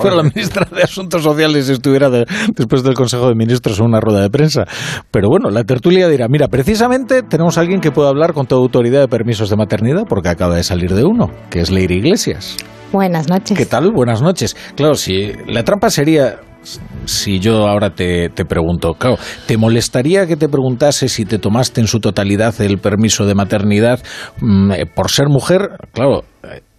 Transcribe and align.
fuera 0.00 0.16
la 0.16 0.22
ministra 0.22 0.66
de 0.70 0.82
Asuntos 0.82 1.22
Sociales 1.22 1.68
estuviera 1.68 2.10
después 2.10 2.82
del 2.82 2.94
Consejo 2.94 3.28
de 3.28 3.34
Ministros 3.34 3.78
en 3.78 3.86
una 3.86 4.00
rueda 4.00 4.22
de 4.22 4.30
prensa. 4.30 4.64
Pero 5.10 5.28
bueno, 5.28 5.50
la 5.50 5.64
tertulia 5.64 6.08
dirá, 6.08 6.26
mira, 6.28 6.48
precisamente 6.48 7.22
tenemos 7.22 7.58
a 7.58 7.60
alguien 7.60 7.80
que 7.80 7.90
puede 7.90 8.08
hablar 8.08 8.32
con 8.32 8.46
toda 8.46 8.62
autoridad 8.62 9.00
de 9.00 9.08
permisos 9.08 9.50
de 9.50 9.56
maternidad 9.56 10.04
porque 10.08 10.28
acaba 10.28 10.56
de 10.56 10.64
salir 10.64 10.94
de 10.94 11.04
uno, 11.04 11.30
que 11.50 11.60
es 11.60 11.70
Leire 11.70 11.96
Iglesias. 11.96 12.56
Buenas 12.92 13.28
noches. 13.28 13.56
¿Qué 13.56 13.66
tal? 13.66 13.92
Buenas 13.92 14.20
noches. 14.20 14.56
Claro, 14.74 14.94
si 14.94 15.32
la 15.46 15.62
trampa 15.62 15.90
sería 15.90 16.40
si 17.06 17.38
yo 17.38 17.66
ahora 17.66 17.90
te, 17.94 18.28
te, 18.28 18.44
pregunto, 18.44 18.94
claro, 18.94 19.16
¿te 19.46 19.56
molestaría 19.56 20.26
que 20.26 20.36
te 20.36 20.48
preguntase 20.48 21.08
si 21.08 21.24
te 21.24 21.38
tomaste 21.38 21.80
en 21.80 21.86
su 21.86 22.00
totalidad 22.00 22.60
el 22.60 22.78
permiso 22.78 23.24
de 23.24 23.34
maternidad 23.34 24.00
mm, 24.40 24.72
eh, 24.72 24.86
por 24.86 25.10
ser 25.10 25.28
mujer? 25.28 25.70
Claro, 25.92 26.24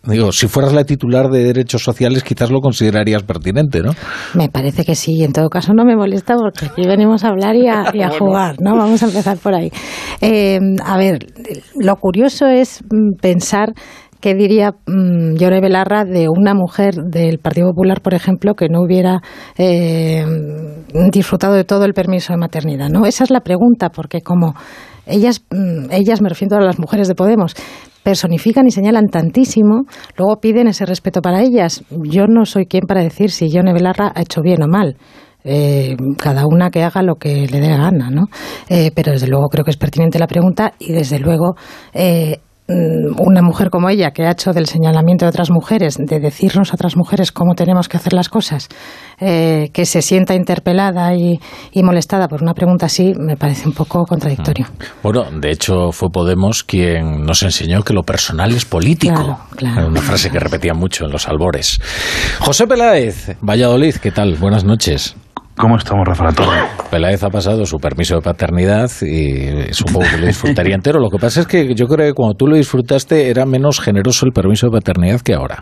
Digo, 0.04 0.32
si 0.32 0.48
fueras 0.48 0.74
la 0.74 0.84
titular 0.84 1.30
de 1.30 1.44
derechos 1.44 1.84
sociales, 1.84 2.24
quizás 2.24 2.50
lo 2.50 2.60
considerarías 2.60 3.22
pertinente, 3.22 3.82
¿no? 3.82 3.92
Me 4.34 4.50
parece 4.50 4.84
que 4.84 4.96
sí. 4.96 5.24
En 5.24 5.32
todo 5.32 5.50
caso, 5.50 5.74
no 5.74 5.86
me 5.86 5.96
molesta 5.96 6.36
porque 6.36 6.66
aquí 6.66 6.88
venimos 6.88 7.24
a 7.24 7.28
hablar 7.28 7.56
y 7.56 7.68
a, 7.68 8.10
jugar, 8.20 8.56
¿no? 8.60 8.76
Vamos 8.76 9.04
a 9.04 9.06
empezar 9.06 9.38
por 9.38 9.54
ahí. 9.54 9.72
Eh, 10.20 10.60
a 10.84 10.98
ver, 10.98 11.28
lo 11.76 11.96
curioso 11.98 12.48
es 12.48 12.82
mm, 12.90 13.20
pensar 13.22 13.74
¿Qué 14.22 14.36
diría 14.36 14.76
mmm, 14.86 15.34
Belarra 15.36 16.06
de 16.06 16.28
una 16.30 16.54
mujer 16.54 16.94
del 16.94 17.40
Partido 17.40 17.70
Popular, 17.70 18.02
por 18.02 18.14
ejemplo, 18.14 18.54
que 18.54 18.70
no 18.70 18.82
hubiera 18.82 19.20
eh, 19.58 20.24
disfrutado 21.12 21.56
de 21.56 21.64
todo 21.64 21.86
el 21.86 21.94
permiso 21.94 22.32
de 22.32 22.38
maternidad? 22.38 22.90
¿no? 22.90 23.08
Esa 23.08 23.24
es 23.24 23.32
la 23.32 23.42
pregunta, 23.42 23.90
porque 23.90 24.22
como 24.22 24.54
ellas, 25.08 25.44
mm, 25.50 25.92
ellas 25.92 26.22
me 26.22 26.30
refiero 26.30 26.58
a 26.58 26.62
las 26.62 26.78
mujeres 26.78 27.08
de 27.08 27.16
Podemos, 27.16 27.56
personifican 28.04 28.68
y 28.68 28.72
señalan 28.72 29.08
tantísimo, 29.08 29.84
luego 30.18 30.38
piden 30.38 30.68
ese 30.68 30.86
respeto 30.86 31.22
para 31.22 31.42
ellas. 31.42 31.84
Yo 31.90 32.28
no 32.28 32.46
soy 32.46 32.66
quien 32.66 32.84
para 32.88 33.02
decir 33.02 33.32
si 33.32 33.50
Yone 33.50 33.74
Belarra 33.74 34.12
ha 34.16 34.22
hecho 34.22 34.42
bien 34.42 34.64
o 34.64 34.68
mal. 34.68 34.98
Eh, 35.44 35.96
cada 36.20 36.46
una 36.46 36.70
que 36.70 36.84
haga 36.84 37.02
lo 37.02 37.16
que 37.16 37.48
le 37.48 37.60
dé 37.60 37.70
gana, 37.70 38.12
¿no? 38.12 38.26
Eh, 38.70 38.92
pero 38.94 39.12
desde 39.12 39.28
luego 39.28 39.50
creo 39.50 39.66
que 39.66 39.72
es 39.72 39.78
pertinente 39.78 40.20
la 40.20 40.28
pregunta 40.28 40.74
y 40.78 40.92
desde 40.94 41.18
luego 41.18 41.56
Mm, 41.94 42.51
una 43.18 43.42
mujer 43.42 43.70
como 43.70 43.90
ella, 43.90 44.12
que 44.12 44.24
ha 44.24 44.32
hecho 44.32 44.54
del 44.54 44.68
señalamiento 44.68 45.26
de 45.26 45.30
otras 45.30 45.50
mujeres, 45.52 45.98
de 45.98 46.20
decirnos 46.20 46.72
a 46.72 46.76
otras 46.76 46.96
mujeres 46.96 47.32
cómo 47.32 47.56
tenemos 47.56 47.90
que 47.90 47.98
hacer 47.98 48.14
las 48.14 48.30
cosas, 48.30 48.70
eh, 49.20 49.70
que 49.74 49.86
se 49.86 50.02
sienta 50.02 50.34
interpelada 50.36 51.14
y, 51.16 51.40
molestada 51.84 52.28
por 52.28 52.42
una 52.42 52.54
pregunta 52.54 52.86
así, 52.86 53.14
me 53.18 53.36
parece 53.36 53.68
un 53.68 53.74
poco 53.74 54.06
contradictorio. 54.06 54.66
Mm. 54.66 54.84
Bueno, 55.04 55.26
de 55.40 55.52
hecho 55.52 55.92
fue 55.92 56.10
Podemos 56.12 56.64
quien 56.64 57.24
nos 57.24 57.42
enseñó 57.44 57.84
que 57.84 57.94
lo 57.94 58.04
personal 58.04 58.52
es 58.52 58.66
político. 58.66 59.40
Claro, 59.56 59.88
Una 59.88 60.02
frase 60.02 60.30
que 60.30 60.40
repetía 60.40 60.74
mucho 60.74 61.06
en 61.06 61.12
los 61.12 61.28
albores. 61.28 61.80
José 62.40 62.68
Peláez, 62.68 63.38
Valladolid, 63.42 63.96
¿qué 63.96 64.12
tal? 64.12 64.36
Buenas 64.36 64.64
noches. 64.64 65.16
¿Cómo 65.62 65.78
estamos, 65.78 66.08
Rafael 66.08 66.34
Peláez 66.90 67.24
ha 67.24 67.30
pasado 67.30 67.68
su 67.68 67.78
permiso 67.78 68.16
de 68.16 68.22
paternidad 68.22 68.90
y 69.04 69.72
supongo 69.72 70.08
que 70.10 70.18
lo 70.18 70.26
disfrutaría 70.26 70.74
entero. 70.74 71.00
Lo 71.00 71.12
que 71.12 71.20
pasa 71.20 71.42
es 71.42 71.46
que 71.46 71.76
yo 71.76 71.86
creo 71.86 72.08
que 72.08 72.14
cuando 72.16 72.34
tú 72.34 72.48
lo 72.48 72.56
disfrutaste 72.56 73.30
era 73.30 73.46
menos 73.46 73.80
generoso 73.80 74.26
el 74.26 74.32
permiso 74.32 74.66
de 74.66 74.72
paternidad 74.72 75.22
que 75.22 75.36
ahora. 75.36 75.62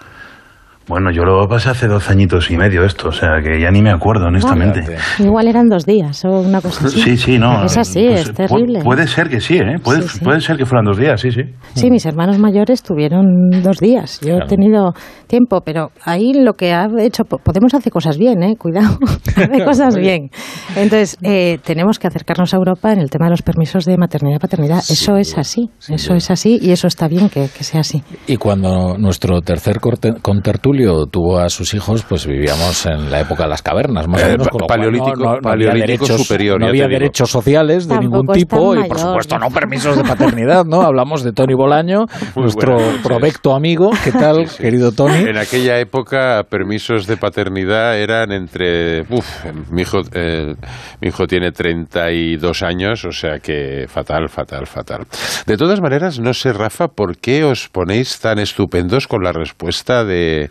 Bueno, 0.90 1.12
yo 1.12 1.24
lo 1.24 1.48
pasé 1.48 1.70
hace 1.70 1.88
dos 1.88 2.10
añitos 2.10 2.50
y 2.50 2.58
medio 2.58 2.84
esto, 2.84 3.10
o 3.10 3.12
sea 3.12 3.42
que 3.44 3.62
ya 3.62 3.70
ni 3.70 3.84
me 3.84 3.92
acuerdo, 3.92 4.26
honestamente. 4.26 4.84
Igual 5.20 5.48
eran 5.48 5.70
dos 5.70 5.86
días 5.86 6.26
o 6.26 6.42
una 6.42 6.62
cosa 6.62 6.88
así. 6.88 7.00
Sí, 7.00 7.16
sí, 7.16 7.38
no. 7.38 7.64
Es 7.64 7.78
así, 7.78 8.08
pues, 8.08 8.22
es 8.22 8.34
terrible. 8.34 8.82
puede 8.84 9.06
ser 9.06 9.30
que 9.30 9.40
sí, 9.40 9.58
¿eh? 9.58 9.76
Puede, 9.84 10.02
puede 10.24 10.42
ser 10.42 10.58
que 10.58 10.66
fueran 10.66 10.86
dos 10.86 10.98
días, 10.98 11.22
sí, 11.22 11.30
sí. 11.30 11.44
Sí, 11.76 11.92
mis 11.92 12.08
hermanos 12.08 12.40
mayores 12.40 12.82
tuvieron 12.82 13.52
dos 13.62 13.78
días. 13.78 14.20
Yo 14.22 14.38
he 14.38 14.48
tenido 14.48 14.94
tiempo, 15.28 15.62
pero 15.64 15.92
ahí 16.04 16.34
lo 16.34 16.54
que 16.54 16.74
ha 16.74 16.88
hecho, 16.98 17.24
podemos 17.24 17.72
hacer 17.76 17.94
cosas 17.94 18.18
bien, 18.18 18.42
¿eh? 18.42 18.56
Cuidado, 18.58 18.98
hace 19.36 19.64
cosas 19.64 19.96
bien. 19.96 20.32
Entonces, 20.76 21.18
eh, 21.22 21.60
tenemos 21.64 22.00
que 22.00 22.08
acercarnos 22.08 22.52
a 22.56 22.58
Europa 22.58 22.92
en 22.94 23.00
el 23.00 23.12
tema 23.12 23.28
de 23.28 23.32
los 23.32 23.44
permisos 23.44 23.86
de 23.86 23.96
maternidad 23.96 24.38
y 24.38 24.40
paternidad. 24.40 24.80
Eso 24.80 25.18
es 25.18 25.38
así, 25.38 25.70
eso 25.88 26.16
es 26.16 26.32
así 26.32 26.58
y 26.60 26.72
eso 26.72 26.88
está 26.88 27.08
bien 27.08 27.30
que, 27.30 27.48
que 27.56 27.64
sea 27.64 27.82
así. 27.82 28.02
Y 28.26 28.38
cuando 28.38 28.98
nuestro 28.98 29.42
tercer 29.42 29.78
contertulio 30.24 30.79
tuvo 31.12 31.40
a 31.40 31.50
sus 31.50 31.74
hijos, 31.74 32.04
pues 32.08 32.26
vivíamos 32.26 32.86
en 32.86 33.12
la 33.12 33.22
época 33.22 33.44
de 33.44 33.50
las 33.50 33.62
cavernas, 33.62 34.08
más 34.08 34.24
o 34.24 34.26
eh, 34.26 34.32
menos. 34.32 34.48
paleolítico, 34.68 35.40
paleolítico 35.42 36.06
superior. 36.06 36.60
No 36.60 36.68
había 36.68 36.88
derechos 36.88 37.30
sociales 37.30 37.88
de 37.88 37.98
ningún 38.00 38.28
tipo 38.28 38.76
y, 38.76 38.88
por 38.88 39.00
supuesto, 39.00 39.38
no 39.38 39.50
permisos 39.50 39.98
de 39.98 40.04
paternidad, 40.08 40.66
¿no? 40.66 40.82
Hablamos 40.82 41.24
de 41.24 41.34
Tony 41.34 41.54
Bolaño, 41.54 42.06
nuestro 42.36 42.78
provecto 43.04 43.54
amigo. 43.54 43.92
¿Qué 44.04 44.12
tal, 44.12 44.48
querido 44.58 44.92
Tony? 44.92 45.18
En 45.30 45.38
aquella 45.38 45.80
época, 45.80 46.44
permisos 46.50 47.08
de 47.08 47.18
paternidad 47.18 47.98
eran 47.98 48.32
entre. 48.32 49.02
Uf, 49.10 49.46
mi 49.72 49.82
hijo, 49.82 50.00
eh, 50.14 50.54
mi 51.02 51.08
hijo 51.10 51.28
tiene 51.28 51.52
32 51.52 52.64
años, 52.64 53.06
o 53.06 53.12
sea 53.12 53.40
que 53.40 53.86
fatal, 53.88 54.30
fatal, 54.30 54.66
fatal. 54.66 55.06
De 55.46 55.58
todas 55.58 55.82
maneras, 55.82 56.20
no 56.20 56.34
sé, 56.34 56.54
Rafa, 56.54 56.88
¿por 56.88 57.18
qué 57.18 57.44
os 57.44 57.70
ponéis 57.70 58.20
tan 58.20 58.40
estupendos 58.40 59.08
con 59.08 59.24
la 59.24 59.32
respuesta 59.32 60.04
de, 60.04 60.50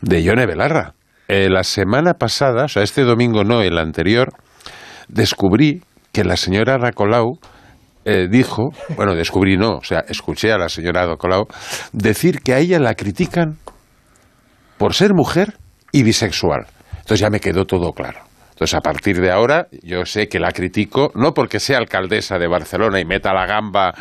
de 0.00 0.22
Yone 0.22 0.46
Belarra. 0.46 0.94
Eh, 1.28 1.48
la 1.50 1.62
semana 1.62 2.14
pasada, 2.14 2.64
o 2.64 2.68
sea, 2.68 2.82
este 2.82 3.02
domingo 3.02 3.44
no, 3.44 3.60
el 3.62 3.78
anterior, 3.78 4.32
descubrí 5.08 5.82
que 6.12 6.24
la 6.24 6.36
señora 6.36 6.78
Racolau 6.78 7.38
eh, 8.04 8.28
dijo, 8.30 8.70
bueno, 8.96 9.14
descubrí 9.14 9.56
no, 9.56 9.76
o 9.76 9.84
sea, 9.84 10.04
escuché 10.08 10.52
a 10.52 10.58
la 10.58 10.68
señora 10.68 11.06
Racolau 11.06 11.46
decir 11.92 12.40
que 12.40 12.54
a 12.54 12.58
ella 12.58 12.78
la 12.78 12.94
critican 12.94 13.58
por 14.78 14.94
ser 14.94 15.12
mujer 15.12 15.54
y 15.92 16.02
bisexual. 16.02 16.66
Entonces 16.92 17.20
ya 17.20 17.30
me 17.30 17.40
quedó 17.40 17.64
todo 17.66 17.92
claro. 17.92 18.27
Entonces, 18.58 18.74
a 18.74 18.80
partir 18.80 19.20
de 19.20 19.30
ahora, 19.30 19.68
yo 19.84 20.04
sé 20.04 20.26
que 20.26 20.40
la 20.40 20.50
critico, 20.50 21.12
no 21.14 21.32
porque 21.32 21.60
sea 21.60 21.78
alcaldesa 21.78 22.40
de 22.40 22.48
Barcelona 22.48 22.98
y 22.98 23.04
meta 23.04 23.32
la 23.32 23.46
gamba 23.46 23.94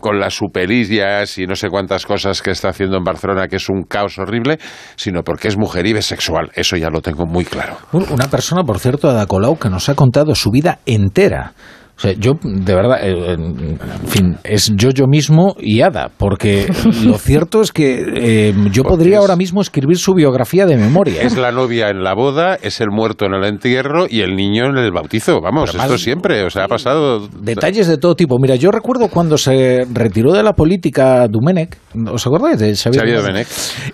con 0.00 0.18
las 0.18 0.34
superillas 0.34 1.38
y 1.38 1.46
no 1.46 1.54
sé 1.54 1.68
cuántas 1.68 2.06
cosas 2.06 2.42
que 2.42 2.50
está 2.50 2.70
haciendo 2.70 2.96
en 2.96 3.04
Barcelona, 3.04 3.46
que 3.46 3.54
es 3.54 3.68
un 3.68 3.84
caos 3.84 4.18
horrible, 4.18 4.58
sino 4.96 5.22
porque 5.22 5.46
es 5.46 5.56
mujer 5.56 5.86
y 5.86 5.92
bisexual. 5.92 6.50
Eso 6.54 6.76
ya 6.76 6.90
lo 6.90 7.00
tengo 7.02 7.24
muy 7.24 7.44
claro. 7.44 7.76
Una 7.92 8.26
persona, 8.26 8.64
por 8.64 8.80
cierto, 8.80 9.08
Ada 9.08 9.26
Colau, 9.26 9.56
que 9.56 9.70
nos 9.70 9.88
ha 9.88 9.94
contado 9.94 10.34
su 10.34 10.50
vida 10.50 10.80
entera 10.86 11.52
o 12.00 12.02
sea, 12.02 12.14
yo, 12.14 12.32
de 12.42 12.74
verdad, 12.74 12.96
eh, 13.02 13.34
en 13.34 13.78
fin, 14.06 14.38
es 14.42 14.72
yo 14.74 14.88
yo 14.88 15.06
mismo 15.06 15.54
y 15.60 15.82
Ada, 15.82 16.10
porque 16.16 16.66
lo 17.04 17.18
cierto 17.18 17.60
es 17.60 17.72
que 17.72 18.04
eh, 18.16 18.54
yo 18.72 18.84
podría 18.84 19.18
ahora 19.18 19.36
mismo 19.36 19.60
escribir 19.60 19.98
su 19.98 20.14
biografía 20.14 20.64
de 20.64 20.78
memoria. 20.78 21.20
Es 21.20 21.36
la 21.36 21.52
novia 21.52 21.90
en 21.90 22.02
la 22.02 22.14
boda, 22.14 22.54
es 22.54 22.80
el 22.80 22.88
muerto 22.90 23.26
en 23.26 23.34
el 23.34 23.44
entierro 23.44 24.06
y 24.08 24.22
el 24.22 24.34
niño 24.34 24.64
en 24.70 24.78
el 24.78 24.90
bautizo. 24.92 25.42
Vamos, 25.42 25.74
esto 25.74 25.98
siempre, 25.98 26.42
o 26.42 26.48
sea, 26.48 26.64
ha 26.64 26.68
pasado... 26.68 27.28
Detalles 27.38 27.86
de 27.86 27.98
todo 27.98 28.14
tipo. 28.14 28.38
Mira, 28.38 28.54
yo 28.54 28.70
recuerdo 28.70 29.08
cuando 29.08 29.36
se 29.36 29.84
retiró 29.92 30.32
de 30.32 30.42
la 30.42 30.54
política 30.54 31.28
Dumenec, 31.28 31.76
¿os 32.10 32.26
acordáis 32.26 32.58
de 32.58 32.76
Xavier, 32.76 33.20
Dumenec? 33.20 33.46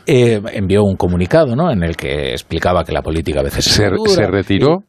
Eh, 0.07 0.41
envió 0.53 0.85
un 0.85 0.95
comunicado, 0.95 1.57
¿no?, 1.57 1.73
en 1.73 1.83
el 1.83 1.97
que 1.97 2.31
explicaba 2.31 2.85
que 2.85 2.93
la 2.93 3.03
política 3.03 3.41
a 3.41 3.43
veces... 3.43 3.65
¿Se, 3.65 3.91
¿se 4.07 4.27
retiró? 4.29 4.85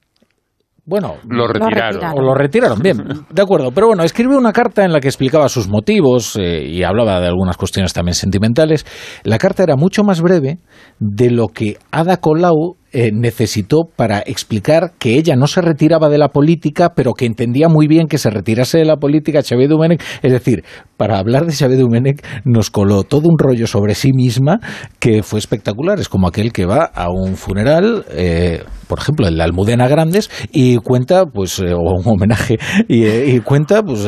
Bueno, 0.88 1.16
lo 1.28 1.48
retiraron. 1.48 2.18
O 2.18 2.22
lo 2.22 2.34
retiraron, 2.34 2.80
bien, 2.80 2.98
de 3.30 3.42
acuerdo. 3.42 3.72
Pero 3.72 3.88
bueno, 3.88 4.04
escribió 4.04 4.38
una 4.38 4.54
carta 4.54 4.86
en 4.86 4.94
la 4.94 5.02
que 5.02 5.10
explicaba 5.10 5.50
sus 5.50 5.68
motivos 5.68 6.38
eh, 6.38 6.64
y 6.66 6.84
hablaba 6.84 7.20
de 7.20 7.28
algunas 7.28 7.58
cuestiones 7.58 7.92
también 7.92 8.16
sentimentales. 8.16 8.86
La 9.24 9.38
carta 9.38 9.64
era 9.64 9.76
mucho 9.76 10.06
más 10.06 10.22
breve 10.22 10.60
de 11.00 11.30
lo 11.30 11.50
que 11.50 11.78
Ada 11.92 12.18
Colau 12.18 12.77
eh, 12.94 13.12
necesitó 13.14 13.90
para 13.94 14.20
explicar 14.20 14.94
que 14.98 15.18
ella 15.18 15.36
no 15.36 15.48
se 15.48 15.62
retiraba 15.62 16.08
de 16.08 16.18
la 16.18 16.30
política, 16.30 16.94
pero 16.96 17.14
que 17.14 17.26
entendía 17.26 17.68
muy 17.68 17.86
bien 17.86 18.08
que 18.08 18.18
se 18.18 18.30
retirase 18.30 18.78
de 18.78 18.86
la 18.86 18.96
política 18.96 19.42
Xavier 19.42 19.70
Dumenec. 19.70 20.02
Es 20.24 20.32
decir, 20.32 20.64
para 20.96 21.20
hablar 21.20 21.46
de 21.46 21.52
Xavier 21.52 21.82
Dumenec 21.82 22.26
nos 22.46 22.70
coló 22.70 23.04
todo 23.04 23.28
un 23.28 23.38
rollo 23.38 23.68
sobre 23.68 23.94
sí 23.94 24.14
misma 24.14 24.60
que 25.00 25.22
fue 25.22 25.40
espectacular. 25.40 26.00
Es 26.00 26.08
como 26.08 26.30
aquel 26.30 26.54
que 26.54 26.66
va 26.66 26.86
a 26.86 27.10
un 27.10 27.36
funeral, 27.36 28.06
eh, 28.10 28.64
por 28.88 29.00
ejemplo, 29.00 29.28
en 29.28 29.38
la 29.38 29.44
Almudena 29.44 29.90
Grandes, 29.90 30.30
y 30.54 30.78
cuenta, 30.78 31.26
pues, 31.26 31.60
eh, 31.60 31.74
o 31.74 31.80
un 31.80 32.08
homenaje, 32.08 32.58
y, 32.88 33.40
cuenta, 33.42 33.84
pues, 33.84 34.08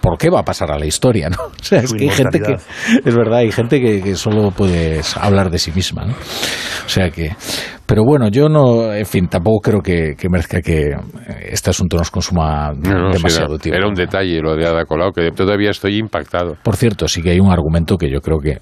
por 0.00 0.16
qué 0.16 0.30
va 0.30 0.40
a 0.40 0.44
pasar 0.44 0.70
a 0.70 0.78
la 0.78 0.86
historia, 0.86 1.28
¿no? 1.28 1.38
O 1.60 1.64
sea, 1.70 1.80
es 1.80 1.92
que 1.92 2.04
hay 2.04 2.10
gente 2.10 2.40
que, 2.40 2.54
es 3.04 3.14
verdad, 3.16 3.40
hay 3.40 3.52
gente 3.52 3.80
que, 3.80 4.00
que 4.00 4.14
solo 4.14 4.50
puede 4.50 5.00
hablar 5.20 5.50
de 5.50 5.58
sí 5.58 5.72
misma, 5.72 6.04
¿no? 6.04 6.14
O 6.14 6.88
sea 6.88 7.10
que, 7.10 7.32
pero 7.90 8.04
bueno, 8.04 8.28
yo 8.28 8.48
no, 8.48 8.94
en 8.94 9.04
fin, 9.04 9.26
tampoco 9.26 9.58
creo 9.62 9.80
que, 9.80 10.14
merezca 10.30 10.62
que 10.62 10.92
este 11.50 11.70
asunto 11.70 11.96
nos 11.96 12.08
consuma 12.08 12.70
demasiado 12.72 13.58
tiempo. 13.58 13.76
Era 13.76 13.88
un 13.88 13.94
detalle 13.94 14.40
lo 14.40 14.54
de 14.54 14.64
Ada 14.64 14.84
Colau, 14.84 15.10
que 15.10 15.32
todavía 15.32 15.70
estoy 15.70 15.98
impactado. 15.98 16.56
Por 16.62 16.76
cierto, 16.76 17.08
sí 17.08 17.20
que 17.20 17.30
hay 17.30 17.40
un 17.40 17.50
argumento 17.50 17.96
que 17.96 18.08
yo 18.08 18.20
creo 18.20 18.38
que 18.38 18.60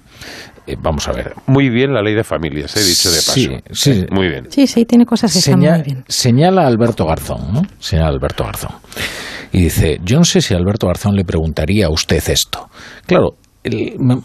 eh, 0.65 0.75
vamos 0.81 1.07
a 1.07 1.11
ver. 1.11 1.35
Muy 1.45 1.69
bien 1.69 1.93
la 1.93 2.01
ley 2.01 2.15
de 2.15 2.23
familias, 2.23 2.75
he 2.75 2.79
dicho 2.79 3.11
de 3.11 3.17
paso. 3.17 3.71
Sí, 3.71 3.93
sí. 3.93 4.05
Muy 4.09 4.29
bien. 4.29 4.47
Sí, 4.49 4.65
sí, 4.65 4.85
tiene 4.85 5.05
cosas 5.05 5.31
que 5.31 5.37
están 5.37 5.59
muy 5.59 5.83
bien. 5.83 6.03
Señala 6.07 6.65
Alberto 6.65 7.05
Garzón, 7.05 7.53
¿no? 7.53 7.61
Señala 7.77 8.09
Alberto 8.09 8.45
Garzón. 8.45 8.71
Y 9.51 9.61
dice, 9.61 9.99
yo 10.03 10.17
no 10.17 10.25
sé 10.25 10.41
si 10.41 10.55
Alberto 10.55 10.87
Garzón 10.87 11.15
le 11.15 11.23
preguntaría 11.23 11.85
a 11.85 11.91
usted 11.91 12.23
esto. 12.29 12.67
Claro, 13.05 13.35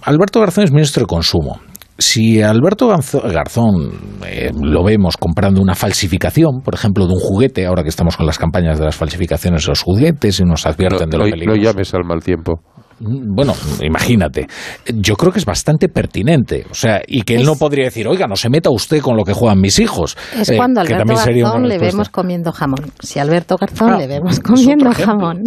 Alberto 0.05 0.41
Garzón 0.41 0.65
es 0.65 0.73
ministro 0.73 1.03
de 1.03 1.07
Consumo 1.09 1.61
si 1.99 2.43
Alberto 2.43 2.89
Garzón 2.89 3.93
eh, 4.27 4.51
lo 4.61 4.83
vemos 4.83 5.17
comprando 5.17 5.61
una 5.61 5.75
falsificación, 5.75 6.61
por 6.65 6.75
ejemplo, 6.75 7.07
de 7.07 7.13
un 7.13 7.21
juguete, 7.21 7.67
ahora 7.67 7.83
que 7.83 7.89
estamos 7.89 8.17
con 8.17 8.27
las 8.27 8.39
campañas 8.39 8.79
de 8.79 8.85
las 8.85 8.97
falsificaciones 8.97 9.65
de 9.65 9.69
los 9.69 9.83
juguetes 9.83 10.41
y 10.41 10.45
nos 10.45 10.67
advierten 10.67 11.09
de 11.09 11.19
lo 11.19 11.25
peligroso. 11.25 11.57
No 11.57 11.63
llames 11.63 11.95
al 11.95 12.05
mal 12.05 12.23
tiempo. 12.23 12.61
Mm, 13.01 13.35
bueno, 13.35 13.55
imagínate. 13.83 14.47
Yo 14.93 15.15
creo 15.17 15.33
que 15.33 15.39
es 15.39 15.45
bastante 15.45 15.89
pertinente. 15.89 16.65
O 16.71 16.75
sea, 16.75 17.01
y 17.07 17.23
que 17.23 17.37
él 17.37 17.45
no 17.45 17.57
podría 17.57 17.85
decir, 17.85 18.09
oiga, 18.09 18.27
no 18.27 18.37
se 18.37 18.51
meta 18.51 18.71
usted 18.71 19.01
con 19.01 19.17
lo 19.17 19.25
que 19.25 19.33
juegan 19.33 19.61
mis 19.61 19.79
hijos. 19.79 20.17
Es 20.37 20.49
eh, 20.51 20.57
cuando 20.57 20.81
Alberto 20.81 21.15
Garzón 21.15 21.69
le 21.69 21.79
vemos 21.79 22.09
comiendo 22.09 22.53
jamón. 22.53 22.93
Si 23.01 23.19
Alberto 23.19 23.57
Garzón 23.57 23.95
ah, 23.95 23.99
le 23.99 24.07
vemos 24.09 24.41
comiendo 24.41 24.91
jamón, 24.93 25.43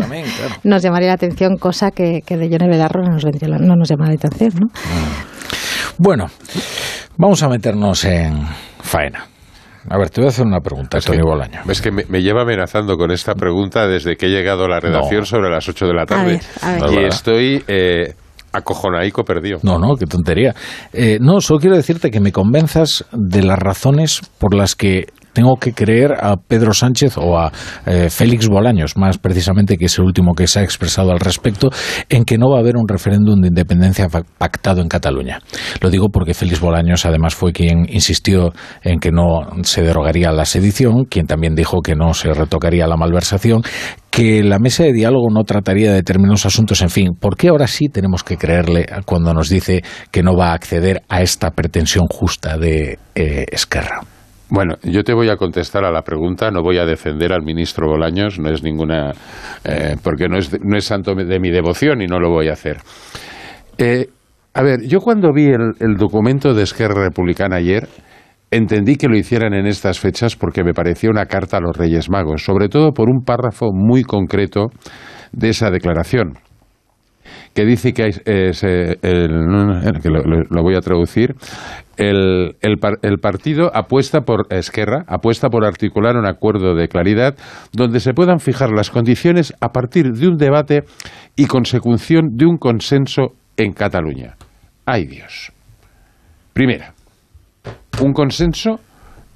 nos 0.64 0.82
llamaría 0.82 1.10
la 1.10 1.16
atención, 1.16 1.58
cosa 1.58 1.92
que, 1.92 2.22
que 2.26 2.38
de 2.38 2.50
Yone 2.50 2.70
Bedarro 2.70 3.04
no 3.04 3.12
nos, 3.12 3.26
no 3.26 3.76
nos 3.76 3.90
llama 3.90 4.08
la 4.08 4.14
atención, 4.14 4.52
¿no? 4.60 4.68
Mm. 4.68 5.37
Bueno, 6.00 6.28
vamos 7.18 7.42
a 7.42 7.50
meternos 7.50 8.06
en 8.06 8.46
faena. 8.82 9.26
A 9.90 9.98
ver, 9.98 10.10
te 10.10 10.22
voy 10.22 10.28
a 10.28 10.30
hacer 10.30 10.46
una 10.46 10.60
pregunta, 10.60 11.00
Tony 11.00 11.22
Bolaño. 11.22 11.62
Es 11.70 11.82
que 11.82 11.92
me, 11.92 12.22
lleva 12.22 12.42
amenazando 12.42 12.98
con 12.98 13.10
esta 13.12 13.34
pregunta 13.36 13.88
desde 13.88 14.16
que 14.16 14.26
he 14.26 14.30
llegado 14.30 14.66
a 14.66 14.68
la 14.68 14.80
redacción 14.80 15.26
sobre 15.26 15.50
las 15.50 15.68
8 15.68 15.88
de 15.88 15.94
la 15.94 16.06
tarde. 16.06 16.40
Y 16.92 17.06
estoy 17.06 17.64
eh, 17.68 18.14
acojonaico 18.52 19.24
perdido. 19.24 19.60
No, 19.64 19.80
no, 19.80 19.96
qué 19.96 20.06
tontería. 20.06 20.54
Eh, 20.92 21.18
no, 21.22 21.40
solo 21.40 21.60
quiero 21.60 21.78
decirte 21.78 22.12
que 22.12 22.20
me 22.20 22.34
convenzas 22.34 23.06
de 23.14 23.44
las 23.44 23.58
razones 23.58 24.22
por 24.40 24.54
las 24.54 24.76
que 24.76 25.08
tengo 25.38 25.58
que 25.58 25.72
creer 25.72 26.14
a 26.20 26.36
Pedro 26.36 26.74
Sánchez 26.74 27.16
o 27.20 27.38
a 27.38 27.52
eh, 27.86 28.10
Félix 28.10 28.48
Bolaños, 28.48 28.98
más 28.98 29.20
precisamente, 29.20 29.78
que 29.78 29.86
es 29.86 30.00
el 30.00 30.06
último 30.06 30.34
que 30.34 30.48
se 30.48 30.62
ha 30.62 30.64
expresado 30.64 31.12
al 31.12 31.20
respecto, 31.20 31.70
en 32.10 32.26
que 32.26 32.40
no 32.40 32.50
va 32.50 32.58
a 32.58 32.62
haber 32.62 32.76
un 32.76 32.88
referéndum 32.88 33.40
de 33.42 33.50
independencia 33.50 34.08
pactado 34.40 34.82
en 34.82 34.88
Cataluña. 34.88 35.38
Lo 35.80 35.92
digo 35.92 36.10
porque 36.10 36.34
Félix 36.34 36.60
Bolaños 36.60 37.06
además 37.06 37.36
fue 37.36 37.54
quien 37.54 37.86
insistió 37.88 38.52
en 38.82 39.00
que 39.00 39.12
no 39.12 39.42
se 39.62 39.84
derogaría 39.84 40.32
la 40.32 40.46
sedición, 40.46 41.06
quien 41.06 41.28
también 41.28 41.54
dijo 41.54 41.82
que 41.84 41.94
no 41.94 42.16
se 42.16 42.34
retocaría 42.34 42.88
la 42.88 42.98
malversación, 42.98 43.62
que 44.10 44.42
la 44.42 44.58
mesa 44.58 44.86
de 44.86 44.94
diálogo 44.94 45.30
no 45.30 45.44
trataría 45.44 45.90
de 45.90 45.98
determinados 45.98 46.48
asuntos, 46.48 46.82
en 46.82 46.90
fin, 46.90 47.10
¿por 47.14 47.38
qué 47.38 47.50
ahora 47.50 47.68
sí 47.68 47.90
tenemos 47.94 48.24
que 48.24 48.38
creerle 48.38 48.88
cuando 49.06 49.36
nos 49.36 49.50
dice 49.50 49.84
que 50.10 50.24
no 50.24 50.36
va 50.36 50.50
a 50.50 50.54
acceder 50.54 51.04
a 51.10 51.22
esta 51.22 51.52
pretensión 51.52 52.08
justa 52.10 52.58
de 52.58 52.98
eh, 53.14 53.46
Esquerra? 53.52 54.02
Bueno, 54.50 54.76
yo 54.84 55.04
te 55.04 55.14
voy 55.14 55.30
a 55.30 55.36
contestar 55.36 55.84
a 55.84 55.92
la 55.92 56.04
pregunta, 56.04 56.50
no 56.52 56.62
voy 56.62 56.78
a 56.78 56.86
defender 56.86 57.34
al 57.34 57.44
ministro 57.44 57.88
Bolaños, 57.88 58.40
no 58.40 58.50
es 58.50 58.64
ninguna, 58.64 59.12
eh, 59.66 59.98
porque 60.02 60.30
no 60.30 60.38
es, 60.38 60.58
no 60.64 60.78
es 60.78 60.86
santo 60.86 61.16
de 61.16 61.40
mi 61.40 61.50
devoción 61.50 62.02
y 62.02 62.08
no 62.08 62.18
lo 62.18 62.30
voy 62.30 62.48
a 62.48 62.54
hacer. 62.54 62.78
Eh, 63.78 64.08
a 64.54 64.64
ver, 64.64 64.88
yo 64.88 65.02
cuando 65.02 65.34
vi 65.34 65.48
el, 65.48 65.74
el, 65.82 65.98
documento 65.98 66.54
de 66.54 66.64
Esquerra 66.64 67.04
Republicana 67.04 67.58
ayer, 67.58 67.90
entendí 68.50 68.96
que 68.96 69.10
lo 69.10 69.18
hicieran 69.18 69.54
en 69.54 69.68
estas 69.68 70.00
fechas 70.00 70.38
porque 70.38 70.64
me 70.64 70.74
parecía 70.74 71.10
una 71.10 71.26
carta 71.26 71.58
a 71.58 71.62
los 71.62 71.76
Reyes 71.76 72.10
Magos, 72.10 72.44
sobre 72.44 72.70
todo 72.70 72.94
por 72.94 73.10
un 73.10 73.26
párrafo 73.26 73.72
muy 73.74 74.04
concreto 74.04 74.68
de 75.34 75.50
esa 75.50 75.70
declaración 75.72 76.47
que 77.58 77.66
dice 77.66 77.92
que, 77.92 78.10
es, 78.10 78.62
que 78.62 80.10
lo, 80.12 80.62
voy 80.62 80.76
a 80.76 80.80
traducir, 80.80 81.34
el, 81.98 82.56
el, 82.62 83.18
partido 83.18 83.76
apuesta 83.76 84.22
por 84.22 84.46
Esquerra, 84.52 85.06
apuesta 85.08 85.50
por 85.50 85.66
articular 85.66 86.18
un 86.18 86.28
acuerdo 86.28 86.76
de 86.76 86.88
claridad 86.88 87.36
donde 87.74 88.00
se 88.00 88.14
puedan 88.14 88.40
fijar 88.40 88.70
las 88.70 88.92
condiciones 88.92 89.56
a 89.60 89.70
partir 89.70 90.12
de 90.12 90.28
un 90.28 90.38
debate 90.38 90.84
y 91.36 91.48
consecución 91.48 92.38
de 92.38 92.46
un 92.46 92.58
consenso 92.58 93.30
en 93.58 93.74
Cataluña. 93.74 94.36
¡Ay 94.86 95.06
Dios! 95.06 95.52
Primera, 96.54 96.94
un 98.00 98.14
consenso 98.14 98.82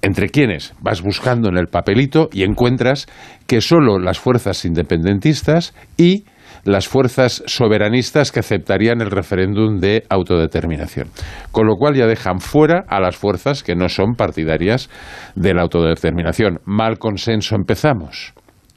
entre 0.04 0.30
quienes 0.30 0.76
vas 0.80 1.02
buscando 1.02 1.50
en 1.50 1.58
el 1.58 1.70
papelito 1.70 2.30
y 2.32 2.44
encuentras 2.44 3.08
que 3.48 3.62
solo 3.62 3.98
las 3.98 4.20
fuerzas 4.20 4.64
independentistas 4.64 5.74
y 5.98 6.26
las 6.64 6.88
fuerzas 6.88 7.44
soberanistas 7.46 8.32
que 8.32 8.40
aceptarían 8.40 9.02
el 9.02 9.12
referéndum 9.12 9.80
de 9.80 10.04
autodeterminación. 10.10 11.08
Con 11.52 11.68
lo 11.68 11.76
cual 11.76 11.96
ya 11.96 12.08
dejan 12.08 12.40
fuera 12.40 12.84
a 12.88 13.00
las 13.00 13.16
fuerzas 13.16 13.64
que 13.64 13.76
no 13.76 13.90
son 13.90 14.16
partidarias 14.16 14.90
de 15.36 15.54
la 15.54 15.64
autodeterminación. 15.64 16.60
Mal 16.66 16.98
consenso 16.98 17.56
empezamos. 17.56 18.34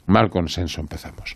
Mal 0.07 0.29
consenso 0.29 0.81
empezamos. 0.81 1.35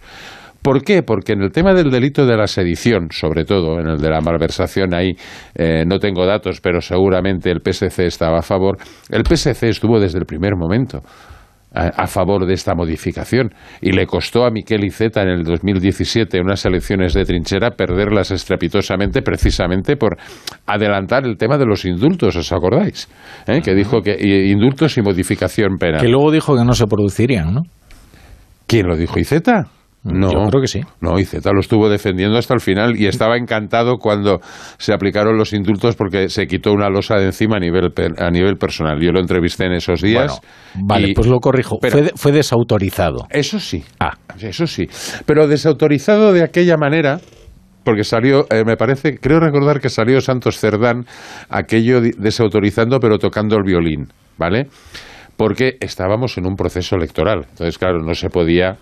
¿Por 0.61 0.83
qué? 0.83 1.03
Porque 1.03 1.33
en 1.33 1.41
el 1.41 1.51
tema 1.51 1.73
del 1.73 1.89
delito 1.89 2.25
de 2.25 2.35
la 2.35 2.45
sedición, 2.45 3.07
sobre 3.11 3.45
todo 3.45 3.79
en 3.79 3.87
el 3.87 3.97
de 3.97 4.09
la 4.09 4.19
malversación, 4.19 4.93
ahí 4.93 5.13
eh, 5.55 5.85
no 5.87 5.99
tengo 5.99 6.25
datos, 6.25 6.59
pero 6.59 6.81
seguramente 6.81 7.49
el 7.49 7.61
PSC 7.61 7.99
estaba 7.99 8.39
a 8.39 8.41
favor. 8.41 8.77
El 9.09 9.23
PSC 9.25 9.63
estuvo 9.69 9.99
desde 9.99 10.19
el 10.19 10.25
primer 10.25 10.57
momento 10.57 11.01
a, 11.73 12.07
favor 12.07 12.45
de 12.47 12.53
esta 12.53 12.73
modificación 12.73 13.53
y 13.81 13.91
le 13.91 14.05
costó 14.05 14.45
a 14.45 14.49
Miquel 14.49 14.83
Iceta 14.83 15.21
en 15.21 15.29
el 15.29 15.43
2017 15.43 16.39
unas 16.41 16.65
elecciones 16.65 17.13
de 17.13 17.23
trinchera 17.25 17.71
perderlas 17.71 18.31
estrepitosamente 18.31 19.21
precisamente 19.21 19.95
por 19.95 20.17
adelantar 20.65 21.25
el 21.25 21.37
tema 21.37 21.57
de 21.57 21.65
los 21.65 21.85
indultos, 21.85 22.35
¿os 22.35 22.51
acordáis? 22.51 23.07
¿Eh? 23.47 23.61
Que 23.61 23.75
dijo 23.75 24.01
que 24.01 24.17
indultos 24.47 24.97
y 24.97 25.01
modificación 25.01 25.77
penal. 25.77 26.01
Que 26.01 26.07
luego 26.07 26.31
dijo 26.31 26.55
que 26.55 26.65
no 26.65 26.73
se 26.73 26.85
producirían, 26.87 27.53
¿no? 27.53 27.61
¿Quién 28.65 28.87
lo 28.87 28.95
dijo, 28.95 29.19
Iceta? 29.19 29.67
No, 30.03 30.31
Yo 30.31 30.49
creo 30.49 30.61
que 30.61 30.67
sí. 30.67 30.81
No, 31.01 31.19
IZ 31.19 31.43
lo 31.45 31.59
estuvo 31.59 31.89
defendiendo 31.89 32.37
hasta 32.37 32.53
el 32.53 32.61
final 32.61 32.95
y 32.97 33.07
estaba 33.07 33.35
encantado 33.35 33.97
cuando 33.97 34.39
se 34.77 34.93
aplicaron 34.93 35.37
los 35.37 35.51
indultos 35.51 35.95
porque 35.97 36.29
se 36.29 36.47
quitó 36.47 36.71
una 36.71 36.89
losa 36.89 37.15
de 37.15 37.25
encima 37.25 37.57
a 37.57 37.59
nivel, 37.59 37.91
a 38.17 38.29
nivel 38.29 38.55
personal. 38.55 38.99
Yo 39.01 39.11
lo 39.11 39.19
entrevisté 39.19 39.65
en 39.65 39.73
esos 39.73 40.01
días. 40.01 40.39
vale, 40.75 41.13
pues 41.13 41.27
lo 41.27 41.39
corrijo. 41.39 41.79
fue, 42.15 42.31
desautorizado. 42.31 43.27
Eso 43.29 43.59
sí. 43.59 43.83
Ah. 43.99 44.13
Eso 44.39 44.67
sí. 44.67 44.87
Pero 45.25 45.47
desautorizado 45.47 46.31
de 46.31 46.43
aquella 46.43 46.77
manera 46.77 47.19
porque 47.83 48.03
salió, 48.03 48.45
eh, 48.51 48.63
me 48.65 48.77
parece, 48.77 49.17
creo 49.17 49.39
recordar 49.39 49.79
que 49.81 49.89
salió 49.89 50.21
Santos 50.21 50.59
Cerdán 50.59 51.05
aquello 51.49 52.01
desautorizando 52.01 52.99
pero 52.99 53.17
tocando 53.17 53.55
el 53.57 53.63
violín, 53.63 54.07
¿vale? 54.37 54.67
Porque 55.35 55.77
estábamos 55.79 56.37
en 56.37 56.45
un 56.45 56.55
proceso 56.55 56.95
electoral. 56.95 57.47
Entonces, 57.49 57.77
claro, 57.77 57.99
no 58.03 58.13
se 58.13 58.29
podía 58.29 58.77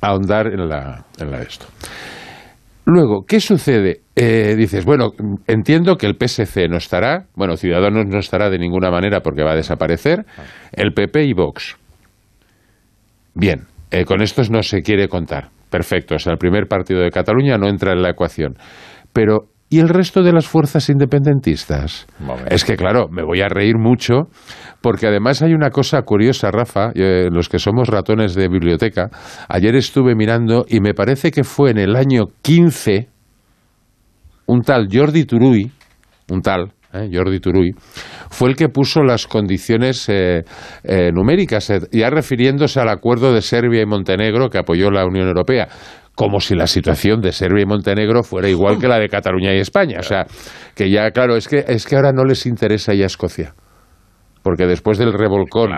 ahondar 0.00 0.46
en 0.46 0.68
la, 0.68 1.04
en 1.18 1.30
la 1.30 1.42
esto. 1.42 1.66
Luego, 2.86 3.24
¿qué 3.26 3.40
sucede? 3.40 4.02
Eh, 4.14 4.54
dices, 4.56 4.84
bueno, 4.84 5.12
entiendo 5.46 5.96
que 5.96 6.06
el 6.06 6.16
PSC 6.16 6.68
no 6.68 6.76
estará, 6.76 7.26
bueno, 7.34 7.56
Ciudadanos 7.56 8.04
no 8.06 8.18
estará 8.18 8.50
de 8.50 8.58
ninguna 8.58 8.90
manera 8.90 9.20
porque 9.20 9.42
va 9.42 9.52
a 9.52 9.56
desaparecer, 9.56 10.26
el 10.72 10.92
PP 10.92 11.24
y 11.24 11.32
Vox. 11.32 11.76
Bien, 13.34 13.62
eh, 13.90 14.04
con 14.04 14.20
estos 14.20 14.50
no 14.50 14.62
se 14.62 14.82
quiere 14.82 15.08
contar. 15.08 15.48
Perfecto, 15.70 16.16
o 16.16 16.18
sea, 16.18 16.32
el 16.32 16.38
primer 16.38 16.66
partido 16.68 17.00
de 17.00 17.10
Cataluña 17.10 17.56
no 17.56 17.68
entra 17.68 17.92
en 17.92 18.02
la 18.02 18.10
ecuación. 18.10 18.54
Pero, 19.12 19.46
¿y 19.70 19.80
el 19.80 19.88
resto 19.88 20.22
de 20.22 20.32
las 20.32 20.46
fuerzas 20.46 20.88
independentistas? 20.90 22.06
Es 22.50 22.64
que, 22.64 22.76
claro, 22.76 23.08
me 23.10 23.24
voy 23.24 23.40
a 23.40 23.48
reír 23.48 23.76
mucho 23.78 24.28
porque 24.84 25.06
además 25.06 25.40
hay 25.40 25.54
una 25.54 25.70
cosa 25.70 26.02
curiosa, 26.02 26.50
Rafa, 26.50 26.90
eh, 26.94 27.30
los 27.32 27.48
que 27.48 27.58
somos 27.58 27.88
ratones 27.88 28.34
de 28.34 28.48
biblioteca, 28.48 29.08
ayer 29.48 29.74
estuve 29.76 30.14
mirando 30.14 30.66
y 30.68 30.80
me 30.80 30.92
parece 30.92 31.30
que 31.30 31.42
fue 31.42 31.70
en 31.70 31.78
el 31.78 31.96
año 31.96 32.24
15 32.42 33.08
un 34.44 34.60
tal 34.60 34.88
Jordi 34.92 35.24
Turuy, 35.24 35.72
un 36.30 36.42
tal, 36.42 36.74
eh, 36.92 37.08
Jordi 37.10 37.40
Turuy, 37.40 37.74
fue 38.28 38.50
el 38.50 38.56
que 38.56 38.68
puso 38.68 39.02
las 39.02 39.26
condiciones 39.26 40.06
eh, 40.10 40.42
numéricas, 41.14 41.72
ya 41.90 42.10
refiriéndose 42.10 42.78
al 42.78 42.90
acuerdo 42.90 43.32
de 43.32 43.40
Serbia 43.40 43.80
y 43.80 43.86
Montenegro 43.86 44.50
que 44.50 44.58
apoyó 44.58 44.90
la 44.90 45.06
Unión 45.06 45.28
Europea 45.28 45.66
como 46.14 46.40
si 46.40 46.54
la 46.54 46.66
situación 46.66 47.22
de 47.22 47.32
Serbia 47.32 47.62
y 47.62 47.66
Montenegro 47.66 48.22
fuera 48.22 48.50
igual 48.50 48.78
que 48.78 48.86
la 48.86 48.98
de 48.98 49.08
Cataluña 49.08 49.54
y 49.54 49.60
España. 49.60 49.96
O 49.98 50.04
sea, 50.04 50.26
que 50.76 50.88
ya, 50.88 51.10
claro, 51.10 51.36
es 51.36 51.48
que, 51.48 51.64
es 51.66 51.86
que 51.86 51.96
ahora 51.96 52.12
no 52.12 52.22
les 52.24 52.46
interesa 52.46 52.92
ya 52.94 53.06
Escocia 53.06 53.54
porque 54.44 54.66
después 54.66 54.98
del 54.98 55.14
revolcón 55.14 55.70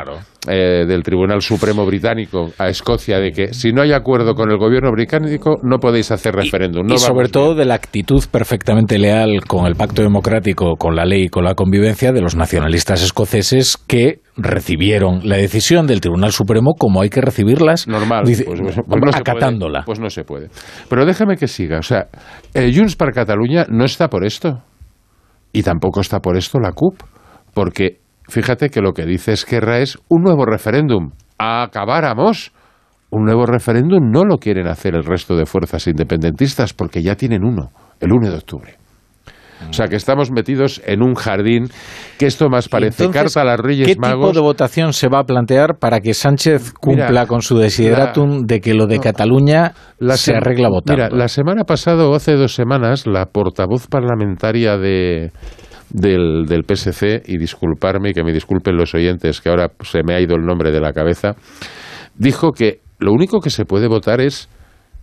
eh, 0.49 0.85
del 0.87 1.05
Tribunal 1.05 1.41
Supremo 1.41 1.87
británico 1.87 2.51
a 2.59 2.69
Escocia 2.69 3.21
de 3.21 3.31
que 3.31 3.55
si 3.55 3.73
no 3.73 3.81
hay 3.81 3.93
acuerdo 3.93 4.35
con 4.35 4.51
el 4.51 4.59
gobierno 4.59 4.91
británico 4.91 5.59
no 5.63 5.79
podéis 5.79 6.11
hacer 6.11 6.35
referéndum. 6.35 6.85
y 6.91 6.99
sobre 6.99 7.29
todo 7.29 7.55
de 7.55 7.65
la 7.65 7.75
actitud 7.75 8.25
perfectamente 8.29 8.99
leal 8.99 9.45
con 9.47 9.67
el 9.67 9.77
pacto 9.77 10.03
democrático, 10.03 10.75
con 10.77 10.97
la 10.97 11.05
ley 11.05 11.27
y 11.27 11.29
con 11.29 11.45
la 11.45 11.55
convivencia 11.55 12.11
de 12.11 12.21
los 12.21 12.35
nacionalistas 12.35 13.05
escoceses 13.05 13.77
que 13.77 14.19
recibieron 14.37 15.21
la 15.23 15.37
decisión 15.37 15.87
del 15.87 16.01
Tribunal 16.01 16.33
Supremo 16.33 16.75
como 16.77 17.03
hay 17.03 17.09
que 17.09 17.21
recibirlas, 17.21 17.87
normal, 17.87 18.25
pues, 18.25 18.43
pues, 18.45 18.61
pues 18.61 19.01
no 19.01 19.11
acatándola. 19.15 19.85
pues 19.87 20.01
no 20.01 20.11
se 20.11 20.25
puede. 20.25 20.49
Pero 20.91 21.07
déjame 21.07 21.37
que 21.37 21.47
siga. 21.47 21.79
O 21.79 21.83
sea, 21.83 22.09
eh, 22.53 22.73
Junts 22.75 22.97
para 22.97 23.13
Cataluña 23.13 23.65
no 23.69 23.85
está 23.85 24.09
por 24.09 24.27
esto 24.27 24.61
y 25.53 25.63
tampoco 25.63 26.01
está 26.01 26.19
por 26.19 26.37
esto 26.37 26.59
la 26.59 26.73
CUP, 26.73 27.01
porque 27.55 28.01
fíjate 28.28 28.68
que 28.71 28.80
lo 28.80 28.92
que 28.92 29.04
dice 29.06 29.33
Esquerra 29.33 29.78
es 29.78 29.99
un 30.09 30.23
nuevo 30.23 30.45
referéndum. 30.45 31.11
Acabáramos. 31.38 32.52
Un 33.11 33.25
nuevo 33.25 33.47
referéndum 33.47 34.11
no 34.11 34.25
lo 34.25 34.37
quieren 34.38 34.66
hacer 34.66 34.95
el 34.97 35.04
resto 35.04 35.37
de 35.37 35.47
fuerzas 35.47 35.87
independentistas 35.87 36.73
porque 36.75 37.02
ya 37.02 37.14
tienen 37.14 37.45
uno, 37.45 37.71
el 38.00 38.12
1 38.12 38.30
de 38.30 38.37
octubre. 38.37 38.75
O 39.71 39.73
sea, 39.73 39.87
que 39.88 39.97
estamos 39.97 40.30
metidos 40.30 40.83
en 40.85 41.02
un 41.02 41.14
jardín 41.14 41.68
que 42.18 42.26
esto 42.26 42.50
más 42.50 42.68
parece 42.68 43.09
carta 43.09 43.40
a 43.40 43.45
las 43.45 43.59
Reyes 43.59 43.87
¿qué 43.88 43.97
Magos. 43.97 44.28
tipo 44.28 44.33
de 44.35 44.40
votación 44.40 44.92
se 44.92 45.09
va 45.09 45.21
a 45.21 45.25
plantear 45.25 45.78
para 45.78 46.00
que 46.00 46.12
Sánchez 46.12 46.75
cumpla 46.75 47.09
Mira, 47.09 47.26
con 47.26 47.40
su 47.40 47.56
desideratum 47.56 48.42
de 48.45 48.61
que 48.61 48.75
lo 48.75 48.87
de 48.87 48.99
Cataluña 48.99 49.73
se 49.99 50.16
sema- 50.33 50.38
arregla 50.38 50.68
votando? 50.68 51.04
Mira, 51.04 51.16
la 51.16 51.28
semana 51.28 51.64
pasada 51.64 52.06
o 52.06 52.14
hace 52.14 52.35
dos 52.35 52.54
semanas, 52.54 53.06
la 53.06 53.25
portavoz 53.26 53.87
parlamentaria 53.87 54.76
de, 54.76 55.30
del, 55.90 56.47
del 56.47 56.64
PSC, 56.64 57.23
y 57.26 57.38
disculparme, 57.38 58.11
y 58.11 58.12
que 58.12 58.25
me 58.25 58.33
disculpen 58.33 58.76
los 58.76 58.95
oyentes, 58.95 59.40
que 59.40 59.49
ahora 59.49 59.71
se 59.83 60.02
me 60.02 60.14
ha 60.14 60.21
ido 60.21 60.37
el 60.37 60.45
nombre 60.45 60.71
de 60.71 60.81
la 60.81 60.93
cabeza, 60.93 61.37
dijo 62.16 62.52
que 62.52 62.81
lo 62.99 63.12
único 63.12 63.40
que 63.40 63.50
se 63.50 63.64
puede 63.64 63.88
votar 63.88 64.21
es 64.21 64.49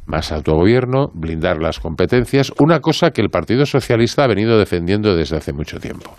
más 0.06 0.32
autogobierno, 0.32 1.12
blindar 1.14 1.62
las 1.62 1.80
competencias, 1.80 2.52
una 2.60 2.80
cosa 2.80 3.12
que 3.12 3.22
el 3.22 3.30
Partido 3.30 3.66
Socialista 3.66 4.24
ha 4.24 4.28
venido 4.28 4.58
defendiendo 4.58 5.16
desde 5.16 5.38
hace 5.38 5.54
mucho 5.54 5.80
tiempo. 5.80 6.14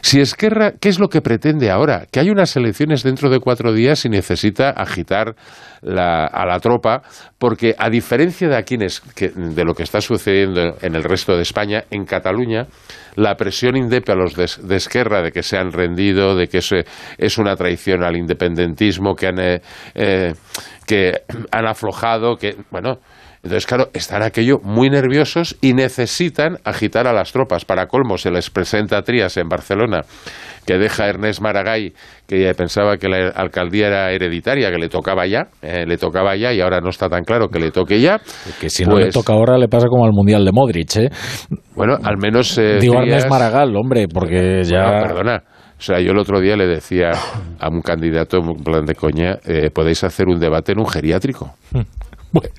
Si 0.00 0.20
Esquerra, 0.20 0.72
¿qué 0.80 0.88
es 0.88 0.98
lo 0.98 1.08
que 1.08 1.20
pretende 1.20 1.70
ahora? 1.70 2.06
Que 2.10 2.20
hay 2.20 2.30
unas 2.30 2.56
elecciones 2.56 3.02
dentro 3.02 3.28
de 3.30 3.40
cuatro 3.40 3.72
días 3.72 4.04
y 4.04 4.08
necesita 4.08 4.70
agitar 4.70 5.34
la- 5.82 6.26
a 6.26 6.46
la 6.46 6.58
tropa, 6.60 7.02
porque 7.38 7.74
a 7.78 7.90
diferencia 7.90 8.48
de 8.48 8.56
aquí 8.56 8.76
de 8.76 9.64
lo 9.64 9.74
que 9.74 9.82
está 9.82 10.00
sucediendo 10.00 10.76
en 10.80 10.94
el 10.94 11.04
resto 11.04 11.36
de 11.36 11.42
España, 11.42 11.84
en 11.90 12.04
Cataluña, 12.04 12.66
la 13.16 13.34
presión 13.36 13.76
indepe 13.76 14.12
a 14.12 14.14
los 14.14 14.34
de, 14.34 14.76
Esquerra 14.76 15.22
de 15.22 15.32
que 15.32 15.42
se 15.42 15.56
han 15.56 15.72
rendido, 15.72 16.36
de 16.36 16.48
que 16.48 16.58
es 17.18 17.38
una 17.38 17.56
traición 17.56 18.02
al 18.04 18.16
independentismo, 18.16 19.14
que 19.14 19.26
han, 19.26 19.38
eh, 19.40 19.60
eh, 19.94 20.32
que 20.86 21.12
han 21.50 21.66
aflojado, 21.66 22.36
que, 22.36 22.56
bueno, 22.70 22.98
entonces, 23.42 23.66
claro, 23.66 23.88
están 23.94 24.22
aquello 24.22 24.58
muy 24.62 24.90
nerviosos 24.90 25.56
y 25.60 25.72
necesitan 25.74 26.58
agitar 26.64 27.06
a 27.06 27.12
las 27.12 27.32
tropas. 27.32 27.64
Para 27.64 27.86
colmo, 27.86 28.18
se 28.18 28.30
les 28.30 28.50
presenta 28.50 28.98
a 28.98 29.02
Trías 29.02 29.36
en 29.36 29.48
Barcelona, 29.48 30.00
que 30.66 30.76
deja 30.76 31.04
a 31.04 31.08
Ernest 31.08 31.40
Maragall, 31.40 31.92
que 32.26 32.52
pensaba 32.54 32.96
que 32.98 33.08
la 33.08 33.28
alcaldía 33.28 33.86
era 33.86 34.10
hereditaria, 34.12 34.70
que 34.70 34.78
le 34.78 34.88
tocaba 34.88 35.26
ya, 35.26 35.48
eh, 35.62 35.84
le 35.86 35.96
tocaba 35.96 36.36
ya 36.36 36.52
y 36.52 36.60
ahora 36.60 36.80
no 36.80 36.90
está 36.90 37.08
tan 37.08 37.24
claro 37.24 37.48
que 37.48 37.58
le 37.58 37.70
toque 37.70 38.00
ya. 38.00 38.18
Que 38.60 38.68
si 38.68 38.84
no 38.84 38.96
le 38.96 39.04
Pues, 39.04 39.14
toca 39.14 39.32
ahora 39.32 39.56
le 39.56 39.68
pasa 39.68 39.86
como 39.88 40.04
al 40.04 40.12
Mundial 40.12 40.44
de 40.44 40.52
Modric, 40.52 40.96
¿eh? 40.96 41.08
Bueno, 41.74 41.96
al 42.02 42.18
menos... 42.18 42.58
eh, 42.58 42.78
Digo 42.80 42.94
Trías- 42.94 43.06
Ernest 43.06 43.30
Maragall, 43.30 43.74
hombre, 43.76 44.06
porque 44.12 44.62
ya... 44.64 45.00
Perdona. 45.06 45.42
O 45.78 45.80
sea, 45.80 46.00
yo 46.00 46.10
el 46.10 46.18
otro 46.18 46.40
día 46.40 46.56
le 46.56 46.66
decía 46.66 47.12
a 47.60 47.68
un 47.68 47.82
candidato, 47.82 48.38
en 48.38 48.64
plan 48.64 48.84
de 48.84 48.96
coña, 48.96 49.38
eh, 49.46 49.70
podéis 49.72 50.02
hacer 50.02 50.26
un 50.26 50.40
debate 50.40 50.72
en 50.72 50.80
un 50.80 50.88
geriátrico. 50.88 51.52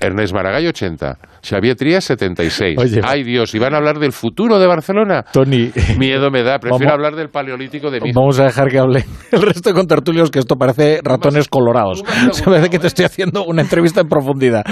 Ernest 0.00 0.34
Maragall, 0.34 0.66
80. 0.66 1.18
Xavier 1.42 1.76
Trías, 1.76 2.04
76. 2.04 2.78
Oye. 2.78 3.00
Ay, 3.04 3.22
Dios, 3.22 3.54
¿y 3.54 3.58
van 3.58 3.74
a 3.74 3.78
hablar 3.78 3.98
del 3.98 4.12
futuro 4.12 4.58
de 4.58 4.66
Barcelona? 4.66 5.24
Tony, 5.32 5.70
Miedo 5.98 6.30
me 6.30 6.42
da. 6.42 6.58
Prefiero 6.58 6.90
Vamos- 6.90 6.92
hablar 6.92 7.14
del 7.16 7.28
paleolítico 7.28 7.90
de 7.90 8.00
mi 8.00 8.12
vamos 8.12 8.38
a 8.40 8.44
dejar 8.44 8.68
que 8.68 8.78
hable 8.78 9.04
el 9.32 9.42
resto 9.42 9.70
de 9.70 9.74
contertulios, 9.74 10.30
que 10.30 10.38
esto 10.40 10.56
parece 10.56 11.00
ratones 11.04 11.48
colorados. 11.48 12.02
Se 12.32 12.44
parece 12.44 12.68
que 12.70 12.78
te 12.78 12.86
estoy 12.88 13.04
haciendo 13.04 13.44
una 13.44 13.62
entrevista 13.62 14.00
en 14.00 14.08
profundidad. 14.08 14.64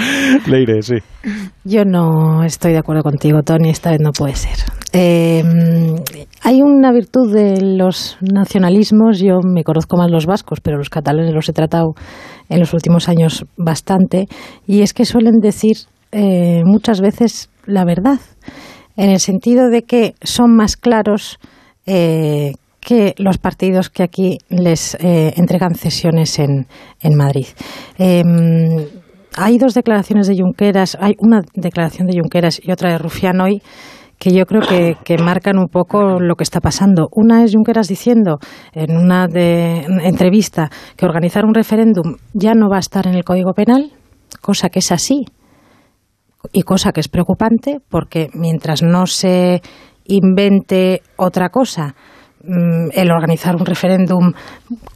Leire, 0.47 0.81
sí. 0.81 0.95
Yo 1.63 1.83
no 1.85 2.43
estoy 2.43 2.73
de 2.73 2.79
acuerdo 2.79 3.03
contigo, 3.03 3.41
Tony, 3.43 3.69
esta 3.69 3.91
vez 3.91 3.99
no 4.01 4.11
puede 4.11 4.35
ser. 4.35 4.57
Eh, 4.91 5.43
hay 6.43 6.61
una 6.61 6.91
virtud 6.91 7.31
de 7.33 7.61
los 7.61 8.17
nacionalismos, 8.21 9.19
yo 9.19 9.39
me 9.43 9.63
conozco 9.63 9.97
más 9.97 10.09
los 10.09 10.25
vascos, 10.25 10.59
pero 10.61 10.77
los 10.77 10.89
catalanes 10.89 11.33
los 11.33 11.47
he 11.47 11.53
tratado 11.53 11.93
en 12.49 12.59
los 12.59 12.73
últimos 12.73 13.07
años 13.07 13.45
bastante, 13.57 14.27
y 14.67 14.81
es 14.81 14.93
que 14.93 15.05
suelen 15.05 15.39
decir 15.41 15.77
eh, 16.11 16.61
muchas 16.65 17.01
veces 17.01 17.49
la 17.65 17.85
verdad, 17.85 18.19
en 18.97 19.09
el 19.11 19.19
sentido 19.19 19.69
de 19.69 19.83
que 19.83 20.15
son 20.21 20.55
más 20.55 20.75
claros 20.75 21.39
eh, 21.85 22.53
que 22.79 23.13
los 23.17 23.37
partidos 23.37 23.89
que 23.89 24.03
aquí 24.03 24.37
les 24.49 24.95
eh, 24.95 25.33
entregan 25.37 25.75
cesiones 25.75 26.39
en, 26.39 26.67
en 27.01 27.15
Madrid. 27.15 27.47
Eh, 27.97 28.23
hay 29.35 29.57
dos 29.57 29.73
declaraciones 29.73 30.27
de 30.27 30.35
Junqueras, 30.37 30.97
hay 30.99 31.13
una 31.19 31.41
declaración 31.53 32.07
de 32.07 32.19
Junqueras 32.19 32.59
y 32.63 32.71
otra 32.71 32.91
de 32.91 32.97
Rufián 32.97 33.39
hoy 33.41 33.61
que 34.19 34.31
yo 34.31 34.45
creo 34.45 34.61
que, 34.61 35.17
marcan 35.17 35.57
un 35.57 35.67
poco 35.69 36.19
lo 36.19 36.35
que 36.35 36.43
está 36.43 36.59
pasando. 36.59 37.07
Una 37.11 37.43
es 37.43 37.53
Junqueras 37.55 37.87
diciendo 37.87 38.37
en 38.73 38.95
una 38.97 39.27
de- 39.27 39.85
entrevista 40.03 40.69
que 40.97 41.05
organizar 41.05 41.45
un 41.45 41.53
referéndum 41.53 42.17
ya 42.33 42.53
no 42.53 42.67
va 42.69 42.75
a 42.77 42.81
estar 42.81 43.07
en 43.07 43.15
el 43.15 43.23
Código 43.23 43.53
Penal, 43.53 43.91
cosa 44.41 44.69
que 44.69 44.79
es 44.79 44.91
así 44.91 45.25
y 46.51 46.63
cosa 46.63 46.91
que 46.91 46.99
es 46.99 47.07
preocupante 47.07 47.79
porque 47.89 48.29
mientras 48.33 48.83
no 48.83 49.05
se 49.07 49.61
invente 50.05 51.01
otra 51.15 51.49
cosa, 51.49 51.95
mm, 52.43 52.89
el 52.93 53.11
organizar 53.11 53.55
un 53.55 53.65
referéndum 53.65 54.33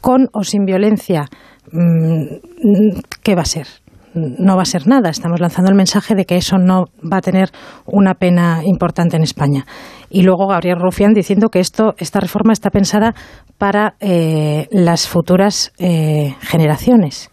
con 0.00 0.28
o 0.32 0.44
sin 0.44 0.64
violencia, 0.64 1.24
mm, 1.72 2.98
¿qué 3.22 3.34
va 3.34 3.42
a 3.42 3.46
ser? 3.46 3.66
No 4.14 4.56
va 4.56 4.62
a 4.62 4.66
ser 4.66 4.86
nada. 4.86 5.10
Estamos 5.10 5.40
lanzando 5.40 5.70
el 5.70 5.76
mensaje 5.76 6.14
de 6.14 6.24
que 6.24 6.36
eso 6.36 6.56
no 6.56 6.84
va 7.00 7.18
a 7.18 7.20
tener 7.20 7.50
una 7.84 8.14
pena 8.14 8.60
importante 8.64 9.16
en 9.16 9.22
España. 9.22 9.66
Y 10.08 10.22
luego 10.22 10.46
Gabriel 10.46 10.78
Rufián 10.80 11.12
diciendo 11.12 11.48
que 11.48 11.60
esto, 11.60 11.94
esta 11.98 12.20
reforma 12.20 12.52
está 12.52 12.70
pensada 12.70 13.14
para 13.58 13.94
eh, 14.00 14.68
las 14.70 15.08
futuras 15.08 15.72
eh, 15.78 16.34
generaciones. 16.40 17.30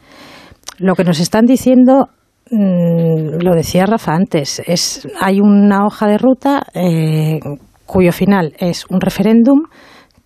Lo 0.80 0.96
que 0.96 1.04
nos 1.04 1.20
están 1.20 1.46
diciendo, 1.46 2.10
mm, 2.50 3.44
lo 3.44 3.54
decía 3.54 3.86
Rafa 3.86 4.14
antes, 4.16 4.62
es 4.66 5.08
hay 5.20 5.40
una 5.40 5.86
hoja 5.86 6.08
de 6.08 6.18
ruta 6.18 6.64
eh, 6.74 7.40
cuyo 7.86 8.12
final 8.12 8.54
es 8.58 8.86
un 8.90 9.00
referéndum 9.02 9.66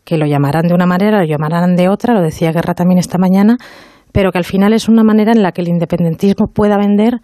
que 0.05 0.17
lo 0.17 0.27
llamarán 0.27 0.67
de 0.67 0.73
una 0.75 0.85
manera, 0.85 1.19
lo 1.19 1.25
llamarán 1.25 1.75
de 1.75 1.89
otra, 1.89 2.13
lo 2.13 2.21
decía 2.21 2.51
Guerra 2.51 2.75
también 2.75 2.99
esta 2.99 3.17
mañana, 3.17 3.57
pero 4.15 4.31
que 4.31 4.37
al 4.37 4.45
final 4.45 4.71
es 4.71 4.87
una 4.87 5.03
manera 5.03 5.33
en 5.33 5.43
la 5.43 5.51
que 5.51 5.61
el 5.61 5.67
independentismo 5.67 6.47
pueda 6.47 6.77
vender 6.77 7.15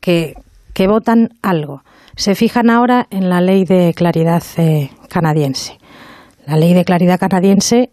que, 0.00 0.34
que 0.74 0.88
votan 0.88 1.28
algo. 1.40 1.82
Se 2.16 2.34
fijan 2.34 2.68
ahora 2.68 3.06
en 3.10 3.28
la 3.28 3.40
ley 3.40 3.64
de 3.64 3.94
claridad 3.94 4.42
eh, 4.56 4.90
canadiense. 5.08 5.78
La 6.44 6.56
ley 6.56 6.74
de 6.74 6.84
claridad 6.84 7.20
canadiense 7.20 7.90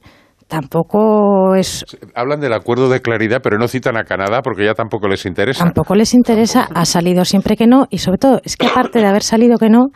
tampoco 0.48 1.54
es 1.54 1.86
Hablan 2.16 2.40
del 2.40 2.54
acuerdo 2.54 2.90
de 2.90 3.02
claridad, 3.02 3.40
pero 3.44 3.60
no 3.60 3.68
citan 3.68 3.98
a 3.98 4.04
Canadá 4.04 4.42
porque 4.42 4.66
ya 4.66 4.74
tampoco 4.74 5.08
les 5.08 5.28
interesa. 5.28 5.63
Tampoco 5.63 5.94
les 5.94 6.16
interesa, 6.16 6.68
ha 6.74 6.86
salido 6.86 7.25
siempre 7.25 7.56
que 7.56 7.68
no, 7.68 7.86
y 7.92 8.00
sobre 8.00 8.18
todo 8.18 8.42
es 8.44 8.58
que 8.58 8.66
aparte 8.66 8.98
de 8.98 9.06
haber 9.06 9.22
salido 9.22 9.60
que 9.60 9.70
no, 9.70 9.90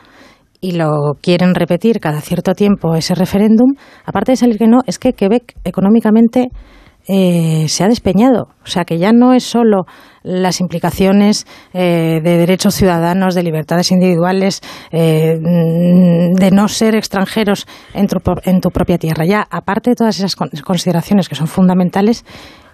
y 0.61 0.73
lo 0.73 1.15
quieren 1.23 1.55
repetir 1.55 1.99
cada 1.99 2.21
cierto 2.21 2.53
tiempo 2.53 2.93
ese 2.93 3.15
referéndum, 3.15 3.73
aparte 4.05 4.33
de 4.33 4.35
salir 4.35 4.59
que 4.59 4.67
no, 4.67 4.81
es 4.85 4.99
que 4.99 5.13
Quebec 5.13 5.55
económicamente 5.63 6.49
eh, 7.07 7.65
se 7.67 7.83
ha 7.83 7.87
despeñado. 7.87 8.49
O 8.63 8.67
sea, 8.67 8.83
que 8.85 8.97
ya 8.97 9.11
no 9.11 9.33
es 9.33 9.43
solo 9.43 9.85
las 10.23 10.59
implicaciones 10.59 11.45
eh, 11.73 12.19
de 12.23 12.37
derechos 12.37 12.75
ciudadanos, 12.75 13.33
de 13.33 13.43
libertades 13.43 13.91
individuales, 13.91 14.61
eh, 14.91 15.37
mm, 15.39 16.33
de 16.33 16.51
no 16.51 16.67
ser 16.67 16.95
extranjeros 16.95 17.65
en 17.93 18.07
tu, 18.07 18.17
en 18.43 18.59
tu 18.59 18.69
propia 18.71 18.97
tierra. 18.97 19.25
Ya, 19.25 19.45
aparte 19.49 19.91
de 19.91 19.95
todas 19.95 20.17
esas 20.17 20.35
con- 20.35 20.49
consideraciones 20.65 21.29
que 21.29 21.35
son 21.35 21.47
fundamentales, 21.47 22.25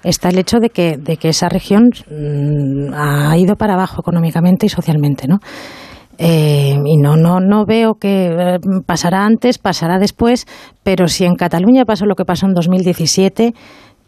está 0.03 0.29
el 0.29 0.39
hecho 0.39 0.59
de 0.59 0.69
que, 0.69 0.97
de 0.97 1.17
que 1.17 1.29
esa 1.29 1.47
región 1.47 1.91
mm, 2.09 2.93
ha 2.93 3.37
ido 3.37 3.55
para 3.55 3.73
abajo 3.75 4.01
económicamente 4.01 4.65
y 4.65 4.69
socialmente, 4.69 5.27
¿no? 5.27 5.39
Eh, 6.19 6.75
y 6.85 6.97
no, 6.97 7.17
no, 7.17 7.39
no 7.39 7.65
veo 7.65 7.95
que 7.95 8.59
pasará 8.85 9.25
antes, 9.25 9.57
pasará 9.57 9.97
después, 9.97 10.45
pero 10.83 11.07
si 11.07 11.25
en 11.25 11.33
Cataluña 11.35 11.85
pasó 11.85 12.05
lo 12.05 12.13
que 12.13 12.23
pasó 12.23 12.45
en 12.45 12.53
2017 12.53 13.53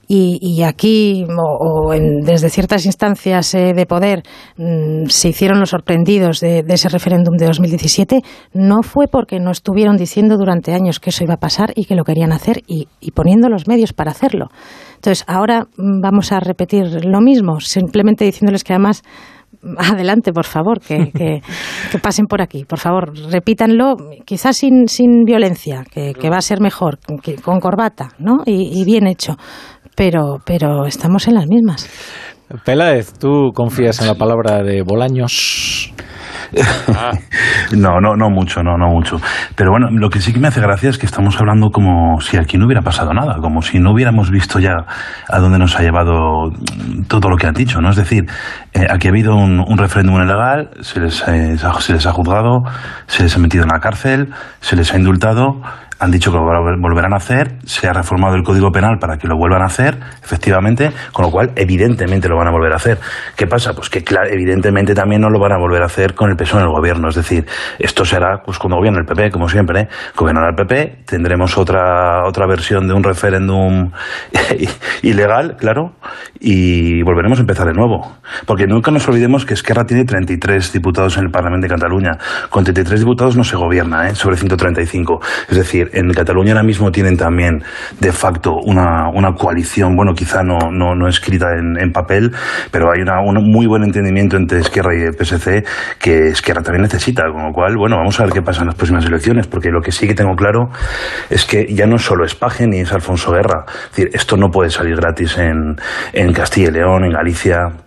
y, 0.08 0.38
y 0.42 0.64
aquí 0.64 1.24
o, 1.26 1.88
o 1.88 1.94
en- 1.94 2.22
desde 2.22 2.50
ciertas 2.50 2.86
instancias 2.86 3.54
eh, 3.56 3.74
de 3.76 3.86
poder 3.86 4.24
mm, 4.58 5.06
se 5.08 5.30
hicieron 5.30 5.60
los 5.60 5.70
sorprendidos 5.72 6.40
de, 6.40 6.64
de 6.64 6.74
ese 6.74 6.90
referéndum 6.90 7.36
de 7.38 7.46
2017, 7.48 8.22
no 8.54 8.82
fue 8.84 9.08
porque 9.08 9.40
no 9.40 9.52
estuvieron 9.52 9.98
diciendo 9.98 10.38
durante 10.38 10.74
años 10.74 11.00
que 11.00 11.10
eso 11.10 11.24
iba 11.24 11.36
a 11.36 11.40
pasar 11.40 11.72
y 11.76 11.86
que 11.86 11.96
lo 11.96 12.04
querían 12.04 12.32
hacer 12.32 12.62
y, 12.68 12.88
y 13.00 13.12
poniendo 13.12 13.50
los 13.50 13.68
medios 13.68 13.94
para 13.94 14.12
hacerlo. 14.12 14.48
Entonces, 14.96 15.24
ahora 15.28 15.68
mm, 15.78 16.02
vamos 16.02 16.32
a 16.32 16.40
repetir 16.40 17.06
lo 17.06 17.22
mismo, 17.22 17.60
simplemente 17.60 18.26
diciéndoles 18.26 18.64
que 18.64 18.74
además 18.74 19.04
adelante, 19.78 20.32
por 20.32 20.46
favor, 20.46 20.80
que, 20.80 21.12
que, 21.12 21.42
que 21.92 22.00
pasen 22.00 22.26
por 22.28 22.42
aquí. 22.42 22.66
Por 22.66 22.78
favor, 22.80 23.14
repítanlo, 23.32 23.96
quizás 24.26 24.58
sin, 24.58 24.88
sin 24.88 25.24
violencia, 25.24 25.84
que, 25.92 26.14
que 26.14 26.30
va 26.30 26.38
a 26.38 26.42
ser 26.42 26.60
mejor, 26.62 27.00
que- 27.24 27.36
con 27.36 27.60
corbata, 27.60 28.10
¿no? 28.20 28.44
Y, 28.46 28.80
y 28.80 28.84
bien 28.86 29.08
hecho. 29.08 29.36
Pero, 29.96 30.40
pero 30.46 30.86
estamos 30.86 31.28
en 31.28 31.36
las 31.36 31.48
mismas. 31.48 31.90
Peláez, 32.64 33.14
¿tú 33.18 33.52
confías 33.54 34.00
en 34.02 34.08
la 34.08 34.16
palabra 34.16 34.62
de 34.62 34.84
Bolaños? 34.84 35.94
No, 37.76 38.00
no, 38.00 38.16
no 38.16 38.30
mucho, 38.30 38.62
no, 38.62 38.78
no 38.78 38.88
mucho. 38.90 39.18
Pero 39.56 39.72
bueno, 39.72 39.88
lo 39.92 40.10
que 40.10 40.20
sí 40.20 40.32
que 40.32 40.40
me 40.40 40.48
hace 40.48 40.62
gracia 40.62 40.90
es 40.90 40.98
que 40.98 41.08
estamos 41.08 41.36
hablando 41.40 41.70
como 41.72 42.22
si 42.22 42.38
aquí 42.38 42.58
no 42.58 42.66
hubiera 42.66 42.82
pasado 42.82 43.12
nada, 43.14 43.38
como 43.42 43.62
si 43.62 43.80
no 43.80 43.92
hubiéramos 43.92 44.30
visto 44.30 44.60
ya 44.60 44.86
a 45.28 45.40
dónde 45.40 45.58
nos 45.58 45.76
ha 45.76 45.82
llevado 45.82 46.52
todo 47.08 47.30
lo 47.30 47.38
que 47.38 47.48
han 47.48 47.54
dicho, 47.54 47.82
¿no? 47.82 47.90
Es 47.90 47.96
decir, 47.96 48.26
eh, 48.74 48.86
aquí 48.90 49.08
ha 49.08 49.12
habido 49.12 49.36
un, 49.36 49.78
referéndum 49.78 50.22
ilegal, 50.22 50.70
se 50.82 51.00
les, 51.00 51.28
eh, 51.28 51.58
se 51.80 51.94
les 51.94 52.06
ha 52.06 52.12
juzgado, 52.12 52.64
se 53.08 53.24
les 53.24 53.36
ha 53.36 53.40
metido 53.40 53.64
en 53.64 53.70
la 53.70 53.80
cárcel, 53.80 54.30
se 54.60 54.76
les 54.76 54.94
ha 54.94 54.98
indultado 54.98 55.62
han 56.00 56.12
dicho 56.12 56.32
que 56.32 56.38
lo 56.38 56.44
volverán 56.80 57.14
a 57.14 57.18
hacer, 57.18 57.56
se 57.66 57.88
ha 57.88 57.94
reformado 57.94 58.36
el 58.36 58.44
Código 58.44 58.72
Penal 58.72 58.98
para 59.00 59.18
que 59.18 59.28
lo 59.28 59.38
vuelvan 59.38 59.62
a 59.62 59.66
hacer, 59.66 59.98
efectivamente, 60.24 60.92
con 61.14 61.26
lo 61.26 61.32
cual 61.32 61.52
evidentemente 61.56 62.28
lo 62.28 62.36
van 62.38 62.48
a 62.48 62.52
volver 62.52 62.74
a 62.74 62.76
hacer. 62.76 62.98
¿Qué 63.36 63.48
pasa? 63.48 63.74
Pues 63.74 63.90
que 63.90 64.04
evidentemente 64.30 64.94
también 64.94 65.22
no 65.22 65.30
lo 65.30 65.40
van 65.40 65.54
a 65.54 65.58
volver 65.58 65.82
a 65.82 65.86
hacer 65.86 66.14
con 66.14 66.30
el 66.30 66.36
peso 66.36 66.58
en 66.58 66.64
el 66.64 66.70
gobierno, 66.70 67.10
es 67.10 67.16
decir, 67.16 67.46
esto 67.80 68.04
será 68.04 68.42
pues 68.44 68.60
cuando 68.60 68.78
gobierna 68.78 69.00
el 69.00 69.06
PP, 69.06 69.32
como 69.32 69.48
siempre, 69.48 69.82
¿eh? 69.82 69.88
gobernará 70.16 70.50
el 70.50 70.56
PP, 70.56 71.04
tendremos 71.06 71.58
otra 71.58 72.26
otra 72.28 72.46
versión 72.48 72.88
de 72.88 72.94
un 72.94 73.04
referéndum 73.04 73.92
ilegal, 75.02 75.56
claro, 75.58 75.94
y 76.40 77.02
volveremos 77.04 77.40
a 77.40 77.42
empezar 77.42 77.68
de 77.68 77.74
nuevo, 77.74 78.18
porque 78.46 78.68
nunca 78.68 78.92
nos 78.92 79.08
olvidemos 79.08 79.46
que 79.46 79.54
Esquerra 79.54 79.86
tiene 79.86 80.04
33 80.04 80.74
diputados 80.74 81.18
en 81.18 81.26
el 81.26 81.32
Parlamento 81.32 81.68
de 81.68 81.74
Cataluña, 81.74 82.18
con 82.50 82.64
33 82.64 83.00
diputados 83.00 83.38
no 83.38 83.44
se 83.44 83.56
gobierna, 83.56 84.10
¿eh? 84.10 84.16
sobre 84.16 84.36
135, 84.38 85.22
es 85.50 85.58
decir, 85.58 85.85
en 85.94 86.12
Cataluña 86.12 86.54
ahora 86.54 86.64
mismo 86.64 86.92
tienen 86.92 87.18
también 87.18 87.64
de 88.00 88.12
facto 88.12 88.56
una, 88.66 89.10
una 89.14 89.34
coalición, 89.34 89.96
bueno, 89.96 90.14
quizá 90.14 90.44
no, 90.44 90.72
no, 90.72 90.96
no 90.96 91.08
escrita 91.08 91.54
en, 91.58 91.78
en, 91.80 91.92
papel, 91.92 92.32
pero 92.72 92.92
hay 92.92 93.02
una, 93.02 93.22
un 93.22 93.52
muy 93.52 93.68
buen 93.68 93.84
entendimiento 93.84 94.38
entre 94.38 94.60
Esquerra 94.60 94.94
y 94.96 95.12
PSC 95.12 95.66
que 96.00 96.28
Esquerra 96.30 96.62
también 96.62 96.84
necesita, 96.84 97.24
con 97.32 97.44
lo 97.48 97.52
cual, 97.52 97.76
bueno, 97.78 97.98
vamos 97.98 98.20
a 98.20 98.24
ver 98.24 98.34
qué 98.34 98.42
pasa 98.42 98.62
en 98.62 98.68
las 98.68 98.76
próximas 98.76 99.06
elecciones, 99.06 99.48
porque 99.48 99.70
lo 99.70 99.82
que 99.82 99.92
sí 99.92 100.08
que 100.08 100.14
tengo 100.14 100.36
claro 100.36 100.70
es 101.30 101.46
que 101.46 101.66
ya 101.74 101.86
no 101.86 101.98
solo 101.98 102.26
es 102.26 102.36
Paje 102.36 102.68
ni 102.68 102.80
es 102.80 102.92
Alfonso 102.92 103.32
Guerra, 103.32 103.66
es 103.68 103.96
decir, 103.96 104.10
esto 104.14 104.38
no 104.38 104.50
puede 104.50 104.70
salir 104.70 104.96
gratis 104.96 105.38
en, 105.38 105.76
en 106.14 106.34
Castilla 106.34 106.70
y 106.70 106.72
León, 106.72 107.06
en 107.06 107.12
Galicia, 107.12 107.85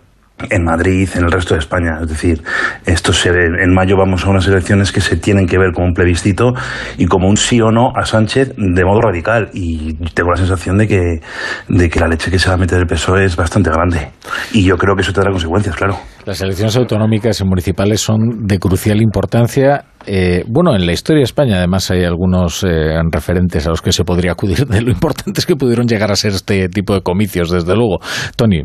en 0.49 0.63
Madrid, 0.63 1.09
en 1.15 1.25
el 1.25 1.31
resto 1.31 1.53
de 1.53 1.59
España. 1.59 1.99
Es 2.01 2.09
decir, 2.09 2.41
esto 2.85 3.13
se 3.13 3.29
en 3.29 3.73
mayo 3.73 3.95
vamos 3.97 4.25
a 4.25 4.29
unas 4.29 4.47
elecciones 4.47 4.91
que 4.91 5.01
se 5.01 5.17
tienen 5.17 5.47
que 5.47 5.57
ver 5.57 5.71
como 5.73 5.87
un 5.87 5.93
plebiscito 5.93 6.53
y 6.97 7.05
como 7.05 7.27
un 7.27 7.37
sí 7.37 7.61
o 7.61 7.71
no 7.71 7.91
a 7.95 8.05
Sánchez 8.05 8.53
de 8.57 8.85
modo 8.85 9.01
radical. 9.01 9.49
Y 9.53 9.93
tengo 10.13 10.31
la 10.31 10.37
sensación 10.37 10.77
de 10.77 10.87
que, 10.87 11.21
de 11.67 11.89
que 11.89 11.99
la 11.99 12.07
leche 12.07 12.31
que 12.31 12.39
se 12.39 12.49
va 12.49 12.55
a 12.55 12.57
meter 12.57 12.79
el 12.79 12.87
PSOE 12.87 13.25
es 13.25 13.35
bastante 13.35 13.69
grande. 13.69 14.11
Y 14.51 14.63
yo 14.63 14.77
creo 14.77 14.95
que 14.95 15.01
eso 15.01 15.13
tendrá 15.13 15.31
consecuencias, 15.31 15.75
claro. 15.75 15.97
Las 16.25 16.41
elecciones 16.41 16.75
autonómicas 16.75 17.39
y 17.41 17.43
municipales 17.43 18.01
son 18.01 18.45
de 18.45 18.59
crucial 18.59 19.01
importancia. 19.01 19.85
Eh, 20.11 20.43
bueno, 20.47 20.73
en 20.73 20.87
la 20.87 20.91
historia 20.91 21.19
de 21.19 21.25
España 21.25 21.57
además 21.57 21.91
hay 21.91 22.03
algunos 22.03 22.63
eh, 22.63 22.99
referentes 23.11 23.67
a 23.67 23.69
los 23.69 23.79
que 23.79 23.91
se 23.91 24.03
podría 24.03 24.31
acudir 24.31 24.65
de 24.65 24.81
lo 24.81 24.89
importantes 24.89 25.45
que 25.45 25.55
pudieron 25.55 25.85
llegar 25.85 26.09
a 26.11 26.15
ser 26.15 26.31
este 26.31 26.67
tipo 26.67 26.95
de 26.95 27.01
comicios, 27.01 27.51
desde 27.51 27.75
luego. 27.75 27.99
Tony. 28.35 28.63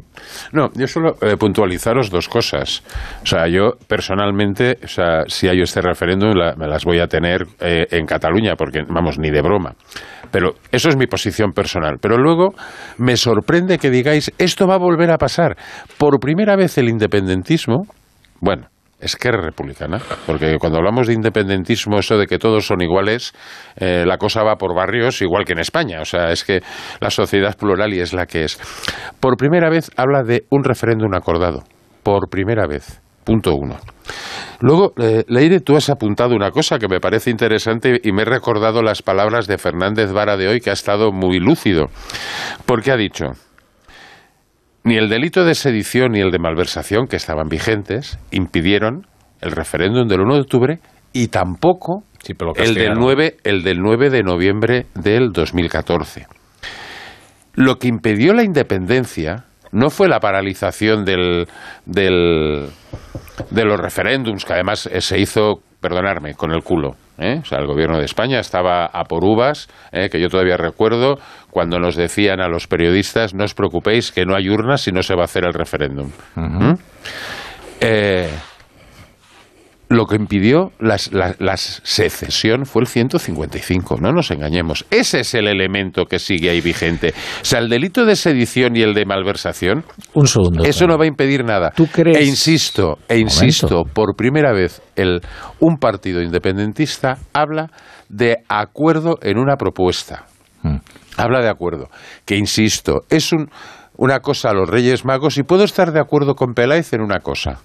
No, 0.53 0.71
yo 0.75 0.87
solo 0.87 1.17
eh, 1.21 1.37
puntualizaros 1.37 2.09
dos 2.09 2.31
cosas. 2.31 2.83
O 3.23 3.27
sea, 3.27 3.47
yo 3.47 3.73
personalmente, 3.87 4.79
o 4.83 4.89
sea, 4.89 5.25
si 5.27 5.47
hay 5.47 5.61
este 5.61 5.83
referéndum, 5.83 6.31
me 6.57 6.67
las 6.67 6.87
voy 6.87 7.01
a 7.01 7.09
tener 7.09 7.45
en 7.61 8.07
Cataluña, 8.07 8.55
porque, 8.57 8.81
vamos, 8.89 9.19
ni 9.19 9.31
de 9.31 9.43
broma. 9.43 9.75
Pero 10.31 10.55
eso 10.73 10.89
es 10.89 10.97
mi 10.97 11.07
posición 11.07 11.53
personal. 11.53 11.99
Pero 12.01 12.17
luego 12.17 12.55
me 12.97 13.19
sorprende 13.19 13.77
que 13.77 13.91
digáis, 13.91 14.33
esto 14.39 14.67
va 14.67 14.77
a 14.77 14.79
volver 14.79 15.11
a 15.11 15.19
pasar. 15.19 15.59
Por 15.99 16.19
primera 16.21 16.57
vez 16.57 16.79
el 16.79 16.89
independentismo, 16.89 17.83
bueno, 18.41 18.69
es 19.01 19.17
que 19.17 19.29
eres 19.29 19.43
republicana, 19.43 20.01
porque 20.27 20.57
cuando 20.59 20.79
hablamos 20.79 21.07
de 21.07 21.15
independentismo, 21.15 21.99
eso 21.99 22.17
de 22.17 22.27
que 22.27 22.39
todos 22.39 22.67
son 22.67 22.81
iguales, 22.81 23.33
eh, 23.77 24.05
la 24.07 24.17
cosa 24.17 24.43
va 24.43 24.57
por 24.57 24.75
barrios 24.75 25.21
igual 25.21 25.45
que 25.45 25.53
en 25.53 25.59
España. 25.59 26.01
O 26.01 26.05
sea, 26.05 26.31
es 26.31 26.45
que 26.45 26.61
la 27.01 27.11
sociedad 27.11 27.57
plural 27.57 27.93
y 27.93 28.01
es 28.01 28.13
la 28.13 28.27
que 28.27 28.45
es. 28.45 28.59
Por 29.21 29.37
primera 29.37 29.69
vez 29.69 29.91
habla 29.97 30.23
de 30.23 30.45
un 30.51 30.65
referéndum 30.65 31.15
acordado. 31.15 31.65
Por 32.03 32.29
primera 32.31 32.67
vez. 32.67 33.01
Punto 33.25 33.55
uno. 33.55 33.77
Luego, 34.61 34.93
eh, 34.99 35.25
Leire, 35.29 35.61
tú 35.61 35.77
has 35.77 35.89
apuntado 35.89 36.35
una 36.35 36.51
cosa 36.51 36.79
que 36.79 36.89
me 36.89 37.01
parece 37.01 37.31
interesante 37.31 38.01
y 38.03 38.13
me 38.13 38.23
he 38.23 38.27
recordado 38.27 38.83
las 38.83 39.03
palabras 39.03 39.47
de 39.47 39.59
Fernández 39.59 40.13
Vara 40.13 40.37
de 40.37 40.49
hoy, 40.49 40.61
que 40.61 40.71
ha 40.71 40.75
estado 40.75 41.11
muy 41.11 41.39
lúcido, 41.39 41.87
porque 42.67 42.93
ha 42.93 42.97
dicho, 42.97 43.27
ni 44.85 44.97
el 44.97 45.09
delito 45.09 45.45
de 45.45 45.55
sedición 45.55 46.13
ni 46.13 46.21
el 46.21 46.31
de 46.31 46.39
malversación, 46.39 47.07
que 47.07 47.17
estaban 47.17 47.49
vigentes, 47.49 48.19
impidieron 48.31 49.07
el 49.41 49.51
referéndum 49.51 50.07
del 50.07 50.21
1 50.21 50.35
de 50.35 50.41
octubre 50.41 50.79
y 51.13 51.29
tampoco 51.29 52.05
el, 52.57 52.75
del 52.75 52.95
9, 52.95 53.37
el 53.45 53.63
del 53.63 53.81
9 53.81 54.11
de 54.11 54.23
noviembre 54.23 54.87
del 54.95 55.33
2014. 55.33 56.27
Lo 57.55 57.77
que 57.77 57.89
impidió 57.89 58.33
la 58.35 58.43
independencia 58.43 59.45
no 59.73 59.91
fue 59.91 60.09
la 60.09 60.21
paralización 60.21 61.05
del, 61.05 61.47
del, 61.85 62.69
de 63.51 63.65
los 63.65 63.79
referéndums, 63.79 64.45
que 64.45 64.53
además 64.53 64.87
eh, 64.87 65.01
se 65.01 65.19
hizo, 65.19 65.61
perdonarme, 65.81 66.35
con 66.35 66.53
el 66.53 66.63
culo. 66.63 66.97
¿eh? 67.19 67.39
O 67.43 67.45
sea, 67.45 67.59
el 67.59 67.67
gobierno 67.67 67.99
de 67.99 68.05
España 68.05 68.39
estaba 68.39 68.87
a 68.87 69.05
por 69.05 69.25
uvas, 69.25 69.69
¿eh? 69.93 70.09
que 70.09 70.21
yo 70.21 70.29
todavía 70.29 70.57
recuerdo 70.57 71.17
cuando 71.55 71.79
nos 71.79 71.95
decían 71.95 72.41
a 72.41 72.49
los 72.49 72.67
periodistas, 72.67 73.33
no 73.33 73.45
os 73.45 73.55
preocupéis 73.55 74.11
que 74.11 74.27
no 74.27 74.35
hay 74.35 74.49
urnas 74.49 74.89
y 74.89 74.91
no 74.91 75.05
se 75.05 75.15
va 75.15 75.23
a 75.23 75.25
hacer 75.27 75.45
el 75.45 75.55
referéndum. 75.55 76.11
eh, 77.81 78.29
lo 79.89 80.07
que 80.07 80.17
impidió 80.17 80.73
la, 80.81 80.99
secesión 81.57 82.67
fue 82.67 82.83
el 82.83 82.89
155, 82.89 83.99
no 84.01 84.11
nos 84.11 84.33
engañemos. 84.33 84.85
Ese 84.91 85.21
es 85.21 85.33
el 85.35 85.47
elemento 85.47 86.07
que 86.07 86.19
sigue 86.19 86.51
ahí 86.51 86.61
vigente. 86.61 87.15
O 87.41 87.45
sea, 87.45 87.61
el 87.61 87.69
delito 87.69 88.05
de 88.05 88.17
sedición 88.17 88.75
y 88.75 88.83
el 88.83 88.93
de 88.93 89.05
malversación, 89.05 89.85
un 90.13 90.27
segundo, 90.27 90.65
eso 90.65 90.89
no 90.89 90.99
va 90.99 91.05
a 91.05 91.07
impedir 91.07 91.45
nada. 91.45 91.71
¿Tú 91.71 91.87
crees? 91.87 92.19
E 92.19 92.25
insisto, 92.25 92.99
e 93.09 93.19
insisto, 93.19 93.85
por 93.85 94.17
primera 94.17 94.53
vez 94.53 94.83
el, 94.97 95.21
un 95.61 95.77
partido 95.77 96.21
independentista 96.21 97.19
habla 97.33 97.69
de 98.09 98.39
acuerdo 98.49 99.19
en 99.23 99.39
una 99.39 99.55
propuesta. 99.55 100.25
Hmm. 100.65 100.79
Habla 101.17 101.41
de 101.41 101.49
acuerdo. 101.49 101.89
Que 102.25 102.37
insisto, 102.37 103.03
es 103.11 103.33
un, 103.33 103.51
una 103.97 104.21
cosa 104.21 104.51
a 104.51 104.55
los 104.55 104.69
Reyes 104.69 105.05
Magos 105.05 105.39
y 105.39 105.43
puedo 105.43 105.65
estar 105.65 105.93
de 105.93 106.01
acuerdo 106.01 106.35
con 106.35 106.55
Peláez 106.55 106.93
en 106.93 107.01
una 107.01 107.21
cosa 107.21 107.61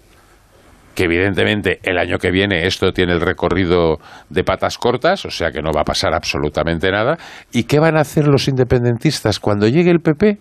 que 0.95 1.05
evidentemente 1.05 1.79
el 1.83 1.97
año 1.97 2.17
que 2.17 2.29
viene 2.29 2.67
esto 2.67 2.91
tiene 2.91 3.13
el 3.13 3.21
recorrido 3.21 3.99
de 4.29 4.43
patas 4.43 4.77
cortas, 4.77 5.23
o 5.23 5.29
sea 5.29 5.49
que 5.49 5.61
no 5.61 5.71
va 5.71 5.81
a 5.81 5.83
pasar 5.85 6.13
absolutamente 6.13 6.91
nada. 6.91 7.17
¿Y 7.53 7.63
qué 7.63 7.79
van 7.79 7.95
a 7.95 8.01
hacer 8.01 8.27
los 8.27 8.49
independentistas 8.49 9.39
cuando 9.39 9.69
llegue 9.69 9.91
el 9.91 10.01
PP? 10.01 10.39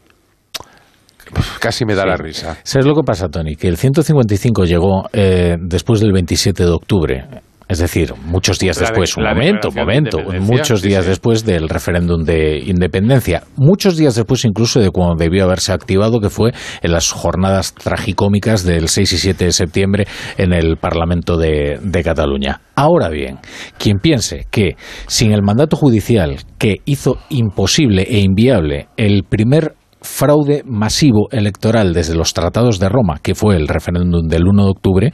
Casi 1.60 1.84
me 1.84 1.94
da 1.94 2.04
la 2.04 2.16
risa. 2.16 2.56
¿Sabes 2.64 2.86
lo 2.86 2.94
que 2.96 3.02
pasa, 3.04 3.28
Tony? 3.28 3.54
Que 3.54 3.68
el 3.68 3.76
155 3.76 4.64
llegó 4.64 5.08
eh, 5.12 5.56
después 5.60 6.00
del 6.00 6.12
27 6.12 6.64
de 6.64 6.70
octubre. 6.70 7.24
Es 7.68 7.78
decir, 7.78 8.14
muchos 8.24 8.58
días 8.58 8.78
después, 8.78 9.14
un 9.18 9.24
momento, 9.24 9.68
un 9.68 9.74
momento, 9.74 10.18
muchos 10.40 10.80
días 10.80 11.06
después 11.06 11.44
del 11.44 11.68
referéndum 11.68 12.24
de 12.24 12.58
independencia, 12.58 13.42
muchos 13.56 13.98
días 13.98 14.14
después 14.14 14.46
incluso 14.46 14.80
de 14.80 14.90
cuando 14.90 15.16
debió 15.16 15.44
haberse 15.44 15.72
activado, 15.72 16.18
que 16.20 16.30
fue 16.30 16.52
en 16.82 16.92
las 16.92 17.12
jornadas 17.12 17.74
tragicómicas 17.74 18.64
del 18.64 18.88
6 18.88 19.12
y 19.12 19.18
7 19.18 19.44
de 19.44 19.52
septiembre 19.52 20.06
en 20.38 20.54
el 20.54 20.78
Parlamento 20.78 21.36
de, 21.36 21.78
de 21.82 22.02
Cataluña. 22.02 22.62
Ahora 22.74 23.10
bien, 23.10 23.38
quien 23.76 23.98
piense 23.98 24.46
que 24.50 24.76
sin 25.06 25.32
el 25.32 25.42
mandato 25.42 25.76
judicial 25.76 26.36
que 26.56 26.76
hizo 26.86 27.18
imposible 27.28 28.06
e 28.08 28.20
inviable 28.20 28.88
el 28.96 29.24
primer 29.24 29.74
fraude 30.00 30.62
masivo 30.64 31.28
electoral 31.30 31.92
desde 31.92 32.14
los 32.14 32.34
tratados 32.34 32.78
de 32.78 32.88
Roma, 32.88 33.18
que 33.22 33.34
fue 33.34 33.56
el 33.56 33.68
referéndum 33.68 34.26
del 34.28 34.46
1 34.46 34.64
de 34.64 34.70
octubre, 34.70 35.12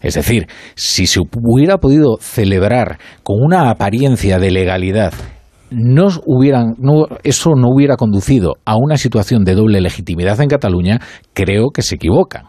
es 0.00 0.14
decir, 0.14 0.46
si 0.74 1.06
se 1.06 1.20
hubiera 1.20 1.78
podido 1.78 2.16
celebrar 2.20 2.98
con 3.22 3.36
una 3.40 3.70
apariencia 3.70 4.38
de 4.38 4.50
legalidad 4.50 5.12
no 5.70 6.08
hubieran, 6.24 6.74
eso 7.24 7.50
no 7.54 7.68
hubiera 7.68 7.96
conducido 7.96 8.54
a 8.64 8.76
una 8.76 8.96
situación 8.96 9.44
de 9.44 9.54
doble 9.54 9.80
legitimidad 9.80 10.40
en 10.40 10.48
Cataluña, 10.48 11.00
creo 11.34 11.70
que 11.74 11.82
se 11.82 11.96
equivocan. 11.96 12.44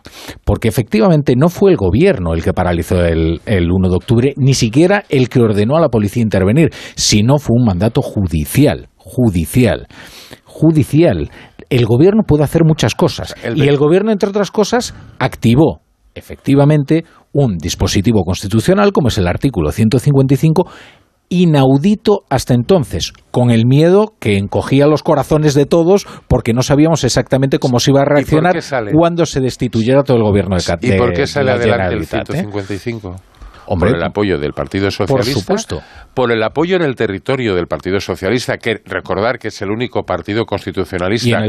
Porque 0.46 0.68
efectivamente 0.68 1.34
no 1.36 1.50
fue 1.50 1.72
el 1.72 1.78
gobierno 1.78 2.34
el 2.34 2.44
que 2.44 2.54
paralizó 2.54 3.04
el, 3.04 3.42
el 3.46 3.72
1 3.72 3.89
de 3.89 3.96
octubre, 3.96 4.34
ni 4.38 4.54
siquiera 4.54 5.04
el 5.10 5.30
que 5.30 5.42
ordenó 5.42 5.76
a 5.76 5.82
la 5.82 5.89
policía 5.89 6.24
intervenir, 6.24 6.70
sino 6.96 7.38
fue 7.38 7.56
un 7.60 7.65
mandato 7.65 8.02
judicial. 8.02 8.88
Judicial. 8.98 9.88
Judicial 10.46 11.30
el 11.70 11.86
gobierno 11.86 12.24
puede 12.24 12.44
hacer 12.44 12.64
muchas 12.64 12.96
cosas. 12.96 13.36
y 13.56 13.68
el 13.68 13.78
gobierno, 13.78 14.12
entre 14.12 14.30
otras 14.30 14.52
cosas, 14.52 14.94
activó 15.20 15.82
efectivamente 16.16 17.06
un 17.32 17.58
dispositivo 17.58 18.24
constitucional 18.24 18.92
como 18.92 19.10
es 19.10 19.18
el 19.18 19.28
artículo 19.28 19.72
155 19.72 20.68
inaudito 21.30 22.24
hasta 22.30 22.56
entonces, 22.56 23.14
con 23.30 23.52
el 23.52 23.68
miedo 23.68 24.16
que 24.20 24.38
encogía 24.38 24.88
los 24.88 25.04
corazones 25.04 25.54
de 25.54 25.66
todos 25.66 26.08
porque 26.28 26.54
no 26.54 26.64
sabíamos 26.64 27.04
exactamente 27.04 27.60
cómo 27.60 27.80
se 27.80 27.92
iba 27.92 28.02
a 28.02 28.06
reaccionar 28.06 28.60
cuando 28.92 29.28
se 29.28 29.40
destituyera 29.40 30.04
todo 30.04 30.18
el 30.18 30.24
gobierno 30.24 30.58
de 30.58 30.64
Cataluña. 30.64 30.96
¿Y 30.96 31.00
por 31.00 31.14
qué 31.14 31.28
sale 31.28 31.52
adelante 31.52 31.96
el 31.96 32.06
155? 32.08 33.16
Por 33.78 33.88
el 33.88 34.04
apoyo 34.04 34.40
del 34.40 34.54
Partido 34.54 34.90
Socialista, 34.90 35.34
por 35.34 35.42
supuesto, 35.42 35.82
por 36.14 36.32
el 36.32 36.42
apoyo 36.42 36.76
en 36.76 36.82
el 36.82 36.96
territorio 36.96 37.56
del 37.56 37.68
Partido 37.68 38.00
Socialista, 38.00 38.58
que 38.58 38.82
recordar 38.86 39.38
que 39.38 39.50
es 39.50 39.62
el 39.62 39.70
único 39.70 40.04
partido 40.04 40.46
constitucionalista 40.46 41.44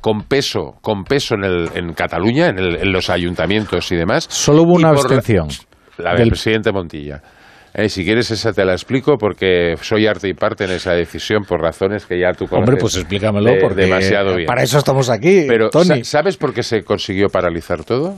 Con, 0.00 0.22
peso, 0.22 0.74
con 0.82 1.04
peso 1.04 1.34
en, 1.34 1.44
el, 1.44 1.68
en 1.74 1.92
Cataluña, 1.94 2.48
en, 2.48 2.92
los 2.92 3.10
ayuntamientos 3.10 3.90
y 3.92 3.96
demás. 3.96 4.26
Solo 4.28 4.62
hubo 4.62 4.74
una 4.74 4.90
abstención. 4.90 5.48
La, 5.98 6.14
del 6.14 6.28
presidente 6.28 6.70
Montilla. 6.70 7.20
Eh, 7.74 7.88
si 7.88 8.04
quieres 8.04 8.30
esa 8.30 8.52
te 8.52 8.64
la 8.64 8.72
explico 8.72 9.16
porque 9.18 9.74
soy 9.80 10.06
arte 10.06 10.28
y 10.28 10.34
parte 10.34 10.64
en 10.64 10.70
esa 10.70 10.92
decisión 10.92 11.44
por 11.44 11.60
razones 11.60 12.06
que 12.06 12.18
ya 12.18 12.32
tú 12.32 12.46
conoces. 12.46 12.68
Hombre, 12.68 12.80
pues 12.80 12.96
explícamelo 12.96 13.52
porque 13.60 13.82
demasiado 13.82 14.36
bien. 14.36 14.46
para 14.46 14.62
eso 14.62 14.78
estamos 14.78 15.10
aquí. 15.10 15.44
Pero 15.46 15.70
¿sabes 16.02 16.36
por 16.36 16.54
qué 16.54 16.62
se 16.62 16.82
consiguió 16.82 17.28
paralizar 17.28 17.84
todo? 17.84 18.16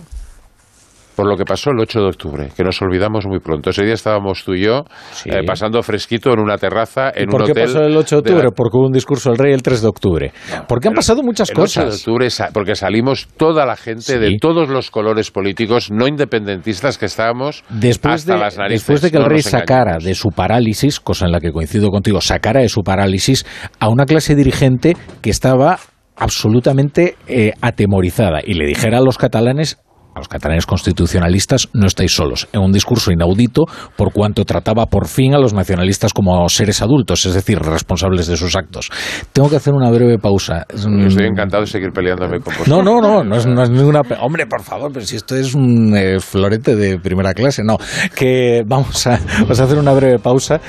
Por 1.20 1.28
lo 1.28 1.36
que 1.36 1.44
pasó 1.44 1.68
el 1.72 1.78
8 1.78 2.00
de 2.00 2.06
octubre, 2.06 2.48
que 2.56 2.64
nos 2.64 2.80
olvidamos 2.80 3.26
muy 3.26 3.40
pronto. 3.40 3.68
Ese 3.68 3.84
día 3.84 3.92
estábamos 3.92 4.42
tú 4.42 4.54
y 4.54 4.64
yo 4.64 4.84
eh, 5.26 5.42
pasando 5.46 5.82
fresquito 5.82 6.32
en 6.32 6.40
una 6.40 6.56
terraza, 6.56 7.12
en 7.14 7.28
un 7.28 7.42
hotel. 7.42 7.52
¿Por 7.52 7.54
qué 7.54 7.60
pasó 7.60 7.82
el 7.82 7.94
8 7.94 8.16
de 8.16 8.18
octubre? 8.20 8.48
Porque 8.56 8.78
hubo 8.78 8.86
un 8.86 8.92
discurso 8.92 9.28
del 9.28 9.38
rey 9.38 9.52
el 9.52 9.60
3 9.60 9.82
de 9.82 9.86
octubre. 9.86 10.32
porque 10.66 10.88
han 10.88 10.94
pasado 10.94 11.22
muchas 11.22 11.50
cosas. 11.50 11.76
El 11.76 11.90
8 11.90 11.90
de 11.90 11.96
octubre, 11.98 12.50
porque 12.54 12.74
salimos 12.74 13.28
toda 13.36 13.66
la 13.66 13.76
gente 13.76 14.18
de 14.18 14.38
todos 14.40 14.70
los 14.70 14.90
colores 14.90 15.30
políticos 15.30 15.90
no 15.90 16.08
independentistas 16.08 16.96
que 16.96 17.04
estábamos 17.04 17.64
después 17.68 18.14
hasta 18.14 18.32
de, 18.32 18.40
las 18.40 18.56
narices. 18.56 18.80
Después 18.80 19.02
de 19.02 19.10
que 19.10 19.18
el 19.18 19.26
rey 19.26 19.42
sacara 19.42 19.98
de 20.02 20.14
su 20.14 20.30
parálisis, 20.30 21.00
cosa 21.00 21.26
en 21.26 21.32
la 21.32 21.40
que 21.40 21.52
coincido 21.52 21.90
contigo, 21.90 22.22
sacara 22.22 22.62
de 22.62 22.70
su 22.70 22.80
parálisis 22.80 23.44
a 23.78 23.90
una 23.90 24.06
clase 24.06 24.34
dirigente 24.34 24.96
que 25.20 25.28
estaba 25.28 25.80
absolutamente 26.16 27.16
eh, 27.28 27.52
atemorizada 27.60 28.40
y 28.42 28.54
le 28.54 28.64
dijera 28.64 28.98
a 28.98 29.02
los 29.02 29.18
catalanes 29.18 29.78
a 30.14 30.18
los 30.18 30.28
catalanes 30.28 30.66
constitucionalistas 30.66 31.68
no 31.72 31.86
estáis 31.86 32.12
solos, 32.12 32.48
en 32.52 32.60
un 32.60 32.72
discurso 32.72 33.12
inaudito 33.12 33.64
por 33.96 34.12
cuanto 34.12 34.44
trataba 34.44 34.86
por 34.86 35.08
fin 35.08 35.34
a 35.34 35.38
los 35.38 35.52
nacionalistas 35.52 36.12
como 36.12 36.48
seres 36.48 36.82
adultos, 36.82 37.26
es 37.26 37.34
decir, 37.34 37.58
responsables 37.58 38.26
de 38.26 38.36
sus 38.36 38.56
actos. 38.56 38.90
Tengo 39.32 39.48
que 39.48 39.56
hacer 39.56 39.74
una 39.74 39.90
breve 39.90 40.18
pausa. 40.18 40.66
Estoy 40.68 41.26
encantado 41.26 41.62
de 41.62 41.66
seguir 41.66 41.90
peleándome 41.92 42.40
con 42.40 42.54
vosotros. 42.54 42.68
No, 42.68 42.82
no, 42.82 43.00
no, 43.00 43.24
no 43.24 43.36
es, 43.36 43.70
ninguna... 43.70 44.00
Hombre, 44.20 44.46
por 44.46 44.62
favor, 44.62 44.90
pero 44.92 45.04
si 45.04 45.16
esto 45.16 45.36
es 45.36 45.54
un 45.54 45.96
eh, 45.96 46.20
florete 46.20 46.76
de 46.76 46.98
primera 46.98 47.34
clase, 47.34 47.62
no. 47.64 47.76
Que 48.14 48.62
vamos 48.66 49.06
a, 49.06 49.14
hacer 49.50 49.78
una 49.78 49.92
breve 49.92 50.18
pausa 50.18 50.60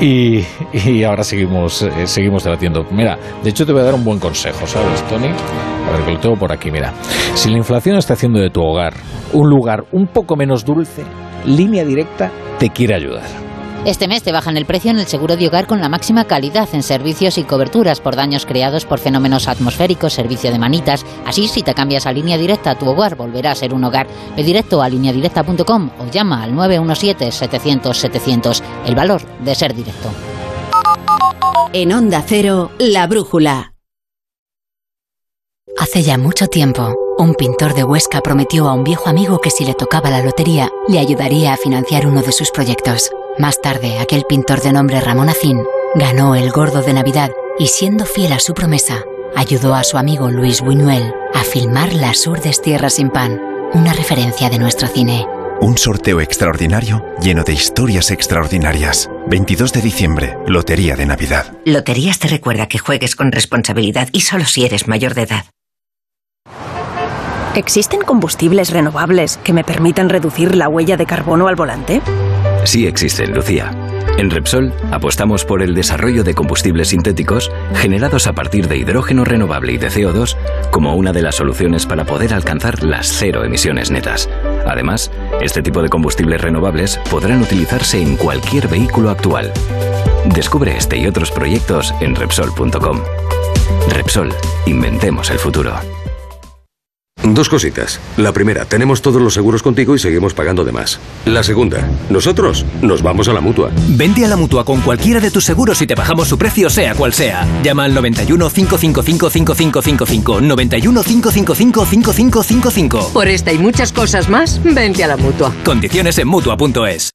y, 0.00 0.42
ahora 1.04 1.24
seguimos, 1.24 1.82
eh, 1.82 2.06
seguimos 2.06 2.44
debatiendo. 2.44 2.84
Mira, 2.90 3.18
de 3.42 3.50
hecho 3.50 3.66
te 3.66 3.72
voy 3.72 3.82
a 3.82 3.84
dar 3.84 3.94
un 3.94 4.04
buen 4.04 4.18
consejo, 4.18 4.66
¿sabes, 4.66 5.02
Tony? 5.08 5.28
A 5.86 5.90
ver, 5.90 6.04
que 6.04 6.12
lo 6.12 6.20
tengo 6.20 6.36
por 6.36 6.52
aquí, 6.52 6.70
mira. 6.70 6.92
Si 7.34 7.50
la 7.50 7.58
inflación 7.58 7.96
está 7.96 8.14
haciendo 8.14 8.40
de 8.40 8.50
tu 8.50 8.62
hogar 8.62 8.94
un 9.32 9.48
lugar 9.48 9.84
un 9.92 10.06
poco 10.06 10.36
menos 10.36 10.64
dulce, 10.64 11.02
Línea 11.44 11.84
Directa 11.84 12.30
te 12.58 12.70
quiere 12.70 12.94
ayudar. 12.94 13.44
Este 13.84 14.08
mes 14.08 14.22
te 14.22 14.32
bajan 14.32 14.56
el 14.56 14.64
precio 14.64 14.90
en 14.90 14.98
el 14.98 15.06
seguro 15.06 15.36
de 15.36 15.46
hogar 15.46 15.66
con 15.66 15.82
la 15.82 15.90
máxima 15.90 16.24
calidad 16.24 16.66
en 16.72 16.82
servicios 16.82 17.36
y 17.36 17.44
coberturas 17.44 18.00
por 18.00 18.16
daños 18.16 18.46
creados 18.46 18.86
por 18.86 18.98
fenómenos 18.98 19.46
atmosféricos, 19.46 20.14
servicio 20.14 20.50
de 20.50 20.58
manitas. 20.58 21.04
Así, 21.26 21.48
si 21.48 21.62
te 21.62 21.74
cambias 21.74 22.06
a 22.06 22.12
línea 22.12 22.38
directa, 22.38 22.76
tu 22.76 22.88
hogar 22.88 23.14
volverá 23.14 23.50
a 23.50 23.54
ser 23.54 23.74
un 23.74 23.84
hogar. 23.84 24.06
Ve 24.34 24.42
directo 24.42 24.80
a 24.80 24.88
lineadirecta.com 24.88 25.90
o 25.98 26.06
llama 26.10 26.42
al 26.42 26.54
917-700-700. 26.54 28.62
El 28.86 28.94
valor 28.94 29.20
de 29.40 29.54
ser 29.54 29.74
directo. 29.74 30.08
En 31.74 31.92
Onda 31.92 32.24
Cero, 32.26 32.70
La 32.78 33.06
Brújula. 33.06 33.73
Hace 35.76 36.04
ya 36.04 36.18
mucho 36.18 36.46
tiempo, 36.46 36.94
un 37.18 37.34
pintor 37.34 37.74
de 37.74 37.82
Huesca 37.82 38.20
prometió 38.20 38.68
a 38.68 38.74
un 38.74 38.84
viejo 38.84 39.08
amigo 39.08 39.40
que 39.40 39.50
si 39.50 39.64
le 39.64 39.74
tocaba 39.74 40.08
la 40.08 40.22
lotería, 40.22 40.70
le 40.88 41.00
ayudaría 41.00 41.52
a 41.52 41.56
financiar 41.56 42.06
uno 42.06 42.22
de 42.22 42.30
sus 42.30 42.50
proyectos. 42.50 43.10
Más 43.38 43.60
tarde, 43.60 43.98
aquel 43.98 44.22
pintor 44.28 44.60
de 44.62 44.72
nombre 44.72 45.00
Ramón 45.00 45.28
Acín 45.28 45.64
ganó 45.96 46.36
el 46.36 46.50
gordo 46.52 46.80
de 46.82 46.92
Navidad 46.92 47.30
y 47.58 47.66
siendo 47.66 48.04
fiel 48.04 48.32
a 48.32 48.38
su 48.38 48.54
promesa, 48.54 49.02
ayudó 49.34 49.74
a 49.74 49.82
su 49.82 49.98
amigo 49.98 50.30
Luis 50.30 50.60
Buñuel 50.60 51.12
a 51.34 51.42
filmar 51.42 51.92
Las 51.92 52.24
urdes 52.26 52.62
tierras 52.62 52.94
sin 52.94 53.10
pan, 53.10 53.40
una 53.72 53.92
referencia 53.92 54.50
de 54.50 54.60
nuestro 54.60 54.86
cine. 54.86 55.26
Un 55.60 55.76
sorteo 55.76 56.20
extraordinario 56.20 57.04
lleno 57.20 57.42
de 57.42 57.52
historias 57.52 58.12
extraordinarias. 58.12 59.10
22 59.26 59.72
de 59.72 59.80
diciembre, 59.80 60.36
Lotería 60.46 60.94
de 60.94 61.06
Navidad. 61.06 61.52
Loterías 61.64 62.20
te 62.20 62.28
recuerda 62.28 62.68
que 62.68 62.78
juegues 62.78 63.16
con 63.16 63.32
responsabilidad 63.32 64.08
y 64.12 64.20
solo 64.20 64.44
si 64.44 64.64
eres 64.64 64.86
mayor 64.86 65.14
de 65.14 65.22
edad. 65.22 65.44
¿Existen 67.56 68.00
combustibles 68.00 68.70
renovables 68.70 69.36
que 69.36 69.52
me 69.52 69.62
permitan 69.62 70.08
reducir 70.08 70.56
la 70.56 70.68
huella 70.68 70.96
de 70.96 71.06
carbono 71.06 71.46
al 71.46 71.54
volante? 71.54 72.02
Sí 72.64 72.86
existen, 72.86 73.32
Lucía. 73.32 73.70
En 74.18 74.30
Repsol 74.30 74.72
apostamos 74.90 75.44
por 75.44 75.62
el 75.62 75.74
desarrollo 75.74 76.24
de 76.24 76.34
combustibles 76.34 76.88
sintéticos 76.88 77.52
generados 77.74 78.26
a 78.26 78.32
partir 78.32 78.66
de 78.66 78.78
hidrógeno 78.78 79.24
renovable 79.24 79.72
y 79.72 79.78
de 79.78 79.88
CO2 79.88 80.36
como 80.70 80.96
una 80.96 81.12
de 81.12 81.22
las 81.22 81.36
soluciones 81.36 81.86
para 81.86 82.04
poder 82.04 82.34
alcanzar 82.34 82.82
las 82.82 83.06
cero 83.06 83.44
emisiones 83.44 83.90
netas. 83.90 84.28
Además, 84.66 85.12
este 85.40 85.62
tipo 85.62 85.80
de 85.82 85.88
combustibles 85.88 86.40
renovables 86.40 86.98
podrán 87.10 87.40
utilizarse 87.40 88.00
en 88.00 88.16
cualquier 88.16 88.66
vehículo 88.66 89.10
actual. 89.10 89.52
Descubre 90.26 90.76
este 90.76 90.96
y 90.96 91.06
otros 91.06 91.30
proyectos 91.30 91.94
en 92.00 92.16
Repsol.com. 92.16 93.00
Repsol, 93.90 94.34
inventemos 94.66 95.30
el 95.30 95.38
futuro. 95.38 95.74
Dos 97.22 97.48
cositas. 97.48 98.00
La 98.18 98.32
primera, 98.32 98.66
tenemos 98.66 99.00
todos 99.00 99.20
los 99.20 99.32
seguros 99.32 99.62
contigo 99.62 99.94
y 99.94 99.98
seguimos 99.98 100.34
pagando 100.34 100.64
de 100.64 100.72
más. 100.72 101.00
La 101.24 101.42
segunda, 101.42 101.88
nosotros 102.10 102.66
nos 102.82 103.02
vamos 103.02 103.28
a 103.28 103.32
la 103.32 103.40
mutua. 103.40 103.70
Vente 103.88 104.24
a 104.24 104.28
la 104.28 104.36
mutua 104.36 104.64
con 104.64 104.82
cualquiera 104.82 105.20
de 105.20 105.30
tus 105.30 105.44
seguros 105.44 105.80
y 105.80 105.86
te 105.86 105.94
bajamos 105.94 106.28
su 106.28 106.36
precio, 106.36 106.68
sea 106.68 106.94
cual 106.94 107.14
sea. 107.14 107.46
Llama 107.62 107.84
al 107.84 107.94
91 107.94 108.50
555 108.50 109.30
5555. 109.30 110.40
91 110.42 111.02
555 111.02 111.86
5555. 111.86 113.10
Por 113.12 113.28
esta 113.28 113.52
y 113.52 113.58
muchas 113.58 113.92
cosas 113.92 114.28
más, 114.28 114.60
vente 114.62 115.02
a 115.02 115.08
la 115.08 115.16
mutua. 115.16 115.52
Condiciones 115.64 116.18
en 116.18 116.28
mutua.es. 116.28 117.10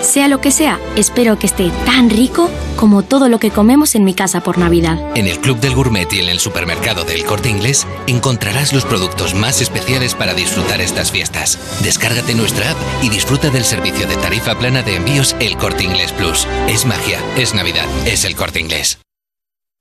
Sea 0.00 0.28
lo 0.28 0.40
que 0.40 0.50
sea, 0.50 0.78
espero 0.96 1.38
que 1.38 1.46
esté 1.46 1.70
tan 1.84 2.10
rico 2.10 2.50
como 2.76 3.02
todo 3.02 3.28
lo 3.28 3.38
que 3.38 3.50
comemos 3.50 3.94
en 3.94 4.04
mi 4.04 4.14
casa 4.14 4.40
por 4.40 4.58
Navidad. 4.58 4.98
En 5.16 5.26
el 5.26 5.40
Club 5.40 5.58
del 5.58 5.74
Gourmet 5.74 6.12
y 6.12 6.20
en 6.20 6.28
el 6.28 6.38
supermercado 6.38 7.04
del 7.04 7.24
Corte 7.24 7.48
Inglés 7.48 7.86
encontrarás 8.06 8.72
los 8.72 8.84
productos 8.84 9.34
más 9.34 9.60
especiales 9.60 10.14
para 10.14 10.34
disfrutar 10.34 10.80
estas 10.80 11.10
fiestas. 11.10 11.58
Descárgate 11.82 12.34
nuestra 12.34 12.70
app 12.70 12.78
y 13.02 13.08
disfruta 13.08 13.50
del 13.50 13.64
servicio 13.64 14.06
de 14.06 14.16
tarifa 14.16 14.58
plana 14.58 14.82
de 14.82 14.96
envíos 14.96 15.34
El 15.40 15.56
Corte 15.56 15.84
Inglés 15.84 16.12
Plus. 16.12 16.46
Es 16.68 16.86
magia, 16.86 17.18
es 17.36 17.54
Navidad, 17.54 17.86
es 18.06 18.24
el 18.24 18.36
Corte 18.36 18.60
Inglés. 18.60 18.98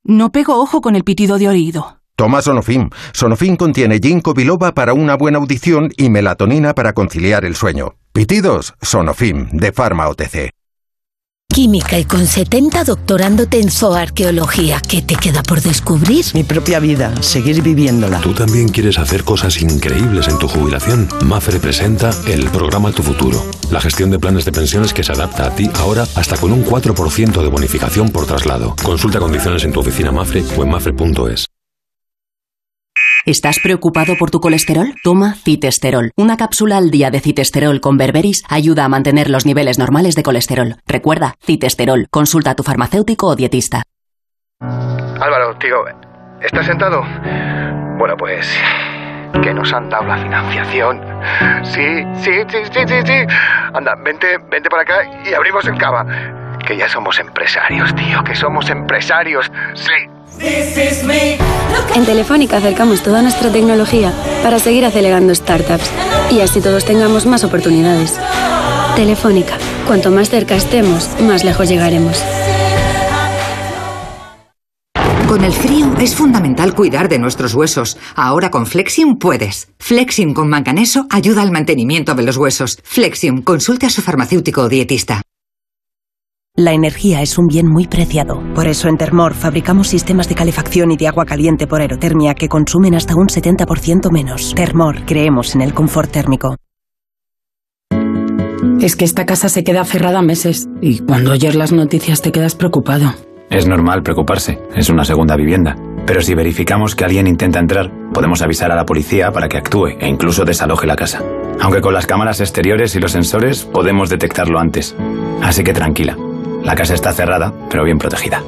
No 0.03 0.31
pego 0.31 0.61
ojo 0.61 0.81
con 0.81 0.95
el 0.95 1.03
pitido 1.03 1.37
de 1.37 1.49
oído. 1.49 1.97
Toma 2.15 2.41
Sonofim. 2.41 2.89
Sonofim 3.13 3.57
contiene 3.57 3.99
ginkgo 3.99 4.33
biloba 4.33 4.73
para 4.73 4.93
una 4.93 5.15
buena 5.15 5.37
audición 5.37 5.91
y 5.97 6.09
melatonina 6.09 6.73
para 6.73 6.93
conciliar 6.93 7.43
el 7.43 7.55
sueño. 7.55 7.95
Pitidos, 8.13 8.73
Sonofim, 8.81 9.49
de 9.51 9.73
Pharma 9.73 10.07
OTC. 10.07 10.51
Química 11.53 11.97
y 11.97 12.03
con 12.05 12.25
70 12.25 12.83
doctorándote 12.83 13.61
en 13.61 13.71
zooarqueología. 13.71 14.81
¿Qué 14.81 15.01
te 15.01 15.15
queda 15.15 15.41
por 15.41 15.61
descubrir? 15.61 16.25
Mi 16.33 16.43
propia 16.43 16.79
vida, 16.79 17.13
seguir 17.21 17.61
viviéndola. 17.61 18.19
¿Tú 18.19 18.33
también 18.33 18.67
quieres 18.67 18.97
hacer 18.97 19.23
cosas 19.23 19.61
increíbles 19.61 20.27
en 20.27 20.37
tu 20.37 20.49
jubilación? 20.49 21.07
Mafre 21.25 21.59
presenta 21.59 22.11
el 22.27 22.49
programa 22.49 22.91
Tu 22.91 23.03
Futuro. 23.03 23.41
La 23.71 23.79
gestión 23.79 24.09
de 24.11 24.19
planes 24.19 24.43
de 24.43 24.51
pensiones 24.51 24.93
que 24.93 25.03
se 25.03 25.13
adapta 25.13 25.47
a 25.47 25.55
ti 25.55 25.69
ahora 25.75 26.05
hasta 26.15 26.35
con 26.35 26.51
un 26.51 26.65
4% 26.65 27.41
de 27.41 27.47
bonificación 27.47 28.09
por 28.09 28.25
traslado. 28.25 28.75
Consulta 28.83 29.19
condiciones 29.19 29.63
en 29.63 29.71
tu 29.71 29.79
oficina 29.79 30.11
Mafre 30.11 30.43
o 30.57 30.63
en 30.63 30.69
mafre.es. 30.69 31.45
¿Estás 33.25 33.59
preocupado 33.59 34.17
por 34.19 34.29
tu 34.29 34.39
colesterol? 34.39 34.93
Toma 35.03 35.33
citesterol. 35.33 36.11
Una 36.15 36.37
cápsula 36.37 36.77
al 36.77 36.91
día 36.91 37.09
de 37.09 37.19
citesterol 37.19 37.81
con 37.81 37.97
berberis 37.97 38.43
ayuda 38.49 38.85
a 38.85 38.87
mantener 38.87 39.31
los 39.31 39.47
niveles 39.47 39.79
normales 39.79 40.15
de 40.15 40.21
colesterol. 40.21 40.75
Recuerda, 40.85 41.33
citesterol. 41.43 42.05
Consulta 42.11 42.51
a 42.51 42.55
tu 42.55 42.61
farmacéutico 42.61 43.25
o 43.25 43.35
dietista. 43.35 43.81
Álvaro, 44.59 45.57
tío, 45.57 45.77
¿estás 46.39 46.67
sentado? 46.67 47.01
Bueno, 47.97 48.15
pues 48.15 48.47
que 49.41 49.55
nos 49.55 49.73
han 49.73 49.89
dado 49.89 50.05
la 50.05 50.17
financiación. 50.17 51.01
Sí, 51.63 52.03
sí, 52.13 52.31
sí, 52.47 52.57
sí, 52.71 52.79
sí, 52.85 53.01
sí. 53.05 53.35
Anda, 53.73 53.95
vente, 54.03 54.37
vente 54.51 54.69
para 54.69 54.83
acá 54.83 54.97
y 55.27 55.33
abrimos 55.33 55.65
el 55.65 55.79
cava. 55.79 56.05
Que 56.63 56.77
ya 56.77 56.87
somos 56.87 57.17
empresarios, 57.19 57.95
tío, 57.95 58.23
que 58.23 58.35
somos 58.35 58.69
empresarios. 58.69 59.51
Sí. 59.73 60.14
En 61.95 62.05
Telefónica 62.05 62.57
acercamos 62.57 63.01
toda 63.01 63.21
nuestra 63.21 63.51
tecnología 63.51 64.13
para 64.43 64.59
seguir 64.59 64.85
acelerando 64.85 65.33
startups 65.33 65.89
y 66.31 66.41
así 66.41 66.61
todos 66.61 66.85
tengamos 66.85 67.25
más 67.25 67.43
oportunidades. 67.43 68.13
Telefónica, 68.95 69.57
cuanto 69.87 70.11
más 70.11 70.29
cerca 70.29 70.55
estemos, 70.55 71.09
más 71.21 71.43
lejos 71.43 71.69
llegaremos. 71.69 72.21
Con 75.27 75.43
el 75.43 75.53
frío 75.53 75.93
es 75.99 76.15
fundamental 76.15 76.75
cuidar 76.75 77.09
de 77.09 77.19
nuestros 77.19 77.53
huesos. 77.55 77.97
Ahora 78.15 78.51
con 78.51 78.65
Flexium 78.65 79.17
puedes. 79.17 79.69
Flexium 79.79 80.33
con 80.33 80.49
manganeso 80.49 81.07
ayuda 81.09 81.41
al 81.41 81.51
mantenimiento 81.51 82.15
de 82.15 82.23
los 82.23 82.37
huesos. 82.37 82.79
Flexium, 82.83 83.41
consulte 83.41 83.85
a 83.85 83.89
su 83.89 84.01
farmacéutico 84.01 84.61
o 84.61 84.69
dietista. 84.69 85.21
La 86.57 86.71
energía 86.71 87.21
es 87.21 87.37
un 87.37 87.47
bien 87.47 87.67
muy 87.67 87.85
preciado. 87.85 88.41
Por 88.53 88.67
eso 88.67 88.87
en 88.87 88.95
Termor 88.95 89.33
fabricamos 89.33 89.89
sistemas 89.89 90.29
de 90.29 90.35
calefacción 90.35 90.89
y 90.89 90.95
de 90.95 91.09
agua 91.09 91.25
caliente 91.25 91.67
por 91.67 91.81
aerotermia 91.81 92.33
que 92.33 92.47
consumen 92.47 92.95
hasta 92.95 93.13
un 93.13 93.27
70% 93.27 94.09
menos. 94.09 94.55
Termor, 94.55 95.03
creemos 95.05 95.53
en 95.53 95.61
el 95.61 95.73
confort 95.73 96.09
térmico. 96.09 96.55
Es 98.79 98.95
que 98.95 99.03
esta 99.03 99.25
casa 99.25 99.49
se 99.49 99.65
queda 99.65 99.83
cerrada 99.83 100.21
meses 100.21 100.69
y 100.79 100.99
cuando 100.99 101.33
oyes 101.33 101.55
las 101.55 101.73
noticias 101.73 102.21
te 102.21 102.31
quedas 102.31 102.55
preocupado. 102.55 103.13
Es 103.49 103.67
normal 103.67 104.01
preocuparse, 104.01 104.57
es 104.73 104.89
una 104.89 105.03
segunda 105.03 105.35
vivienda. 105.35 105.75
Pero 106.05 106.21
si 106.21 106.35
verificamos 106.35 106.95
que 106.95 107.03
alguien 107.03 107.27
intenta 107.27 107.59
entrar, 107.59 107.91
podemos 108.13 108.41
avisar 108.41 108.71
a 108.71 108.75
la 108.75 108.85
policía 108.85 109.29
para 109.33 109.49
que 109.49 109.57
actúe 109.57 109.87
e 109.99 110.07
incluso 110.07 110.45
desaloje 110.45 110.87
la 110.87 110.95
casa. 110.95 111.21
Aunque 111.59 111.81
con 111.81 111.93
las 111.93 112.07
cámaras 112.07 112.39
exteriores 112.39 112.95
y 112.95 113.01
los 113.01 113.11
sensores 113.11 113.65
podemos 113.65 114.09
detectarlo 114.09 114.57
antes. 114.57 114.95
Así 115.41 115.63
que 115.63 115.73
tranquila, 115.73 116.15
la 116.65 116.75
casa 116.75 116.95
está 116.95 117.13
cerrada, 117.13 117.53
pero 117.69 117.83
bien 117.83 117.99
protegida. 117.99 118.41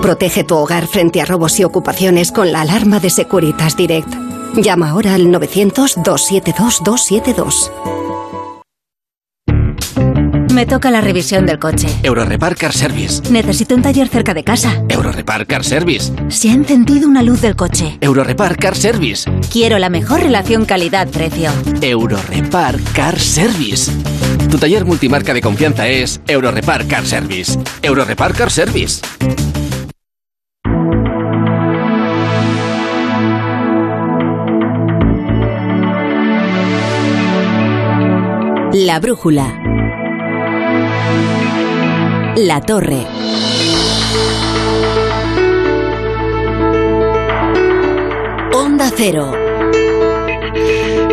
Protege 0.00 0.44
tu 0.44 0.54
hogar 0.56 0.86
frente 0.86 1.20
a 1.20 1.24
robos 1.24 1.58
y 1.60 1.64
ocupaciones 1.64 2.30
con 2.32 2.52
la 2.52 2.62
alarma 2.62 3.00
de 3.00 3.10
Securitas 3.10 3.76
Direct. 3.76 4.08
Llama 4.56 4.90
ahora 4.90 5.14
al 5.14 5.26
900-272-272. 5.26 7.70
Me 10.52 10.66
toca 10.66 10.90
la 10.90 11.00
revisión 11.00 11.46
del 11.46 11.58
coche. 11.58 11.88
Eurorepar 12.02 12.56
Car 12.56 12.72
Service. 12.72 13.22
Necesito 13.32 13.74
un 13.74 13.82
taller 13.82 14.08
cerca 14.08 14.34
de 14.34 14.44
casa. 14.44 14.84
Eurorepar 14.88 15.46
Car 15.46 15.64
Service. 15.64 16.12
Se 16.28 16.50
ha 16.50 16.52
encendido 16.52 17.08
una 17.08 17.22
luz 17.22 17.40
del 17.40 17.56
coche. 17.56 17.96
Eurorepar 18.00 18.58
Car 18.58 18.76
Service. 18.76 19.30
Quiero 19.50 19.78
la 19.78 19.88
mejor 19.88 20.20
relación 20.20 20.66
calidad-precio. 20.66 21.50
Eurorepar 21.80 22.78
Car 22.94 23.18
Service. 23.18 23.90
Tu 24.52 24.58
taller 24.58 24.84
multimarca 24.84 25.32
de 25.32 25.40
confianza 25.40 25.88
es 25.88 26.20
Eurorepar 26.26 26.86
Car 26.86 27.06
Service. 27.06 27.58
Eurorepar 27.80 28.34
Car 28.34 28.50
Service. 28.50 29.00
La 38.74 39.00
brújula. 39.00 39.58
La 42.36 42.60
torre. 42.60 43.06
Onda 48.52 48.90
Cero. 48.94 49.41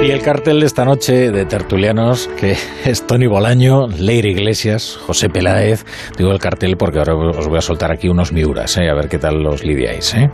Y 0.02 0.12
el 0.12 0.22
cartel 0.22 0.62
de 0.62 0.66
esta 0.66 0.86
noche 0.86 1.30
de 1.30 1.46
tertulianos, 1.46 2.30
que 2.40 2.56
es 2.86 3.06
Tony 3.06 3.28
Bolaño, 3.28 3.88
Leire 3.88 4.30
Iglesias, 4.30 4.98
José 5.06 5.30
Peláez. 5.30 5.86
Digo 6.18 6.32
el 6.32 6.40
cartel 6.40 6.78
porque 6.78 7.00
ahora 7.00 7.16
os 7.16 7.48
voy 7.48 7.58
a 7.58 7.62
soltar 7.62 7.92
aquí 7.92 8.08
unos 8.08 8.32
miuras, 8.32 8.78
¿eh? 8.78 8.90
a 8.90 8.94
ver 8.94 9.10
qué 9.10 9.20
tal 9.20 9.44
los 9.44 9.64
lidiáis. 9.64 10.14
¿eh? 10.16 10.32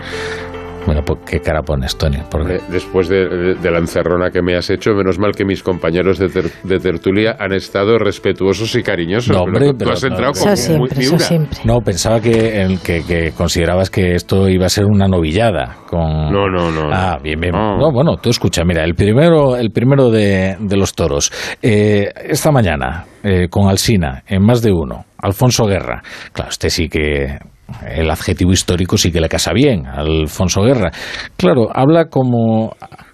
Bueno, 0.85 1.01
pues, 1.03 1.19
¿qué 1.25 1.39
cara 1.39 1.61
pones, 1.63 1.97
Tony? 1.97 2.17
Porque... 2.29 2.59
Después 2.69 3.09
de, 3.09 3.27
de, 3.27 3.55
de, 3.55 3.71
la 3.71 3.79
encerrona 3.79 4.29
que 4.29 4.41
me 4.41 4.55
has 4.55 4.69
hecho, 4.69 4.91
menos 4.93 5.17
mal 5.17 5.31
que 5.31 5.43
mis 5.43 5.63
compañeros 5.63 6.19
de, 6.19 6.29
ter, 6.29 6.51
de 6.63 6.79
tertulia 6.79 7.35
han 7.39 7.53
estado 7.53 7.97
respetuosos 7.97 8.75
y 8.75 8.83
cariñosos. 8.83 9.35
No, 9.35 9.43
hombre, 9.43 9.73
pero, 9.77 9.77
tú 9.77 9.89
has 9.89 10.03
entrado 10.03 10.33
no, 10.33 10.39
como 10.39 10.51
eso 10.51 10.77
muy, 10.77 10.89
siempre, 10.89 11.05
eso 11.05 11.19
siempre. 11.19 11.59
No, 11.63 11.79
pensaba 11.81 12.19
que, 12.19 12.61
el, 12.61 12.79
que, 12.81 13.03
que, 13.03 13.31
considerabas 13.31 13.89
que 13.89 14.13
esto 14.13 14.47
iba 14.47 14.67
a 14.67 14.69
ser 14.69 14.85
una 14.85 15.07
novillada. 15.07 15.77
Con... 15.89 16.31
No, 16.31 16.47
no, 16.49 16.71
no. 16.71 16.89
Ah, 16.91 17.17
bien, 17.21 17.39
bien. 17.39 17.53
No. 17.53 17.77
no 17.77 17.91
bueno, 17.91 18.17
tú 18.17 18.29
escucha, 18.29 18.63
mira, 18.63 18.83
el 18.83 18.93
primero, 18.93 19.55
el 19.55 19.71
primero 19.71 20.11
de, 20.11 20.55
de 20.59 20.77
los 20.77 20.93
toros. 20.93 21.31
Eh, 21.61 22.11
esta 22.29 22.51
mañana, 22.51 23.05
eh, 23.23 23.47
con 23.49 23.67
Alsina, 23.67 24.23
en 24.27 24.43
más 24.45 24.61
de 24.61 24.71
uno, 24.71 25.05
Alfonso 25.17 25.65
Guerra. 25.65 26.03
Claro, 26.31 26.51
este 26.51 26.69
sí 26.69 26.87
que 26.89 27.39
el 27.88 28.10
adjetivo 28.10 28.51
histórico 28.51 28.97
sí 28.97 29.12
que 29.12 29.21
le 29.21 29.30
casa 29.30 29.51
bien 29.54 29.86
Alfonso 29.86 30.62
Guerra. 30.62 30.91
Claro, 31.38 31.67
habla 31.73 32.06
como 32.06 32.71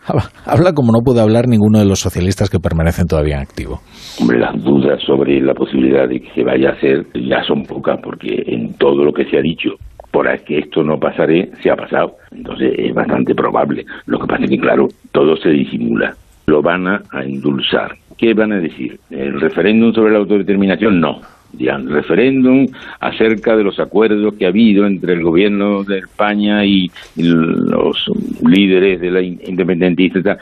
habla 0.45 0.73
como 0.73 0.91
no 0.91 0.99
puede 1.03 1.21
hablar 1.21 1.47
ninguno 1.47 1.79
de 1.79 1.85
los 1.85 1.99
socialistas 1.99 2.49
que 2.49 2.59
permanecen 2.59 3.07
todavía 3.07 3.35
en 3.35 3.41
activo. 3.41 3.79
Hombre, 4.19 4.39
las 4.39 4.61
dudas 4.63 5.01
sobre 5.05 5.39
la 5.41 5.53
posibilidad 5.53 6.07
de 6.07 6.19
que 6.19 6.31
se 6.33 6.43
vaya 6.43 6.69
a 6.69 6.73
hacer 6.73 7.05
ya 7.13 7.43
son 7.43 7.63
pocas 7.63 7.99
porque 8.03 8.43
en 8.47 8.73
todo 8.77 9.03
lo 9.03 9.13
que 9.13 9.25
se 9.25 9.37
ha 9.37 9.41
dicho 9.41 9.71
por 10.11 10.27
que 10.43 10.59
esto 10.59 10.83
no 10.83 10.97
pasaré, 10.97 11.49
se 11.61 11.71
ha 11.71 11.75
pasado. 11.75 12.15
Entonces 12.31 12.73
es 12.77 12.93
bastante 12.93 13.33
probable. 13.33 13.85
Lo 14.07 14.19
que 14.19 14.27
pasa 14.27 14.43
es 14.43 14.49
que, 14.49 14.57
claro, 14.57 14.87
todo 15.13 15.37
se 15.37 15.49
disimula. 15.49 16.13
Lo 16.47 16.61
van 16.61 16.85
a 16.85 17.01
endulzar. 17.23 17.91
¿Qué 18.17 18.33
van 18.33 18.51
a 18.51 18.59
decir? 18.59 18.99
¿El 19.09 19.39
referéndum 19.39 19.93
sobre 19.93 20.11
la 20.11 20.19
autodeterminación? 20.19 20.99
No 20.99 21.21
dirán, 21.53 21.87
referéndum 21.87 22.65
acerca 22.99 23.55
de 23.55 23.63
los 23.63 23.79
acuerdos 23.79 24.33
que 24.37 24.45
ha 24.45 24.49
habido 24.49 24.85
entre 24.85 25.13
el 25.13 25.23
gobierno 25.23 25.83
de 25.83 25.99
España 25.99 26.65
y 26.65 26.87
los 27.15 28.11
líderes 28.43 28.99
de 29.01 29.11
la 29.11 29.21
independentista. 29.21 30.37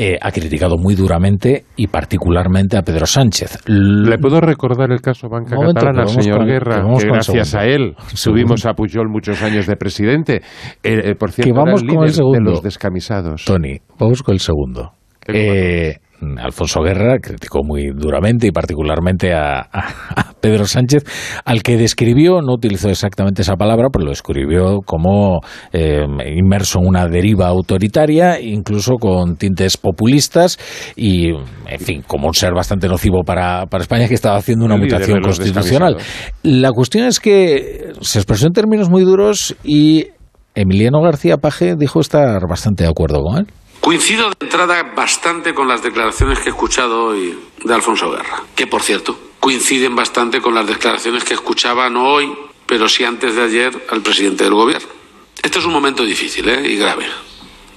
Eh, 0.00 0.16
ha 0.20 0.30
criticado 0.30 0.76
muy 0.78 0.94
duramente 0.94 1.64
y 1.76 1.88
particularmente 1.88 2.76
a 2.76 2.82
Pedro 2.82 3.04
Sánchez. 3.04 3.64
Le 3.66 4.16
puedo 4.18 4.40
recordar 4.40 4.92
el 4.92 5.00
caso 5.00 5.28
Banca 5.28 5.56
momento, 5.56 5.80
Catalana, 5.80 6.06
señor 6.06 6.38
con, 6.38 6.46
Guerra, 6.46 6.82
que, 6.82 7.02
que 7.02 7.08
gracias 7.08 7.54
a 7.56 7.64
él 7.64 7.96
tuvimos 8.22 8.64
a 8.64 8.74
Pujol 8.74 9.08
muchos 9.08 9.42
años 9.42 9.66
de 9.66 9.74
presidente. 9.74 10.36
Eh, 10.84 11.00
eh, 11.02 11.14
por 11.16 11.32
cierto, 11.32 11.52
que 11.52 11.58
vamos 11.58 11.82
era 11.82 11.90
el 11.90 11.96
con 11.96 12.04
el 12.04 12.12
segundo. 12.12 12.38
de 12.38 12.44
los 12.44 12.62
descamisados. 12.62 13.44
Tony, 13.44 13.78
vamos 13.98 14.22
con 14.22 14.34
el 14.34 14.38
segundo. 14.38 14.92
Eh, 15.26 15.96
Alfonso 16.38 16.80
Guerra 16.82 17.18
criticó 17.20 17.60
muy 17.62 17.90
duramente 17.94 18.46
y 18.46 18.50
particularmente 18.50 19.32
a, 19.32 19.68
Pedro 20.40 20.66
Sánchez, 20.66 21.04
al 21.44 21.62
que 21.62 21.76
describió, 21.76 22.40
no 22.40 22.54
utilizó 22.54 22.88
exactamente 22.88 23.42
esa 23.42 23.56
palabra, 23.56 23.88
pero 23.92 24.04
lo 24.04 24.10
describió 24.10 24.80
como 24.84 25.40
eh, 25.72 26.04
inmerso 26.36 26.80
en 26.80 26.88
una 26.88 27.06
deriva 27.08 27.48
autoritaria, 27.48 28.40
incluso 28.40 28.94
con 28.96 29.36
tintes 29.36 29.76
populistas 29.76 30.58
y, 30.96 31.30
en 31.30 31.80
fin, 31.80 32.04
como 32.06 32.28
un 32.28 32.34
ser 32.34 32.52
bastante 32.54 32.88
nocivo 32.88 33.22
para, 33.24 33.64
España 33.78 34.08
que 34.08 34.14
estaba 34.14 34.36
haciendo 34.36 34.64
una 34.64 34.76
mutación 34.76 35.20
constitucional. 35.20 35.96
La 36.42 36.72
cuestión 36.72 37.06
es 37.06 37.20
que 37.20 37.92
se 38.00 38.18
expresó 38.18 38.46
en 38.46 38.52
términos 38.52 38.90
muy 38.90 39.02
duros 39.02 39.56
y 39.62 40.06
Emiliano 40.54 41.00
García 41.00 41.36
Paje 41.36 41.76
dijo 41.76 42.00
estar 42.00 42.40
bastante 42.48 42.84
de 42.84 42.90
acuerdo 42.90 43.22
con 43.22 43.38
él. 43.38 43.46
Coincido 43.88 44.28
de 44.28 44.44
entrada 44.44 44.82
bastante 44.94 45.54
con 45.54 45.66
las 45.66 45.82
declaraciones 45.82 46.40
que 46.40 46.50
he 46.50 46.52
escuchado 46.52 47.06
hoy 47.06 47.38
de 47.64 47.72
Alfonso 47.72 48.10
Guerra, 48.10 48.42
que 48.54 48.66
por 48.66 48.82
cierto 48.82 49.18
coinciden 49.40 49.96
bastante 49.96 50.42
con 50.42 50.54
las 50.54 50.66
declaraciones 50.66 51.24
que 51.24 51.32
escuchaba 51.32 51.88
no 51.88 52.04
hoy, 52.04 52.30
pero 52.66 52.86
sí 52.86 53.04
antes 53.04 53.34
de 53.34 53.42
ayer 53.42 53.86
al 53.88 54.02
presidente 54.02 54.44
del 54.44 54.52
gobierno. 54.52 54.90
Este 55.42 55.58
es 55.58 55.64
un 55.64 55.72
momento 55.72 56.04
difícil 56.04 56.46
¿eh? 56.50 56.70
y 56.70 56.76
grave. 56.76 57.06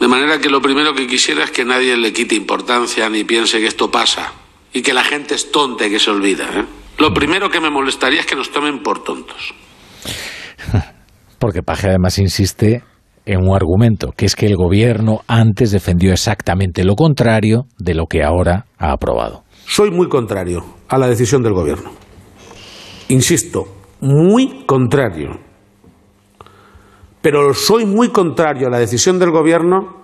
De 0.02 0.08
manera 0.10 0.38
que 0.41 0.50
lo 0.50 0.62
primero 0.62 0.93
que 0.93 1.08
quisiera 1.08 1.45
es 1.45 1.52
que 1.52 1.63
nadie 1.63 1.95
le 1.95 2.12
quite 2.12 2.36
importancia 2.36 3.10
ni 3.10 3.24
piense 3.24 3.62
que 3.62 3.67
esto 3.67 3.89
pasa 3.89 4.34
y 4.74 4.82
que 4.82 4.93
la 4.93 5.06
gente 5.06 5.36
es 5.36 5.50
tonta 5.50 5.88
y 5.88 5.91
que 5.91 6.00
se 6.00 6.12
olvida. 6.12 6.43
¿eh? 6.54 6.65
Lo 6.97 7.13
primero 7.13 7.50
que 7.50 7.62
me 7.62 7.69
molestaría 7.69 8.19
es 8.19 8.26
que 8.26 8.36
nos 8.36 8.52
tomen 8.52 8.84
por 8.84 9.02
tontos. 9.02 9.54
Porque 11.39 11.63
Paje 11.63 11.88
además 11.88 12.17
insiste 12.17 12.84
en 13.25 13.41
un 13.41 13.55
argumento, 13.55 14.12
que 14.15 14.25
es 14.25 14.36
que 14.36 14.45
el 14.45 14.55
gobierno 14.55 15.21
antes 15.27 15.71
defendió 15.71 16.12
exactamente 16.12 16.84
lo 16.84 16.95
contrario 16.95 17.65
de 17.77 17.93
lo 17.93 18.05
que 18.05 18.23
ahora 18.23 18.65
ha 18.77 18.91
aprobado. 18.91 19.43
Soy 19.65 19.91
muy 19.91 20.10
contrario 20.10 20.63
a 20.88 20.97
la 20.97 21.07
decisión 21.07 21.43
del 21.43 21.53
gobierno. 21.53 21.91
Insisto, 23.10 23.65
muy 24.01 24.65
contrario. 24.65 25.39
Pero 27.21 27.53
soy 27.53 27.86
muy 27.86 28.10
contrario 28.10 28.67
a 28.67 28.71
la 28.71 28.79
decisión 28.79 29.19
del 29.19 29.31
gobierno 29.31 30.01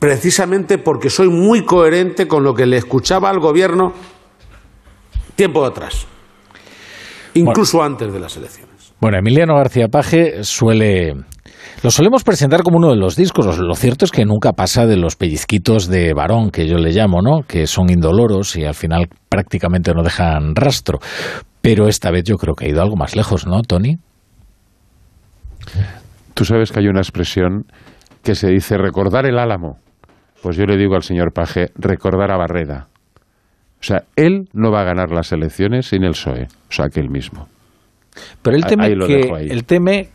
precisamente 0.00 0.78
porque 0.78 1.10
soy 1.10 1.28
muy 1.28 1.64
coherente 1.64 2.26
con 2.26 2.42
lo 2.42 2.54
que 2.54 2.66
le 2.66 2.78
escuchaba 2.78 3.30
al 3.30 3.38
gobierno 3.38 3.92
tiempo 5.36 5.64
atrás, 5.64 6.06
incluso 7.34 7.82
antes 7.82 8.12
de 8.12 8.18
las 8.18 8.36
elecciones. 8.36 8.69
Bueno, 9.00 9.18
Emiliano 9.18 9.56
García 9.56 9.88
Paje 9.88 10.44
suele 10.44 11.14
lo 11.82 11.90
solemos 11.90 12.22
presentar 12.22 12.62
como 12.62 12.76
uno 12.76 12.90
de 12.90 12.96
los 12.96 13.16
discos. 13.16 13.58
Lo 13.58 13.74
cierto 13.74 14.04
es 14.04 14.10
que 14.10 14.26
nunca 14.26 14.52
pasa 14.52 14.86
de 14.86 14.98
los 14.98 15.16
pellizquitos 15.16 15.88
de 15.88 16.12
varón, 16.12 16.50
que 16.50 16.68
yo 16.68 16.76
le 16.76 16.90
llamo, 16.90 17.22
¿no? 17.22 17.42
Que 17.46 17.66
son 17.66 17.88
indoloros 17.88 18.56
y 18.56 18.64
al 18.64 18.74
final 18.74 19.08
prácticamente 19.30 19.92
no 19.94 20.02
dejan 20.02 20.54
rastro. 20.54 20.98
Pero 21.62 21.88
esta 21.88 22.10
vez 22.10 22.24
yo 22.24 22.36
creo 22.36 22.54
que 22.54 22.66
ha 22.66 22.68
ido 22.68 22.82
algo 22.82 22.96
más 22.96 23.16
lejos, 23.16 23.46
¿no, 23.46 23.62
Tony? 23.62 23.96
Tú 26.34 26.44
sabes 26.44 26.70
que 26.70 26.80
hay 26.80 26.88
una 26.88 27.00
expresión 27.00 27.64
que 28.22 28.34
se 28.34 28.48
dice 28.48 28.76
recordar 28.76 29.24
el 29.24 29.38
álamo. 29.38 29.78
Pues 30.42 30.56
yo 30.56 30.66
le 30.66 30.76
digo 30.76 30.96
al 30.96 31.02
señor 31.02 31.32
Paje, 31.32 31.68
recordar 31.76 32.30
a 32.30 32.36
Barreda. 32.36 32.88
O 33.80 33.82
sea, 33.82 34.02
él 34.16 34.48
no 34.52 34.70
va 34.70 34.82
a 34.82 34.84
ganar 34.84 35.10
las 35.10 35.32
elecciones 35.32 35.86
sin 35.86 36.04
el 36.04 36.10
PSOE, 36.10 36.44
o 36.44 36.72
sea, 36.72 36.88
que 36.88 37.02
mismo. 37.08 37.48
Pero 38.42 38.56
él 38.56 38.64
teme, 38.64 38.88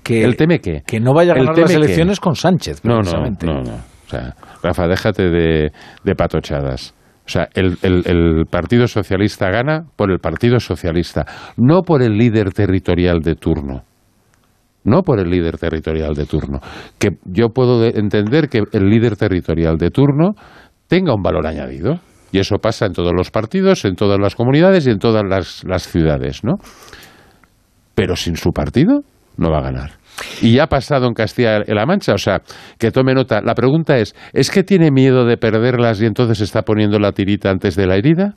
que, 0.04 0.24
él 0.24 0.36
teme 0.38 0.60
que, 0.60 0.82
que 0.86 1.00
no 1.00 1.14
vaya 1.14 1.34
a 1.34 1.36
ganar 1.36 1.58
las 1.58 1.72
elecciones 1.72 2.20
con 2.20 2.36
Sánchez, 2.36 2.84
No, 2.84 3.02
no, 3.02 3.30
no, 3.42 3.62
no. 3.62 3.76
O 4.06 4.10
sea, 4.10 4.36
Rafa, 4.62 4.88
déjate 4.88 5.30
de, 5.30 6.16
patochadas. 6.16 6.94
O 7.26 7.30
sea, 7.30 7.48
el, 7.56 7.78
el, 7.82 8.46
Partido 8.50 8.88
Socialista 8.88 9.50
gana 9.50 9.86
por 9.96 10.12
el 10.12 10.20
Partido 10.20 10.60
Socialista, 10.60 11.26
no 11.58 11.82
por 11.82 12.04
el 12.04 12.18
líder 12.18 12.52
territorial 12.52 13.22
de 13.22 13.36
turno. 13.36 13.84
No 14.84 15.02
por 15.02 15.20
el 15.20 15.32
líder 15.32 15.58
territorial 15.58 16.14
de 16.14 16.26
turno. 16.26 16.60
Que 17.00 17.10
yo 17.26 17.50
puedo 17.50 17.84
entender 17.84 18.50
que 18.50 18.62
el 18.72 18.88
líder 18.88 19.16
territorial 19.16 19.78
de 19.78 19.90
turno 19.90 20.34
tenga 20.88 21.16
un 21.16 21.24
valor 21.24 21.48
añadido. 21.48 22.00
Y 22.32 22.40
eso 22.40 22.58
pasa 22.58 22.86
en 22.86 22.94
todos 22.94 23.14
los 23.16 23.32
partidos, 23.32 23.86
en 23.86 23.96
todas 23.96 24.20
las 24.20 24.36
comunidades 24.36 24.86
y 24.86 24.92
en 24.92 25.00
todas 25.00 25.24
las, 25.28 25.64
las 25.64 25.88
ciudades, 25.88 26.44
pero 27.96 28.16
sin 28.16 28.36
su 28.36 28.52
partido 28.52 29.02
no 29.38 29.50
va 29.50 29.60
a 29.60 29.62
ganar. 29.64 29.92
Y 30.42 30.54
ya 30.54 30.64
ha 30.64 30.68
pasado 30.68 31.08
en 31.08 31.14
Castilla-La 31.14 31.86
Mancha, 31.86 32.14
o 32.14 32.18
sea, 32.18 32.42
que 32.78 32.92
tome 32.92 33.14
nota. 33.14 33.42
La 33.42 33.54
pregunta 33.54 33.98
es, 33.98 34.16
¿es 34.34 34.50
que 34.50 34.64
tiene 34.64 34.92
miedo 34.92 35.26
de 35.26 35.38
perderlas 35.38 36.02
y 36.02 36.06
entonces 36.06 36.42
está 36.42 36.62
poniendo 36.62 37.00
la 37.00 37.12
tirita 37.12 37.50
antes 37.50 37.76
de 37.76 37.86
la 37.86 37.96
herida? 37.96 38.36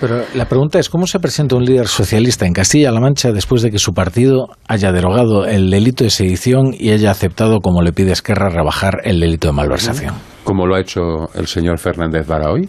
Pero 0.00 0.22
la 0.34 0.46
pregunta 0.46 0.78
es, 0.78 0.88
¿cómo 0.88 1.06
se 1.06 1.20
presenta 1.20 1.54
un 1.54 1.64
líder 1.64 1.86
socialista 1.86 2.46
en 2.46 2.52
Castilla-La 2.52 3.00
Mancha 3.00 3.30
después 3.30 3.62
de 3.62 3.70
que 3.70 3.78
su 3.78 3.92
partido 3.92 4.48
haya 4.66 4.90
derogado 4.90 5.44
el 5.44 5.70
delito 5.70 6.04
de 6.04 6.10
sedición 6.10 6.72
y 6.72 6.90
haya 6.90 7.10
aceptado, 7.10 7.60
como 7.60 7.82
le 7.82 7.92
pide 7.92 8.12
Esquerra, 8.12 8.48
rebajar 8.48 9.00
el 9.04 9.20
delito 9.20 9.48
de 9.48 9.52
malversación? 9.52 10.14
Como 10.44 10.66
lo 10.66 10.76
ha 10.76 10.80
hecho 10.80 11.28
el 11.34 11.46
señor 11.46 11.78
Fernández 11.78 12.26
Vara 12.26 12.50
hoy. 12.50 12.68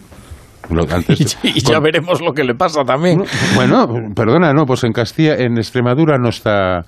y, 1.42 1.60
ya 1.60 1.80
veremos 1.80 2.20
lo 2.20 2.32
que 2.32 2.44
le 2.44 2.54
pasa 2.54 2.84
también. 2.84 3.22
Bueno, 3.54 3.86
perdona, 4.14 4.52
no, 4.52 4.64
pues 4.64 4.84
en 4.84 4.92
Castilla, 4.92 5.34
en 5.36 5.56
Extremadura 5.58 6.18
no 6.18 6.28
está 6.28 6.82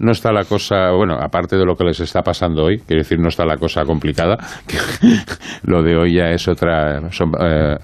no 0.00 0.12
está 0.12 0.32
la 0.32 0.44
cosa, 0.44 0.92
bueno, 0.92 1.18
aparte 1.20 1.56
de 1.56 1.64
lo 1.66 1.76
que 1.76 1.84
les 1.84 2.00
está 2.00 2.22
pasando 2.22 2.64
hoy, 2.64 2.78
quiero 2.78 3.02
decir, 3.02 3.18
no 3.18 3.28
está 3.28 3.44
la 3.44 3.58
cosa 3.58 3.84
complicada, 3.84 4.38
que 4.66 4.78
lo 5.62 5.82
de 5.82 5.94
hoy 5.94 6.14
ya 6.14 6.30
es 6.30 6.48
otra, 6.48 7.10
son 7.10 7.32
eh, 7.38 7.76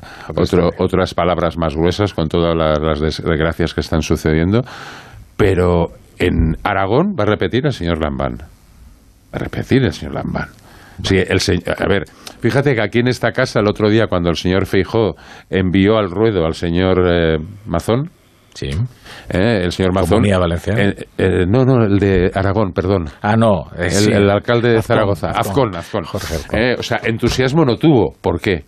otras 0.79 1.13
palabras 1.13 1.59
más 1.59 1.77
gruesas 1.77 2.15
con 2.15 2.29
todas 2.29 2.57
las, 2.57 3.01
desgracias 3.01 3.75
que 3.75 3.83
están 3.83 4.01
sucediendo, 4.01 4.63
pero 5.37 5.89
en 6.19 6.57
Aragón 6.65 7.15
va 7.19 7.25
a 7.25 7.27
repetir 7.27 7.67
el 7.67 7.73
señor 7.73 8.03
Lambán, 8.03 8.39
va 8.39 9.35
a 9.35 9.39
repetir 9.39 9.85
el 9.85 9.93
señor 9.93 10.15
Lambán. 10.15 10.49
Sí, 11.03 11.17
el 11.19 11.39
a 11.67 11.87
ver, 11.87 12.05
fíjate 12.41 12.75
que 12.75 12.83
aquí 12.83 12.99
en 13.01 13.09
esta 13.09 13.33
casa 13.33 13.61
el 13.61 13.69
otro 13.69 13.89
día 13.91 14.07
cuando 14.07 14.31
el 14.31 14.37
señor 14.37 14.67
Feijó 14.67 15.15
envió 15.51 15.99
al 15.99 16.11
ruedo 16.11 16.45
al 16.45 16.55
señor 16.55 17.05
eh, 17.09 17.39
Mazón, 17.67 18.11
Sí. 18.55 18.71
Eh, 19.29 19.65
el 19.65 19.71
señor 19.71 19.93
Mazón. 19.93 20.25
Eh, 20.25 21.45
no, 21.47 21.67
no, 21.67 21.85
el 21.85 21.99
de 21.99 22.31
Aragón, 22.35 22.73
perdón. 22.73 23.05
Ah, 23.21 23.37
no. 23.37 23.67
el, 23.77 24.31
alcalde 24.31 24.71
de 24.71 24.81
Zaragoza. 24.81 25.29
Azcón, 25.29 25.77
Azcón. 25.77 26.05
o 26.05 26.83
sea, 26.83 27.01
entusiasmo 27.05 27.67
no 27.67 27.77
tuvo. 27.77 28.15
¿Por 28.19 28.41
qué? 28.41 28.65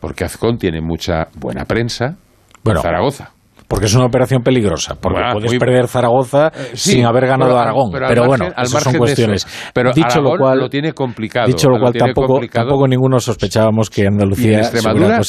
Porque 0.00 0.24
Azcón 0.24 0.58
tiene 0.58 0.80
mucha 0.80 1.28
buena 1.38 1.64
prensa 1.64 2.16
bueno, 2.64 2.82
Zaragoza. 2.82 3.30
Porque 3.70 3.86
es 3.86 3.94
una 3.94 4.06
operación 4.06 4.42
peligrosa, 4.42 4.96
porque 5.00 5.20
puedes 5.32 5.56
perder 5.56 5.86
Zaragoza 5.86 6.48
eh, 6.48 6.72
sin 6.74 7.06
haber 7.06 7.28
ganado 7.28 7.56
Aragón. 7.56 7.92
Pero, 7.92 8.26
bueno, 8.26 8.48
al 8.52 8.66
son 8.66 8.94
cuestiones. 8.94 9.46
Pero 9.72 9.92
dicho 9.92 10.20
lo 10.20 10.36
cual, 10.36 10.58
lo 10.58 10.68
tiene 10.68 10.92
complicado. 10.92 11.46
Dicho 11.46 11.68
lo 11.68 11.78
cual, 11.78 11.92
tampoco, 11.92 12.40
tampoco 12.52 12.88
ninguno 12.88 13.20
sospechábamos 13.20 13.88
que 13.88 14.08
Andalucía 14.08 14.62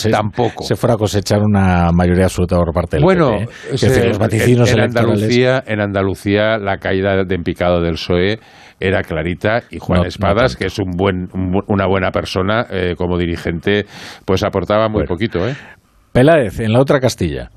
tampoco. 0.10 0.64
se 0.64 0.76
fuera 0.76 0.96
a 0.96 0.98
cosechar 0.98 1.44
una 1.44 1.92
mayoría 1.94 2.24
absoluta 2.24 2.58
por 2.58 2.74
parte 2.74 2.98
del 2.98 3.04
bueno, 3.04 3.30
PP. 3.70 4.08
los 4.08 4.18
vaticinios 4.18 4.72
en, 4.74 4.80
Andalucía, 4.82 5.64
en 5.68 5.80
Andalucía 5.80 6.58
la 6.58 6.78
caída 6.78 7.24
de 7.24 7.36
empicado 7.36 7.80
del 7.80 7.94
PSOE 7.94 8.40
era 8.80 9.04
clarita 9.04 9.62
y 9.70 9.78
Juan 9.78 10.08
Espadas, 10.08 10.56
que 10.56 10.66
es 10.66 10.80
un 10.80 10.94
buen, 10.98 11.28
una 11.68 11.86
buena 11.86 12.10
persona 12.10 12.66
eh, 12.72 12.96
como 12.98 13.20
dirigente, 13.20 13.86
pues 14.26 14.42
aportaba 14.42 14.90
muy 14.90 15.06
poquito. 15.06 15.48
¿eh? 15.48 15.56
Peláez, 16.12 16.60
en 16.60 16.74
la 16.74 16.82
otra 16.82 17.00
Castilla. 17.00 17.52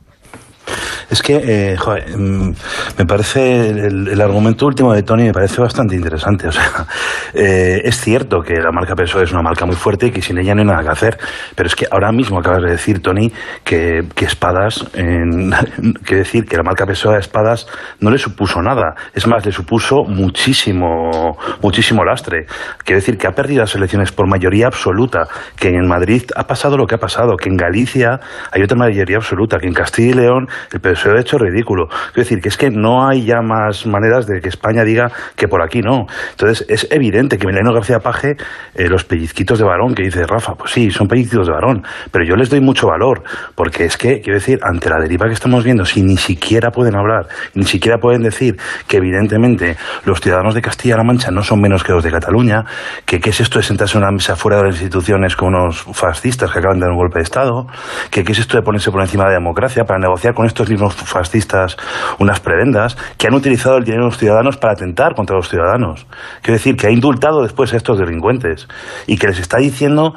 Es 1.15 1.23
que, 1.23 1.37
eh, 1.37 1.77
joder, 1.77 2.19
mm, 2.19 2.55
me 2.99 3.07
parece, 3.07 3.71
el, 3.71 4.21
argumento 4.21 4.67
último 4.67 4.93
de 4.93 5.05
Tony 5.05 5.23
me 5.23 5.33
parece 5.33 5.61
bastante 5.61 5.95
interesante. 5.95 6.49
O 6.49 6.51
sea, 6.51 6.89
eh, 7.35 7.83
es 7.85 8.01
cierto 8.01 8.41
que 8.41 8.55
la 8.55 8.73
marca 8.73 8.97
PSOE 8.97 9.23
es 9.23 9.31
una 9.31 9.43
marca 9.43 9.65
muy 9.65 9.77
fuerte 9.77 10.09
y 10.09 10.11
que 10.11 10.21
sin 10.21 10.39
ella 10.39 10.57
no 10.57 10.63
hay 10.63 10.67
nada 10.67 10.83
que 10.83 10.89
hacer. 10.89 11.19
Pero 11.55 11.69
es 11.69 11.77
que 11.77 11.87
ahora 11.89 12.11
mismo 12.11 12.41
acabas 12.41 12.65
de 12.65 12.71
decir, 12.71 13.01
Tony, 13.01 13.33
que, 13.63 14.03
Espadas, 14.23 14.85
en, 14.95 15.53
que 16.05 16.17
decir 16.17 16.47
que 16.47 16.57
la 16.57 16.65
marca 16.65 16.85
PSOE 16.85 17.15
a 17.15 17.21
Espadas 17.21 17.69
no 18.01 18.11
le 18.11 18.19
supuso 18.19 18.61
nada. 18.61 18.97
Es 19.15 19.29
más, 19.29 19.47
le 19.47 19.53
supuso 19.53 20.03
muchísimo, 20.03 21.39
muchísimo 21.63 22.05
lastre. 22.05 22.47
Quiere 22.83 22.99
decir 22.99 23.19
que 23.19 23.29
ha 23.29 23.33
perdido 23.37 23.61
las 23.61 23.77
elecciones 23.77 24.11
por 24.11 24.29
mayoría 24.29 24.67
absoluta, 24.67 25.29
que 25.55 25.69
en 25.69 25.87
Madrid 25.87 26.25
ha 26.35 26.49
pasado 26.49 26.77
lo 26.77 26.89
que 26.89 26.97
ha 26.97 26.99
pasado, 26.99 27.37
que 27.37 27.51
en 27.51 27.57
Galicia 27.57 28.19
hay 28.51 28.63
otra 28.65 28.77
mayoría 28.77 29.19
absoluta, 29.19 29.59
que 29.59 29.69
en 29.69 29.75
Castilla 29.75 30.11
y 30.11 30.15
León 30.15 30.49
el 30.73 30.81
ha 31.11 31.21
hecho 31.21 31.39
ridículo. 31.39 31.89
Es 32.11 32.15
decir, 32.15 32.41
que 32.41 32.49
es 32.49 32.57
que 32.57 32.71
no 32.71 33.07
hay 33.07 33.25
ya 33.25 33.41
más 33.43 33.87
maneras 33.87 34.27
de 34.27 34.41
que 34.41 34.49
España 34.49 34.85
diga 34.85 35.11
que 35.37 35.49
por 35.49 35.63
aquí 35.63 35.81
no. 35.81 36.07
Entonces, 36.31 36.67
es 36.69 36.89
evidente 36.91 37.39
que 37.39 37.47
Mileno 37.47 37.73
García 37.73 38.01
Paje, 38.01 38.37
eh, 38.75 38.89
los 38.89 39.05
pellizquitos 39.05 39.59
de 39.59 39.65
varón 39.65 39.95
que 39.95 40.03
dice 40.03 40.27
Rafa, 40.27 40.55
pues 40.55 40.73
sí, 40.73 40.91
son 40.91 41.09
pellizquitos 41.09 41.47
de 41.47 41.53
varón, 41.53 41.85
pero 42.11 42.25
yo 42.25 42.37
les 42.37 42.51
doy 42.51 42.61
mucho 42.61 42.87
valor, 42.87 43.23
porque 43.55 43.85
es 43.85 43.97
que, 43.97 44.21
quiero 44.21 44.39
decir, 44.39 44.59
ante 44.63 44.89
la 44.89 45.01
deriva 45.01 45.27
que 45.27 45.35
estamos 45.35 45.65
viendo, 45.65 45.85
si 45.85 46.03
ni 46.03 46.17
siquiera 46.17 46.71
pueden 46.71 46.97
hablar, 46.97 47.27
ni 47.55 47.65
siquiera 47.65 47.99
pueden 47.99 48.23
decir 48.23 48.57
que 48.89 48.99
evidentemente 48.99 49.77
los 50.05 50.21
ciudadanos 50.21 50.55
de 50.55 50.63
Castilla-La 50.63 51.05
Mancha 51.05 51.31
no 51.31 51.43
son 51.43 51.61
menos 51.61 51.83
que 51.83 51.93
los 51.93 52.05
de 52.05 52.11
Cataluña, 52.11 52.65
que 53.05 53.21
qué 53.21 53.31
es 53.31 53.41
esto 53.41 53.59
de 53.59 53.65
sentarse 53.65 53.97
en 53.97 54.05
una 54.05 54.13
mesa 54.13 54.37
fuera 54.37 54.59
de 54.59 54.65
las 54.65 54.75
instituciones 54.75 55.37
con 55.37 55.55
unos 55.55 55.83
fascistas 55.93 56.51
que 56.51 56.59
acaban 56.59 56.79
de 56.79 56.83
dar 56.83 56.91
un 56.91 56.99
golpe 56.99 57.19
de 57.19 57.25
Estado, 57.25 57.67
que 58.11 58.25
qué 58.25 58.33
es 58.33 58.39
esto 58.39 58.57
de 58.57 58.63
ponerse 58.63 58.91
por 58.91 59.01
encima 59.01 59.25
de 59.25 59.31
la 59.31 59.39
democracia 59.39 59.85
para 59.85 59.99
negociar 59.99 60.35
con 60.35 60.47
estos 60.47 60.69
mismos 60.69 60.84
fascistas 60.91 61.77
unas 62.19 62.41
prebendas, 62.41 62.97
que 63.19 63.27
han 63.27 63.35
utilizado 63.35 63.77
el 63.77 63.85
dinero 63.85 64.05
de 64.05 64.11
los 64.11 64.19
ciudadanos 64.19 64.57
para 64.57 64.73
atentar 64.73 65.15
contra 65.15 65.37
los 65.37 65.49
ciudadanos. 65.49 66.07
Quiero 66.43 66.59
decir, 66.59 66.77
que 66.77 66.87
ha 66.87 66.91
indultado 66.91 67.43
después 67.43 67.73
a 67.73 67.77
estos 67.77 67.99
delincuentes 67.99 68.69
y 69.07 69.17
que 69.17 69.29
les 69.29 69.39
está 69.39 69.59
diciendo 69.59 70.15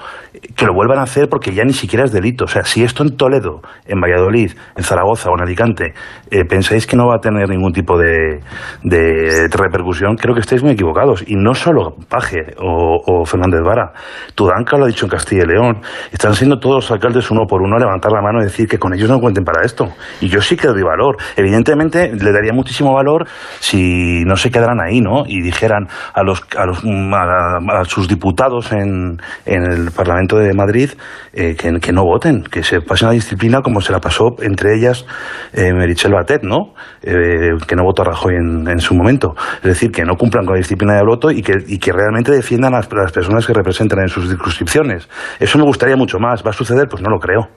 que 0.56 0.66
lo 0.66 0.74
vuelvan 0.74 1.00
a 1.00 1.04
hacer 1.04 1.30
porque 1.30 1.54
ya 1.54 1.64
ni 1.64 1.74
siquiera 1.74 2.06
es 2.06 2.12
delito. 2.12 2.46
O 2.46 2.48
sea, 2.48 2.64
si 2.64 2.84
esto 2.84 3.04
en 3.04 3.18
Toledo, 3.18 3.62
en 3.86 4.00
Valladolid, 4.00 4.52
en 4.76 4.84
Zaragoza 4.84 5.30
o 5.30 5.36
en 5.36 5.42
Alicante 5.42 5.94
eh, 6.32 6.46
pensáis 6.46 6.86
que 6.86 6.96
no 6.96 7.08
va 7.08 7.16
a 7.16 7.20
tener 7.20 7.50
ningún 7.50 7.74
tipo 7.74 7.98
de, 7.98 8.42
de 8.84 9.48
repercusión, 9.52 10.16
creo 10.16 10.34
que 10.34 10.42
estáis 10.42 10.64
muy 10.64 10.74
equivocados. 10.74 11.24
Y 11.28 11.36
no 11.36 11.54
solo 11.54 11.96
Paje 12.10 12.56
o, 12.60 13.02
o 13.06 13.26
Fernández 13.26 13.62
Vara, 13.64 13.94
Tudanca 14.36 14.78
lo 14.78 14.86
ha 14.86 14.88
dicho 14.88 15.06
en 15.06 15.12
Castilla 15.12 15.44
y 15.44 15.48
León, 15.48 15.82
están 16.12 16.34
siendo 16.34 16.60
todos 16.60 16.76
los 16.76 16.92
alcaldes 16.92 17.32
uno 17.32 17.46
por 17.48 17.62
uno 17.62 17.78
levantar 17.78 18.12
la 18.12 18.22
mano 18.22 18.42
y 18.42 18.46
decir 18.46 18.68
que 18.68 18.78
con 18.78 18.94
ellos 18.94 19.10
no 19.10 19.20
cuenten 19.20 19.44
para 19.44 19.66
esto. 19.66 19.88
Y 20.22 20.28
yo 20.28 20.42
sí 20.42 20.56
que 20.58 20.68
doy 20.68 20.84
valor. 20.84 21.18
Evidentemente, 21.36 22.12
le 22.14 22.32
daría 22.32 22.54
muchísimo 22.54 22.94
valor 22.94 23.28
si 23.60 24.24
no 24.26 24.36
se 24.36 24.52
quedaran 24.52 24.80
ahí, 24.82 25.02
¿no? 25.02 25.24
Y 25.26 25.42
dijeran 25.42 25.88
a 26.14 26.24
los 26.24 26.44
a, 26.58 26.66
los, 26.66 26.84
a, 26.84 27.80
a 27.82 27.86
sus 27.86 28.08
diputados 28.08 28.72
en, 28.72 29.20
en, 29.46 29.64
el 29.64 29.92
Parlamento 29.92 30.38
de 30.38 30.54
Madrid 30.54 30.92
eh, 31.34 31.56
que, 31.56 31.92
no 31.92 32.04
voten, 32.04 32.44
que 32.44 32.64
se 32.64 32.82
pasen 32.82 33.10
la 33.10 33.14
disciplina 33.14 33.62
como 33.62 33.82
se 33.82 33.92
la 33.92 34.00
pasó 34.00 34.36
entre 34.42 34.76
ellas 34.76 35.06
eh, 35.54 35.74
Merichel 35.74 36.14
Batet, 36.14 36.44
¿no? 36.44 36.74
Eh, 37.02 37.58
que 37.68 37.76
no 37.76 37.84
votó 37.84 38.02
a 38.04 38.06
Rajoy 38.06 38.36
en, 38.36 38.68
en, 38.68 38.80
su 38.80 38.96
momento. 38.96 39.36
Es 39.58 39.70
decir, 39.70 39.92
que 39.92 40.04
no 40.04 40.16
cumplan 40.16 40.46
con 40.46 40.56
la 40.56 40.60
disciplina 40.60 40.96
de 40.96 41.04
voto 41.04 41.32
y 41.32 41.42
que, 41.42 41.54
y 41.68 41.80
que 41.80 41.92
realmente 41.92 42.32
defiendan 42.32 42.74
las, 42.74 42.92
a 42.92 42.96
las 42.96 43.12
personas 43.12 43.46
que 43.46 43.54
representan 43.54 44.00
en 44.00 44.08
sus 44.08 44.28
circunscripciones. 44.28 45.08
Eso 45.40 45.58
me 45.58 45.66
gustaría 45.66 45.96
mucho 45.96 46.20
más. 46.20 46.44
¿Va 46.46 46.52
a 46.52 46.54
suceder? 46.54 46.88
Pues 46.90 47.02
no 47.02 47.10
lo 47.10 47.20
creo. 47.20 47.48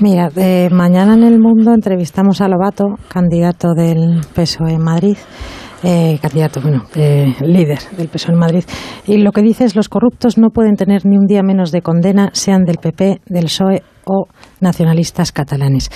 Mira, 0.00 0.28
eh, 0.34 0.68
mañana 0.72 1.14
en 1.14 1.22
El 1.22 1.38
Mundo 1.38 1.72
entrevistamos 1.72 2.40
a 2.40 2.48
Lobato, 2.48 2.96
candidato 3.08 3.74
del 3.74 4.22
PSOE 4.34 4.72
en 4.72 4.82
Madrid. 4.82 5.16
Eh, 5.84 6.18
candidato, 6.20 6.60
bueno, 6.60 6.84
eh, 6.96 7.32
líder 7.42 7.78
del 7.96 8.08
PSOE 8.08 8.32
en 8.32 8.38
Madrid. 8.40 8.64
Y 9.06 9.18
lo 9.18 9.30
que 9.30 9.42
dice 9.42 9.64
es 9.64 9.76
los 9.76 9.88
corruptos 9.88 10.36
no 10.36 10.50
pueden 10.50 10.74
tener 10.74 11.06
ni 11.06 11.16
un 11.16 11.26
día 11.26 11.42
menos 11.44 11.70
de 11.70 11.82
condena, 11.82 12.30
sean 12.32 12.64
del 12.64 12.78
PP, 12.78 13.20
del 13.26 13.44
PSOE 13.44 13.82
o 14.04 14.26
nacionalistas 14.60 15.30
catalanes. 15.30 15.90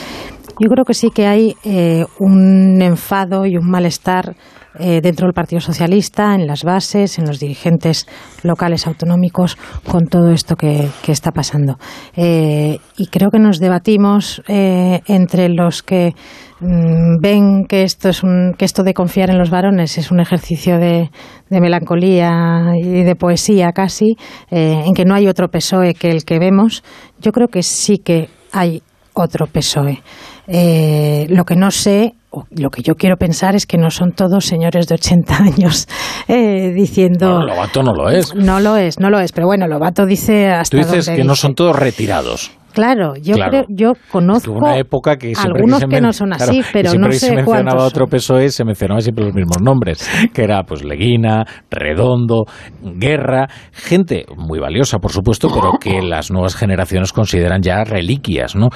Yo 0.60 0.68
creo 0.68 0.84
que 0.84 0.94
sí 0.94 1.10
que 1.10 1.26
hay 1.26 1.54
eh, 1.64 2.04
un 2.18 2.82
enfado 2.82 3.46
y 3.46 3.56
un 3.56 3.70
malestar 3.70 4.34
eh, 4.78 5.00
dentro 5.00 5.26
del 5.26 5.34
Partido 5.34 5.60
Socialista, 5.60 6.34
en 6.34 6.46
las 6.46 6.62
bases, 6.62 7.18
en 7.18 7.26
los 7.26 7.40
dirigentes 7.40 8.06
locales 8.42 8.86
autonómicos, 8.86 9.56
con 9.90 10.06
todo 10.06 10.30
esto 10.30 10.56
que, 10.56 10.88
que 11.02 11.12
está 11.12 11.32
pasando. 11.32 11.78
Eh, 12.16 12.78
y 12.96 13.06
creo 13.06 13.30
que 13.30 13.38
nos 13.38 13.58
debatimos 13.58 14.42
eh, 14.46 15.00
entre 15.06 15.48
los 15.48 15.82
que 15.82 16.14
mm, 16.60 17.20
ven 17.20 17.64
que 17.68 17.82
esto 17.82 18.08
es 18.08 18.22
un, 18.22 18.54
que 18.56 18.64
esto 18.64 18.84
de 18.84 18.94
confiar 18.94 19.30
en 19.30 19.38
los 19.38 19.50
varones 19.50 19.98
es 19.98 20.10
un 20.10 20.20
ejercicio 20.20 20.78
de, 20.78 21.10
melancolía 21.50 22.74
y 22.76 23.02
de 23.02 23.16
poesía 23.16 23.72
casi, 23.72 24.16
eh, 24.50 24.82
en 24.86 24.94
que 24.94 25.04
no 25.04 25.14
hay 25.14 25.26
otro 25.26 25.48
PSOE 25.48 25.94
que 25.94 26.10
el 26.10 26.24
que 26.24 26.38
vemos. 26.38 26.84
Yo 27.20 27.32
creo 27.32 27.48
que 27.48 27.62
sí 27.62 27.98
que 27.98 28.28
hay 28.52 28.82
otro 29.14 29.46
PSOE. 29.46 30.02
Eh, 30.50 31.26
lo 31.28 31.44
que 31.44 31.56
no 31.56 31.70
sé, 31.70 32.14
o 32.30 32.44
lo 32.50 32.70
que 32.70 32.82
yo 32.82 32.94
quiero 32.94 33.16
pensar 33.16 33.54
es 33.54 33.66
que 33.66 33.76
no 33.76 33.90
son 33.90 34.12
todos 34.12 34.44
señores 34.46 34.86
de 34.88 34.94
80 34.94 35.36
años 35.42 35.86
eh, 36.26 36.72
diciendo. 36.74 37.36
Bueno, 37.36 37.46
Lobato 37.54 37.82
no 37.82 37.92
lo 37.92 38.08
es. 38.10 38.34
No 38.34 38.58
lo 38.60 38.76
es, 38.76 38.98
no 38.98 39.10
lo 39.10 39.20
es. 39.20 39.32
Pero 39.32 39.46
bueno, 39.46 39.66
Lobato 39.68 40.06
dice 40.06 40.48
hasta. 40.48 40.76
Tú 40.76 40.82
dices 40.86 41.06
que 41.06 41.12
dice. 41.16 41.24
no 41.24 41.34
son 41.36 41.54
todos 41.54 41.76
retirados. 41.76 42.50
Claro, 42.72 43.14
yo 43.16 43.34
Claro. 43.34 43.50
creo, 43.50 43.64
yo 43.70 43.92
conozco 44.12 44.52
una 44.52 44.76
época 44.78 45.16
que 45.16 45.32
algunos 45.36 45.78
que, 45.80 45.86
se 45.86 45.88
que 45.88 45.96
men- 45.96 46.02
no 46.04 46.12
son 46.12 46.32
así, 46.32 46.58
claro, 46.60 46.68
pero 46.72 46.92
no 46.94 47.10
sé 47.10 47.18
se 47.18 47.34
mencionaba 47.34 47.82
otro 47.84 48.06
PSOE 48.06 48.50
se 48.50 48.62
mencionaba 48.64 49.00
siempre 49.00 49.24
los 49.24 49.34
mismos 49.34 49.56
nombres, 49.60 50.08
que 50.32 50.44
era 50.44 50.62
pues 50.62 50.84
Leguina, 50.84 51.44
Redondo, 51.70 52.44
Guerra, 52.82 53.48
gente 53.72 54.26
muy 54.36 54.60
valiosa 54.60 54.98
por 54.98 55.10
supuesto, 55.10 55.48
pero 55.52 55.72
que 55.80 56.02
las 56.02 56.30
nuevas 56.30 56.54
generaciones 56.54 57.12
consideran 57.12 57.62
ya 57.62 57.82
reliquias, 57.82 58.54
¿no? 58.54 58.68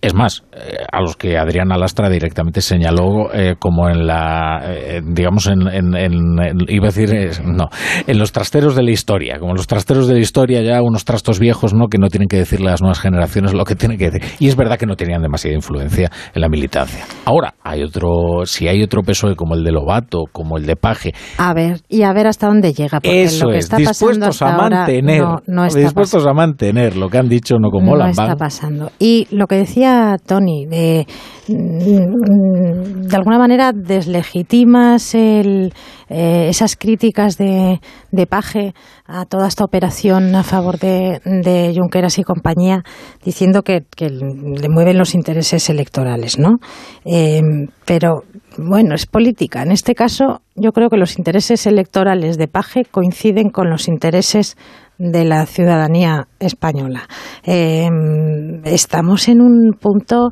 Es 0.00 0.14
más, 0.14 0.44
eh, 0.52 0.76
a 0.90 1.00
los 1.00 1.16
que 1.16 1.36
Adrián 1.38 1.72
Alastra 1.72 2.08
directamente 2.08 2.60
señaló 2.60 3.32
eh, 3.32 3.54
como 3.58 3.88
en 3.88 4.06
la, 4.06 4.60
eh, 4.64 5.00
digamos, 5.04 5.46
en, 5.46 5.62
en- 5.68 5.96
en- 5.96 6.38
en- 6.40 6.58
iba 6.68 6.84
a 6.88 6.90
decir, 6.92 7.14
eh, 7.14 7.30
no, 7.44 7.68
en 8.06 8.18
los 8.18 8.32
trasteros 8.32 8.74
de 8.76 8.82
la 8.82 8.90
historia, 8.90 9.38
como 9.38 9.54
los 9.54 9.66
trasteros 9.66 10.08
de 10.08 10.14
la 10.14 10.20
historia 10.20 10.62
ya 10.62 10.82
unos 10.82 11.04
trastos 11.04 11.38
viejos, 11.38 11.74
¿no? 11.74 11.88
Que 11.88 11.98
no 11.98 12.08
tienen 12.08 12.28
que 12.28 12.36
decirle 12.38 12.68
a 12.68 12.72
las 12.72 12.82
nuevas 12.82 13.00
generaciones 13.00 13.54
lo 13.54 13.64
que 13.64 13.74
tienen 13.76 13.98
que 13.98 14.10
decir. 14.10 14.22
Y 14.38 14.48
es 14.48 14.56
verdad 14.56 14.78
que 14.78 14.86
no 14.86 14.96
tenían 14.96 15.22
demasiada 15.22 15.54
influencia 15.56 16.10
en 16.34 16.40
la 16.40 16.48
militancia. 16.48 17.04
Ahora, 17.24 17.54
hay 17.62 17.82
otro, 17.82 18.44
si 18.44 18.68
hay 18.68 18.82
otro 18.82 19.02
PSOE 19.02 19.36
como 19.36 19.54
el 19.54 19.64
de 19.64 19.72
Lobato, 19.72 20.24
como 20.32 20.58
el 20.58 20.66
de 20.66 20.76
Paje, 20.76 21.12
A 21.38 21.54
ver, 21.54 21.80
y 21.88 22.02
a 22.02 22.12
ver 22.12 22.26
hasta 22.26 22.46
dónde 22.46 22.72
llega, 22.72 23.00
porque 23.00 23.22
eso 23.22 23.46
lo 23.46 23.52
que 23.52 23.58
es, 23.58 23.64
está 23.64 23.76
pasando 23.78 24.26
dispuestos 24.26 24.42
a 24.42 24.54
ahora 24.54 24.76
mantener, 24.80 25.20
no, 25.22 25.36
no 25.46 25.64
está 25.64 25.80
dispuestos 25.80 26.26
a 26.26 26.32
mantener 26.32 26.96
lo 26.96 27.08
que 27.08 27.18
han 27.18 27.28
dicho, 27.28 27.56
no 27.58 27.70
como 27.70 27.86
no 27.86 27.92
Hollande. 28.04 28.10
está 28.22 28.36
pasando. 28.36 28.90
Y 28.98 29.26
lo 29.30 29.46
que 29.46 29.56
decía 29.56 29.77
Tony, 30.24 30.66
de, 30.66 31.06
mm, 31.48 33.06
de 33.08 33.16
alguna 33.16 33.38
manera 33.38 33.72
deslegitimas 33.72 35.14
el, 35.14 35.72
eh, 36.08 36.48
esas 36.48 36.76
críticas 36.76 37.36
de, 37.36 37.80
de 38.10 38.26
Paje 38.26 38.74
a 39.06 39.24
toda 39.24 39.48
esta 39.48 39.64
operación 39.64 40.34
a 40.34 40.42
favor 40.42 40.78
de, 40.78 41.20
de 41.24 41.74
Junqueras 41.76 42.18
y 42.18 42.24
compañía, 42.24 42.82
diciendo 43.24 43.62
que, 43.62 43.82
que 43.96 44.08
le 44.10 44.68
mueven 44.68 44.98
los 44.98 45.14
intereses 45.14 45.68
electorales, 45.70 46.38
¿no? 46.38 46.56
Eh, 47.04 47.40
pero 47.84 48.24
bueno, 48.58 48.94
es 48.94 49.06
política. 49.06 49.62
En 49.62 49.70
este 49.70 49.94
caso, 49.94 50.40
yo 50.56 50.72
creo 50.72 50.88
que 50.90 50.96
los 50.96 51.18
intereses 51.18 51.66
electorales 51.66 52.36
de 52.36 52.48
Paje 52.48 52.82
coinciden 52.90 53.50
con 53.50 53.70
los 53.70 53.88
intereses 53.88 54.56
de 54.98 55.24
la 55.24 55.46
ciudadanía 55.46 56.26
española. 56.40 57.08
Eh, 57.44 57.88
estamos 58.64 59.28
en 59.28 59.40
un 59.40 59.72
punto, 59.80 60.30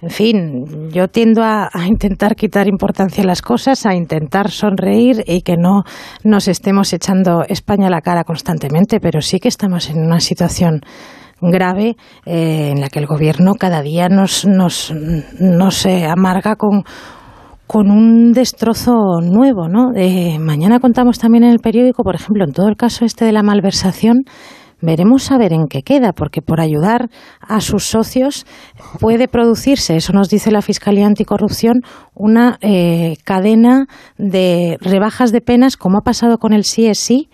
en 0.00 0.10
fin, 0.10 0.90
yo 0.90 1.08
tiendo 1.08 1.42
a, 1.42 1.68
a 1.72 1.86
intentar 1.86 2.34
quitar 2.34 2.66
importancia 2.66 3.22
a 3.22 3.26
las 3.26 3.42
cosas, 3.42 3.86
a 3.86 3.94
intentar 3.94 4.50
sonreír 4.50 5.22
y 5.26 5.42
que 5.42 5.56
no 5.56 5.82
nos 6.24 6.48
estemos 6.48 6.92
echando 6.92 7.44
España 7.48 7.88
a 7.88 7.90
la 7.90 8.00
cara 8.00 8.24
constantemente, 8.24 9.00
pero 9.00 9.20
sí 9.20 9.38
que 9.38 9.48
estamos 9.48 9.90
en 9.90 9.98
una 9.98 10.20
situación 10.20 10.80
grave 11.40 11.96
eh, 12.24 12.70
en 12.72 12.80
la 12.80 12.88
que 12.88 12.98
el 12.98 13.06
gobierno 13.06 13.54
cada 13.54 13.82
día 13.82 14.08
nos, 14.08 14.46
nos, 14.46 14.92
nos 15.38 15.86
eh, 15.86 16.06
amarga 16.06 16.56
con 16.56 16.84
con 17.66 17.90
un 17.90 18.32
destrozo 18.32 19.20
nuevo, 19.22 19.68
¿no? 19.68 19.92
Eh, 19.94 20.38
mañana 20.38 20.78
contamos 20.78 21.18
también 21.18 21.44
en 21.44 21.50
el 21.50 21.58
periódico, 21.58 22.04
por 22.04 22.14
ejemplo, 22.14 22.44
en 22.44 22.52
todo 22.52 22.68
el 22.68 22.76
caso 22.76 23.04
este 23.04 23.24
de 23.24 23.32
la 23.32 23.42
malversación, 23.42 24.24
veremos 24.80 25.30
a 25.32 25.38
ver 25.38 25.52
en 25.52 25.66
qué 25.68 25.82
queda, 25.82 26.12
porque 26.12 26.42
por 26.42 26.60
ayudar 26.60 27.08
a 27.40 27.60
sus 27.60 27.84
socios 27.84 28.46
puede 29.00 29.26
producirse, 29.26 29.96
eso 29.96 30.12
nos 30.12 30.28
dice 30.28 30.50
la 30.50 30.62
Fiscalía 30.62 31.06
Anticorrupción, 31.06 31.80
una 32.14 32.58
eh, 32.60 33.16
cadena 33.24 33.86
de 34.18 34.76
rebajas 34.80 35.32
de 35.32 35.40
penas, 35.40 35.76
como 35.76 35.98
ha 35.98 36.02
pasado 36.02 36.38
con 36.38 36.52
el 36.52 36.62
CSI, 36.62 37.30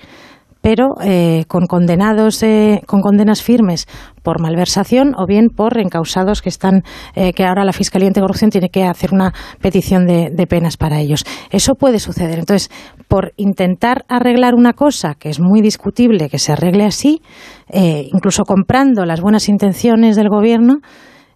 pero 0.62 0.94
eh, 1.02 1.44
con 1.48 1.66
condenados 1.66 2.42
eh, 2.42 2.80
con 2.86 3.02
condenas 3.02 3.42
firmes 3.42 3.86
por 4.22 4.40
malversación 4.40 5.14
o 5.18 5.26
bien 5.26 5.48
por 5.48 5.78
encausados 5.78 6.40
que 6.40 6.48
están 6.48 6.82
eh, 7.14 7.32
que 7.32 7.44
ahora 7.44 7.64
la 7.64 7.72
fiscalía 7.72 8.08
anticorrupción 8.08 8.50
tiene 8.50 8.70
que 8.70 8.84
hacer 8.84 9.12
una 9.12 9.32
petición 9.60 10.06
de, 10.06 10.46
penas 10.48 10.76
para 10.76 11.00
ellos. 11.00 11.24
Eso 11.50 11.74
puede 11.74 11.98
suceder. 11.98 12.38
Entonces 12.38 12.70
por 13.08 13.32
intentar 13.36 14.04
arreglar 14.08 14.54
una 14.54 14.72
cosa 14.72 15.14
que 15.14 15.28
es 15.28 15.40
muy 15.40 15.60
discutible 15.60 16.30
que 16.30 16.38
se 16.38 16.52
arregle 16.52 16.84
así 16.84 17.20
eh, 17.68 18.08
incluso 18.12 18.44
comprando 18.44 19.04
las 19.04 19.20
buenas 19.20 19.48
intenciones 19.48 20.16
del 20.16 20.28
gobierno 20.28 20.80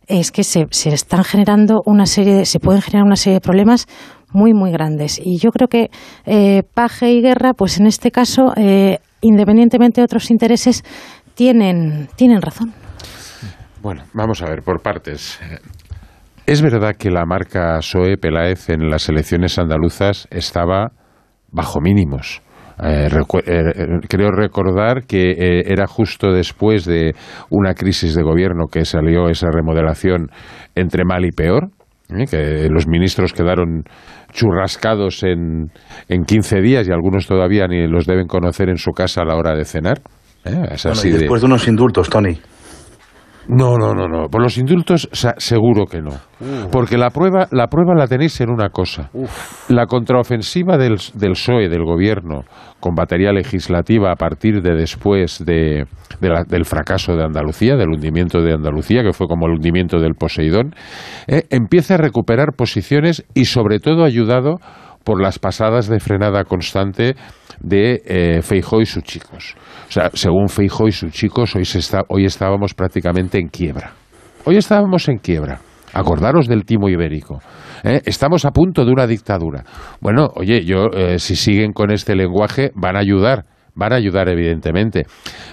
es 0.07 0.31
que 0.31 0.45
se, 0.45 0.67
se 0.71 0.91
están 0.91 1.25
generando 1.25 1.83
una 1.85 2.07
serie 2.07 2.35
de, 2.35 2.45
se 2.47 2.61
pueden 2.61 2.81
generar 2.81 3.05
una 3.05 3.17
serie 3.17 3.35
de 3.35 3.41
problemas 3.41 3.87
muy 4.33 4.53
muy 4.53 4.71
grandes. 4.71 5.21
Y 5.23 5.39
yo 5.39 5.51
creo 5.51 5.69
que 5.69 5.91
eh, 6.27 6.63
Paje 6.75 7.13
y 7.13 7.23
Guerra 7.23 7.55
pues 7.55 7.79
en 7.81 7.87
este 7.87 8.11
caso 8.11 8.53
eh, 8.57 8.99
independientemente 9.27 10.01
de 10.01 10.05
otros 10.05 10.31
intereses 10.31 10.83
tienen 11.35 12.09
tienen 12.17 12.41
razón 12.41 12.73
Bueno, 13.83 14.03
vamos 14.15 14.43
a 14.43 14.47
ver, 14.47 14.63
por 14.63 14.81
partes. 14.83 15.39
Eh, 15.43 15.59
Es 16.47 16.63
verdad 16.63 16.95
que 16.97 17.11
la 17.11 17.25
marca 17.27 17.77
PSOE 17.79 18.17
Peláez 18.19 18.71
en 18.71 18.89
las 18.89 19.09
elecciones 19.09 19.59
andaluzas 19.59 20.29
estaba 20.31 20.93
bajo 21.51 21.81
mínimos. 21.81 22.41
Eh, 22.83 23.09
eh, 23.09 23.63
creo 24.09 24.31
recordar 24.31 25.07
que 25.07 25.31
eh, 25.31 25.63
era 25.67 25.87
justo 25.87 26.31
después 26.33 26.85
de 26.85 27.15
una 27.51 27.73
crisis 27.75 28.15
de 28.15 28.23
gobierno 28.23 28.67
que 28.71 28.85
salió 28.85 29.29
esa 29.29 29.49
remodelación 29.51 30.29
entre 30.75 31.05
mal 31.05 31.25
y 31.25 31.31
peor, 31.31 31.71
que 32.31 32.69
los 32.71 32.87
ministros 32.87 33.33
quedaron 33.33 33.83
churrascados 34.33 35.23
en, 35.23 35.71
en 36.09 36.25
15 36.25 36.61
días 36.61 36.89
y 36.89 36.93
algunos 36.93 37.27
todavía 37.27 37.67
ni 37.67 37.87
los 37.87 38.07
deben 38.07 38.27
conocer 38.27 38.69
en 38.69 38.77
su 38.77 38.93
casa 38.93 39.23
a 39.23 39.25
la 39.25 39.37
hora 39.37 39.55
de 39.57 39.65
cenar. 39.65 39.99
y 40.45 41.11
después 41.11 41.43
de 41.43 41.47
unos 41.47 41.67
indultos, 41.67 42.09
Tony. 42.09 42.39
No, 43.49 43.77
no, 43.77 43.95
no, 43.95 44.09
no. 44.09 44.29
Por 44.29 44.43
los 44.43 44.59
indultos 44.59 45.09
seguro 45.39 45.87
que 45.87 46.03
no. 46.03 46.11
Porque 46.71 46.99
la 46.99 47.11
prueba, 47.11 47.47
la 47.53 47.69
prueba 47.69 47.95
la 47.95 48.07
tenéis 48.07 48.41
en 48.41 48.51
una 48.51 48.71
cosa. 48.71 49.11
La 49.69 49.87
contraofensiva 49.87 50.77
del, 50.77 50.97
del 51.15 51.33
PSOE, 51.33 51.69
del 51.69 51.85
gobierno, 51.85 52.43
con 52.81 52.95
batería 52.95 53.33
legislativa 53.33 54.11
a 54.11 54.17
partir 54.17 54.63
de 54.63 54.75
después 54.75 55.45
de, 55.45 55.87
del 56.21 56.65
fracaso 56.65 57.15
de 57.15 57.25
Andalucía, 57.25 57.77
del 57.77 57.91
hundimiento 57.91 58.43
de 58.43 58.55
Andalucía, 58.55 59.03
que 59.03 59.13
fue 59.13 59.29
como 59.29 59.47
el 59.47 59.53
hundimiento 59.53 59.99
del 59.99 60.15
Poseidón, 60.15 60.75
eh, 61.27 61.45
empieza 61.51 61.95
a 61.95 61.99
recuperar 61.99 62.55
posiciones 62.57 63.25
y 63.35 63.45
sobre 63.45 63.79
todo 63.79 64.05
ayudado 64.05 64.57
por 65.05 65.23
las 65.23 65.39
pasadas 65.39 65.87
de 65.89 66.01
frenada 66.01 66.45
constante 66.45 67.15
de 67.61 68.03
eh, 68.05 68.41
y 68.43 68.87
sus 68.87 69.03
chicos. 69.03 69.55
O 69.89 69.93
sea, 69.93 70.11
según 70.13 70.49
Feijó 70.49 70.89
y 70.89 70.93
sus 70.93 71.13
chicos, 71.13 71.55
hoy, 71.57 71.65
se 71.65 71.79
está, 71.79 72.03
hoy 72.09 72.25
estábamos 72.25 72.75
prácticamente 72.75 73.39
en 73.39 73.49
quiebra. 73.49 73.93
Hoy 74.45 74.57
estábamos 74.57 75.09
en 75.09 75.19
quiebra. 75.19 75.61
Acordaros 75.93 76.47
del 76.47 76.65
timo 76.65 76.89
ibérico. 76.89 77.41
¿eh? 77.85 78.03
Estamos 78.05 78.45
a 78.45 78.51
punto 78.51 78.85
de 78.85 78.93
una 78.93 79.07
dictadura. 79.07 79.65
Bueno, 80.01 80.29
oye, 80.35 80.65
yo 80.65 80.87
eh, 80.93 81.19
si 81.19 81.37
siguen 81.37 81.73
con 81.73 81.91
este 81.91 82.15
lenguaje 82.15 82.71
van 82.75 82.97
a 82.97 83.01
ayudar, 83.01 83.47
van 83.75 83.93
a 83.93 83.97
ayudar 83.97 84.29
evidentemente. 84.29 85.07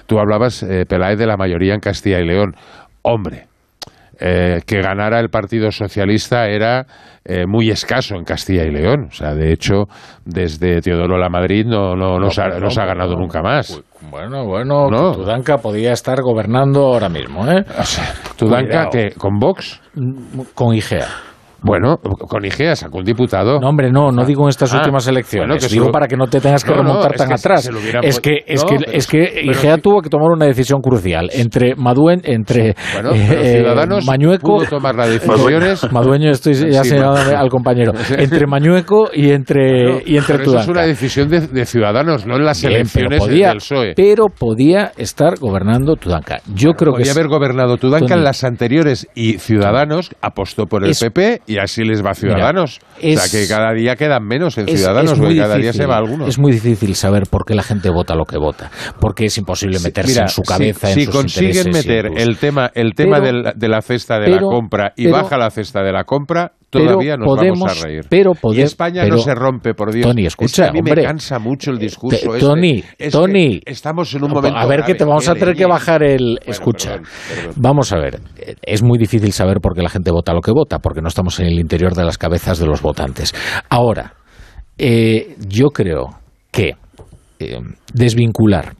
Tú 0.06 0.18
hablabas, 0.18 0.62
eh, 0.62 0.84
Peláez, 0.86 1.18
de 1.18 1.26
la 1.26 1.36
mayoría 1.36 1.74
en 1.74 1.80
Castilla 1.80 2.20
y 2.20 2.26
León. 2.26 2.54
Hombre, 3.02 3.46
eh, 4.20 4.60
que 4.66 4.80
ganara 4.80 5.20
el 5.20 5.28
Partido 5.28 5.70
Socialista 5.70 6.46
era 6.46 6.86
eh, 7.24 7.46
muy 7.46 7.70
escaso 7.70 8.16
en 8.16 8.24
Castilla 8.24 8.64
y 8.64 8.70
León. 8.70 9.06
O 9.08 9.14
sea, 9.14 9.34
de 9.34 9.52
hecho, 9.52 9.84
desde 10.24 10.80
Teodoro 10.80 11.18
La 11.18 11.28
Madrid 11.28 11.64
no, 11.66 11.94
no, 11.96 12.18
no, 12.18 12.30
se, 12.30 12.42
ha, 12.42 12.86
ganado 12.86 13.16
nunca 13.16 13.42
más. 13.42 13.82
Bueno, 14.10 14.44
bueno, 14.44 14.88
Tudanca 15.12 15.58
podía 15.58 15.92
estar 15.92 16.20
gobernando 16.22 16.80
ahora 16.80 17.08
mismo, 17.08 17.50
¿eh? 17.50 17.64
Tudanca, 18.36 18.88
que 18.90 19.12
¿con 19.16 19.38
Vox? 19.38 19.80
Con 20.54 20.74
IGEA. 20.74 21.33
Bueno, 21.64 21.96
con 21.96 22.44
IGEA 22.44 22.76
sacó 22.76 22.98
un 22.98 23.04
diputado. 23.04 23.58
No, 23.58 23.70
hombre, 23.70 23.90
no, 23.90 24.12
no 24.12 24.26
digo 24.26 24.42
en 24.42 24.50
estas 24.50 24.74
ah, 24.74 24.78
últimas 24.78 25.08
elecciones. 25.08 25.70
digo 25.70 25.90
para 25.90 26.06
que 26.06 26.14
no 26.14 26.26
te 26.26 26.38
tengas 26.38 26.62
que 26.62 26.74
remontar 26.74 27.14
tan 27.14 27.32
atrás. 27.32 27.70
Es 28.02 28.20
que, 28.20 28.44
es 28.46 28.62
que, 28.64 28.76
es 28.92 29.06
que 29.06 29.42
IGEA 29.44 29.78
tuvo 29.78 30.02
que 30.02 30.10
tomar 30.10 30.30
una 30.30 30.44
decisión 30.44 30.82
crucial 30.82 31.30
entre 31.32 31.74
Maduen, 31.74 32.20
entre 32.24 32.74
bueno, 32.92 33.12
eh, 33.14 33.60
Ciudadanos 33.60 34.04
Mañueco. 34.04 34.58
Pudo 34.58 34.66
tomar 34.66 34.94
las 34.94 35.08
decisiones. 35.14 35.90
Madueño, 35.90 36.30
estoy 36.30 36.54
ya 36.70 36.84
sí, 36.84 36.96
al 36.96 37.48
compañero. 37.48 37.92
Entre 38.18 38.46
Mañueco 38.46 39.08
y 39.12 39.30
entre, 39.30 40.02
y 40.04 40.16
entre 40.16 40.38
pero 40.38 40.50
Eso 40.50 40.58
es 40.58 40.68
una 40.68 40.82
decisión 40.82 41.28
de, 41.28 41.64
Ciudadanos, 41.64 42.26
no 42.26 42.36
en 42.36 42.44
las 42.44 42.62
elecciones 42.62 43.20
podía, 43.20 43.48
del 43.48 43.56
PSOE. 43.58 43.94
Pero 43.96 44.26
podía 44.26 44.92
estar 44.96 45.38
gobernando 45.38 45.96
Tudanca. 45.96 46.40
Yo 46.54 46.72
creo 46.72 46.92
podía 46.92 47.04
que. 47.04 47.10
Podía 47.10 47.12
haber 47.12 47.28
gobernado 47.28 47.76
Tudanca 47.78 48.14
en 48.14 48.24
las 48.24 48.44
anteriores 48.44 49.08
y 49.14 49.38
Ciudadanos 49.38 50.10
apostó 50.20 50.66
por 50.66 50.84
el 50.84 50.94
PP 50.98 51.42
y 51.46 51.53
así 51.58 51.84
les 51.84 52.04
va 52.04 52.10
a 52.10 52.14
Ciudadanos. 52.14 52.80
o 52.96 53.00
sea, 53.00 53.28
que 53.30 53.48
cada 53.48 53.72
día 53.72 53.96
quedan 53.96 54.24
menos 54.24 54.58
en 54.58 54.66
Ciudadanos, 54.66 55.18
porque 55.18 55.36
cada 55.36 55.56
día 55.56 55.72
se 55.72 55.86
va 55.86 55.96
alguno. 55.96 56.26
Es 56.26 56.38
muy 56.38 56.52
difícil 56.52 56.94
saber 56.94 57.24
por 57.30 57.44
qué 57.44 57.54
la 57.54 57.62
gente 57.62 57.90
vota 57.90 58.14
lo 58.14 58.24
que 58.24 58.38
vota, 58.38 58.70
porque 59.00 59.26
es 59.26 59.38
imposible 59.38 59.78
meterse 59.80 60.20
en 60.20 60.28
su 60.28 60.42
cabeza. 60.42 60.88
Si, 60.88 61.00
en 61.00 61.06
sus 61.06 61.14
consiguen 61.14 61.70
meter 61.72 62.10
el 62.16 62.38
tema, 62.38 62.70
el 62.74 62.94
tema 62.94 63.20
de 63.20 63.68
la 63.68 63.82
cesta 63.82 64.18
de 64.18 64.30
la 64.30 64.40
compra 64.40 64.92
y 64.96 65.08
baja 65.08 65.36
la 65.36 65.50
cesta 65.50 65.82
de 65.82 65.92
la 65.92 66.04
compra, 66.04 66.52
todavía 66.78 67.16
nos 67.16 67.36
vamos 67.36 67.82
a 67.82 67.86
reír. 67.86 68.04
Pero 68.08 68.32
y 68.52 68.60
España 68.60 69.06
no 69.06 69.18
se 69.18 69.34
rompe, 69.34 69.74
por 69.74 69.92
Dios. 69.92 70.06
Tony, 70.06 70.26
escucha, 70.26 70.68
a 70.68 70.72
mí 70.72 70.80
me 70.82 70.94
cansa 70.94 71.38
mucho 71.38 71.70
el 71.70 71.78
discurso 71.78 72.36
Tony, 72.38 72.82
Tony, 73.10 73.60
estamos 73.64 74.14
en 74.14 74.24
un 74.24 74.30
momento 74.30 74.58
A 74.58 74.66
ver 74.66 74.82
que 74.84 74.94
te 74.94 75.04
vamos 75.04 75.28
a 75.28 75.34
tener 75.34 75.54
que 75.54 75.66
bajar 75.66 76.02
el... 76.02 76.38
escucha, 76.46 77.00
vamos 77.56 77.92
a 77.92 77.98
ver. 77.98 78.20
Es 78.62 78.82
muy 78.82 78.98
difícil 78.98 79.32
saber 79.32 79.58
por 79.60 79.74
qué 79.74 79.82
la 79.82 79.88
gente 79.88 80.10
vota 80.10 80.32
lo 80.32 80.40
que 80.40 80.52
vota, 80.52 80.78
porque 80.78 81.00
no 81.00 81.08
estamos 81.08 81.38
en 81.40 81.46
el 81.46 81.58
interior 81.58 81.94
de 81.94 82.04
las 82.04 82.18
cabezas 82.18 82.58
de 82.58 82.66
los 82.66 82.82
votantes. 82.82 83.34
Ahora, 83.68 84.14
eh, 84.78 85.36
yo 85.48 85.68
creo 85.68 86.18
que 86.50 86.74
eh, 87.38 87.58
desvincular 87.92 88.74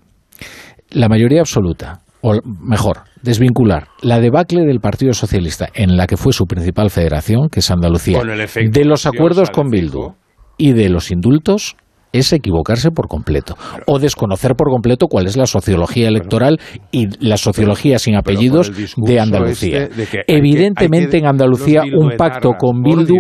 la 0.91 1.09
mayoría 1.09 1.41
absoluta 1.41 2.01
o 2.21 2.35
mejor, 2.45 3.03
desvincular 3.25 3.89
la 4.03 4.21
debacle 4.21 4.65
del 4.65 4.81
Partido 4.81 5.15
Socialista, 5.15 5.69
en 5.75 5.97
la 5.97 6.07
que 6.07 6.17
fue 6.17 6.33
su 6.33 6.45
principal 6.45 6.91
federación, 6.91 7.49
que 7.49 7.61
es 7.61 7.71
Andalucía, 7.71 8.21
de 8.21 8.85
los 8.85 9.07
acuerdos 9.07 9.51
con 9.51 9.71
Bildu 9.71 10.15
y 10.59 10.73
de 10.73 10.91
los 10.91 11.11
indultos, 11.11 11.77
es 12.15 12.33
equivocarse 12.33 12.91
por 12.93 13.09
completo 13.09 13.57
o 13.87 13.99
desconocer 13.99 14.55
por 14.55 14.71
completo 14.71 15.09
cuál 15.09 15.27
es 15.27 15.37
la 15.37 15.47
sociología 15.47 16.09
electoral 16.09 16.61
y 16.93 17.09
la 17.27 17.37
sociología 17.37 17.99
sin 17.99 18.15
apellidos 18.15 18.71
de 18.97 19.21
Andalucía. 19.21 19.85
Este 19.85 20.25
Evidentemente 20.29 21.19
en 21.19 21.27
Andalucía 21.27 21.83
un 21.83 22.13
pacto 22.17 22.53
con 22.57 22.83
Bildu... 22.83 23.17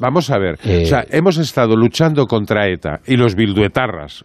vamos 0.00 0.30
a 0.30 0.38
ver, 0.38 0.58
eh, 0.64 0.88
hemos 1.10 1.38
estado 1.38 1.74
luchando 1.74 2.26
contra 2.26 2.68
ETA 2.68 3.00
y 3.04 3.16
los 3.16 3.34
bilduetarras 3.34 4.24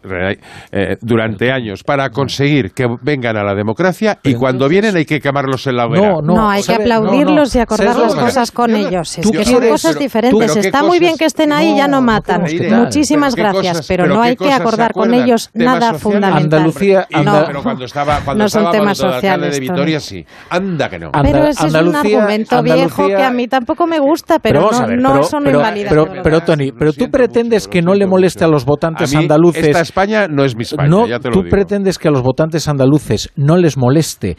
eh, 0.71 0.95
durante 1.01 1.51
años 1.51 1.83
para 1.83 2.11
conseguir 2.11 2.73
que 2.73 2.85
vengan 3.01 3.37
a 3.37 3.43
la 3.43 3.55
democracia 3.55 4.19
y 4.23 4.35
cuando 4.35 4.69
vienen 4.69 4.95
hay 4.95 5.05
que 5.05 5.19
quemarlos 5.19 5.65
en 5.65 5.77
la 5.77 5.87
hoguera. 5.87 6.13
No, 6.13 6.21
no, 6.21 6.49
hay 6.49 6.61
que 6.61 6.75
aplaudirlos 6.75 7.55
y 7.55 7.59
acordar 7.59 7.97
las 7.97 8.13
cosas 8.13 8.51
con 8.51 8.75
ellos. 8.75 9.17
Es 9.17 9.31
que 9.31 9.45
son 9.45 9.67
cosas 9.67 9.97
diferentes. 9.97 10.57
Está 10.57 10.83
muy 10.83 10.99
bien 10.99 11.17
que 11.17 11.25
estén 11.25 11.51
ahí 11.51 11.71
y 11.73 11.77
ya 11.77 11.87
no 11.87 12.01
matan. 12.01 12.43
Muchísimas 12.69 13.35
gracias 13.35 13.62
pero, 13.87 14.07
no 14.07 14.21
hay 14.21 14.35
que 14.35 14.51
acordar 14.51 14.93
con 14.93 15.13
ellos 15.13 15.49
nada 15.53 15.93
fundamental. 15.93 16.43
Andalucía, 16.43 17.07
no, 17.23 17.43
pero 17.45 17.63
cuando 17.63 17.85
estaba, 17.85 18.19
cuando 18.23 18.47
son 18.47 18.71
temas 18.71 18.97
sociales. 18.97 19.53
de 19.53 19.59
Vitoria, 19.59 19.99
sí. 19.99 20.25
Anda 20.49 20.89
que 20.89 20.99
no. 20.99 21.11
pero 21.11 21.45
ese 21.45 21.67
es 21.67 21.73
un 21.73 21.95
argumento 21.95 22.61
viejo 22.61 23.07
que 23.07 23.23
a 23.23 23.31
mí 23.31 23.47
tampoco 23.47 23.87
me 23.87 23.99
gusta, 23.99 24.39
pero, 24.39 24.69
no, 24.71 24.87
ver, 24.87 24.99
no, 24.99 25.19
eso 25.19 25.39
no 25.39 25.49
invalida. 25.49 25.89
Pero, 25.89 26.05
pero, 26.23 26.41
Tony, 26.41 26.71
pero 26.71 26.93
tú 26.93 27.09
pretendes 27.09 27.67
que 27.67 27.81
no 27.81 27.93
le 27.93 28.05
moleste 28.07 28.43
a 28.43 28.47
los 28.47 28.65
votantes 28.65 29.15
andaluces. 29.15 29.65
Esta 29.65 29.81
España 29.81 30.27
no 30.27 30.43
es 30.43 30.55
mi 30.55 30.63
España, 30.63 30.89
no, 30.89 31.07
ya 31.07 31.19
te 31.19 31.29
lo 31.29 31.35
Tú 31.35 31.49
pretendes 31.49 31.97
que 31.97 32.07
a 32.07 32.11
los 32.11 32.21
votantes 32.21 32.67
andaluces 32.67 33.29
no 33.35 33.57
les 33.57 33.77
moleste 33.77 34.37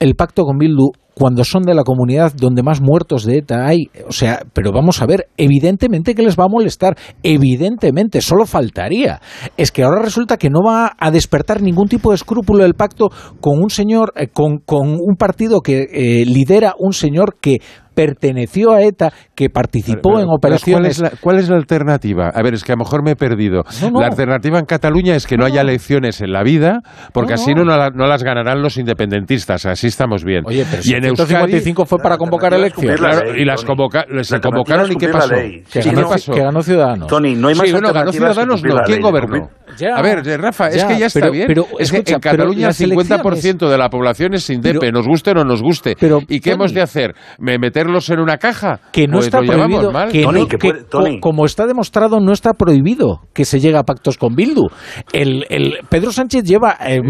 el 0.00 0.14
pacto 0.14 0.44
con 0.44 0.58
Bildu 0.58 0.92
cuando 1.14 1.44
son 1.44 1.62
de 1.62 1.74
la 1.74 1.84
comunidad 1.84 2.32
donde 2.34 2.62
más 2.62 2.80
muertos 2.80 3.24
de 3.24 3.38
ETA 3.38 3.66
hay. 3.66 3.88
O 4.08 4.12
sea, 4.12 4.42
pero 4.52 4.72
vamos 4.72 5.00
a 5.00 5.06
ver, 5.06 5.28
evidentemente 5.36 6.14
que 6.14 6.22
les 6.22 6.36
va 6.36 6.44
a 6.44 6.48
molestar, 6.48 6.96
evidentemente, 7.22 8.20
solo 8.20 8.46
faltaría. 8.46 9.20
Es 9.56 9.70
que 9.70 9.82
ahora 9.82 10.02
resulta 10.02 10.36
que 10.36 10.50
no 10.50 10.60
va 10.66 10.92
a 10.98 11.10
despertar 11.10 11.62
ningún 11.62 11.88
tipo 11.88 12.10
de 12.10 12.16
escrúpulo 12.16 12.64
el 12.64 12.74
pacto 12.74 13.10
con 13.40 13.62
un 13.62 13.70
señor, 13.70 14.12
eh, 14.16 14.28
con, 14.28 14.58
con, 14.58 14.94
un 14.94 15.16
partido 15.16 15.60
que 15.60 15.86
eh, 15.92 16.24
lidera 16.26 16.74
un 16.78 16.92
señor 16.92 17.36
que 17.40 17.60
perteneció 17.94 18.72
a 18.72 18.82
ETA, 18.82 19.12
que 19.34 19.48
participó 19.48 20.20
en 20.20 20.28
operaciones. 20.28 20.98
¿cuál 20.98 21.06
es, 21.06 21.12
la, 21.12 21.18
¿cuál 21.20 21.38
es, 21.38 21.48
la, 21.48 21.56
alternativa? 21.56 22.28
A 22.28 22.42
ver, 22.42 22.54
es 22.54 22.64
que 22.64 22.72
a 22.72 22.74
lo 22.74 22.84
mejor 22.84 23.02
me 23.04 23.12
he 23.12 23.16
perdido. 23.16 23.62
La 23.92 24.06
alternativa 24.06 24.58
en 24.58 24.66
Cataluña 24.66 25.14
es 25.14 25.26
que 25.26 25.36
no, 25.36 25.44
haya 25.44 25.62
elecciones 25.62 26.20
en 26.20 26.32
la 26.32 26.42
vida, 26.42 26.80
porque 27.12 27.34
así 27.34 27.54
no, 27.54 27.64
no, 27.64 28.06
las 28.06 28.22
ganarán 28.22 28.62
los 28.62 28.76
independentistas. 28.76 29.64
Así 29.66 29.86
estamos 29.86 30.24
bien. 30.24 30.44
Oye, 30.46 30.66
pero 30.68 30.82
y 30.84 30.94
en 30.94 31.03
155 31.04 31.86
fue 31.86 31.98
para 31.98 32.16
convocar 32.16 32.54
elecciones. 32.54 33.00
y 33.36 33.44
las 33.44 33.64
convoca 33.64 34.06
se 34.22 34.40
convocaron 34.40 34.90
y 34.92 34.96
¿qué 34.96 35.08
pasó? 35.08 35.34
Que 35.34 35.80
ganó, 35.80 36.10
que 36.10 36.40
ganó 36.40 36.62
Ciudadanos. 36.62 37.08
Tony, 37.08 37.34
no 37.34 37.48
hay 37.48 37.54
más 37.54 37.66
sí, 37.66 37.72
bueno, 37.72 37.92
ganó 37.92 38.12
Ciudadanos, 38.12 38.62
no. 38.62 38.82
¿Quién 38.84 39.00
gobernó? 39.00 39.50
A 39.82 40.02
ver, 40.02 40.24
Rafa, 40.40 40.68
es 40.68 40.84
que 40.84 40.98
ya 40.98 41.06
está 41.06 41.30
bien. 41.30 41.46
Pero, 41.46 41.66
es 41.78 41.90
que 41.90 41.98
en 41.98 42.20
Cataluña 42.20 42.68
el 42.68 42.74
50% 42.74 43.68
de 43.68 43.78
la 43.78 43.88
población 43.88 44.34
es 44.34 44.48
indepe, 44.50 44.92
nos 44.92 45.06
guste 45.06 45.30
o 45.30 45.34
no 45.34 45.44
nos 45.44 45.62
guste. 45.62 45.96
¿Y 46.28 46.40
qué 46.40 46.52
hemos 46.52 46.72
de 46.72 46.82
hacer? 46.82 47.14
¿Meterlos 47.38 48.10
en 48.10 48.20
una 48.20 48.38
caja? 48.38 48.80
Que 48.92 49.06
no 49.06 49.14
pues 49.14 49.26
está 49.26 49.40
prohibido. 49.40 49.92
Que, 50.10 51.18
como 51.20 51.44
está 51.46 51.66
demostrado, 51.66 52.20
no 52.20 52.32
está 52.32 52.52
prohibido 52.52 53.22
que 53.32 53.44
se 53.44 53.60
llegue 53.60 53.76
a 53.76 53.82
pactos 53.82 54.18
con 54.18 54.34
Bildu. 54.34 54.68
El, 55.12 55.46
el 55.48 55.78
Pedro 55.88 56.12
Sánchez 56.12 56.44
lleva 56.44 56.76
eh, 56.86 57.00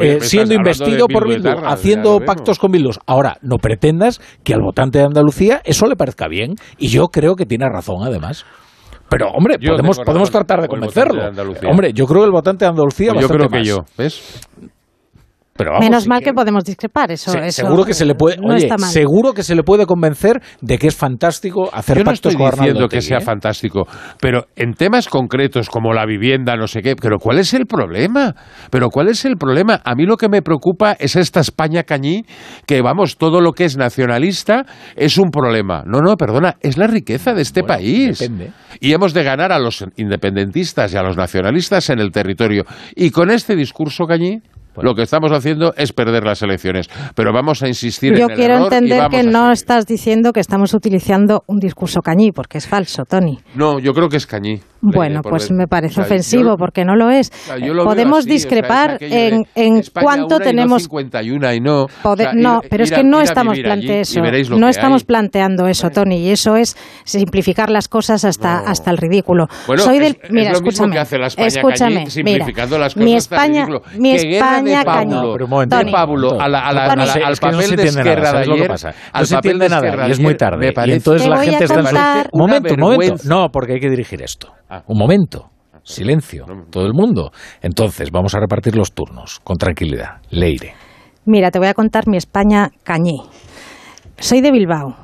eh, 0.00 0.18
siendo 0.20 0.54
investido 0.54 1.08
por 1.08 1.28
Bildu, 1.28 1.50
haciendo 1.64 2.20
pactos 2.20 2.58
con 2.58 2.72
Bildu. 2.72 2.90
Ahora, 3.06 3.38
no 3.42 3.56
pretendas 3.56 4.20
que 4.44 4.54
al 4.54 4.60
votante 4.60 4.98
de 4.98 5.04
Andalucía 5.04 5.60
eso 5.64 5.86
le 5.86 5.96
parezca 5.96 6.28
bien. 6.28 6.54
Y 6.78 6.88
yo 6.88 7.08
creo 7.08 7.36
que 7.36 7.46
tiene 7.46 7.66
razón, 7.68 7.96
además. 8.02 8.44
Pero, 9.08 9.30
hombre, 9.30 9.58
podemos, 9.58 9.98
podemos 10.00 10.30
tratar 10.30 10.62
de 10.62 10.68
convencerlo. 10.68 11.22
hombre, 11.68 11.92
yo 11.92 12.06
creo 12.06 12.22
que 12.22 12.26
el 12.26 12.32
votante 12.32 12.64
de 12.64 12.70
Andalucía... 12.70 13.12
Pues 13.12 13.22
yo 13.22 13.28
creo 13.28 13.48
que 13.48 13.64
yo, 13.64 13.84
¿ves? 13.96 14.40
Pero 15.56 15.72
vamos, 15.72 15.84
Menos 15.86 16.02
si 16.04 16.08
mal 16.08 16.20
que 16.22 16.32
podemos 16.32 16.64
discrepar, 16.64 17.10
eso, 17.10 17.30
Se- 17.30 17.38
eso 17.46 17.62
seguro 17.62 17.84
que 17.84 17.94
se 17.94 18.04
le 18.04 18.14
puede, 18.14 18.36
no 18.38 18.54
oye, 18.54 18.68
seguro 18.78 19.32
que 19.32 19.42
se 19.42 19.54
le 19.54 19.62
puede 19.62 19.86
convencer 19.86 20.40
de 20.60 20.78
que 20.78 20.88
es 20.88 20.96
fantástico 20.96 21.68
hacer 21.72 21.98
Yo 21.98 22.04
no 22.04 22.10
pactos 22.10 22.32
estoy 22.32 22.50
diciendo 22.50 22.88
que 22.88 23.00
sea 23.00 23.18
¿eh? 23.18 23.20
fantástico, 23.20 23.86
pero 24.20 24.46
en 24.56 24.74
temas 24.74 25.08
concretos 25.08 25.68
como 25.70 25.92
la 25.92 26.04
vivienda, 26.06 26.56
no 26.56 26.66
sé 26.66 26.82
qué, 26.82 26.96
pero 26.96 27.18
¿cuál 27.18 27.38
es 27.38 27.54
el 27.54 27.66
problema? 27.66 28.34
Pero 28.70 28.88
¿cuál 28.90 29.08
es 29.08 29.24
el 29.24 29.36
problema? 29.36 29.80
A 29.84 29.94
mí 29.94 30.04
lo 30.04 30.16
que 30.16 30.28
me 30.28 30.42
preocupa 30.42 30.92
es 30.98 31.16
esta 31.16 31.40
España 31.40 31.82
cañí, 31.84 32.24
que 32.66 32.82
vamos, 32.82 33.16
todo 33.16 33.40
lo 33.40 33.52
que 33.52 33.64
es 33.64 33.76
nacionalista 33.76 34.64
es 34.96 35.18
un 35.18 35.30
problema. 35.30 35.82
No, 35.86 36.00
no, 36.00 36.16
perdona, 36.16 36.56
es 36.60 36.76
la 36.76 36.86
riqueza 36.86 37.34
de 37.34 37.42
este 37.42 37.62
país. 37.62 38.18
depende. 38.18 38.52
Y 38.80 38.92
hemos 38.92 39.14
de 39.14 39.24
ganar 39.24 39.52
a 39.52 39.58
los 39.58 39.84
independentistas 39.96 40.92
y 40.92 40.96
a 40.96 41.02
los 41.02 41.16
nacionalistas 41.16 41.88
en 41.90 41.98
el 41.98 42.10
territorio. 42.12 42.64
Y 42.94 43.10
con 43.10 43.30
este 43.30 43.56
discurso 43.56 44.04
cañí, 44.06 44.40
lo 44.82 44.94
que 44.94 45.02
estamos 45.02 45.32
haciendo 45.32 45.72
es 45.76 45.92
perder 45.92 46.24
las 46.24 46.42
elecciones. 46.42 46.88
Pero 47.14 47.32
vamos 47.32 47.62
a 47.62 47.68
insistir 47.68 48.14
Yo 48.16 48.24
en 48.26 48.30
el 48.32 48.36
quiero 48.36 48.54
error 48.54 48.68
y 48.72 48.74
entender 48.74 48.98
vamos 48.98 49.16
que 49.20 49.26
no 49.26 49.52
estás 49.52 49.86
diciendo 49.86 50.32
que 50.32 50.40
estamos 50.40 50.74
utilizando 50.74 51.42
un 51.46 51.58
discurso 51.58 52.00
cañí, 52.02 52.32
porque 52.32 52.58
es 52.58 52.66
falso, 52.66 53.04
Tony. 53.04 53.38
No, 53.54 53.78
yo 53.78 53.92
creo 53.94 54.08
que 54.08 54.16
es 54.16 54.26
cañí. 54.26 54.60
Bueno, 54.82 55.20
pues 55.22 55.48
ver. 55.48 55.58
me 55.58 55.66
parece 55.66 55.94
O 55.94 55.94
sea, 55.96 56.04
ofensivo 56.04 56.50
yo- 56.50 56.56
porque 56.58 56.84
no 56.84 56.94
lo 56.94 57.10
es. 57.10 57.30
o 57.32 57.46
sea, 57.46 57.56
lo 57.58 57.84
Podemos 57.84 58.18
así, 58.18 58.26
o 58.26 58.28
sea, 58.28 58.34
es 58.36 58.42
discrepar 58.42 58.98
en, 59.00 59.44
en 59.56 59.76
España 59.78 60.04
cuánto 60.04 60.36
una 60.36 60.44
y 60.44 60.48
tenemos. 60.48 60.82
No 60.82 60.88
51 60.88 61.54
y 61.54 61.60
no. 61.60 61.86
Poder- 62.02 62.34
no, 62.36 62.60
ir- 62.62 62.68
pero 62.70 62.84
es 62.84 62.90
ir 62.90 62.94
que 62.96 63.00
a- 63.00 63.04
no 63.04 63.20
estamos 63.20 63.58
planteando 63.58 63.92
eso. 64.00 64.20
lo 64.20 64.58
No 64.58 64.66
que 64.66 64.70
estamos 64.70 65.02
hay. 65.02 65.06
planteando 65.06 65.66
eso, 65.66 65.90
Tony, 65.90 66.18
y 66.18 66.30
eso 66.30 66.54
es 66.56 66.76
simplificar 67.04 67.70
las 67.70 67.88
cosas 67.88 68.24
hasta, 68.24 68.58
hasta 68.58 68.90
el 68.90 68.98
ridículo. 68.98 69.48
Bueno, 69.66 69.82
Soy 69.82 69.96
es- 69.96 70.02
del, 70.02 70.18
es 70.22 70.30
mira, 70.30 70.52
lo 70.52 70.60
mismo 70.60 70.68
escúchame, 70.68 70.92
que 70.92 70.98
hace 71.00 71.18
la 71.18 71.26
España 71.28 71.46
escúchame, 71.48 71.94
cañí, 71.96 72.10
simplificando 72.10 72.76
mira, 72.76 72.84
las 72.84 72.94
cosas 72.94 73.04
mi 73.06 73.16
hasta 73.16 73.34
el 73.36 73.40
España, 73.42 73.66
ridículo. 73.66 74.00
mi 74.00 74.16
Que 74.16 74.22
guerra 74.28 74.46
de 74.72 74.78
España 74.78 74.94
Pablo, 75.04 75.20
cañí. 75.20 75.32
Pero 75.32 75.44
un 75.44 75.50
momento, 75.50 75.76
de 75.78 75.92
Pablo 75.92 76.40
a 76.40 76.48
la- 76.48 76.66
a 76.66 76.72
la- 76.72 76.88
Tony, 76.88 77.02
a 77.02 77.06
la- 77.06 77.12
Es 77.12 77.16
al 77.16 77.22
que 77.22 77.26
no 77.26 77.32
se 77.32 77.38
papel 77.38 77.56
de 77.56 77.82
entiende 77.82 77.90
nada, 77.92 78.10
Esquerra 78.10 78.26
de 78.26 78.32
¿sabes 78.32 78.46
lo 78.48 78.54
que 78.54 78.60
ayer, 78.60 78.68
pasa? 78.70 78.88
No 78.90 78.94
al 79.12 79.26
se 79.26 79.34
papel 79.34 79.50
entiende 79.52 79.64
de 79.64 79.68
nada 79.70 79.86
Esquerra 79.86 80.08
y 80.08 80.10
es 80.12 80.20
muy 80.20 80.34
tarde. 80.36 80.74
Y 80.86 80.92
entonces 80.92 81.28
la 81.28 81.38
gente 81.38 81.64
está... 81.64 82.26
Un 82.32 82.40
momento, 82.40 82.74
un 82.74 82.80
momento. 82.80 83.14
No, 83.26 83.48
porque 83.50 83.72
hay 83.74 83.80
que 83.80 83.90
dirigir 83.90 84.22
esto. 84.22 84.52
Un 84.86 84.98
momento. 84.98 85.50
Silencio. 85.82 86.46
Todo 86.70 86.84
el 86.86 86.94
mundo. 86.94 87.30
Entonces, 87.62 88.10
vamos 88.10 88.34
a 88.34 88.40
repartir 88.40 88.74
los 88.74 88.92
turnos. 88.92 89.38
Con 89.44 89.56
tranquilidad. 89.56 90.16
Leire. 90.30 90.74
Mira, 91.26 91.50
te 91.52 91.58
voy 91.60 91.68
a 91.68 91.74
contar 91.74 92.08
mi 92.08 92.16
España 92.16 92.70
cañí. 92.82 93.22
Soy 94.18 94.40
de 94.40 94.50
Bilbao. 94.50 94.96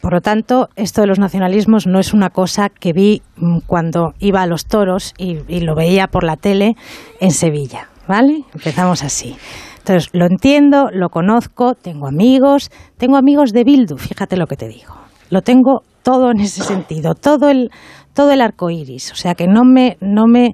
Por 0.00 0.14
lo 0.14 0.20
tanto, 0.20 0.68
esto 0.74 1.00
de 1.02 1.06
los 1.06 1.18
nacionalismos 1.18 1.86
no 1.86 2.00
es 2.00 2.12
una 2.12 2.30
cosa 2.30 2.70
que 2.70 2.92
vi 2.92 3.22
mm, 3.36 3.58
cuando 3.66 4.14
iba 4.18 4.42
a 4.42 4.46
los 4.46 4.66
toros 4.66 5.14
y, 5.16 5.38
y 5.48 5.60
lo 5.60 5.74
veía 5.76 6.08
por 6.08 6.24
la 6.24 6.36
tele 6.36 6.74
en 7.20 7.30
Sevilla. 7.30 7.88
¿Vale? 8.08 8.44
Empezamos 8.54 9.02
así. 9.02 9.36
Entonces, 9.78 10.10
lo 10.12 10.26
entiendo, 10.26 10.90
lo 10.92 11.08
conozco, 11.08 11.74
tengo 11.74 12.06
amigos, 12.06 12.70
tengo 12.98 13.16
amigos 13.16 13.52
de 13.52 13.64
Bildu, 13.64 13.96
fíjate 13.96 14.36
lo 14.36 14.46
que 14.46 14.56
te 14.56 14.68
digo. 14.68 14.94
Lo 15.28 15.42
tengo 15.42 15.82
todo 16.02 16.30
en 16.30 16.40
ese 16.40 16.62
sentido, 16.62 17.14
todo 17.14 17.48
el, 17.48 17.70
todo 18.14 18.30
el 18.32 18.40
arco 18.40 18.70
iris. 18.70 19.12
O 19.12 19.16
sea 19.16 19.34
que 19.34 19.46
no 19.46 19.64
me, 19.64 19.96
no 20.00 20.26
me 20.26 20.52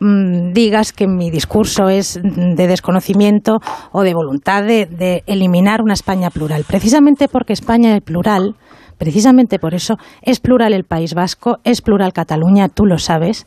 mm, 0.00 0.52
digas 0.52 0.92
que 0.92 1.06
mi 1.08 1.30
discurso 1.30 1.88
es 1.88 2.20
de 2.22 2.66
desconocimiento 2.66 3.58
o 3.92 4.02
de 4.02 4.14
voluntad 4.14 4.62
de, 4.62 4.86
de 4.86 5.22
eliminar 5.26 5.82
una 5.82 5.94
España 5.94 6.30
plural. 6.30 6.64
Precisamente 6.64 7.28
porque 7.28 7.52
España 7.52 7.96
es 7.96 8.02
plural, 8.02 8.54
precisamente 8.96 9.58
por 9.58 9.74
eso 9.74 9.96
es 10.22 10.40
plural 10.40 10.72
el 10.72 10.84
País 10.84 11.14
Vasco, 11.14 11.58
es 11.64 11.80
plural 11.80 12.12
Cataluña, 12.12 12.68
tú 12.68 12.84
lo 12.86 12.98
sabes. 12.98 13.46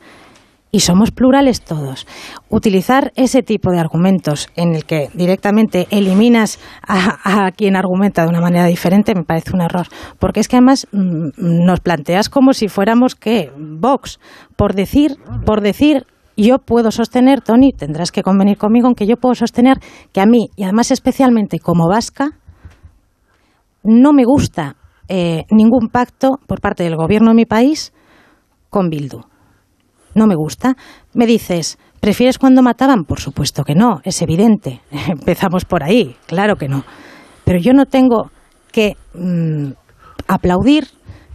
Y 0.72 0.80
somos 0.80 1.11
plurales 1.11 1.61
todos. 1.61 2.07
Utilizar 2.49 3.11
ese 3.15 3.43
tipo 3.43 3.72
de 3.72 3.80
argumentos 3.80 4.47
en 4.55 4.74
el 4.74 4.86
que 4.86 5.09
directamente 5.13 5.88
eliminas 5.91 6.59
a, 6.88 7.51
quien 7.51 7.76
argumenta 7.76 8.24
de 8.24 8.30
una 8.30 8.39
manera 8.39 8.65
diferente 8.65 9.13
me 9.13 9.24
parece 9.24 9.51
un 9.53 9.61
error. 9.61 9.88
Porque 10.17 10.39
es 10.39 10.47
que 10.47 10.55
además 10.55 10.88
mm, 10.91 11.32
nos 11.38 11.82
planteas 11.82 12.30
como 12.30 12.53
si 12.53 12.69
fuéramos, 12.69 13.15
¿qué? 13.15 13.51
Vox. 13.57 14.19
Por 14.55 14.74
decir, 14.74 15.17
por 15.45 15.61
decir 15.61 16.05
yo 16.38 16.59
puedo 16.59 16.91
sostener, 16.91 17.41
Tony, 17.41 17.72
tendrás 17.72 18.11
que 18.11 18.24
convenir 18.24 18.57
conmigo 18.57 18.88
en 18.88 18.95
que 18.95 19.05
yo 19.05 19.17
puedo 19.17 19.36
sostener 19.36 19.78
que 20.13 20.22
a 20.22 20.26
mí, 20.26 20.49
y 20.55 20.63
además 20.63 20.91
especialmente 20.91 21.59
como 21.59 21.88
vasca, 21.88 22.32
no 23.84 24.13
me 24.13 24.24
gusta 24.24 24.76
eh, 25.07 25.45
ningún 25.49 25.89
pacto 25.89 26.39
por 26.47 26.61
parte 26.61 26.84
del 26.84 26.95
gobierno 26.95 27.32
de 27.32 27.36
mi 27.36 27.45
país 27.45 27.93
con 28.69 28.89
Bildu. 28.89 29.30
No 30.16 30.28
me 30.28 30.36
gusta. 30.36 30.76
Me 31.14 31.26
dices, 31.26 31.78
¿prefieres 31.99 32.38
cuando 32.38 32.62
mataban? 32.62 33.03
Por 33.05 33.20
supuesto 33.20 33.64
que 33.64 33.76
no, 33.76 34.01
es 34.03 34.22
evidente. 34.22 34.82
Empezamos 35.07 35.66
por 35.66 35.84
ahí, 35.84 36.16
claro 36.28 36.55
que 36.55 36.68
no. 36.68 36.84
Pero 37.45 37.59
yo 37.59 37.74
no 37.74 37.86
tengo 37.86 38.32
que 38.72 38.95
mm, 39.14 39.72
aplaudir 40.28 40.88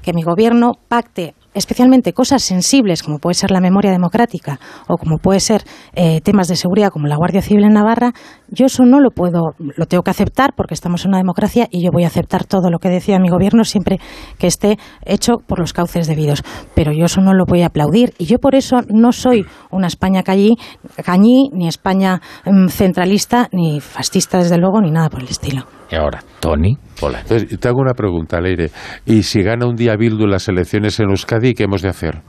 que 0.02 0.12
mi 0.12 0.22
gobierno 0.22 0.72
pacte 0.88 1.34
especialmente 1.56 2.12
cosas 2.12 2.42
sensibles 2.42 3.02
como 3.02 3.18
puede 3.18 3.34
ser 3.34 3.50
la 3.50 3.60
memoria 3.60 3.90
democrática 3.90 4.60
o 4.86 4.96
como 4.96 5.18
puede 5.18 5.40
ser 5.40 5.62
eh, 5.94 6.20
temas 6.20 6.48
de 6.48 6.56
seguridad 6.56 6.90
como 6.90 7.06
la 7.06 7.16
Guardia 7.16 7.42
Civil 7.42 7.64
en 7.64 7.72
Navarra, 7.72 8.12
yo 8.48 8.66
eso 8.66 8.84
no 8.84 9.00
lo 9.00 9.10
puedo, 9.10 9.54
lo 9.58 9.86
tengo 9.86 10.02
que 10.02 10.10
aceptar 10.10 10.52
porque 10.56 10.74
estamos 10.74 11.04
en 11.04 11.10
una 11.10 11.18
democracia 11.18 11.66
y 11.70 11.82
yo 11.82 11.90
voy 11.92 12.04
a 12.04 12.08
aceptar 12.08 12.44
todo 12.44 12.70
lo 12.70 12.78
que 12.78 12.88
decida 12.88 13.18
mi 13.18 13.28
gobierno 13.28 13.64
siempre 13.64 13.98
que 14.38 14.46
esté 14.46 14.78
hecho 15.04 15.38
por 15.46 15.58
los 15.58 15.72
cauces 15.72 16.06
debidos. 16.06 16.44
Pero 16.74 16.92
yo 16.92 17.06
eso 17.06 17.20
no 17.20 17.32
lo 17.34 17.44
voy 17.46 17.62
a 17.62 17.66
aplaudir 17.66 18.12
y 18.18 18.26
yo 18.26 18.38
por 18.38 18.54
eso 18.54 18.82
no 18.88 19.12
soy 19.12 19.46
una 19.70 19.86
España 19.86 20.22
cañí, 20.22 20.56
cañí 21.04 21.50
ni 21.52 21.68
España 21.68 22.20
mm, 22.44 22.68
centralista, 22.68 23.48
ni 23.52 23.80
fascista 23.80 24.38
desde 24.38 24.58
luego, 24.58 24.80
ni 24.80 24.90
nada 24.90 25.08
por 25.08 25.22
el 25.22 25.28
estilo. 25.28 25.66
Y 25.90 25.94
ahora, 25.94 26.22
Tony. 26.40 26.76
Hola. 27.00 27.20
Entonces, 27.20 27.60
te 27.60 27.68
hago 27.68 27.80
una 27.80 27.94
pregunta, 27.94 28.40
Leire. 28.40 28.70
¿Y 29.04 29.22
si 29.22 29.42
gana 29.42 29.66
un 29.66 29.76
día 29.76 29.94
Bildu 29.96 30.26
las 30.26 30.48
elecciones 30.48 30.98
en 30.98 31.10
Euskadi, 31.10 31.45
qué 31.54 31.64
hemos 31.64 31.82
de 31.82 31.88
hacer? 31.88 32.22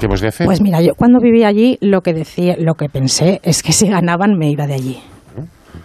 ¿Qué 0.00 0.06
hemos 0.06 0.20
de 0.20 0.28
hacer? 0.28 0.46
Pues 0.46 0.60
mira, 0.60 0.80
yo 0.82 0.94
cuando 0.94 1.20
viví 1.20 1.44
allí 1.44 1.78
lo 1.80 2.02
que 2.02 2.12
decía, 2.12 2.56
lo 2.58 2.74
que 2.74 2.88
pensé 2.88 3.40
es 3.42 3.62
que 3.62 3.72
si 3.72 3.88
ganaban 3.88 4.36
me 4.38 4.50
iba 4.50 4.66
de 4.66 4.74
allí. 4.74 4.98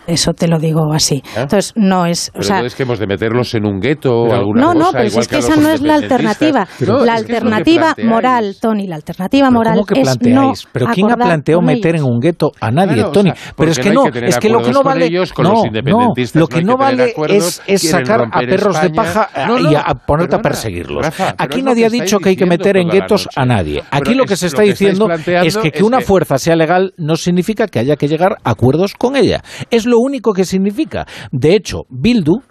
Eso 0.08 0.34
te 0.34 0.48
lo 0.48 0.58
digo 0.60 0.92
así. 0.94 1.16
¿Eh? 1.16 1.42
Entonces 1.42 1.74
no 1.76 2.06
es, 2.06 2.30
Pero 2.32 2.42
o 2.42 2.44
sea, 2.44 2.56
entonces 2.58 2.76
que 2.78 2.84
hemos 2.84 3.00
de 3.00 3.08
meterlos 3.08 3.54
en 3.56 3.66
un 3.66 3.80
gueto 3.80 4.14
o 4.22 4.24
Pero- 4.26 4.36
alguna 4.38 4.62
no, 4.62 4.68
cosa, 4.74 4.80
no, 4.86 4.92
pero 4.92 5.04
si 5.04 5.08
igual 5.10 5.22
es 5.22 5.28
que 5.28 5.38
esa 5.38 5.56
no 5.56 5.70
es 5.70 5.82
la 5.82 5.96
alternativa. 5.96 6.68
No, 6.80 7.06
la 7.06 7.16
es 7.16 7.22
es 7.24 7.30
alternativa 7.30 7.96
moral, 8.04 8.56
Tony, 8.62 8.88
la 8.88 8.96
alternativa 8.96 9.48
Pero 9.48 9.58
moral 9.58 9.74
¿Cómo 9.74 9.86
que 9.86 10.02
es 10.02 10.08
no 10.08 10.16
planteáis? 10.16 10.68
¿Pero 10.72 10.86
quién 10.88 11.12
ha 11.12 11.16
planteado 11.18 11.62
meter 11.62 11.96
en 11.96 12.04
un 12.04 12.20
gueto 12.20 12.52
a 12.60 12.72
nadie, 12.72 12.94
Claro, 12.96 13.10
o 13.10 13.12
Tony? 13.12 13.32
sea, 13.32 13.54
pero 13.56 13.72
es 13.72 13.80
que 13.80 13.90
no 13.92 14.04
no, 14.06 14.12
que 14.12 14.26
es 14.28 14.38
que 14.38 14.50
lo 14.50 14.60
que 14.62 14.72
no 14.72 14.82
con 14.82 14.86
vale. 14.94 15.06
ellos, 15.06 15.34
con 15.34 15.44
no, 15.46 15.54
los 15.54 15.66
independentistas 15.66 16.36
no, 16.36 16.42
lo 16.42 16.48
no 16.48 16.56
que 16.58 16.64
no 16.64 16.78
vale 16.78 17.04
acuerdos, 17.12 17.62
es, 17.68 17.84
es 17.84 17.92
sacar 17.92 18.22
a 18.32 18.40
perros 18.40 18.82
de 18.82 18.90
paja 18.92 19.30
No, 19.48 19.58
y 19.60 19.64
no, 19.64 19.80
a 19.80 19.94
ponerte 19.96 20.36
a 20.36 20.40
perseguirlos. 20.40 21.06
Rafa, 21.06 21.34
pero 21.38 21.44
Aquí 21.46 21.60
es 21.60 21.66
nadie 21.66 21.86
ha 21.86 21.90
dicho 21.90 22.20
que 22.20 22.30
hay 22.30 22.36
que 22.36 22.46
meter 22.46 22.78
en 22.78 22.90
guetos 22.90 23.28
a 23.36 23.46
nadie. 23.46 23.84
Aquí 23.92 24.02
Pero 24.06 24.16
lo 24.20 24.26
que 24.26 24.34
es- 24.34 24.40
se 24.40 24.48
está 24.48 24.62
diciendo 24.64 25.08
es 25.12 25.58
que 25.58 25.72
que 25.72 25.78
es 25.80 25.84
una 25.84 26.02
fuerza 26.02 26.38
sea 26.38 26.56
legal 26.56 26.94
no 26.98 27.16
significa 27.16 27.68
que 27.68 27.80
haya 27.80 27.96
que 27.96 28.08
llegar 28.08 28.38
a 28.44 28.52
acuerdos 28.52 28.94
con 28.98 29.16
ella. 29.16 29.44
Es 29.80 29.86
lo 29.86 30.00
único 30.00 30.34
que 30.34 30.44
significa. 30.44 31.08
De 31.32 31.56
hecho, 31.56 31.84
Bildu 31.90 32.42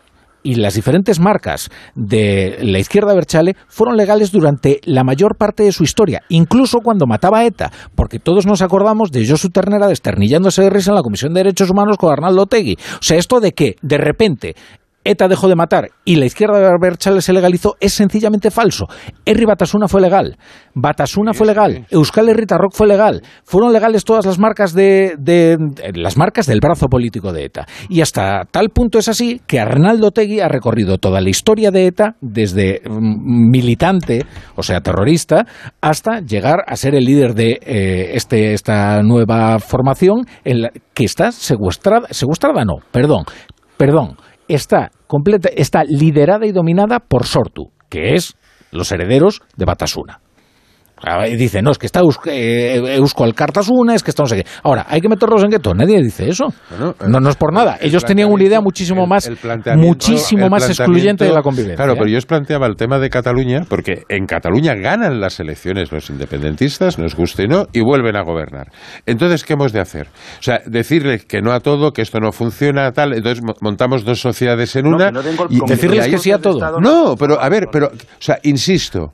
y 0.43 0.55
las 0.55 0.73
diferentes 0.73 1.21
marcas 1.21 1.69
de 1.95 2.57
la 2.63 2.79
izquierda 2.79 3.13
Berchale 3.13 3.55
fueron 3.67 3.99
legales 3.99 4.33
durante 4.33 4.81
la 4.85 5.05
mayor 5.05 5.37
parte 5.37 5.63
de 5.63 5.73
su 5.73 5.85
historia, 5.85 6.23
incluso 6.31 6.79
cuando 6.79 7.07
mataba 7.07 7.41
a 7.41 7.45
ETA, 7.45 7.71
porque 7.95 8.19
todos 8.19 8.47
nos 8.47 8.63
acordamos 8.63 9.13
de 9.13 9.29
Josu 9.29 9.51
Ternera 9.51 9.89
desternillándose 9.89 10.63
de 10.63 10.71
risa 10.71 10.93
en 10.93 10.95
la 10.95 11.03
Comisión 11.03 11.35
de 11.35 11.41
Derechos 11.41 11.69
Humanos 11.69 11.99
con 11.99 12.11
Arnaldo 12.11 12.45
Otegui. 12.45 12.79
O 12.95 13.03
sea, 13.03 13.19
esto 13.19 13.41
de 13.41 13.53
que 13.53 13.77
de 13.83 13.99
repente 13.99 14.55
ETA 15.11 15.29
dejó 15.29 15.49
de 15.49 15.57
matar 15.57 15.89
y 16.05 16.17
la 16.17 16.27
izquierda 16.27 16.59
de 16.59 16.69
Berchale 16.81 17.21
se 17.23 17.33
legalizó 17.33 17.77
es 17.81 17.93
sencillamente 17.95 18.51
falso. 18.51 18.87
Herri 19.25 19.45
Batasuna 19.45 19.89
fue 19.89 20.01
legal, 20.01 20.37
Batasuna 20.75 21.33
fue 21.35 21.47
legal, 21.47 21.87
Euskal 21.91 22.29
Herritarrok 22.29 22.73
fue 22.75 22.87
legal, 22.87 23.23
fueron 23.45 23.73
legales 23.73 24.05
todas 24.05 24.27
las 24.27 24.39
marcas 24.39 24.73
de, 24.75 25.15
de- 25.19 25.57
de- 25.59 25.93
las 25.95 26.17
marcas 26.17 26.47
del 26.47 26.61
brazo 26.61 26.87
político 26.89 27.33
de 27.33 27.45
ETA. 27.47 27.67
Y 27.89 28.01
hasta 28.01 28.45
tal 28.51 28.69
punto 28.71 28.99
es 28.99 29.09
así 29.09 29.41
que 29.47 29.59
Arnaldo 29.61 30.11
Tegui 30.11 30.41
ha 30.41 30.49
recorrido 30.49 30.99
toda 30.99 31.21
la 31.21 31.31
historia 31.31 31.71
de 31.71 31.87
ETA 31.87 32.17
desde 32.21 32.81
mm, 32.89 33.51
militante, 33.51 34.25
o 34.57 34.63
sea, 34.63 34.81
terrorista, 34.81 35.47
hasta 35.81 36.21
llegar 36.21 36.59
a 36.67 36.77
ser 36.77 36.95
el 36.95 37.05
líder 37.05 37.35
de 37.35 37.59
eh, 37.63 38.11
este, 38.15 38.53
esta 38.53 39.03
nueva 39.03 39.59
formación 39.59 40.27
en 40.45 40.63
la 40.63 40.71
que 40.95 41.05
está 41.05 41.33
secuestrada, 41.33 42.09
secuestrada 42.11 42.65
no, 42.65 42.75
perdón, 42.91 43.25
perdón, 43.77 44.17
está 44.49 44.91
completa, 45.07 45.49
está 45.55 45.85
liderada 45.85 46.47
y 46.47 46.53
dominada 46.53 46.99
por 47.01 47.27
Sortu, 47.27 47.71
que 47.89 48.15
es 48.15 48.37
los 48.71 48.91
herederos 48.93 49.43
de 49.57 49.65
Batasuna. 49.65 50.21
Y 51.29 51.37
dice, 51.37 51.63
no, 51.63 51.71
es 51.71 51.79
que 51.79 51.87
está 51.87 52.01
Eusko, 52.01 52.29
eh, 52.31 52.97
Eusko 52.97 53.25
Alkartasuna, 53.25 53.95
es 53.95 54.03
que 54.03 54.11
está 54.11 54.23
no 54.23 54.29
sé 54.29 54.43
qué. 54.43 54.47
Ahora, 54.63 54.87
¿hay 54.89 55.01
que 55.01 55.09
meterlos 55.09 55.43
en 55.45 55.51
gueto? 55.51 55.75
Nadie 55.75 56.03
dice 56.03 56.29
eso. 56.29 56.47
no, 57.07 57.21
no 57.21 57.31
es 57.31 57.37
por 57.37 57.53
nada. 57.53 57.79
Ellos 57.81 58.05
tenían 58.05 58.31
una 58.31 58.45
idea 58.45 58.61
muchísimo 58.61 59.07
más, 59.07 59.31
muchísimo 59.77 60.49
más 60.49 60.69
excluyente 60.69 61.25
de 61.25 61.33
la 61.33 61.43
convivencia. 61.43 61.77
Claro, 61.77 61.95
pero 61.95 62.09
yo 62.09 62.19
os 62.19 62.27
planteaba 62.27 62.67
el 62.67 62.77
tema 62.77 62.99
de 62.99 63.11
Cataluña, 63.11 63.63
porque 63.69 64.03
en 64.09 64.27
Cataluña 64.27 64.75
ganan 64.75 65.21
las 65.21 65.41
elecciones 65.41 65.93
los 65.93 66.11
independentistas, 66.11 66.99
nos 66.99 67.15
guste 67.15 67.45
o 67.45 67.47
no, 67.47 67.67
y 67.73 67.81
vuelven 67.81 68.17
a 68.17 68.23
gobernar. 68.23 68.69
Entonces, 69.07 69.45
¿qué 69.45 69.55
hemos 69.55 69.73
de 69.73 69.81
hacer? 69.81 70.09
O 70.39 70.43
sea, 70.43 70.61
decirles 70.67 71.25
que 71.25 71.41
no 71.41 71.53
a 71.53 71.61
todo, 71.61 71.93
que 71.93 72.03
esto 72.03 72.19
no 72.21 72.33
funciona, 72.33 72.91
tal. 72.93 73.15
Entonces 73.15 73.43
montamos 73.61 74.05
dos 74.05 74.21
sociedades 74.21 74.75
en 74.77 74.87
una. 74.87 75.13
y 75.49 75.61
decirles 75.67 76.09
que 76.09 76.19
sí 76.19 76.33
a 76.33 76.39
todo. 76.39 76.81
No, 76.81 77.15
pero 77.17 77.41
a 77.41 77.49
ver, 77.49 77.67
pero, 77.71 77.89
o 77.89 78.21
sea, 78.21 78.39
insisto 78.43 79.13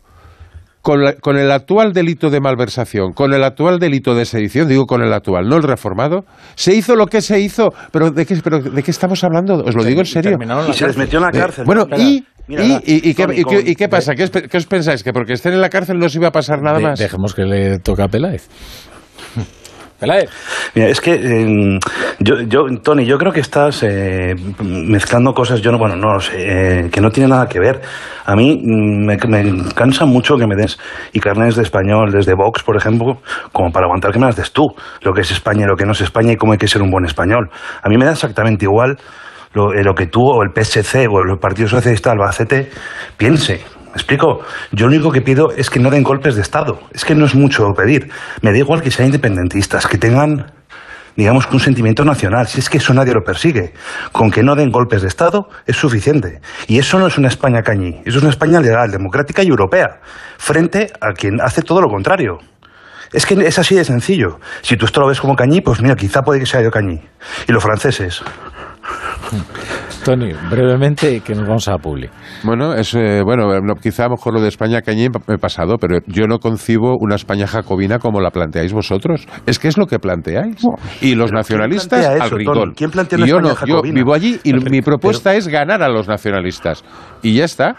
con, 0.84 1.38
el 1.38 1.50
actual 1.50 1.94
delito 1.94 2.28
de 2.28 2.40
malversación, 2.40 3.14
con 3.14 3.32
el 3.32 3.42
actual 3.42 3.78
delito 3.78 4.14
de 4.14 4.26
sedición, 4.26 4.68
digo 4.68 4.84
con 4.84 5.02
el 5.02 5.14
actual, 5.14 5.48
no 5.48 5.56
el 5.56 5.62
reformado, 5.62 6.26
se 6.56 6.74
hizo 6.74 6.94
lo 6.94 7.06
que 7.06 7.22
se 7.22 7.40
hizo, 7.40 7.72
pero 7.90 8.10
¿de 8.10 8.26
qué, 8.26 8.38
pero 8.44 8.60
¿de 8.60 8.82
qué 8.82 8.90
estamos 8.90 9.24
hablando? 9.24 9.54
Os 9.64 9.74
lo 9.74 9.82
digo 9.82 10.00
en 10.00 10.06
serio. 10.06 10.36
Y 10.68 10.72
se 10.74 10.86
les 10.86 10.98
metió 10.98 11.20
en 11.20 11.24
la 11.24 11.32
cárcel. 11.32 11.64
bueno, 11.64 11.86
y... 11.96 12.22
¿Y, 12.46 13.14
qué, 13.14 13.88
pasa? 13.88 14.12
¿Qué 14.14 14.24
os, 14.58 14.66
pensáis? 14.66 15.02
¿Que 15.02 15.14
porque 15.14 15.32
estén 15.32 15.54
en 15.54 15.62
la 15.62 15.70
cárcel 15.70 15.98
no 15.98 16.10
se 16.10 16.18
iba 16.18 16.28
a 16.28 16.30
pasar 16.30 16.60
nada 16.60 16.78
más? 16.78 16.98
Dejemos 16.98 17.32
que 17.34 17.44
le 17.44 17.78
toca 17.78 18.04
a 18.04 18.08
Peláez. 18.08 18.50
Mira, 20.74 20.88
es 20.88 21.00
que 21.00 21.14
em, 21.14 21.78
yo, 22.18 22.40
yo, 22.40 22.66
Tony, 22.82 23.04
yo 23.04 23.16
creo 23.16 23.32
que 23.32 23.40
estás 23.40 23.82
eh, 23.82 24.34
mezclando 24.62 25.32
cosas, 25.32 25.60
yo 25.60 25.70
no, 25.70 25.78
bueno, 25.78 25.96
no 25.96 26.18
sé, 26.20 26.32
eh, 26.36 26.90
que 26.90 27.00
no 27.00 27.10
tiene 27.10 27.28
nada 27.28 27.46
que 27.46 27.60
ver. 27.60 27.80
A 28.26 28.34
mí 28.34 28.60
mm, 28.62 29.06
me, 29.06 29.16
cansa 29.74 30.04
mucho 30.04 30.36
que 30.36 30.46
me 30.46 30.56
des 30.56 30.78
y 31.12 31.20
carnes 31.20 31.56
de 31.56 31.62
español 31.62 32.10
desde 32.10 32.34
Vox, 32.34 32.62
por 32.62 32.76
ejemplo, 32.76 33.18
como 33.52 33.70
para 33.70 33.86
aguantar 33.86 34.12
que 34.12 34.18
me 34.18 34.26
las 34.26 34.36
des 34.36 34.52
tú, 34.52 34.66
lo 35.02 35.12
que 35.12 35.20
es 35.20 35.30
España 35.30 35.64
y 35.64 35.68
lo 35.68 35.76
que 35.76 35.84
no 35.84 35.92
es 35.92 36.00
España 36.00 36.32
y 36.32 36.36
cómo 36.36 36.52
hay 36.52 36.58
que 36.58 36.68
ser 36.68 36.82
un 36.82 36.90
buen 36.90 37.04
español. 37.04 37.48
A 37.82 37.88
mí 37.88 37.96
me 37.96 38.04
da 38.04 38.12
exactamente 38.12 38.64
igual 38.64 38.98
lo, 39.52 39.72
eh, 39.72 39.84
lo 39.84 39.94
que 39.94 40.06
tú 40.06 40.22
o 40.22 40.42
el 40.42 40.50
PSC 40.50 41.06
o 41.08 41.20
el 41.20 41.38
Partido 41.38 41.68
Socialista 41.68 42.10
Albacete 42.10 42.70
piense. 43.16 43.62
¿Me 43.94 43.98
explico? 43.98 44.40
Yo 44.72 44.86
lo 44.86 44.92
único 44.92 45.12
que 45.12 45.20
pido 45.20 45.52
es 45.52 45.70
que 45.70 45.78
no 45.78 45.88
den 45.88 46.02
golpes 46.02 46.34
de 46.34 46.42
Estado. 46.42 46.80
Es 46.92 47.04
que 47.04 47.14
no 47.14 47.26
es 47.26 47.36
mucho 47.36 47.72
pedir. 47.76 48.10
Me 48.42 48.50
da 48.50 48.58
igual 48.58 48.82
que 48.82 48.90
sean 48.90 49.06
independentistas, 49.06 49.86
que 49.86 49.98
tengan, 49.98 50.50
digamos, 51.14 51.46
un 51.52 51.60
sentimiento 51.60 52.04
nacional. 52.04 52.48
Si 52.48 52.58
es 52.58 52.68
que 52.68 52.78
eso 52.78 52.92
nadie 52.92 53.14
lo 53.14 53.22
persigue. 53.22 53.72
Con 54.10 54.32
que 54.32 54.42
no 54.42 54.56
den 54.56 54.72
golpes 54.72 55.02
de 55.02 55.06
Estado 55.06 55.48
es 55.64 55.76
suficiente. 55.76 56.40
Y 56.66 56.80
eso 56.80 56.98
no 56.98 57.06
es 57.06 57.18
una 57.18 57.28
España 57.28 57.62
cañí. 57.62 58.00
Eso 58.04 58.18
es 58.18 58.22
una 58.22 58.30
España 58.30 58.60
legal, 58.60 58.90
democrática 58.90 59.44
y 59.44 59.46
europea. 59.46 60.00
Frente 60.38 60.92
a 61.00 61.12
quien 61.12 61.40
hace 61.40 61.62
todo 61.62 61.80
lo 61.80 61.86
contrario. 61.86 62.38
Es 63.12 63.26
que 63.26 63.34
es 63.34 63.58
así 63.60 63.76
de 63.76 63.84
sencillo. 63.84 64.40
Si 64.62 64.76
tú 64.76 64.86
esto 64.86 65.00
lo 65.00 65.06
ves 65.06 65.20
como 65.20 65.36
cañí, 65.36 65.60
pues 65.60 65.80
mira, 65.80 65.94
quizá 65.94 66.22
puede 66.22 66.40
que 66.40 66.46
sea 66.46 66.62
yo 66.62 66.72
cañí. 66.72 67.00
Y 67.46 67.52
los 67.52 67.62
franceses. 67.62 68.24
Tony, 70.04 70.32
brevemente, 70.50 71.20
que 71.20 71.34
nos 71.34 71.48
vamos 71.48 71.66
a 71.66 71.78
Publi. 71.78 72.10
Bueno, 72.42 72.74
es, 72.74 72.94
eh, 72.94 73.22
bueno, 73.24 73.48
quizá 73.80 74.04
a 74.04 74.08
lo 74.08 74.16
mejor 74.16 74.34
lo 74.34 74.42
de 74.42 74.48
España 74.48 74.82
cañí 74.82 75.08
me 75.26 75.34
he 75.36 75.38
pasado, 75.38 75.78
pero 75.80 75.98
yo 76.06 76.26
no 76.26 76.38
concibo 76.38 76.96
una 77.00 77.14
España 77.14 77.46
jacobina 77.46 77.98
como 77.98 78.20
la 78.20 78.30
planteáis 78.30 78.74
vosotros. 78.74 79.26
Es 79.46 79.58
que 79.58 79.68
es 79.68 79.78
lo 79.78 79.86
que 79.86 79.98
planteáis. 79.98 80.56
y 81.00 81.14
los 81.14 81.32
nacionalistas 81.32 82.04
al 82.20 82.30
rincón. 82.30 82.74
¿Quién 82.74 82.90
plantea 82.90 83.16
una 83.18 83.26
yo 83.26 83.38
España 83.38 83.54
no, 83.58 83.66
Yo 83.66 83.82
vivo 83.82 84.12
allí 84.12 84.38
y 84.44 84.52
mi 84.52 84.82
propuesta 84.82 85.34
es 85.34 85.48
ganar 85.48 85.82
a 85.82 85.88
los 85.88 86.06
nacionalistas. 86.06 86.84
Y 87.22 87.34
ya 87.34 87.46
está. 87.46 87.74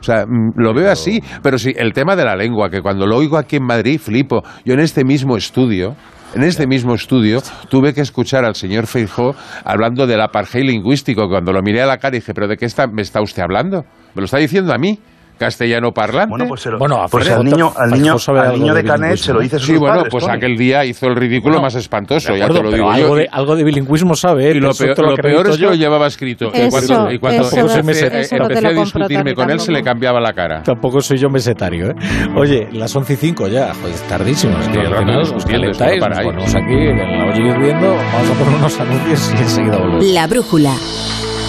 O 0.00 0.02
sea, 0.02 0.26
mm, 0.26 0.52
lo 0.56 0.74
veo 0.74 0.90
así. 0.90 1.22
Pero 1.42 1.58
sí, 1.58 1.72
el 1.74 1.94
tema 1.94 2.14
de 2.14 2.24
la 2.24 2.36
lengua, 2.36 2.68
que 2.68 2.82
cuando 2.82 3.06
lo 3.06 3.16
oigo 3.16 3.38
aquí 3.38 3.56
en 3.56 3.64
Madrid 3.64 3.98
flipo. 3.98 4.42
Yo 4.66 4.74
en 4.74 4.80
este 4.80 5.04
mismo 5.04 5.36
estudio 5.36 5.96
en 6.34 6.42
este 6.44 6.66
mismo 6.66 6.94
estudio 6.94 7.42
tuve 7.68 7.92
que 7.92 8.00
escuchar 8.00 8.44
al 8.44 8.54
señor 8.54 8.86
Feijó 8.86 9.34
hablando 9.64 10.06
del 10.06 10.20
apartheid 10.20 10.64
lingüístico. 10.64 11.28
Cuando 11.28 11.52
lo 11.52 11.62
miré 11.62 11.82
a 11.82 11.86
la 11.86 11.98
cara 11.98 12.12
dije, 12.12 12.32
¿pero 12.34 12.46
de 12.46 12.56
qué 12.56 12.66
está, 12.66 12.86
me 12.86 13.02
está 13.02 13.20
usted 13.20 13.42
hablando? 13.42 13.84
¿Me 14.14 14.20
lo 14.20 14.24
está 14.24 14.38
diciendo 14.38 14.72
a 14.72 14.78
mí? 14.78 14.98
Castellano 15.40 15.90
parlante. 15.90 16.28
Bueno, 16.28 16.44
pues, 16.46 16.68
pues 17.10 17.30
al 17.30 17.44
niño, 17.44 17.72
al 17.74 17.90
niño, 17.90 18.16
al 18.28 18.58
niño 18.60 18.74
de 18.74 18.84
Canet 18.84 19.16
se 19.16 19.32
lo 19.32 19.40
dice 19.40 19.58
Sí, 19.58 19.74
bueno, 19.78 20.02
pues 20.10 20.28
aquel 20.28 20.54
día 20.54 20.84
hizo 20.84 21.06
el 21.06 21.16
ridículo 21.16 21.62
más 21.62 21.74
espantoso, 21.74 22.36
ya 22.36 22.46
te 22.46 22.62
lo 22.62 22.70
digo 22.70 22.90
algo 22.90 23.16
De, 23.16 23.26
algo 23.32 23.56
de 23.56 23.64
bilingüismo 23.64 24.14
sabe, 24.14 24.50
¿eh? 24.50 24.56
Y 24.56 24.60
lo 24.60 24.74
peor, 24.74 24.98
lo 24.98 25.16
peor 25.16 25.48
es 25.48 25.56
que 25.56 25.64
lo 25.64 25.74
llevaba 25.74 26.06
escrito. 26.08 26.52
y 26.52 26.68
cuando, 26.68 27.10
y 27.10 27.18
cuando 27.18 27.48
empecé, 27.50 28.36
a 28.36 28.70
discutirme 28.70 29.34
con 29.34 29.50
él, 29.50 29.58
se 29.60 29.72
le 29.72 29.82
cambiaba 29.82 30.20
la 30.20 30.34
cara. 30.34 30.62
Tampoco 30.62 31.00
soy 31.00 31.16
yo 31.16 31.30
mesetario, 31.30 31.86
¿eh? 31.86 31.94
Oye, 32.36 32.68
las 32.72 32.94
11 32.94 33.14
y 33.14 33.16
5 33.16 33.48
ya, 33.48 33.72
joder, 33.72 33.94
es 33.94 34.02
tardísimo. 34.02 34.58
Es 34.60 34.68
que 34.68 34.80
al 34.80 34.98
final 34.98 35.20
os 35.20 35.46
calentáis, 35.46 36.00
nos 36.00 36.18
ponemos 36.18 36.54
aquí 36.54 36.74
en 36.74 36.98
la 36.98 37.24
olla 37.24 37.58
viendo, 37.58 37.88
vamos 37.88 38.30
a 38.30 38.34
poner 38.34 38.54
unos 38.58 38.80
anuncios 38.80 39.32
y 39.34 39.42
enseguida 39.42 39.78
volvemos. 39.78 40.04
La 40.04 40.26
brújula, 40.26 40.74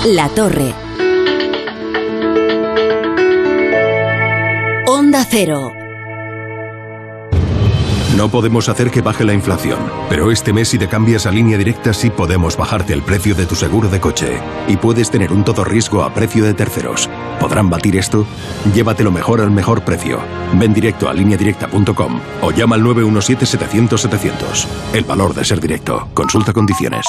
la 0.05 0.29
torre 0.29 0.90
Onda 4.93 5.23
Cero. 5.23 5.71
No 8.17 8.29
podemos 8.29 8.67
hacer 8.67 8.91
que 8.91 8.99
baje 8.99 9.23
la 9.23 9.33
inflación, 9.33 9.79
pero 10.09 10.31
este 10.31 10.51
mes 10.51 10.67
si 10.67 10.77
te 10.77 10.89
cambias 10.89 11.25
a 11.25 11.31
línea 11.31 11.57
directa 11.57 11.93
sí 11.93 12.09
podemos 12.09 12.57
bajarte 12.57 12.91
el 12.91 13.01
precio 13.01 13.33
de 13.33 13.45
tu 13.45 13.55
seguro 13.55 13.87
de 13.87 14.01
coche 14.01 14.41
y 14.67 14.75
puedes 14.75 15.09
tener 15.09 15.31
un 15.31 15.45
todo 15.45 15.63
riesgo 15.63 16.03
a 16.03 16.13
precio 16.13 16.43
de 16.43 16.53
terceros. 16.53 17.09
¿Podrán 17.39 17.69
batir 17.69 17.95
esto? 17.95 18.27
Llévatelo 18.75 19.13
mejor 19.13 19.39
al 19.39 19.49
mejor 19.49 19.85
precio. 19.85 20.19
Ven 20.55 20.73
directo 20.73 21.07
a 21.07 21.13
lineadirecta.com 21.13 22.19
o 22.41 22.51
llama 22.51 22.75
al 22.75 22.83
917-700-700. 22.83 24.65
El 24.93 25.05
valor 25.05 25.33
de 25.33 25.45
ser 25.45 25.61
directo. 25.61 26.09
Consulta 26.13 26.51
condiciones. 26.51 27.05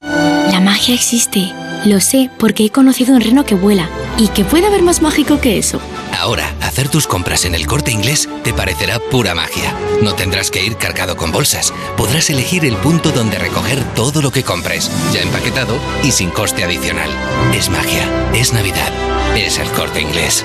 La 0.00 0.60
magia 0.64 0.94
existe. 0.94 1.52
Lo 1.84 2.00
sé 2.00 2.30
porque 2.38 2.64
he 2.64 2.70
conocido 2.70 3.14
un 3.14 3.20
reno 3.20 3.44
que 3.44 3.54
vuela. 3.54 3.86
¿Y 4.16 4.28
que 4.28 4.44
puede 4.44 4.66
haber 4.66 4.80
más 4.80 5.02
mágico 5.02 5.38
que 5.40 5.58
eso? 5.58 5.78
Ahora, 6.18 6.54
hacer 6.62 6.88
tus 6.88 7.06
compras 7.06 7.44
en 7.44 7.54
el 7.54 7.66
corte 7.66 7.90
inglés 7.90 8.28
te 8.42 8.52
parecerá 8.52 8.98
pura 8.98 9.34
magia. 9.34 9.76
No 10.02 10.14
tendrás 10.14 10.50
que 10.50 10.64
ir 10.64 10.76
cargado 10.76 11.16
con 11.16 11.32
bolsas. 11.32 11.72
Podrás 11.96 12.30
elegir 12.30 12.64
el 12.64 12.76
punto 12.76 13.10
donde 13.10 13.38
recoger 13.38 13.82
todo 13.94 14.22
lo 14.22 14.30
que 14.30 14.42
compres, 14.42 14.90
ya 15.12 15.20
empaquetado 15.20 15.76
y 16.02 16.12
sin 16.12 16.30
coste 16.30 16.64
adicional. 16.64 17.10
Es 17.54 17.68
magia, 17.68 18.08
es 18.34 18.52
Navidad, 18.52 18.92
es 19.36 19.58
el 19.58 19.68
corte 19.70 20.00
inglés. 20.00 20.44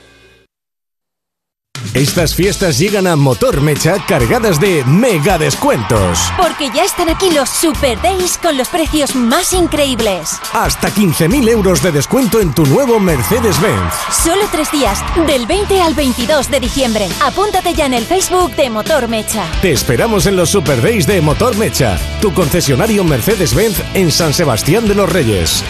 Estas 1.93 2.35
fiestas 2.35 2.79
llegan 2.79 3.05
a 3.07 3.15
Motor 3.15 3.61
Mecha 3.61 3.97
cargadas 4.07 4.59
de 4.59 4.83
mega 4.85 5.37
descuentos. 5.37 6.19
Porque 6.37 6.69
ya 6.73 6.85
están 6.85 7.09
aquí 7.09 7.31
los 7.31 7.49
Super 7.49 8.01
Days 8.01 8.37
con 8.37 8.57
los 8.57 8.69
precios 8.69 9.15
más 9.15 9.53
increíbles. 9.53 10.39
Hasta 10.53 10.89
15.000 10.89 11.49
euros 11.49 11.83
de 11.83 11.91
descuento 11.91 12.39
en 12.39 12.53
tu 12.53 12.65
nuevo 12.65 12.99
Mercedes-Benz. 12.99 13.93
Solo 14.23 14.43
tres 14.51 14.71
días, 14.71 15.03
del 15.27 15.45
20 15.45 15.81
al 15.81 15.93
22 15.93 16.49
de 16.49 16.59
diciembre. 16.59 17.07
Apúntate 17.23 17.73
ya 17.73 17.87
en 17.87 17.93
el 17.93 18.05
Facebook 18.05 18.55
de 18.55 18.69
Motor 18.69 19.07
Mecha. 19.07 19.45
Te 19.61 19.71
esperamos 19.71 20.25
en 20.25 20.35
los 20.35 20.49
Super 20.49 20.81
Days 20.81 21.05
de 21.07 21.21
Motor 21.21 21.57
Mecha, 21.57 21.97
tu 22.21 22.33
concesionario 22.33 23.03
Mercedes-Benz 23.03 23.81
en 23.93 24.11
San 24.11 24.33
Sebastián 24.33 24.87
de 24.87 24.95
los 24.95 25.11
Reyes. 25.11 25.63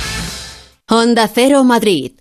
Honda 0.87 1.29
Cero 1.33 1.63
Madrid 1.63 2.20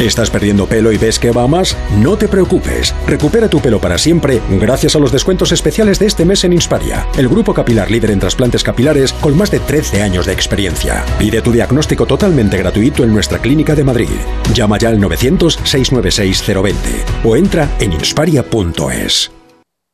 ¿Estás 0.00 0.30
perdiendo 0.30 0.66
pelo 0.66 0.92
y 0.92 0.96
ves 0.96 1.18
que 1.18 1.30
va 1.30 1.46
más? 1.46 1.76
No 1.98 2.16
te 2.16 2.26
preocupes. 2.26 2.94
Recupera 3.06 3.50
tu 3.50 3.60
pelo 3.60 3.78
para 3.82 3.98
siempre 3.98 4.40
gracias 4.52 4.96
a 4.96 4.98
los 4.98 5.12
descuentos 5.12 5.52
especiales 5.52 5.98
de 5.98 6.06
este 6.06 6.24
mes 6.24 6.42
en 6.44 6.54
Insparia, 6.54 7.06
el 7.18 7.28
grupo 7.28 7.52
capilar 7.52 7.90
líder 7.90 8.12
en 8.12 8.20
trasplantes 8.20 8.64
capilares 8.64 9.12
con 9.12 9.36
más 9.36 9.50
de 9.50 9.60
13 9.60 10.00
años 10.00 10.24
de 10.24 10.32
experiencia. 10.32 11.04
Pide 11.18 11.42
tu 11.42 11.52
diagnóstico 11.52 12.06
totalmente 12.06 12.56
gratuito 12.56 13.04
en 13.04 13.12
nuestra 13.12 13.40
clínica 13.40 13.74
de 13.74 13.84
Madrid. 13.84 14.08
Llama 14.54 14.78
ya 14.78 14.88
al 14.88 14.98
900-696-020 15.00 16.74
o 17.24 17.36
entra 17.36 17.68
en 17.78 17.92
insparia.es. 17.92 19.30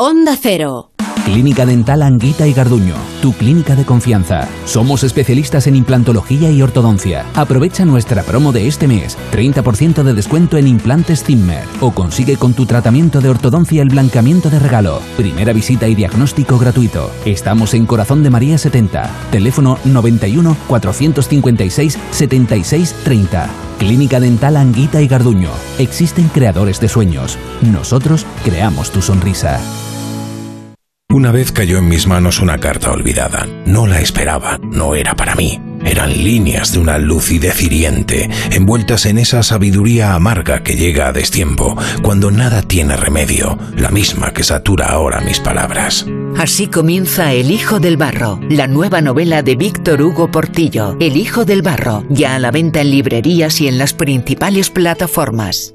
Onda 0.00 0.36
Cero. 0.40 0.92
Clínica 1.24 1.66
Dental 1.66 2.02
Anguita 2.02 2.46
y 2.46 2.52
Garduño, 2.52 2.94
tu 3.20 3.32
clínica 3.32 3.74
de 3.74 3.84
confianza. 3.84 4.46
Somos 4.64 5.02
especialistas 5.02 5.66
en 5.66 5.74
implantología 5.74 6.52
y 6.52 6.62
ortodoncia. 6.62 7.26
Aprovecha 7.34 7.84
nuestra 7.84 8.22
promo 8.22 8.52
de 8.52 8.68
este 8.68 8.86
mes, 8.86 9.18
30% 9.32 10.04
de 10.04 10.14
descuento 10.14 10.56
en 10.56 10.68
implantes 10.68 11.24
Zimmer 11.24 11.64
o 11.80 11.90
consigue 11.90 12.36
con 12.36 12.54
tu 12.54 12.64
tratamiento 12.64 13.20
de 13.20 13.28
ortodoncia 13.28 13.82
el 13.82 13.88
blancamiento 13.88 14.50
de 14.50 14.60
regalo. 14.60 15.02
Primera 15.16 15.52
visita 15.52 15.88
y 15.88 15.96
diagnóstico 15.96 16.60
gratuito. 16.60 17.10
Estamos 17.24 17.74
en 17.74 17.84
Corazón 17.84 18.22
de 18.22 18.30
María 18.30 18.56
70, 18.56 19.10
teléfono 19.32 19.78
91 19.84 20.56
456 20.68 21.98
76 22.12 22.94
30. 23.02 23.50
Clínica 23.80 24.20
Dental 24.20 24.56
Anguita 24.56 25.02
y 25.02 25.08
Garduño. 25.08 25.50
Existen 25.78 26.28
creadores 26.28 26.78
de 26.78 26.88
sueños. 26.88 27.36
Nosotros 27.62 28.26
creamos 28.44 28.92
tu 28.92 29.02
sonrisa. 29.02 29.60
Una 31.10 31.32
vez 31.32 31.52
cayó 31.52 31.78
en 31.78 31.88
mis 31.88 32.06
manos 32.06 32.38
una 32.38 32.58
carta 32.58 32.92
olvidada. 32.92 33.46
No 33.64 33.86
la 33.86 33.98
esperaba, 33.98 34.58
no 34.58 34.94
era 34.94 35.16
para 35.16 35.34
mí. 35.36 35.58
Eran 35.82 36.12
líneas 36.12 36.72
de 36.72 36.80
una 36.80 36.98
lucidez 36.98 37.62
hiriente, 37.62 38.28
envueltas 38.50 39.06
en 39.06 39.16
esa 39.16 39.42
sabiduría 39.42 40.12
amarga 40.12 40.62
que 40.62 40.76
llega 40.76 41.08
a 41.08 41.12
destiempo, 41.12 41.78
cuando 42.02 42.30
nada 42.30 42.60
tiene 42.60 42.94
remedio, 42.94 43.58
la 43.74 43.88
misma 43.88 44.34
que 44.34 44.44
satura 44.44 44.88
ahora 44.88 45.22
mis 45.22 45.40
palabras. 45.40 46.04
Así 46.36 46.66
comienza 46.66 47.32
El 47.32 47.52
Hijo 47.52 47.80
del 47.80 47.96
Barro, 47.96 48.38
la 48.50 48.66
nueva 48.66 49.00
novela 49.00 49.42
de 49.42 49.56
Víctor 49.56 50.02
Hugo 50.02 50.30
Portillo. 50.30 50.94
El 51.00 51.16
Hijo 51.16 51.46
del 51.46 51.62
Barro, 51.62 52.04
ya 52.10 52.34
a 52.34 52.38
la 52.38 52.50
venta 52.50 52.82
en 52.82 52.90
librerías 52.90 53.62
y 53.62 53.68
en 53.68 53.78
las 53.78 53.94
principales 53.94 54.68
plataformas. 54.68 55.74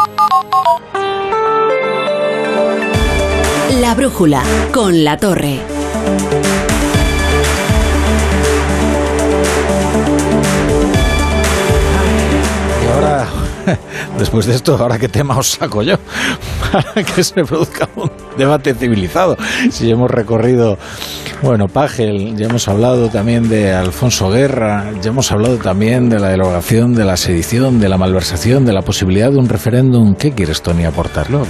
La 3.79 3.95
brújula 3.95 4.43
con 4.73 5.05
la 5.05 5.15
torre. 5.15 5.59
Y 12.83 12.93
ahora, 12.93 13.27
después 14.19 14.45
de 14.45 14.55
esto, 14.55 14.75
¿ahora 14.77 14.99
qué 14.99 15.07
tema 15.07 15.37
os 15.37 15.51
saco 15.51 15.83
yo? 15.83 15.95
Para 16.71 17.01
que 17.01 17.23
se 17.23 17.45
produzca 17.45 17.87
un 17.95 18.11
debate 18.37 18.73
civilizado. 18.73 19.37
Si 19.71 19.89
hemos 19.89 20.11
recorrido, 20.11 20.77
bueno, 21.41 21.69
Pagel, 21.69 22.35
ya 22.35 22.47
hemos 22.47 22.67
hablado 22.67 23.07
también 23.07 23.47
de 23.47 23.71
Alfonso 23.71 24.29
Guerra, 24.29 24.91
ya 25.01 25.11
hemos 25.11 25.31
hablado 25.31 25.55
también 25.57 26.09
de 26.09 26.19
la 26.19 26.27
derogación, 26.27 26.93
de 26.93 27.05
la 27.05 27.15
sedición, 27.15 27.79
de 27.79 27.87
la 27.87 27.97
malversación, 27.97 28.65
de 28.65 28.73
la 28.73 28.81
posibilidad 28.81 29.31
de 29.31 29.37
un 29.37 29.47
referéndum. 29.47 30.15
¿Qué 30.15 30.33
quieres, 30.33 30.61
Tony, 30.61 30.83
aportarlo? 30.83 31.47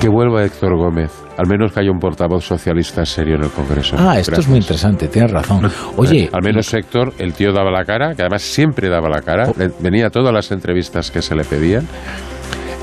Que 0.00 0.08
vuelva 0.08 0.44
Héctor 0.44 0.76
Gómez. 0.76 1.29
Al 1.40 1.46
menos 1.48 1.72
que 1.72 1.80
haya 1.80 1.90
un 1.90 1.98
portavoz 1.98 2.44
socialista 2.44 3.04
serio 3.06 3.36
en 3.36 3.44
el 3.44 3.50
Congreso. 3.50 3.96
Ah, 3.98 4.18
esto 4.18 4.40
es 4.40 4.48
muy 4.48 4.58
interesante, 4.58 5.08
tienes 5.08 5.30
razón. 5.30 5.70
Oye. 5.96 6.28
Al 6.32 6.42
menos 6.42 6.72
Héctor, 6.74 7.14
el 7.18 7.32
tío 7.32 7.52
daba 7.52 7.70
la 7.70 7.84
cara, 7.84 8.14
que 8.14 8.22
además 8.22 8.42
siempre 8.42 8.88
daba 8.88 9.08
la 9.08 9.22
cara. 9.22 9.48
Oh. 9.48 9.54
Venía 9.80 10.08
a 10.08 10.10
todas 10.10 10.34
las 10.34 10.52
entrevistas 10.52 11.10
que 11.10 11.22
se 11.22 11.34
le 11.34 11.44
pedían. 11.44 11.86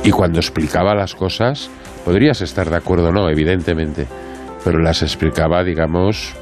Y 0.03 0.09
cuando 0.09 0.39
explicaba 0.39 0.95
las 0.95 1.13
cosas, 1.13 1.69
Podrías 2.07 2.39
estar 2.41 2.69
de 2.69 2.77
acuerdo 2.77 3.09
o 3.09 3.11
no, 3.11 3.29
evidentemente, 3.29 4.07
pero 4.63 4.79
las 4.79 5.01
explicaba, 5.01 5.61
digamos, 5.61 6.33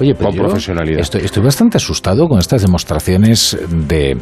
Oye, 0.00 0.14
pero 0.14 0.30
con 0.30 0.36
yo 0.38 0.42
profesionalidad. 0.44 1.00
Estoy, 1.00 1.20
estoy 1.26 1.42
bastante 1.42 1.76
asustado 1.76 2.26
con 2.26 2.38
estas 2.38 2.62
demostraciones 2.62 3.58
de 3.68 4.16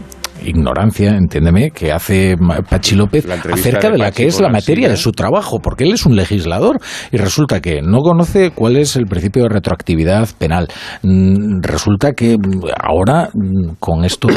ignorancia, 0.44 1.16
entiéndeme, 1.16 1.70
que 1.70 1.92
hace 1.92 2.36
Pachi 2.68 2.94
López 2.94 3.26
acerca 3.28 3.88
de 3.88 3.92
de 3.92 3.98
la 3.98 4.04
Pachi 4.06 4.22
que 4.22 4.28
es 4.28 4.40
la 4.40 4.48
materia 4.48 4.88
de 4.88 4.96
su 4.96 5.12
trabajo, 5.12 5.60
porque 5.60 5.84
él 5.84 5.92
es 5.92 6.06
un 6.06 6.16
legislador 6.16 6.78
y 7.10 7.16
resulta 7.16 7.60
que 7.60 7.80
no 7.82 7.98
conoce 7.98 8.50
cuál 8.50 8.76
es 8.76 8.96
el 8.96 9.06
principio 9.06 9.44
de 9.44 9.48
retroactividad 9.50 10.28
penal. 10.38 10.68
Mm, 11.02 11.60
Resulta 11.62 12.12
que 12.12 12.36
mm, 12.36 12.64
ahora 12.80 13.30
mm, 13.32 13.74
con 13.78 14.04
esto 14.04 14.28
eh, 14.30 14.32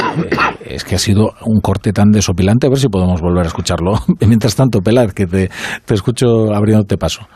es 0.66 0.84
que 0.84 0.94
ha 0.94 0.98
sido 0.98 1.32
un 1.44 1.60
corte 1.60 1.92
tan 1.92 2.10
desopilante, 2.10 2.66
a 2.66 2.70
ver 2.70 2.78
si 2.78 2.88
podemos 2.88 3.20
volver 3.20 3.44
a 3.44 3.48
escucharlo. 3.48 3.94
Mientras 4.26 4.54
tanto, 4.56 4.80
Pelad, 4.80 5.10
que 5.10 5.26
te, 5.26 5.50
te 5.84 5.94
escucho 5.94 6.54
abriéndote 6.54 6.96
paso. 6.96 7.26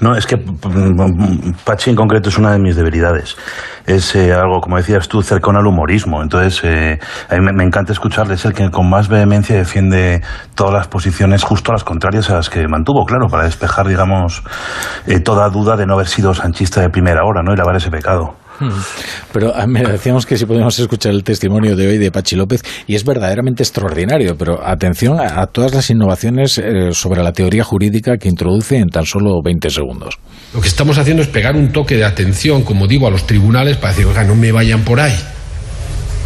No, 0.00 0.14
es 0.14 0.26
que 0.26 0.36
Pachi 1.64 1.90
en 1.90 1.96
concreto 1.96 2.28
es 2.28 2.38
una 2.38 2.52
de 2.52 2.58
mis 2.58 2.76
debilidades. 2.76 3.36
Es 3.86 4.14
eh, 4.14 4.32
algo, 4.32 4.60
como 4.60 4.76
decías 4.76 5.08
tú, 5.08 5.22
cercano 5.22 5.58
al 5.60 5.66
humorismo. 5.66 6.22
Entonces, 6.22 6.60
eh, 6.64 6.98
a 7.28 7.34
mí 7.34 7.40
me, 7.40 7.52
me 7.52 7.64
encanta 7.64 7.92
escucharle. 7.92 8.34
Es 8.34 8.44
el 8.44 8.52
que 8.52 8.70
con 8.70 8.88
más 8.88 9.08
vehemencia 9.08 9.56
defiende 9.56 10.22
todas 10.54 10.72
las 10.74 10.88
posiciones 10.88 11.42
justo 11.42 11.72
las 11.72 11.84
contrarias 11.84 12.30
a 12.30 12.34
las 12.34 12.50
que 12.50 12.66
mantuvo, 12.68 13.04
claro, 13.04 13.28
para 13.28 13.44
despejar, 13.44 13.86
digamos, 13.86 14.42
eh, 15.06 15.20
toda 15.20 15.48
duda 15.48 15.76
de 15.76 15.86
no 15.86 15.94
haber 15.94 16.08
sido 16.08 16.34
sanchista 16.34 16.80
de 16.80 16.90
primera 16.90 17.24
hora, 17.24 17.42
¿no? 17.42 17.52
Y 17.52 17.56
lavar 17.56 17.76
ese 17.76 17.90
pecado. 17.90 18.43
Pero 19.32 19.52
ah, 19.54 19.66
mira, 19.66 19.90
decíamos 19.90 20.26
que 20.26 20.36
si 20.36 20.46
podemos 20.46 20.78
escuchar 20.78 21.12
el 21.12 21.24
testimonio 21.24 21.76
de 21.76 21.88
hoy 21.88 21.98
de 21.98 22.10
Pachi 22.10 22.36
López, 22.36 22.62
y 22.86 22.94
es 22.94 23.04
verdaderamente 23.04 23.62
extraordinario, 23.62 24.36
pero 24.36 24.64
atención 24.64 25.18
a, 25.20 25.46
todas 25.46 25.74
las 25.74 25.90
innovaciones 25.90 26.58
eh, 26.58 26.92
sobre 26.92 27.22
la 27.22 27.32
teoría 27.32 27.64
jurídica 27.64 28.16
que 28.16 28.28
introduce 28.28 28.76
en 28.76 28.88
tan 28.88 29.06
solo 29.06 29.42
20 29.42 29.70
segundos. 29.70 30.18
Lo 30.52 30.60
que 30.60 30.68
estamos 30.68 30.98
haciendo 30.98 31.22
es 31.22 31.28
pegar 31.28 31.56
un 31.56 31.72
toque 31.72 31.96
de 31.96 32.04
atención, 32.04 32.62
como 32.62 32.86
digo, 32.86 33.06
a 33.06 33.10
los 33.10 33.26
tribunales 33.26 33.76
para 33.76 33.92
decir, 33.92 34.06
oiga, 34.06 34.24
no 34.24 34.34
me 34.34 34.52
vayan 34.52 34.82
por 34.82 35.00
ahí. 35.00 35.16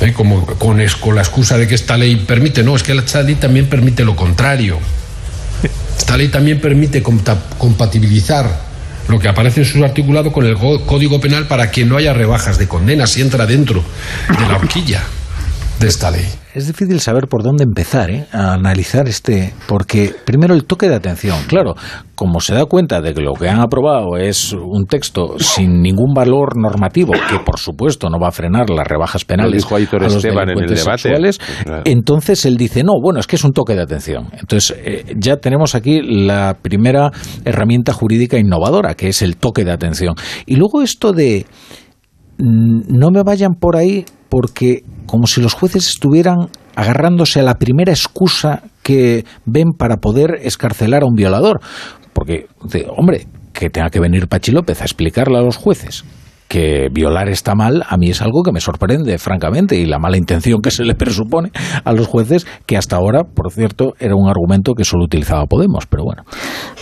¿Eh? 0.01 0.13
Como 0.13 0.47
con, 0.47 0.77
la 0.79 1.23
excusa 1.23 1.59
de 1.59 1.67
que 1.67 1.75
esta 1.75 1.97
ley 1.97 2.17
permite. 2.17 2.63
No, 2.63 2.77
es 2.77 2.83
que 2.83 2.93
esta 2.93 3.23
ley 3.23 3.35
también 3.37 3.67
permite 3.67 4.05
lo 4.05 4.15
contrario. 4.15 4.79
Esta 5.97 6.17
ley 6.17 6.29
también 6.29 6.61
permite 6.61 7.03
compatibilizar 7.03 8.68
lo 9.09 9.19
que 9.19 9.29
aparece 9.29 9.61
en 9.61 9.67
su 9.67 9.85
articulado 9.85 10.33
con 10.33 10.45
el 10.45 10.55
go- 10.55 10.85
Código 10.85 11.21
Penal 11.21 11.47
para 11.47 11.71
que 11.71 11.85
no 11.85 11.97
haya 11.97 12.13
rebajas 12.13 12.59
de 12.59 12.69
condena 12.69 13.07
si 13.07 13.21
entra 13.23 13.47
dentro 13.47 13.83
de 14.29 14.47
la 14.49 14.57
horquilla 14.57 15.03
de 15.81 15.87
esta 15.87 16.11
ley. 16.11 16.27
Es 16.55 16.67
difícil 16.67 16.99
saber 17.01 17.29
por 17.29 17.43
dónde 17.43 17.63
empezar 17.63 18.11
¿eh? 18.11 18.27
a 18.33 18.55
analizar 18.55 19.07
este, 19.07 19.53
porque 19.69 20.13
primero 20.25 20.55
el 20.55 20.65
toque 20.65 20.89
de 20.89 20.97
atención, 20.97 21.37
claro, 21.47 21.75
como 22.17 22.41
se 22.41 22.55
da 22.55 22.65
cuenta 22.65 23.01
de 23.01 23.15
que 23.15 23.21
lo 23.21 23.35
que 23.35 23.49
han 23.49 23.61
aprobado 23.61 24.17
es 24.17 24.53
un 24.53 24.87
texto 24.87 25.39
sin 25.39 25.81
ningún 25.81 26.15
valor 26.15 26.57
normativo, 26.57 27.13
que 27.13 27.39
por 27.45 27.59
supuesto 27.61 28.11
no 28.11 28.19
va 28.19 28.29
a 28.29 28.33
frenar 28.33 28.71
las 28.71 28.87
rebajas 28.89 29.25
penales 29.25 29.63
dijo 29.63 29.77
Aitor 29.77 30.03
a 30.03 30.07
los 30.07 30.17
Esteban 30.17 30.51
en 30.51 30.59
el 30.59 30.75
debate. 30.75 30.99
sexuales, 30.99 31.39
claro. 31.39 31.83
entonces 31.85 32.45
él 32.45 32.57
dice, 32.57 32.83
no, 32.83 32.95
bueno, 33.01 33.21
es 33.21 33.27
que 33.27 33.37
es 33.37 33.45
un 33.45 33.53
toque 33.53 33.75
de 33.75 33.83
atención. 33.83 34.31
Entonces 34.33 34.77
eh, 34.79 35.15
ya 35.17 35.37
tenemos 35.37 35.77
aquí 35.77 36.01
la 36.03 36.57
primera 36.61 37.11
herramienta 37.45 37.93
jurídica 37.93 38.37
innovadora, 38.37 38.95
que 38.95 39.09
es 39.09 39.23
el 39.23 39.37
toque 39.37 39.65
de 39.65 39.71
atención. 39.71 40.15
Y 40.45 40.57
luego 40.57 40.83
esto 40.83 41.13
de 41.13 41.47
mm, 42.39 42.81
no 42.89 43.11
me 43.11 43.23
vayan 43.23 43.55
por 43.55 43.77
ahí 43.77 44.05
porque 44.29 44.83
como 45.09 45.27
si 45.27 45.41
los 45.41 45.55
jueces 45.55 45.89
estuvieran 45.89 46.51
agarrándose 46.77 47.41
a 47.41 47.43
la 47.43 47.55
primera 47.55 47.91
excusa 47.91 48.63
que 48.85 49.25
ven 49.47 49.73
para 49.77 49.97
poder 49.97 50.39
escarcelar 50.43 51.03
a 51.03 51.07
un 51.07 51.15
violador. 51.15 51.61
Porque, 52.13 52.47
hombre, 52.97 53.27
que 53.53 53.71
tenga 53.71 53.91
que 53.91 53.99
venir 53.99 54.29
Pachi 54.29 54.53
López 54.53 54.81
a 54.81 54.85
explicarle 54.85 55.39
a 55.39 55.43
los 55.43 55.57
jueces 55.57 56.05
que 56.49 56.89
violar 56.93 57.29
está 57.29 57.55
mal, 57.55 57.85
a 57.89 57.97
mí 57.97 58.09
es 58.11 58.23
algo 58.23 58.43
que 58.43 58.53
me 58.53 58.61
sorprende, 58.61 59.19
francamente, 59.19 59.77
y 59.77 59.85
la 59.87 59.99
mala 59.99 60.17
intención 60.17 60.61
que 60.63 60.71
se 60.71 60.85
le 60.85 60.95
presupone 60.95 61.51
a 61.85 61.93
los 61.93 62.07
jueces, 62.07 62.47
que 62.67 62.77
hasta 62.77 62.97
ahora, 62.97 63.25
por 63.25 63.53
cierto, 63.53 63.93
era 64.01 64.15
un 64.17 64.29
argumento 64.29 64.75
que 64.75 64.85
solo 64.85 65.05
utilizaba 65.05 65.45
Podemos, 65.47 65.87
pero 65.87 66.05
bueno. 66.05 66.23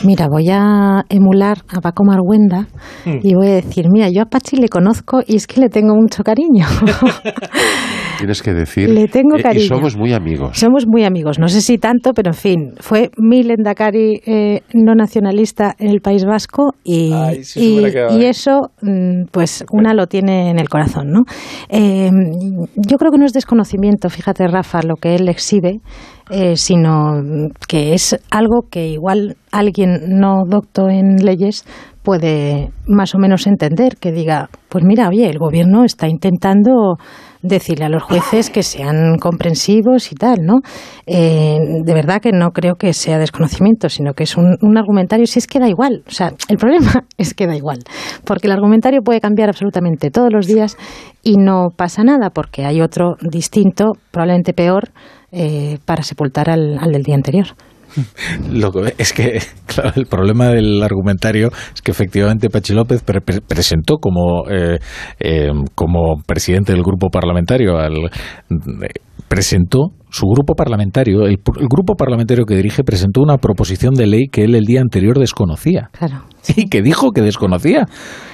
Mira, 0.05 0.27
voy 0.31 0.49
a 0.51 1.03
emular 1.09 1.59
a 1.69 1.81
Paco 1.81 2.05
Marguenda 2.05 2.69
y 3.05 3.35
voy 3.35 3.49
a 3.49 3.55
decir, 3.55 3.87
mira, 3.91 4.09
yo 4.11 4.23
a 4.23 4.27
Pachi 4.27 4.57
le 4.57 4.69
conozco 4.69 5.21
y 5.27 5.37
es 5.37 5.47
que 5.47 5.61
le 5.61 5.69
tengo 5.69 5.95
mucho 5.95 6.23
cariño. 6.23 6.67
Tienes 8.19 8.43
que 8.43 8.55
decir. 8.55 8.89
Le 8.91 9.09
tengo 9.09 9.37
eh, 9.37 9.43
cariño. 9.43 9.64
Y 9.64 9.69
somos 9.69 9.97
muy 9.97 10.12
amigos. 10.12 10.59
Somos 10.59 10.87
muy 10.87 11.05
amigos, 11.05 11.39
no 11.39 11.49
sé 11.49 11.61
si 11.61 11.79
tanto, 11.79 12.12
pero 12.14 12.31
en 12.31 12.35
fin, 12.35 12.73
fue 12.81 13.11
mi 13.19 13.43
Lendakari 13.43 14.21
eh, 14.27 14.61
no 14.75 14.95
nacionalista 14.95 15.75
en 15.79 15.91
el 15.91 16.01
País 16.01 16.25
Vasco 16.25 16.75
y, 16.85 17.12
Ay, 17.12 17.45
sí, 17.45 17.83
se 17.91 18.14
y- 18.17 18.25
eso, 18.25 18.71
mm, 18.83 19.27
pues 19.61 19.68
una 19.72 19.94
lo 19.94 20.07
tiene 20.07 20.50
en 20.50 20.59
el 20.59 20.68
corazón, 20.68 21.11
¿no? 21.11 21.24
Eh, 21.68 22.11
yo 22.74 22.96
creo 22.98 23.11
que 23.11 23.18
no 23.18 23.26
es 23.26 23.32
desconocimiento, 23.32 24.11
fíjate 24.11 24.46
Rafa, 24.48 24.82
lo 24.82 24.96
que 24.96 25.14
él 25.14 25.28
exhibe, 25.28 25.80
eh, 26.31 26.57
sino 26.57 27.22
que 27.68 27.95
es 27.95 28.18
algo 28.31 28.62
que 28.70 28.89
igual 28.89 29.37
alguien 29.53 30.18
no 30.18 30.43
docto 30.47 30.89
en 30.89 31.24
leyes 31.24 31.64
puede 32.03 32.70
más 32.87 33.14
o 33.14 33.18
menos 33.18 33.47
entender, 33.47 33.97
que 33.97 34.12
diga, 34.12 34.49
pues 34.68 34.85
mira, 34.85 35.09
oye, 35.09 35.29
el 35.29 35.39
gobierno 35.39 35.85
está 35.85 36.07
intentando 36.09 36.99
decirle 37.43 37.85
a 37.85 37.89
los 37.89 38.03
jueces 38.03 38.51
que 38.51 38.62
sean 38.62 39.18
comprensivos 39.18 40.12
y 40.12 40.14
tal, 40.14 40.39
¿no? 40.45 40.61
Eh, 41.07 41.59
de 41.85 41.95
verdad 41.95 42.20
que 42.20 42.33
no 42.33 42.51
creo 42.51 42.74
que 42.74 42.93
sea 42.93 43.18
desconocimiento, 43.18 43.89
sino 43.89 44.14
que 44.14 44.24
es 44.24 44.37
un, 44.37 44.57
un 44.62 44.79
argumentario, 44.79 45.27
si 45.27 45.39
es 45.39 45.47
que 45.47 45.59
da 45.59 45.68
igual, 45.68 46.03
o 46.07 46.11
sea, 46.11 46.33
el 46.49 46.57
problema 46.59 47.05
es 47.18 47.35
que 47.35 47.47
da 47.47 47.57
igual, 47.57 47.79
porque 48.24 48.47
el 48.47 48.53
argumentario 48.53 49.03
puede 49.03 49.20
cambiar 49.20 49.49
absolutamente 49.49 50.11
todos 50.11 50.33
los 50.33 50.47
días 50.47 50.77
y 51.22 51.37
no 51.37 51.70
pasa 51.77 52.05
nada, 52.05 52.31
porque 52.31 52.64
hay 52.64 52.81
otro 52.81 53.16
distinto, 53.20 53.93
probablemente 54.11 54.53
peor, 54.53 54.91
eh, 55.37 55.78
para 55.84 56.03
sepultar 56.03 56.49
al, 56.51 56.78
al 56.80 56.91
del 56.93 57.03
día 57.03 57.14
anterior. 57.14 57.47
Lo 58.53 58.70
que 58.72 58.95
es 58.99 59.12
que, 59.12 59.39
claro, 59.66 59.93
el 59.97 60.07
problema 60.07 60.49
del 60.49 60.82
argumentario 60.82 61.49
es 61.74 61.80
que 61.82 61.93
efectivamente 61.93 62.49
Pachi 62.51 62.72
López 62.74 63.03
pre- 63.03 63.20
pre- 63.20 63.41
presentó 63.41 63.97
como, 64.01 64.49
eh, 64.51 64.78
eh, 65.20 65.51
como 65.74 66.16
presidente 66.26 66.72
del 66.72 66.82
grupo 66.82 67.09
parlamentario 67.11 67.76
al. 67.78 67.95
eh, 67.97 68.89
presentó 69.28 69.89
su 70.11 70.26
grupo 70.26 70.55
parlamentario, 70.55 71.22
el, 71.26 71.32
el 71.61 71.66
grupo 71.68 71.95
parlamentario 71.97 72.45
que 72.45 72.55
dirige 72.55 72.84
presentó 72.84 73.20
una 73.22 73.39
proposición 73.39 73.95
de 73.95 74.07
ley 74.07 74.28
que 74.30 74.45
él 74.45 74.55
el 74.55 74.64
día 74.64 74.80
anterior 74.80 75.18
desconocía. 75.18 75.89
Claro. 75.93 76.22
Y 76.57 76.68
que 76.68 76.82
dijo 76.82 77.11
que 77.12 77.22
desconocía, 77.22 77.86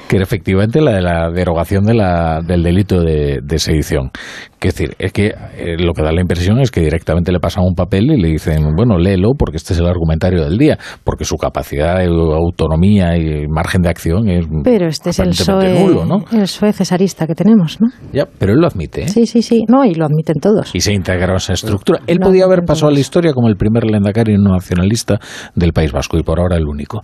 que 0.08 0.16
era 0.16 0.24
efectivamente 0.24 0.80
la 0.80 0.92
de 0.92 1.02
la 1.02 1.30
derogación 1.30 1.84
de 1.84 1.94
la, 1.94 2.40
del 2.46 2.62
delito 2.62 3.00
de, 3.00 3.40
de 3.42 3.58
sedición. 3.58 4.10
Que 4.58 4.68
es 4.68 4.74
decir, 4.76 4.94
es 4.98 5.12
que 5.12 5.28
eh, 5.56 5.76
lo 5.78 5.92
que 5.92 6.02
da 6.02 6.12
la 6.12 6.20
impresión 6.20 6.60
es 6.60 6.70
que 6.70 6.80
directamente 6.80 7.32
le 7.32 7.40
pasan 7.40 7.64
un 7.64 7.74
papel 7.74 8.10
y 8.12 8.20
le 8.20 8.28
dicen, 8.28 8.74
bueno, 8.76 8.96
léelo 8.98 9.30
porque 9.36 9.56
este 9.56 9.72
es 9.72 9.80
el 9.80 9.86
argumentario 9.86 10.44
del 10.44 10.56
día, 10.58 10.78
porque 11.04 11.24
su 11.24 11.36
capacidad, 11.36 12.00
eh, 12.02 12.06
autonomía 12.08 13.16
y 13.16 13.46
margen 13.48 13.82
de 13.82 13.88
acción 13.88 14.28
es 14.28 14.46
Pero 14.62 14.86
este 14.86 15.10
es 15.10 15.18
el 15.18 15.30
PSOE, 15.30 15.80
nulo, 15.80 16.04
¿no? 16.04 16.16
el 16.32 16.42
PSOE 16.42 16.72
cesarista 16.72 17.26
que 17.26 17.34
tenemos, 17.34 17.80
¿no? 17.80 17.88
Ya, 18.12 18.26
pero 18.38 18.52
él 18.52 18.60
lo 18.60 18.66
admite, 18.68 19.04
¿eh? 19.04 19.08
Sí, 19.08 19.26
sí, 19.26 19.42
sí, 19.42 19.62
no, 19.68 19.84
y 19.84 19.94
lo 19.94 20.04
admiten 20.04 20.36
todos. 20.40 20.74
y 20.74 20.80
se 20.80 20.92
integró 20.92 21.34
a 21.34 21.36
esa 21.38 21.54
estructura. 21.54 22.00
Él 22.06 22.18
Lo 22.20 22.26
podía 22.26 22.44
haber 22.44 22.60
pasado 22.66 22.88
a 22.88 22.90
la 22.90 22.94
todos. 22.96 23.00
historia 23.00 23.32
como 23.32 23.48
el 23.48 23.56
primer 23.56 23.84
lendakari 23.84 24.36
no 24.36 24.52
nacionalista 24.52 25.18
del 25.54 25.72
País 25.72 25.90
Vasco 25.92 26.18
y 26.18 26.22
por 26.22 26.38
ahora 26.38 26.56
el 26.56 26.66
único. 26.66 27.02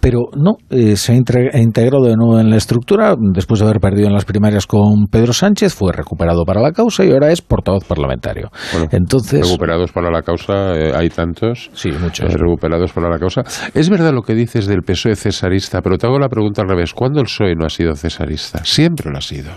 Pero 0.00 0.20
no, 0.36 0.56
eh, 0.70 0.96
se 0.96 1.12
ha 1.12 1.16
integrado 1.16 2.04
de 2.04 2.14
nuevo 2.16 2.38
en 2.38 2.50
la 2.50 2.56
estructura, 2.56 3.14
después 3.18 3.60
de 3.60 3.66
haber 3.66 3.80
perdido 3.80 4.06
en 4.06 4.12
las 4.14 4.24
primarias 4.24 4.66
con 4.66 5.06
Pedro 5.10 5.32
Sánchez, 5.32 5.74
fue 5.74 5.92
recuperado 5.92 6.44
para 6.44 6.60
la 6.60 6.72
causa 6.72 7.04
y 7.04 7.10
ahora 7.12 7.30
es 7.32 7.40
portavoz 7.42 7.84
parlamentario. 7.84 8.50
Entonces, 8.92 9.40
Recuperados 9.46 9.92
para 9.92 10.10
la 10.10 10.22
causa, 10.22 10.74
eh, 10.74 10.92
hay 10.94 11.08
tantos. 11.08 11.70
Sí, 11.72 11.90
muchos. 11.90 12.32
eh, 12.32 12.36
recuperados 12.36 12.92
para 12.92 13.08
la 13.08 13.18
causa. 13.18 13.42
Es 13.74 13.88
verdad 13.90 14.12
lo 14.12 14.22
que 14.22 14.34
dices 14.34 14.66
del 14.66 14.82
PSOE 14.82 15.16
cesarista, 15.16 15.80
pero 15.82 15.98
te 15.98 16.06
hago 16.06 16.18
la 16.18 16.28
pregunta 16.28 16.62
al 16.62 16.68
revés. 16.68 16.92
¿Cuándo 16.94 17.20
el 17.20 17.26
PSOE 17.26 17.54
no 17.56 17.66
ha 17.66 17.70
sido 17.70 17.94
cesarista? 17.96 18.64
Siempre 18.64 19.10
lo 19.10 19.18
ha 19.18 19.22
sido. 19.22 19.50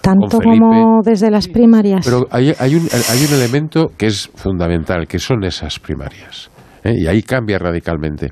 Tanto 0.00 0.38
como 0.38 1.00
desde 1.02 1.30
las 1.30 1.48
primarias. 1.48 2.04
Pero 2.04 2.26
hay, 2.30 2.52
hay, 2.58 2.74
un, 2.74 2.82
hay 3.10 3.24
un 3.26 3.34
elemento 3.34 3.90
que 3.96 4.06
es 4.06 4.30
fundamental, 4.34 5.06
que 5.06 5.18
son 5.18 5.44
esas 5.44 5.78
primarias. 5.78 6.50
¿Eh? 6.84 6.94
Y 6.96 7.06
ahí 7.06 7.22
cambia 7.22 7.58
radicalmente. 7.58 8.28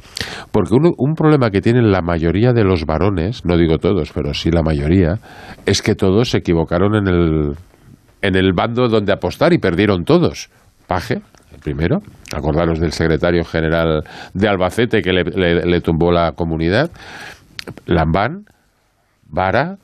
Porque 0.52 0.74
uno- 0.74 0.92
un 0.98 1.14
problema 1.14 1.50
que 1.50 1.60
tienen 1.60 1.90
la 1.90 2.02
mayoría 2.02 2.52
de 2.52 2.64
los 2.64 2.84
varones, 2.84 3.44
no 3.44 3.56
digo 3.56 3.78
todos, 3.78 4.12
pero 4.12 4.32
sí 4.34 4.50
la 4.50 4.62
mayoría, 4.62 5.14
es 5.66 5.82
que 5.82 5.94
todos 5.94 6.30
se 6.30 6.38
equivocaron 6.38 6.94
en 6.94 7.08
el, 7.08 7.52
en 8.22 8.36
el 8.36 8.52
bando 8.52 8.88
donde 8.88 9.12
apostar 9.12 9.52
y 9.52 9.58
perdieron 9.58 10.04
todos. 10.04 10.50
Paje, 10.86 11.22
el 11.52 11.58
primero, 11.60 11.98
acordaros 12.34 12.78
del 12.80 12.92
secretario 12.92 13.44
general 13.44 14.02
de 14.34 14.48
Albacete 14.48 15.00
que 15.02 15.12
le, 15.12 15.24
le- 15.64 15.80
tumbó 15.80 16.12
la 16.12 16.32
comunidad, 16.32 16.90
Lambán, 17.86 18.44
Vara, 19.28 19.76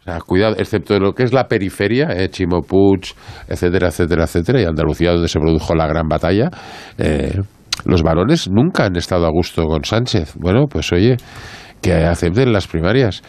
o 0.00 0.02
sea, 0.04 0.18
cuidado, 0.20 0.56
excepto 0.58 0.98
lo 0.98 1.12
que 1.14 1.22
es 1.22 1.32
la 1.32 1.48
periferia, 1.48 2.08
eh, 2.10 2.28
Chimo 2.28 2.60
Puig, 2.60 3.14
etcétera, 3.48 3.88
etcétera, 3.88 4.24
etcétera, 4.24 4.60
y 4.60 4.64
Andalucía, 4.66 5.12
donde 5.12 5.28
se 5.28 5.40
produjo 5.40 5.74
la 5.74 5.86
gran 5.86 6.06
batalla, 6.08 6.50
eh, 6.98 7.40
los 7.84 8.02
varones 8.02 8.48
nunca 8.50 8.86
han 8.86 8.96
estado 8.96 9.26
a 9.26 9.30
gusto 9.30 9.64
con 9.64 9.84
Sánchez. 9.84 10.34
Bueno, 10.36 10.66
pues 10.68 10.92
oye, 10.92 11.16
que 11.84 11.92
acepten 11.92 12.52
las 12.52 12.66
primarias. 12.66 13.22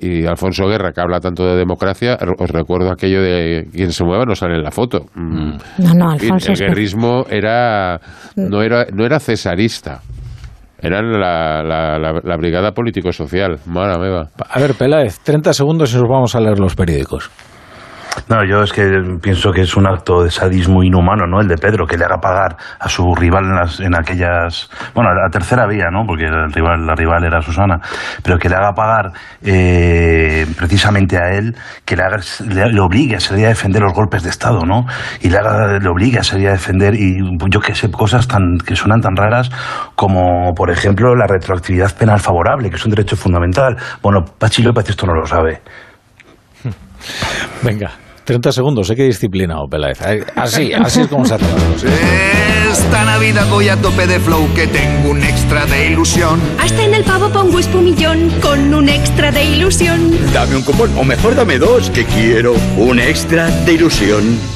Y, 0.00 0.26
Alfonso 0.26 0.66
Guerra, 0.66 0.92
que 0.92 1.00
habla 1.00 1.20
tanto 1.20 1.44
de 1.44 1.56
democracia, 1.56 2.18
os 2.38 2.50
recuerdo 2.50 2.90
aquello 2.90 3.20
de 3.20 3.68
quien 3.70 3.92
se 3.92 4.04
mueva 4.04 4.24
no 4.24 4.34
sale 4.34 4.54
en 4.54 4.62
la 4.62 4.70
foto. 4.70 5.06
Mm. 5.14 5.56
No, 5.78 5.94
no, 5.94 6.10
Alfonso. 6.10 6.52
El 6.52 6.58
guerrismo 6.58 7.26
era, 7.28 8.00
no, 8.36 8.62
era, 8.62 8.86
no 8.92 9.04
era 9.04 9.20
cesarista. 9.20 10.00
Era 10.78 11.02
la, 11.02 11.62
la, 11.98 12.36
brigada 12.36 12.72
político-social. 12.72 13.58
Mara, 13.66 13.96
A 14.50 14.60
ver, 14.60 14.74
Peláez, 14.74 15.18
30 15.20 15.52
segundos 15.54 15.92
y 15.92 15.96
nos 15.96 16.08
vamos 16.08 16.34
a 16.34 16.40
leer 16.40 16.58
los 16.58 16.74
periódicos. 16.74 17.30
No, 18.28 18.44
yo 18.44 18.62
es 18.62 18.72
que 18.72 18.82
pienso 19.22 19.52
que 19.52 19.62
es 19.62 19.76
un 19.76 19.86
acto 19.86 20.22
de 20.24 20.30
sadismo 20.30 20.82
inhumano, 20.82 21.26
¿no? 21.26 21.40
El 21.40 21.48
de 21.48 21.56
Pedro, 21.56 21.86
que 21.86 21.96
le 21.96 22.04
haga 22.04 22.18
pagar 22.18 22.56
a 22.78 22.88
su 22.88 23.14
rival 23.14 23.44
en, 23.44 23.54
las, 23.54 23.80
en 23.80 23.94
aquellas. 23.94 24.68
Bueno, 24.94 25.14
la 25.14 25.28
tercera 25.30 25.66
vía, 25.66 25.90
¿no? 25.90 26.04
Porque 26.06 26.24
el 26.24 26.52
rival, 26.52 26.86
la 26.86 26.94
rival 26.94 27.24
era 27.24 27.40
Susana. 27.42 27.80
Pero 28.22 28.38
que 28.38 28.48
le 28.48 28.56
haga 28.56 28.72
pagar 28.72 29.12
eh, 29.42 30.46
precisamente 30.56 31.18
a 31.18 31.30
él, 31.30 31.54
que 31.84 31.96
le, 31.96 32.02
haga, 32.02 32.18
le, 32.48 32.80
obligue 32.80 33.16
a 33.16 33.20
salir 33.20 33.46
a 33.46 33.48
defender 33.50 33.82
los 33.82 33.92
golpes 33.92 34.22
de 34.22 34.30
Estado, 34.30 34.64
¿no? 34.64 34.86
Y 35.20 35.28
le, 35.28 35.38
haga, 35.38 35.78
le 35.78 35.88
obligue 35.88 36.18
a 36.18 36.24
salir 36.24 36.48
a 36.48 36.52
defender, 36.52 36.94
y 36.94 37.18
yo 37.48 37.60
que 37.60 37.74
sé, 37.74 37.90
cosas 37.90 38.26
tan, 38.26 38.58
que 38.58 38.74
suenan 38.74 39.00
tan 39.00 39.14
raras 39.16 39.50
como, 39.94 40.54
por 40.54 40.70
ejemplo, 40.70 41.14
la 41.14 41.26
retroactividad 41.26 41.96
penal 41.96 42.18
favorable, 42.18 42.70
que 42.70 42.76
es 42.76 42.84
un 42.84 42.90
derecho 42.90 43.16
fundamental. 43.16 43.76
Bueno, 44.02 44.24
Pachi 44.24 44.62
López 44.62 44.88
esto 44.90 45.06
no 45.06 45.14
lo 45.14 45.26
sabe. 45.26 45.62
Venga. 47.62 48.05
30 48.26 48.52
segundos, 48.52 48.90
¿eh? 48.90 48.96
Qué 48.96 49.04
disciplinado, 49.04 49.68
Peláez. 49.68 49.98
Así, 50.34 50.72
así 50.72 51.02
es 51.02 51.06
como 51.06 51.24
se 51.24 51.34
hace 51.34 51.44
Esta 52.72 53.04
Navidad 53.04 53.46
voy 53.48 53.68
a 53.68 53.76
tope 53.80 54.06
de 54.06 54.18
flow 54.18 54.52
que 54.54 54.66
tengo 54.66 55.10
un 55.10 55.22
extra 55.22 55.64
de 55.66 55.92
ilusión. 55.92 56.40
Hasta 56.60 56.82
en 56.84 56.94
el 56.94 57.04
pavo 57.04 57.30
pongo 57.30 57.58
espumillón 57.58 58.30
con 58.42 58.74
un 58.74 58.88
extra 58.88 59.30
de 59.30 59.44
ilusión. 59.44 60.10
Dame 60.34 60.56
un 60.56 60.62
cupón, 60.62 60.90
o 60.98 61.04
mejor 61.04 61.36
dame 61.36 61.58
dos, 61.58 61.88
que 61.90 62.04
quiero 62.04 62.54
un 62.76 62.98
extra 62.98 63.48
de 63.64 63.74
ilusión. 63.74 64.55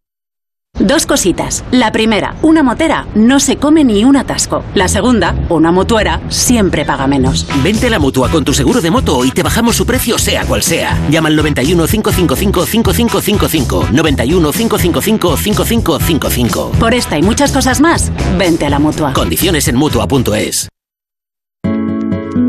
Dos 0.79 1.05
cositas. 1.05 1.63
La 1.71 1.91
primera, 1.91 2.35
una 2.41 2.63
motera 2.63 3.05
no 3.13 3.39
se 3.39 3.57
come 3.57 3.83
ni 3.83 4.03
un 4.03 4.17
atasco. 4.17 4.63
La 4.73 4.87
segunda, 4.87 5.35
una 5.49 5.71
mutuera 5.71 6.21
siempre 6.29 6.85
paga 6.85 7.05
menos. 7.05 7.45
Vente 7.63 7.87
a 7.87 7.89
la 7.91 7.99
mutua 7.99 8.29
con 8.29 8.43
tu 8.43 8.53
seguro 8.53 8.81
de 8.81 8.89
moto 8.89 9.23
y 9.23 9.31
te 9.31 9.43
bajamos 9.43 9.75
su 9.75 9.85
precio 9.85 10.17
sea 10.17 10.43
cual 10.45 10.63
sea. 10.63 10.97
Llama 11.09 11.27
al 11.29 11.35
91 11.35 11.85
555 11.85 12.65
5555. 12.65 13.87
91 13.91 14.51
555 14.51 15.37
5555. 15.37 16.71
Por 16.79 16.93
esta 16.93 17.17
y 17.17 17.21
muchas 17.21 17.51
cosas 17.51 17.79
más, 17.79 18.11
vente 18.39 18.65
a 18.65 18.69
la 18.69 18.79
mutua. 18.79 19.13
Condiciones 19.13 19.67
en 19.67 19.75
mutua.es. 19.75 20.67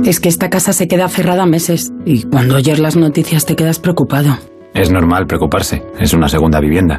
Es 0.05 0.21
que 0.21 0.29
esta 0.29 0.49
casa 0.49 0.73
se 0.73 0.89
queda 0.89 1.09
cerrada 1.09 1.45
meses 1.45 1.93
y 2.07 2.23
cuando 2.23 2.57
oyes 2.57 2.79
las 2.79 2.97
noticias 2.97 3.45
te 3.45 3.57
quedas 3.57 3.79
preocupado. 3.79 4.39
Es 4.75 4.91
normal 4.91 5.27
preocuparse, 5.27 5.83
es 6.01 6.15
una 6.15 6.29
segunda 6.29 6.59
vivienda. 6.61 6.99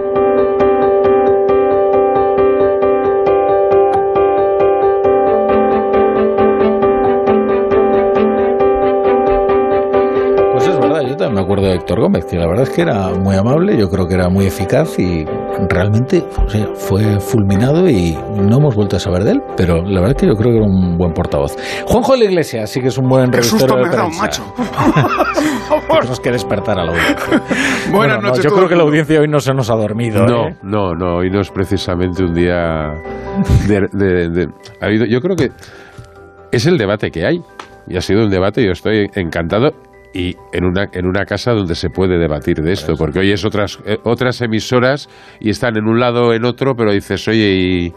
Me 11.31 11.41
acuerdo 11.41 11.67
de 11.67 11.75
Héctor 11.75 12.01
Gómez, 12.01 12.25
que 12.25 12.37
la 12.37 12.47
verdad 12.47 12.63
es 12.63 12.69
que 12.69 12.81
era 12.81 13.09
muy 13.09 13.35
amable, 13.35 13.77
yo 13.77 13.89
creo 13.89 14.07
que 14.07 14.15
era 14.15 14.29
muy 14.29 14.45
eficaz 14.45 14.99
y 14.99 15.25
realmente 15.69 16.23
fue 16.75 17.19
fulminado 17.19 17.89
y 17.89 18.17
no 18.35 18.57
hemos 18.57 18.75
vuelto 18.75 18.97
a 18.97 18.99
saber 18.99 19.23
de 19.23 19.31
él, 19.31 19.41
pero 19.55 19.81
la 19.81 20.01
verdad 20.01 20.11
es 20.11 20.17
que 20.17 20.27
yo 20.27 20.33
creo 20.33 20.51
que 20.51 20.57
era 20.57 20.65
un 20.65 20.97
buen 20.97 21.13
portavoz. 21.13 21.55
Juanjo 21.85 22.13
de 22.13 22.19
la 22.19 22.25
Iglesia, 22.25 22.67
sí 22.67 22.81
que 22.81 22.87
es 22.87 22.97
un 22.97 23.07
buen 23.07 23.31
revisor 23.31 23.61
de 23.61 23.89
prensa. 23.89 24.21
macho. 24.21 24.43
Tenemos 25.87 26.19
que 26.19 26.31
despertar 26.31 26.79
a 26.79 26.85
la 26.85 26.91
audiencia. 26.91 27.41
Buenas 27.91 28.21
noches. 28.21 28.43
yo 28.43 28.51
creo 28.51 28.67
que 28.67 28.75
la 28.75 28.83
audiencia 28.83 29.19
hoy 29.19 29.27
no 29.27 29.39
se 29.39 29.53
nos 29.53 29.69
ha 29.69 29.75
dormido. 29.75 30.25
No, 30.25 30.47
¿eh? 30.47 30.55
no, 30.63 30.93
no, 30.93 31.17
hoy 31.17 31.29
no 31.29 31.41
es 31.41 31.49
precisamente 31.49 32.23
un 32.23 32.33
día 32.33 32.93
de, 33.67 34.47
yo 35.09 35.21
creo 35.21 35.35
que 35.35 35.49
es 36.51 36.65
el 36.65 36.77
debate 36.77 37.11
que 37.11 37.25
hay 37.25 37.41
y 37.87 37.97
ha 37.97 38.01
sido 38.01 38.23
un 38.23 38.29
debate, 38.29 38.63
yo 38.63 38.71
estoy 38.71 39.09
encantado 39.15 39.71
y 40.13 40.35
en 40.53 40.65
una, 40.65 40.89
en 40.91 41.05
una 41.05 41.25
casa 41.25 41.51
donde 41.53 41.75
se 41.75 41.89
puede 41.89 42.17
debatir 42.17 42.57
de 42.57 42.73
esto, 42.73 42.95
porque 42.97 43.19
hoy 43.19 43.31
es 43.31 43.45
otras, 43.45 43.79
eh, 43.85 43.97
otras 44.03 44.41
emisoras 44.41 45.09
y 45.39 45.49
están 45.49 45.77
en 45.77 45.85
un 45.85 45.99
lado 45.99 46.33
en 46.33 46.45
otro, 46.45 46.75
pero 46.75 46.91
dices, 46.91 47.27
oye, 47.27 47.53
¿y 47.53 47.93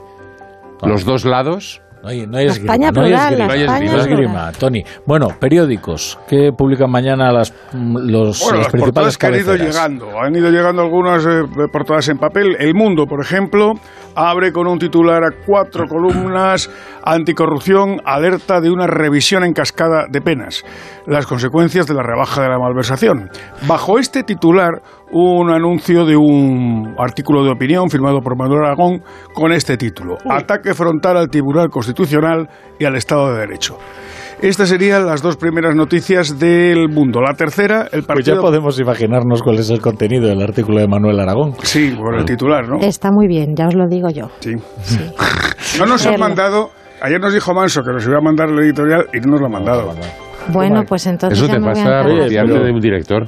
los 0.83 1.05
dos 1.05 1.25
lados? 1.25 1.81
No 2.05 2.11
hay, 2.11 2.27
no 2.27 2.37
hay 2.37 2.47
esgrima, 2.49 2.77
no 2.91 3.01
hay 3.01 3.87
esgrima, 3.97 4.53
Tony. 4.53 4.85
Bueno, 5.07 5.29
periódicos 5.41 6.19
que 6.29 6.51
publican 6.53 6.91
mañana 6.91 7.33
las, 7.33 7.55
los, 7.73 8.41
bueno, 8.41 8.59
las, 8.59 8.69
principales 8.69 9.17
que 9.17 9.27
han 9.27 9.35
ido 9.37 9.57
llegando. 9.57 10.21
Han 10.21 10.37
ido 10.37 10.51
llegando 10.51 10.83
algunas 10.83 11.25
eh, 11.25 11.45
portadas 11.73 12.07
en 12.11 12.19
papel. 12.19 12.57
El 12.59 12.75
Mundo, 12.75 13.07
por 13.07 13.23
ejemplo, 13.23 13.73
abre 14.15 14.53
con 14.53 14.67
un 14.67 14.79
titular 14.79 15.25
a 15.25 15.31
cuatro 15.47 15.87
columnas, 15.89 16.69
anticorrupción, 17.05 18.00
alerta 18.05 18.61
de 18.61 18.70
una 18.70 18.86
revisión 18.86 19.44
en 19.44 19.52
cascada 19.52 20.07
de 20.11 20.20
penas, 20.20 20.64
las 21.07 21.26
consecuencias 21.26 21.86
de 21.86 21.94
la 21.94 22.02
rebaja 22.02 22.42
de 22.42 22.48
la 22.48 22.59
malversación. 22.59 23.30
Bajo 23.68 23.98
este 23.98 24.22
titular, 24.22 24.82
un 25.12 25.50
anuncio 25.50 26.05
de 26.07 26.16
un 26.16 26.94
artículo 26.98 27.44
de 27.44 27.50
opinión 27.50 27.90
firmado 27.90 28.20
por 28.20 28.36
Manuel 28.36 28.64
Aragón 28.64 29.02
con 29.34 29.52
este 29.52 29.76
título, 29.76 30.16
Ataque 30.28 30.74
frontal 30.74 31.16
al 31.16 31.28
Tribunal 31.28 31.68
Constitucional 31.68 32.48
y 32.78 32.84
al 32.84 32.96
Estado 32.96 33.32
de 33.32 33.40
Derecho. 33.40 33.76
Estas 34.42 34.68
serían 34.68 35.07
las 35.07 35.22
dos 35.22 35.36
primeras 35.36 35.74
noticias 35.74 36.38
del 36.38 36.88
mundo. 36.88 37.20
La 37.22 37.34
tercera, 37.34 37.88
el 37.92 38.02
partido... 38.02 38.14
Pues 38.14 38.26
ya 38.26 38.40
podemos 38.40 38.78
imaginarnos 38.80 39.42
cuál 39.42 39.59
es 39.59 39.70
el 39.70 39.80
contenido 39.80 40.26
del 40.26 40.42
artículo 40.42 40.80
de 40.80 40.88
Manuel 40.88 41.18
Aragón. 41.20 41.55
Sí, 41.62 41.94
por 41.96 42.16
el 42.16 42.24
titular, 42.24 42.68
¿no? 42.68 42.78
Está 42.80 43.11
muy 43.11 43.26
bien, 43.26 43.55
ya 43.57 43.68
os 43.68 43.74
lo 43.74 43.86
digo 43.86 44.11
yo. 44.11 44.28
Sí. 44.40 44.52
no 45.78 45.86
nos 45.86 46.05
han 46.07 46.18
mandado... 46.18 46.70
Ayer 47.05 47.20
nos 47.20 47.34
dijo 47.34 47.52
Manso 47.52 47.82
que 47.82 47.92
nos 47.92 48.07
iba 48.07 48.16
a 48.16 48.22
mandar 48.22 48.48
el 48.48 48.59
editorial 48.61 49.09
y 49.12 49.20
no 49.20 49.32
nos 49.32 49.40
lo 49.42 49.46
ha 49.46 49.50
mandado. 49.50 49.94
Bueno, 50.50 50.84
pues 50.88 51.07
entonces. 51.07 51.38
Eso 51.38 51.52
te 51.52 51.61
pasa 51.61 52.02
por 52.02 52.12
de 52.12 52.72
un 52.72 52.80
director. 52.80 53.26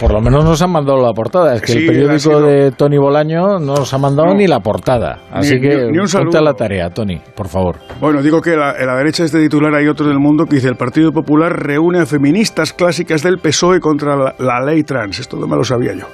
Por 0.00 0.12
lo 0.12 0.20
menos 0.22 0.42
nos 0.42 0.62
han 0.62 0.72
mandado 0.72 0.98
la 1.02 1.12
portada. 1.12 1.54
Es 1.54 1.62
que 1.62 1.72
el 1.72 1.86
periódico 1.86 2.40
de 2.40 2.72
Tony 2.72 2.96
Bolaño 2.96 3.58
no 3.58 3.74
nos 3.74 3.92
ha 3.92 3.98
mandado 3.98 4.34
ni 4.34 4.46
la 4.46 4.60
portada. 4.60 5.18
Así 5.30 5.60
que 5.60 5.90
ni, 5.90 5.98
a 5.98 6.40
la 6.40 6.54
tarea, 6.54 6.88
Tony, 6.88 7.20
por 7.34 7.48
favor. 7.48 7.76
Bueno, 8.00 8.22
digo 8.22 8.40
que 8.40 8.54
en 8.54 8.58
la 8.58 8.96
derecha 8.96 9.22
de 9.22 9.26
este 9.26 9.40
titular 9.40 9.74
hay 9.74 9.86
otro 9.86 10.06
del 10.06 10.18
mundo 10.18 10.46
que 10.46 10.56
dice: 10.56 10.68
el 10.68 10.76
Partido 10.76 11.12
Popular 11.12 11.52
reúne 11.52 12.00
a 12.00 12.06
feministas 12.06 12.72
clásicas 12.72 13.22
del 13.22 13.36
PSOE 13.36 13.80
contra 13.80 14.34
la, 14.38 14.60
ley 14.64 14.82
trans. 14.82 15.18
Esto 15.18 15.36
no 15.36 15.46
me 15.46 15.56
lo 15.56 15.64
sabía 15.64 15.92
yo. 15.92 16.06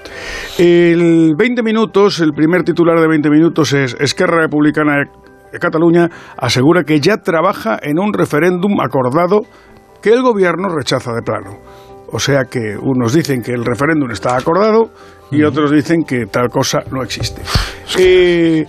El 0.59 1.35
20 1.39 1.63
minutos, 1.63 2.19
el 2.19 2.33
primer 2.33 2.65
titular 2.65 2.99
de 3.01 3.07
20 3.07 3.31
minutos 3.31 3.73
es 3.73 3.97
Esquerra 4.01 4.41
Republicana 4.41 5.05
Cataluña 5.59 6.09
asegura 6.37 6.85
que 6.85 7.01
ya 7.01 7.19
trabaja 7.19 7.79
en 7.83 7.99
un 7.99 8.13
referéndum 8.13 8.81
acordado 8.81 9.43
que 10.03 10.13
el 10.13 10.23
gobierno 10.23 10.69
rechaza 10.69 11.13
de 11.13 11.23
plano. 11.23 11.59
O 12.15 12.21
sea 12.21 12.45
que 12.45 12.77
unos 12.81 13.13
dicen 13.13 13.43
que 13.43 13.51
el 13.51 13.65
referéndum 13.65 14.09
está 14.13 14.37
acordado 14.37 14.89
y 15.33 15.43
otros 15.43 15.73
dicen 15.73 16.05
que 16.05 16.27
tal 16.27 16.49
cosa 16.49 16.79
no 16.93 17.03
existe. 17.03 17.43
Eh, 17.99 18.65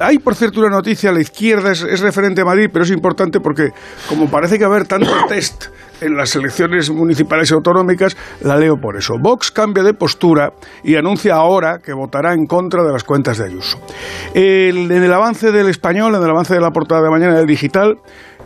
hay, 0.00 0.18
por 0.18 0.34
cierto, 0.34 0.60
una 0.60 0.70
noticia, 0.70 1.10
a 1.10 1.12
la 1.12 1.20
izquierda 1.20 1.72
es, 1.72 2.00
referente 2.00 2.40
a 2.40 2.46
Madrid, 2.46 2.70
pero 2.72 2.86
es 2.86 2.90
importante 2.90 3.38
porque 3.40 3.68
como 4.08 4.30
parece 4.30 4.58
que 4.58 4.64
va 4.64 4.72
a 4.72 4.76
haber 4.76 4.88
tanto 4.88 5.10
test 5.28 5.66
en 6.00 6.16
las 6.16 6.34
elecciones 6.36 6.88
municipales 6.88 7.50
y 7.50 7.54
autonómicas, 7.54 8.16
la 8.40 8.56
leo 8.56 8.76
por 8.80 8.96
eso. 8.96 9.16
Vox 9.20 9.50
cambia 9.50 9.82
de 9.82 9.92
postura 9.92 10.54
y 10.82 10.96
anuncia 10.96 11.34
ahora 11.34 11.80
que 11.84 11.92
votará 11.92 12.32
en 12.32 12.46
contra 12.46 12.82
de 12.82 12.92
las 12.92 13.04
cuentas 13.04 13.36
de 13.36 13.44
Ayuso. 13.44 13.78
en 14.32 14.90
el 14.90 15.12
avance 15.12 15.52
del 15.52 15.68
español, 15.68 16.14
en 16.14 16.22
el 16.22 16.30
avance 16.30 16.54
de 16.54 16.60
la 16.60 16.70
portada 16.70 17.02
de 17.02 17.10
mañana 17.10 17.34
del 17.34 17.46
digital, 17.46 17.98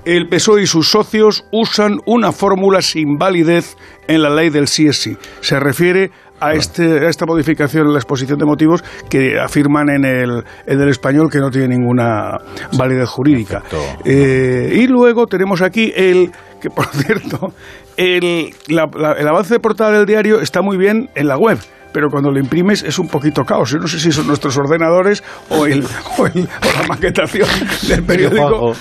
el 0.05 0.28
PSOE 0.28 0.62
y 0.62 0.66
sus 0.66 0.90
socios 0.90 1.44
usan 1.53 2.01
una 2.07 2.32
fórmula 2.32 2.82
sin 2.82 3.16
validez 3.18 3.76
en 4.09 4.22
la 4.22 4.30
ley 4.30 4.51
del 4.51 4.64
CSI. 4.64 5.16
Se 5.40 5.61
refiere 5.61 6.11
a, 6.40 6.55
este, 6.55 6.84
a 7.07 7.09
esta 7.11 7.26
modificación 7.26 7.86
en 7.86 7.92
la 7.92 7.98
exposición 7.98 8.38
de 8.38 8.46
motivos 8.46 8.82
que 9.11 9.38
afirman 9.38 9.90
en 9.90 10.05
el, 10.07 10.42
en 10.66 10.80
el 10.80 10.88
español 10.88 11.28
que 11.30 11.38
no 11.38 11.51
tiene 11.51 11.68
ninguna 11.76 12.38
validez 12.78 13.09
jurídica. 13.09 13.62
Eh, 14.05 14.72
y 14.74 14.86
luego 14.86 15.26
tenemos 15.26 15.61
aquí 15.61 15.92
el 15.94 16.30
que, 16.61 16.70
por 16.70 16.86
cierto, 16.92 17.53
el, 17.96 18.55
la- 18.68 18.88
la- 18.98 19.12
el 19.12 19.28
avance 19.28 19.53
de 19.55 19.61
portada 19.61 19.92
del 19.92 20.07
diario 20.07 20.40
está 20.40 20.62
muy 20.62 20.78
bien 20.78 21.11
en 21.14 21.29
la 21.29 21.37
web. 21.37 21.58
Pero 21.92 22.08
cuando 22.11 22.30
lo 22.30 22.38
imprimes 22.38 22.83
es 22.83 22.99
un 22.99 23.08
poquito 23.08 23.45
caos. 23.45 23.71
Yo 23.71 23.79
no 23.79 23.88
sé 23.88 23.99
si 23.99 24.12
son 24.12 24.26
nuestros 24.26 24.57
ordenadores 24.57 25.22
o, 25.49 25.67
el, 25.67 25.84
o, 26.18 26.26
el- 26.26 26.42
o 26.45 26.80
la 26.83 26.87
maquetación 26.88 27.49
del 27.88 28.03
periódico. 28.04 28.49
Juanjo, 28.49 28.72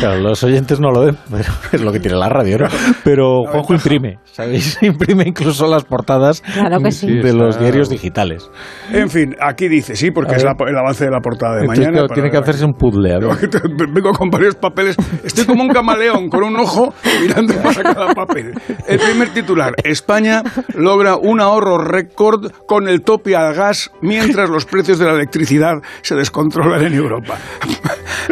claro, 0.00 0.20
los 0.20 0.42
oyentes 0.44 0.80
no 0.80 0.90
lo 0.90 1.06
ven, 1.06 1.16
pero 1.30 1.44
es 1.72 1.80
lo 1.80 1.92
que 1.92 2.00
tiene 2.00 2.16
la 2.16 2.28
radio, 2.28 2.58
¿no? 2.58 2.66
Pero 3.04 3.42
Juanjo 3.50 3.74
imprime, 3.74 4.18
¿sabéis? 4.24 4.78
Imprime 4.82 5.24
incluso 5.26 5.66
las 5.66 5.84
portadas 5.84 6.40
Claro 6.42 6.78
que 6.80 6.90
sí. 6.92 7.06
de 7.08 7.32
los 7.32 7.58
diarios 7.58 7.88
digitales. 7.88 8.48
En 8.92 9.08
fin, 9.10 9.34
aquí 9.40 9.68
dice, 9.68 9.96
sí, 9.96 10.10
porque 10.10 10.34
A 10.34 10.36
es 10.36 10.44
la- 10.44 10.54
el 10.68 10.76
avance 10.78 11.04
de 11.04 11.10
la 11.10 11.20
portada 11.20 11.56
de 11.56 11.60
Entonces, 11.62 11.86
mañana. 11.88 12.06
tiene 12.08 12.30
que 12.30 12.36
hacerse 12.36 12.64
un 12.64 12.74
puzzle. 12.74 13.14
a 13.14 13.18
ver. 13.18 13.28
Vengo 13.92 14.12
con 14.12 14.30
varios 14.30 14.54
papeles. 14.54 14.96
Estoy 15.24 15.44
como 15.44 15.62
un 15.62 15.68
camaleón 15.70 16.28
con 16.28 16.44
un 16.44 16.56
ojo 16.58 16.94
mirando 17.20 17.54
para 17.62 17.82
cada 17.82 18.14
papel. 18.14 18.52
El 18.86 18.98
primer 18.98 19.30
titular. 19.30 19.74
España 19.82 20.42
logra 20.74 21.16
un 21.16 21.40
ahorro 21.40 21.78
récord 21.78 22.51
con 22.66 22.88
el 22.88 23.02
tope 23.02 23.36
al 23.36 23.54
gas 23.54 23.90
mientras 24.00 24.48
los 24.50 24.64
precios 24.64 24.98
de 24.98 25.06
la 25.06 25.12
electricidad 25.12 25.74
se 26.02 26.14
descontrolan 26.14 26.84
en 26.84 26.94
Europa. 26.94 27.36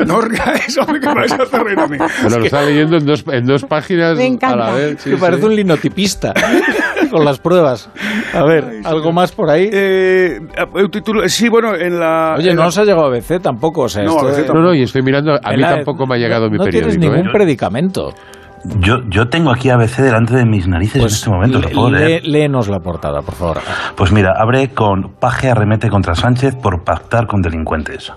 No 0.07 0.21
que 0.21 0.29
me 0.29 1.15
vais 1.15 1.33
a 1.33 1.43
hacer 1.43 1.79
a 1.79 1.87
mí. 1.89 1.97
Bueno, 1.99 2.39
lo 2.39 2.45
está 2.45 2.63
leyendo 2.63 2.97
en 2.97 3.07
dos, 3.07 3.25
en 3.31 3.45
dos 3.45 3.65
páginas 3.65 4.17
Me 4.17 4.27
encanta. 4.27 4.67
a 4.67 4.71
la 4.71 4.75
vez. 4.77 5.01
sí, 5.03 5.11
que 5.11 5.17
parece 5.17 5.43
sí. 5.43 5.49
un 5.49 5.57
linotipista 5.57 6.33
con 7.11 7.25
las 7.25 7.41
pruebas. 7.41 7.91
A 8.33 8.45
ver, 8.45 8.83
¿algo 8.85 9.13
más 9.13 9.33
por 9.33 9.51
ahí? 9.51 9.69
Eh, 9.73 10.39
el 10.77 10.91
título, 10.91 11.29
sí, 11.29 11.49
bueno, 11.49 11.75
en 11.75 11.99
la. 11.99 12.35
Oye, 12.39 12.51
en 12.51 12.57
no 12.57 12.61
la- 12.63 12.67
nos 12.67 12.79
ha 12.79 12.85
llegado 12.85 13.07
a 13.07 13.11
BC 13.11 13.41
tampoco. 13.41 13.83
O 13.83 13.89
sea, 13.89 14.05
No, 14.05 14.13
esto 14.29 14.29
ABC 14.29 14.55
No, 14.55 14.63
no, 14.63 14.75
y 14.75 14.83
estoy 14.83 15.03
mirando, 15.03 15.33
a 15.33 15.51
mí 15.51 15.57
Vela, 15.57 15.75
tampoco 15.77 16.07
me 16.07 16.15
ha 16.15 16.19
llegado 16.19 16.45
no, 16.45 16.51
mi 16.53 16.59
no 16.59 16.65
periódico. 16.65 16.91
tienes 16.91 17.11
ningún 17.13 17.29
¿eh? 17.29 17.33
predicamento. 17.33 18.15
Yo, 18.65 18.99
yo 19.09 19.29
tengo 19.29 19.51
aquí 19.51 19.71
ABC 19.71 19.99
delante 19.99 20.35
de 20.37 20.45
mis 20.45 20.69
narices 20.69 21.01
en 21.01 21.07
este 21.07 21.31
momento, 21.31 21.61
lo 21.61 21.69
puedo 21.71 21.91
leer. 21.91 22.23
léenos 22.27 22.69
la 22.69 22.81
portada, 22.81 23.23
por 23.23 23.35
favor. 23.35 23.61
Pues 23.97 24.13
mira, 24.13 24.35
abre 24.37 24.69
con 24.75 25.15
Paje 25.19 25.51
arremete 25.51 25.89
contra 25.89 26.15
Sánchez 26.15 26.57
por 26.57 26.85
pactar 26.85 27.27
con 27.27 27.41
delincuentes. 27.41 28.13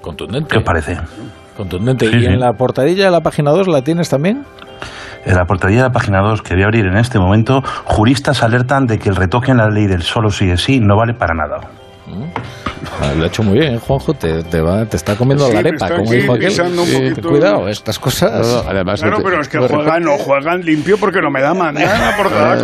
Contundente. 0.00 0.48
¿Qué 0.50 0.58
os 0.58 0.64
parece? 0.64 0.98
Contundente. 1.56 2.08
Sí, 2.10 2.16
¿Y 2.16 2.20
sí. 2.20 2.26
en 2.26 2.40
la 2.40 2.54
portadilla 2.54 3.04
de 3.06 3.10
la 3.10 3.20
página 3.20 3.50
2 3.50 3.68
la 3.68 3.82
tienes 3.82 4.08
también? 4.08 4.44
En 5.24 5.34
la 5.36 5.44
portadilla 5.46 5.82
de 5.82 5.88
la 5.88 5.92
página 5.92 6.20
2 6.20 6.42
que 6.42 6.54
voy 6.54 6.62
a 6.62 6.66
abrir 6.66 6.86
en 6.86 6.96
este 6.96 7.18
momento, 7.18 7.62
juristas 7.84 8.42
alertan 8.42 8.86
de 8.86 8.98
que 8.98 9.08
el 9.08 9.16
retoque 9.16 9.50
en 9.50 9.58
la 9.58 9.68
ley 9.70 9.86
del 9.86 10.02
solo 10.02 10.30
sí 10.30 10.50
es 10.50 10.62
sí 10.62 10.80
no 10.80 10.96
vale 10.96 11.14
para 11.14 11.34
nada. 11.34 11.60
Ah, 13.00 13.12
Lo 13.16 13.24
ha 13.24 13.26
hecho 13.26 13.42
muy 13.42 13.58
bien, 13.58 13.74
¿eh, 13.74 13.78
Juanjo. 13.78 14.14
Te, 14.14 14.42
te, 14.44 14.60
va, 14.60 14.84
te 14.84 14.96
está 14.96 15.16
comiendo 15.16 15.46
Sí, 15.46 15.52
la 15.54 15.58
arepa, 15.60 15.88
como 15.90 16.12
dijo 16.12 16.34
aquel. 16.34 16.52
Cuidado, 17.22 17.68
estas 17.68 17.98
cosas. 17.98 18.46
No, 18.46 18.62
no, 18.62 18.68
además, 18.68 19.00
Claro, 19.00 19.18
no 19.18 19.24
pero 19.24 19.40
es 19.40 19.48
que 19.48 19.58
juegan, 19.58 20.02
no 20.02 20.18
juegan 20.18 20.60
limpio 20.60 20.98
porque 20.98 21.20
no 21.20 21.30
me 21.30 21.40
da 21.40 21.54
mañana 21.54 22.10
la 22.10 22.16
portada 22.16 22.58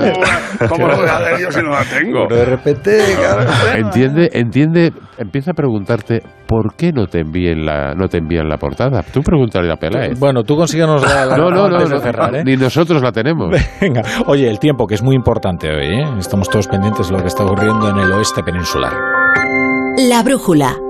como, 0.59 0.69
como 0.69 0.89
lo 0.89 1.03
de 1.03 1.11
Adelio 1.11 1.51
si 1.53 1.63
no 1.63 1.71
la 1.71 1.85
tengo. 1.85 2.27
Pero 2.29 2.41
de 2.41 2.45
repente, 2.47 3.03
claro, 3.19 3.51
Entiende, 3.75 4.31
entiende, 4.35 4.93
empieza 5.19 5.53
a 5.53 5.55
preguntarte 5.55 6.23
por 6.51 6.75
qué 6.75 6.93
no 6.93 7.07
te 7.07 7.21
envíen 7.21 7.65
la, 7.65 7.95
no 7.95 8.09
te 8.09 8.19
envían 8.19 8.49
la 8.49 8.57
portada. 8.57 9.05
Tú 9.05 9.23
pregúntale 9.23 9.71
a 9.71 9.77
Peláez. 9.77 10.19
Bueno, 10.19 10.43
tú 10.43 10.57
consíguenos 10.57 11.01
la, 11.01 11.25
la 11.25 11.37
No, 11.37 11.49
no, 11.49 11.69
no, 11.69 11.87
no, 11.87 12.01
cerrar, 12.01 12.35
¿eh? 12.35 12.43
ni 12.45 12.57
nosotros 12.57 13.01
la 13.01 13.13
tenemos. 13.13 13.51
Venga, 13.81 14.03
oye, 14.27 14.51
el 14.51 14.59
tiempo, 14.59 14.85
que 14.89 14.97
es 14.97 15.03
muy 15.03 15.15
importante 15.15 15.69
hoy, 15.71 16.01
¿eh? 16.01 16.05
Estamos 16.19 16.51
todos 16.51 16.67
pendientes 16.67 17.07
de 17.07 17.17
lo 17.17 17.23
que 17.23 17.29
está 17.29 17.45
ocurriendo 17.45 17.89
en 17.91 17.99
el 17.99 18.11
oeste 18.11 18.43
peninsular. 18.43 18.93
La 19.97 20.25
brújula 20.25 20.77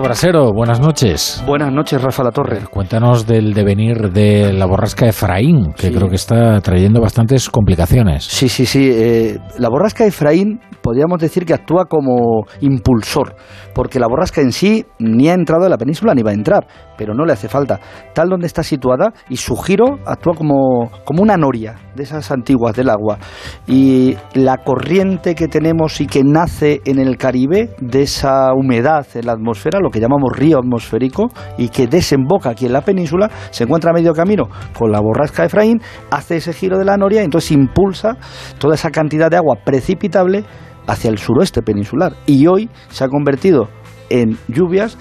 Brasero, 0.00 0.52
buenas 0.52 0.80
noches. 0.80 1.42
Buenas 1.46 1.72
noches, 1.72 2.00
Rafa 2.00 2.22
La 2.22 2.30
Torre. 2.30 2.60
Cuéntanos 2.70 3.26
del 3.26 3.54
devenir 3.54 4.10
de 4.10 4.52
la 4.52 4.66
borrasca 4.66 5.06
Efraín, 5.06 5.72
que 5.76 5.92
creo 5.92 6.08
que 6.08 6.16
está 6.16 6.60
trayendo 6.60 7.00
bastantes 7.00 7.48
complicaciones. 7.50 8.24
Sí, 8.24 8.48
sí, 8.48 8.66
sí. 8.66 8.90
eh, 8.92 9.38
la 9.58 9.68
borrasca 9.68 10.04
Efraín 10.06 10.60
podríamos 10.86 11.18
decir 11.18 11.44
que 11.44 11.52
actúa 11.52 11.86
como 11.86 12.46
impulsor, 12.60 13.34
porque 13.74 13.98
la 13.98 14.06
borrasca 14.06 14.40
en 14.40 14.52
sí 14.52 14.86
ni 15.00 15.28
ha 15.28 15.34
entrado 15.34 15.64
en 15.64 15.70
la 15.70 15.78
península 15.78 16.14
ni 16.14 16.22
va 16.22 16.30
a 16.30 16.34
entrar, 16.34 16.64
pero 16.96 17.12
no 17.12 17.24
le 17.24 17.32
hace 17.32 17.48
falta. 17.48 17.80
Tal 18.14 18.28
donde 18.28 18.46
está 18.46 18.62
situada 18.62 19.12
y 19.28 19.36
su 19.36 19.56
giro 19.56 19.98
actúa 20.06 20.34
como, 20.34 20.92
como 21.04 21.24
una 21.24 21.36
noria 21.36 21.74
de 21.96 22.04
esas 22.04 22.30
antiguas 22.30 22.76
del 22.76 22.88
agua. 22.88 23.18
Y 23.66 24.16
la 24.34 24.58
corriente 24.58 25.34
que 25.34 25.48
tenemos 25.48 26.00
y 26.00 26.06
que 26.06 26.22
nace 26.22 26.80
en 26.84 27.00
el 27.00 27.16
Caribe, 27.16 27.74
de 27.80 28.02
esa 28.02 28.52
humedad 28.54 29.08
en 29.14 29.26
la 29.26 29.32
atmósfera, 29.32 29.80
lo 29.80 29.90
que 29.90 29.98
llamamos 29.98 30.36
río 30.36 30.58
atmosférico, 30.58 31.30
y 31.58 31.70
que 31.70 31.88
desemboca 31.88 32.50
aquí 32.50 32.66
en 32.66 32.74
la 32.74 32.82
península, 32.82 33.28
se 33.50 33.64
encuentra 33.64 33.90
a 33.90 33.94
medio 33.94 34.12
camino 34.12 34.44
con 34.78 34.92
la 34.92 35.00
borrasca 35.00 35.46
Efraín, 35.46 35.80
hace 36.12 36.36
ese 36.36 36.52
giro 36.52 36.78
de 36.78 36.84
la 36.84 36.96
noria 36.96 37.22
entonces 37.22 37.50
impulsa 37.50 38.16
toda 38.58 38.76
esa 38.76 38.90
cantidad 38.90 39.30
de 39.30 39.36
agua 39.36 39.56
precipitable 39.64 40.44
hacia 40.86 41.10
el 41.10 41.18
suroeste 41.18 41.62
peninsular. 41.62 42.14
Y 42.26 42.46
hoy 42.46 42.70
se 42.88 43.04
ha 43.04 43.08
convertido 43.08 43.68
en 44.08 44.38
lluvias 44.48 44.96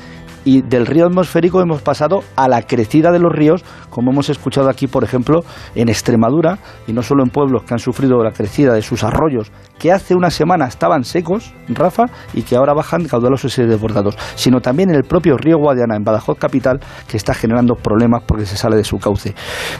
y 0.45 0.61
del 0.61 0.85
río 0.85 1.07
atmosférico 1.07 1.59
hemos 1.59 1.81
pasado 1.81 2.23
a 2.35 2.47
la 2.47 2.61
crecida 2.61 3.11
de 3.11 3.19
los 3.19 3.33
ríos, 3.33 3.65
como 3.89 4.11
hemos 4.11 4.29
escuchado 4.29 4.69
aquí, 4.69 4.87
por 4.87 5.03
ejemplo, 5.03 5.43
en 5.73 5.89
Extremadura, 5.89 6.59
y 6.87 6.93
no 6.93 7.01
solo 7.01 7.23
en 7.23 7.31
pueblos 7.31 7.63
que 7.63 7.73
han 7.73 7.79
sufrido 7.79 8.23
la 8.23 8.31
crecida 8.31 8.73
de 8.73 8.83
sus 8.83 9.03
arroyos, 9.03 9.51
que 9.79 9.91
hace 9.91 10.13
una 10.13 10.29
semana 10.29 10.67
estaban 10.67 11.03
secos, 11.03 11.53
Rafa, 11.67 12.03
y 12.33 12.43
que 12.43 12.55
ahora 12.55 12.73
bajan 12.73 13.05
caudalosos 13.05 13.57
y 13.57 13.63
desbordados, 13.63 14.15
sino 14.35 14.61
también 14.61 14.91
en 14.91 14.95
el 14.95 15.03
propio 15.03 15.35
río 15.35 15.57
Guadiana, 15.57 15.95
en 15.95 16.03
Badajoz 16.03 16.37
capital, 16.37 16.79
que 17.07 17.17
está 17.17 17.33
generando 17.33 17.73
problemas 17.73 18.23
porque 18.25 18.45
se 18.45 18.55
sale 18.55 18.77
de 18.77 18.83
su 18.83 18.99
cauce. 18.99 19.33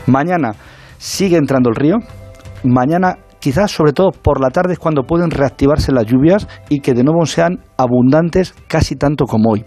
Mañana 0.06 0.52
sigue 0.98 1.36
entrando 1.36 1.70
el 1.70 1.76
río, 1.76 1.98
mañana 2.64 3.18
quizás 3.46 3.70
sobre 3.70 3.92
todo 3.92 4.10
por 4.10 4.40
la 4.40 4.50
tarde 4.50 4.72
es 4.72 4.80
cuando 4.80 5.04
pueden 5.04 5.30
reactivarse 5.30 5.92
las 5.92 6.04
lluvias 6.04 6.48
y 6.68 6.80
que 6.80 6.94
de 6.94 7.04
nuevo 7.04 7.24
sean 7.26 7.60
abundantes 7.76 8.56
casi 8.66 8.96
tanto 8.96 9.24
como 9.24 9.50
hoy. 9.52 9.64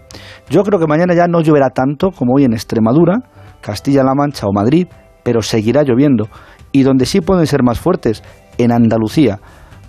Yo 0.50 0.64
creo 0.64 0.78
que 0.78 0.86
mañana 0.86 1.14
ya 1.14 1.26
no 1.28 1.40
lloverá 1.40 1.70
tanto 1.70 2.10
como 2.10 2.34
hoy 2.34 2.44
en 2.44 2.52
Extremadura, 2.52 3.20
Castilla-La 3.62 4.14
Mancha 4.14 4.46
o 4.46 4.52
Madrid, 4.52 4.86
pero 5.24 5.40
seguirá 5.40 5.82
lloviendo. 5.82 6.28
Y 6.72 6.82
donde 6.82 7.06
sí 7.06 7.22
pueden 7.22 7.46
ser 7.46 7.62
más 7.62 7.80
fuertes, 7.80 8.22
en 8.58 8.70
Andalucía, 8.70 9.40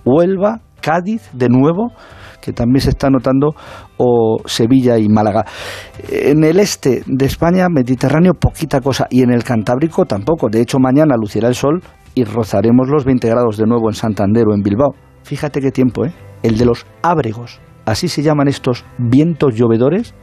Huelva, 0.06 0.62
Cádiz, 0.80 1.30
de 1.34 1.50
nuevo, 1.50 1.92
que 2.40 2.54
también 2.54 2.80
se 2.80 2.92
está 2.92 3.10
notando, 3.10 3.50
o 3.98 4.38
Sevilla 4.46 4.98
y 5.00 5.10
Málaga. 5.10 5.44
En 6.10 6.46
el 6.46 6.62
este 6.62 7.04
de 7.06 7.26
España, 7.26 7.68
Mediterráneo, 7.70 8.36
poquita 8.36 8.80
cosa, 8.80 9.06
y 9.10 9.22
en 9.22 9.34
el 9.34 9.44
Cantábrico 9.44 10.06
tampoco. 10.06 10.48
De 10.50 10.62
hecho, 10.62 10.80
mañana 10.80 11.18
lucirá 11.18 11.50
el 11.50 11.56
sol 11.56 11.82
y 12.16 12.24
rozaremos 12.24 12.90
los 12.90 13.06
20 13.06 13.28
grados 13.30 13.58
de 13.58 13.66
nuevo 13.66 13.90
en 13.90 13.94
Santander 13.96 14.48
o 14.48 14.54
en 14.54 14.62
Bilbao. 14.62 14.94
Fíjate 15.24 15.62
qué 15.62 15.72
tiempo, 15.72 16.06
¿eh? 16.06 16.14
El 16.44 16.58
de 16.58 16.66
los 16.66 16.86
ábregos. 17.02 17.60
Así 17.86 18.08
se 18.08 18.22
llaman 18.24 18.48
estos 18.48 18.86
vientos 18.98 19.56
llovedores 19.56 20.14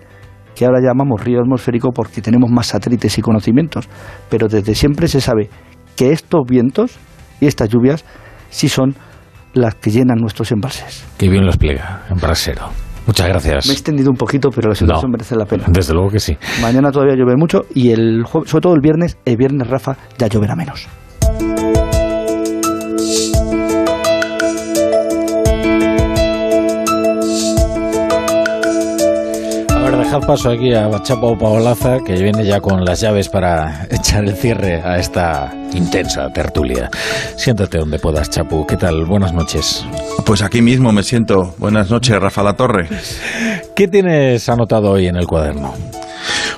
que 0.54 0.64
ahora 0.64 0.80
llamamos 0.80 1.22
río 1.24 1.40
atmosférico 1.40 1.90
porque 1.92 2.20
tenemos 2.20 2.50
más 2.50 2.66
satélites 2.68 3.16
y 3.18 3.22
conocimientos. 3.22 3.88
Pero 4.28 4.48
desde 4.48 4.74
siempre 4.74 5.06
se 5.08 5.20
sabe 5.20 5.48
que 5.96 6.12
estos 6.12 6.40
vientos 6.48 6.98
y 7.40 7.46
estas 7.46 7.68
lluvias 7.68 8.04
sí 8.50 8.68
son 8.68 8.94
las 9.54 9.76
que 9.76 9.90
llenan 9.90 10.18
nuestros 10.20 10.50
embalses. 10.52 11.06
Qué 11.16 11.28
bien 11.28 11.44
lo 11.44 11.50
explica, 11.50 12.02
en 12.10 12.16
Brasero. 12.18 12.66
Muchas 13.06 13.26
gracias. 13.28 13.66
Me 13.66 13.72
he 13.72 13.74
extendido 13.74 14.10
un 14.10 14.16
poquito, 14.16 14.50
pero 14.54 14.68
la 14.68 14.74
situación 14.74 15.10
No. 15.10 15.16
merece 15.16 15.34
la 15.36 15.46
pena. 15.46 15.64
Desde 15.68 15.94
luego 15.94 16.10
que 16.10 16.20
sí. 16.20 16.36
Mañana 16.60 16.90
todavía 16.92 17.14
llueve 17.16 17.36
mucho 17.38 17.62
y 17.74 17.90
el 17.90 18.24
sobre 18.26 18.60
todo 18.60 18.74
el 18.74 18.80
viernes, 18.82 19.16
el 19.24 19.36
viernes 19.36 19.66
Rafa 19.68 19.96
ya 20.18 20.26
lloverá 20.26 20.54
menos. 20.56 20.86
Dejad 30.08 30.26
paso 30.26 30.48
aquí 30.48 30.72
a 30.72 30.90
Chapo 31.02 31.36
Paolaza, 31.36 31.98
que 32.02 32.14
viene 32.14 32.42
ya 32.42 32.62
con 32.62 32.82
las 32.82 32.98
llaves 32.98 33.28
para 33.28 33.86
echar 33.90 34.24
el 34.24 34.34
cierre 34.34 34.80
a 34.80 34.96
esta 34.96 35.54
intensa 35.74 36.32
tertulia. 36.32 36.88
Siéntate 37.36 37.76
donde 37.76 37.98
puedas, 37.98 38.30
Chapu. 38.30 38.66
¿Qué 38.66 38.78
tal? 38.78 39.04
Buenas 39.04 39.34
noches. 39.34 39.84
Pues 40.24 40.40
aquí 40.40 40.62
mismo 40.62 40.92
me 40.92 41.02
siento. 41.02 41.54
Buenas 41.58 41.90
noches, 41.90 42.18
Rafa 42.22 42.42
La 42.42 42.54
Torre. 42.54 42.88
¿Qué 43.76 43.86
tienes 43.86 44.48
anotado 44.48 44.92
hoy 44.92 45.08
en 45.08 45.16
el 45.16 45.26
cuaderno? 45.26 45.74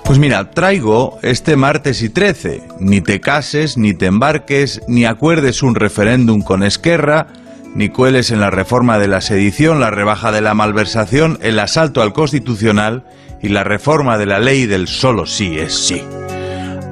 Pues 0.05 0.21
mira, 0.21 0.53
traigo 0.53 1.19
este 1.23 1.57
martes 1.57 2.03
y 2.03 2.09
13. 2.09 2.63
Ni 2.79 3.01
te 3.01 3.21
cases, 3.21 3.77
ni 3.77 3.95
te 3.95 4.07
embarques, 4.07 4.81
ni 4.87 5.07
acuerdes 5.07 5.65
un 5.65 5.75
referéndum 5.75 6.43
con 6.43 6.63
Esquerra, 6.63 7.27
ni 7.75 7.89
cueles 7.89 8.31
en 8.31 8.39
la 8.39 8.51
reforma 8.51 9.01
de 9.01 9.09
la 9.09 9.21
sedición, 9.21 9.81
la 9.81 9.91
rebaja 9.91 10.31
de 10.31 10.41
la 10.41 10.55
malversación, 10.55 11.41
el 11.43 11.59
asalto 11.59 12.01
al 12.01 12.13
constitucional 12.13 13.03
y 13.43 13.49
la 13.49 13.65
reforma 13.65 14.19
de 14.19 14.27
la 14.27 14.39
ley 14.39 14.67
del 14.67 14.89
solo 14.89 15.27
sí 15.27 15.59
es 15.59 15.75
sí. 15.75 16.03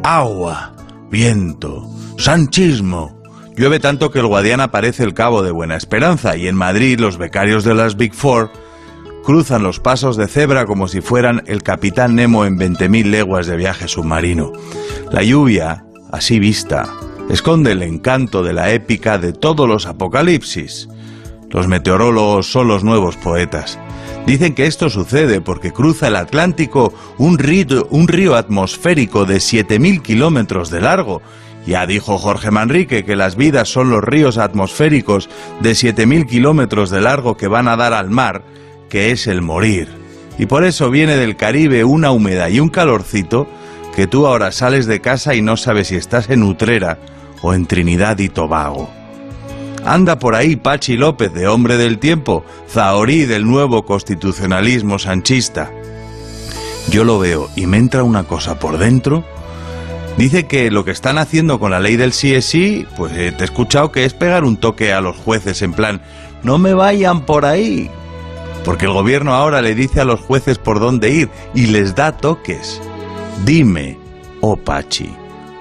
Agua, 0.02 0.74
viento, 1.10 1.88
sanchismo. 2.18 3.20
Llueve 3.56 3.80
tanto 3.80 4.10
que 4.10 4.20
el 4.20 4.26
Guadiana 4.26 4.70
parece 4.70 5.02
el 5.02 5.14
cabo 5.14 5.42
de 5.42 5.50
Buena 5.50 5.76
Esperanza 5.76 6.36
y 6.36 6.46
en 6.46 6.54
Madrid 6.54 7.00
los 7.00 7.18
becarios 7.18 7.64
de 7.64 7.74
las 7.74 7.96
Big 7.96 8.14
Four 8.14 8.50
cruzan 9.24 9.62
los 9.62 9.78
pasos 9.80 10.16
de 10.16 10.26
cebra 10.26 10.64
como 10.64 10.88
si 10.88 11.00
fueran 11.00 11.42
el 11.46 11.62
capitán 11.62 12.14
Nemo 12.14 12.46
en 12.46 12.58
20.000 12.58 13.10
leguas 13.10 13.46
de 13.46 13.56
viaje 13.56 13.86
submarino. 13.86 14.52
La 15.12 15.22
lluvia, 15.22 15.84
así 16.10 16.38
vista, 16.38 16.88
esconde 17.28 17.72
el 17.72 17.82
encanto 17.82 18.42
de 18.42 18.54
la 18.54 18.72
épica 18.72 19.18
de 19.18 19.34
todos 19.34 19.68
los 19.68 19.86
apocalipsis. 19.86 20.88
Los 21.50 21.68
meteorólogos 21.68 22.50
son 22.50 22.68
los 22.68 22.84
nuevos 22.84 23.16
poetas. 23.16 23.78
Dicen 24.28 24.54
que 24.54 24.66
esto 24.66 24.90
sucede 24.90 25.40
porque 25.40 25.72
cruza 25.72 26.08
el 26.08 26.16
Atlántico 26.16 26.92
un 27.16 27.38
río, 27.38 27.86
un 27.88 28.08
río 28.08 28.36
atmosférico 28.36 29.24
de 29.24 29.36
7.000 29.36 30.02
kilómetros 30.02 30.68
de 30.68 30.82
largo. 30.82 31.22
Ya 31.66 31.86
dijo 31.86 32.18
Jorge 32.18 32.50
Manrique 32.50 33.06
que 33.06 33.16
las 33.16 33.36
vidas 33.36 33.70
son 33.70 33.88
los 33.88 34.04
ríos 34.04 34.36
atmosféricos 34.36 35.30
de 35.60 35.70
7.000 35.70 36.26
kilómetros 36.26 36.90
de 36.90 37.00
largo 37.00 37.38
que 37.38 37.48
van 37.48 37.68
a 37.68 37.76
dar 37.76 37.94
al 37.94 38.10
mar 38.10 38.44
que 38.90 39.12
es 39.12 39.28
el 39.28 39.40
morir. 39.40 39.88
Y 40.38 40.44
por 40.44 40.64
eso 40.64 40.90
viene 40.90 41.16
del 41.16 41.36
Caribe 41.36 41.84
una 41.84 42.10
humedad 42.10 42.48
y 42.48 42.60
un 42.60 42.68
calorcito 42.68 43.48
que 43.96 44.06
tú 44.06 44.26
ahora 44.26 44.52
sales 44.52 44.84
de 44.84 45.00
casa 45.00 45.36
y 45.36 45.40
no 45.40 45.56
sabes 45.56 45.88
si 45.88 45.96
estás 45.96 46.28
en 46.28 46.42
Utrera 46.42 46.98
o 47.40 47.54
en 47.54 47.64
Trinidad 47.64 48.18
y 48.18 48.28
Tobago. 48.28 48.90
Anda 49.84 50.18
por 50.18 50.34
ahí 50.34 50.56
Pachi 50.56 50.96
López, 50.96 51.32
de 51.32 51.46
Hombre 51.46 51.76
del 51.76 51.98
Tiempo, 51.98 52.44
Zahorí 52.68 53.24
del 53.24 53.46
nuevo 53.46 53.84
constitucionalismo 53.84 54.98
sanchista. 54.98 55.70
Yo 56.90 57.04
lo 57.04 57.18
veo 57.18 57.48
y 57.56 57.66
me 57.66 57.78
entra 57.78 58.02
una 58.02 58.24
cosa 58.24 58.58
por 58.58 58.78
dentro. 58.78 59.24
Dice 60.16 60.46
que 60.46 60.70
lo 60.70 60.84
que 60.84 60.90
están 60.90 61.16
haciendo 61.16 61.60
con 61.60 61.70
la 61.70 61.80
ley 61.80 61.96
del 61.96 62.12
sí 62.12 62.34
es 62.34 62.44
sí, 62.44 62.86
pues 62.96 63.12
eh, 63.12 63.30
te 63.30 63.42
he 63.42 63.44
escuchado 63.44 63.92
que 63.92 64.04
es 64.04 64.14
pegar 64.14 64.44
un 64.44 64.56
toque 64.56 64.92
a 64.92 65.00
los 65.00 65.16
jueces 65.16 65.62
en 65.62 65.72
plan, 65.72 66.00
no 66.42 66.58
me 66.58 66.74
vayan 66.74 67.24
por 67.24 67.44
ahí, 67.44 67.88
porque 68.64 68.86
el 68.86 68.92
gobierno 68.92 69.34
ahora 69.34 69.62
le 69.62 69.76
dice 69.76 70.00
a 70.00 70.04
los 70.04 70.20
jueces 70.20 70.58
por 70.58 70.80
dónde 70.80 71.10
ir 71.10 71.30
y 71.54 71.66
les 71.66 71.94
da 71.94 72.16
toques. 72.16 72.80
Dime, 73.44 73.96
oh 74.40 74.56
Pachi, 74.56 75.08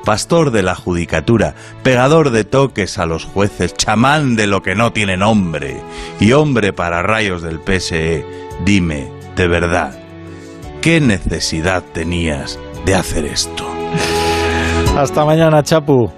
pastor 0.07 0.51
de 0.51 0.63
la 0.63 0.73
judicatura, 0.73 1.53
pegador 1.83 2.29
de 2.29 2.45
toques 2.45 2.97
a 2.97 3.05
los 3.05 3.25
jueces, 3.25 3.73
chamán 3.73 4.37
de 4.37 4.47
lo 4.47 4.61
que 4.61 4.73
no 4.73 4.93
tiene 4.93 5.17
nombre 5.17 5.81
y 6.21 6.31
hombre 6.31 6.71
para 6.71 7.01
rayos 7.01 7.41
del 7.41 7.59
PSE, 7.59 8.25
dime, 8.63 9.11
de 9.35 9.49
verdad, 9.49 9.99
¿qué 10.81 11.01
necesidad 11.01 11.83
tenías 11.93 12.57
de 12.85 12.95
hacer 12.95 13.25
esto? 13.25 13.69
Hasta 14.95 15.25
mañana, 15.25 15.61
Chapu. 15.61 16.09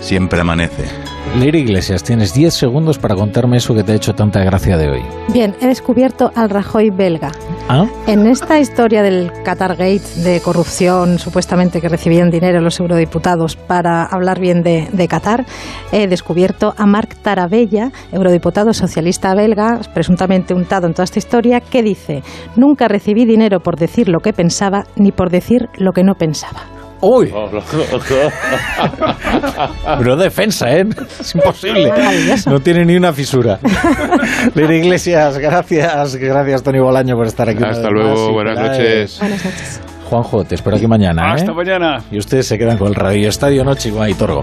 Siempre 0.00 0.40
amanece. 0.40 1.03
Lira 1.38 1.58
Iglesias, 1.58 2.04
tienes 2.04 2.32
10 2.32 2.54
segundos 2.54 2.98
para 2.98 3.16
contarme 3.16 3.56
eso 3.56 3.74
que 3.74 3.82
te 3.82 3.90
ha 3.90 3.94
hecho 3.96 4.14
tanta 4.14 4.44
gracia 4.44 4.76
de 4.76 4.88
hoy. 4.88 5.02
Bien, 5.32 5.54
he 5.60 5.66
descubierto 5.66 6.30
al 6.36 6.48
Rajoy 6.48 6.90
belga. 6.90 7.32
¿Ah? 7.68 7.86
En 8.06 8.26
esta 8.26 8.60
historia 8.60 9.02
del 9.02 9.32
Qatargate 9.44 10.00
de 10.22 10.40
corrupción, 10.40 11.18
supuestamente 11.18 11.80
que 11.80 11.88
recibían 11.88 12.30
dinero 12.30 12.60
los 12.60 12.78
eurodiputados 12.78 13.56
para 13.56 14.04
hablar 14.04 14.38
bien 14.38 14.62
de, 14.62 14.88
de 14.92 15.08
Qatar, 15.08 15.44
he 15.90 16.06
descubierto 16.06 16.72
a 16.76 16.86
Marc 16.86 17.16
Tarabella, 17.16 17.90
eurodiputado 18.12 18.72
socialista 18.72 19.34
belga, 19.34 19.80
presuntamente 19.92 20.54
untado 20.54 20.86
en 20.86 20.92
toda 20.92 21.04
esta 21.04 21.18
historia, 21.18 21.60
que 21.60 21.82
dice: 21.82 22.22
Nunca 22.54 22.86
recibí 22.86 23.24
dinero 23.24 23.58
por 23.58 23.76
decir 23.76 24.08
lo 24.08 24.20
que 24.20 24.32
pensaba 24.32 24.84
ni 24.94 25.10
por 25.10 25.30
decir 25.30 25.68
lo 25.78 25.92
que 25.92 26.04
no 26.04 26.14
pensaba. 26.14 26.83
¡Uy! 27.06 27.30
Pero 29.98 30.16
defensa, 30.16 30.72
¿eh? 30.72 30.86
Es 31.20 31.34
imposible. 31.34 31.92
No 32.46 32.60
tiene 32.60 32.86
ni 32.86 32.96
una 32.96 33.12
fisura. 33.12 33.58
Lira 34.54 34.74
Iglesias, 34.74 35.36
gracias. 35.38 36.16
Gracias, 36.16 36.62
Tony 36.62 36.80
Bolaño, 36.80 37.14
por 37.14 37.26
estar 37.26 37.46
aquí. 37.46 37.62
Hasta 37.62 37.90
luego, 37.90 38.32
buenas 38.32 38.58
noches. 38.58 39.18
Buenas 39.20 39.44
noches. 39.44 39.82
Juanjo, 40.08 40.44
te 40.44 40.54
espero 40.54 40.76
aquí 40.76 40.86
mañana. 40.86 41.32
¿eh? 41.32 41.34
Hasta 41.34 41.52
mañana. 41.52 42.02
Y 42.10 42.16
ustedes 42.18 42.46
se 42.46 42.56
quedan 42.56 42.78
con 42.78 42.88
el 42.88 42.94
Radio 42.94 43.28
Estadio 43.28 43.64
Noche 43.64 43.92
y 44.08 44.14
Toro. 44.14 44.32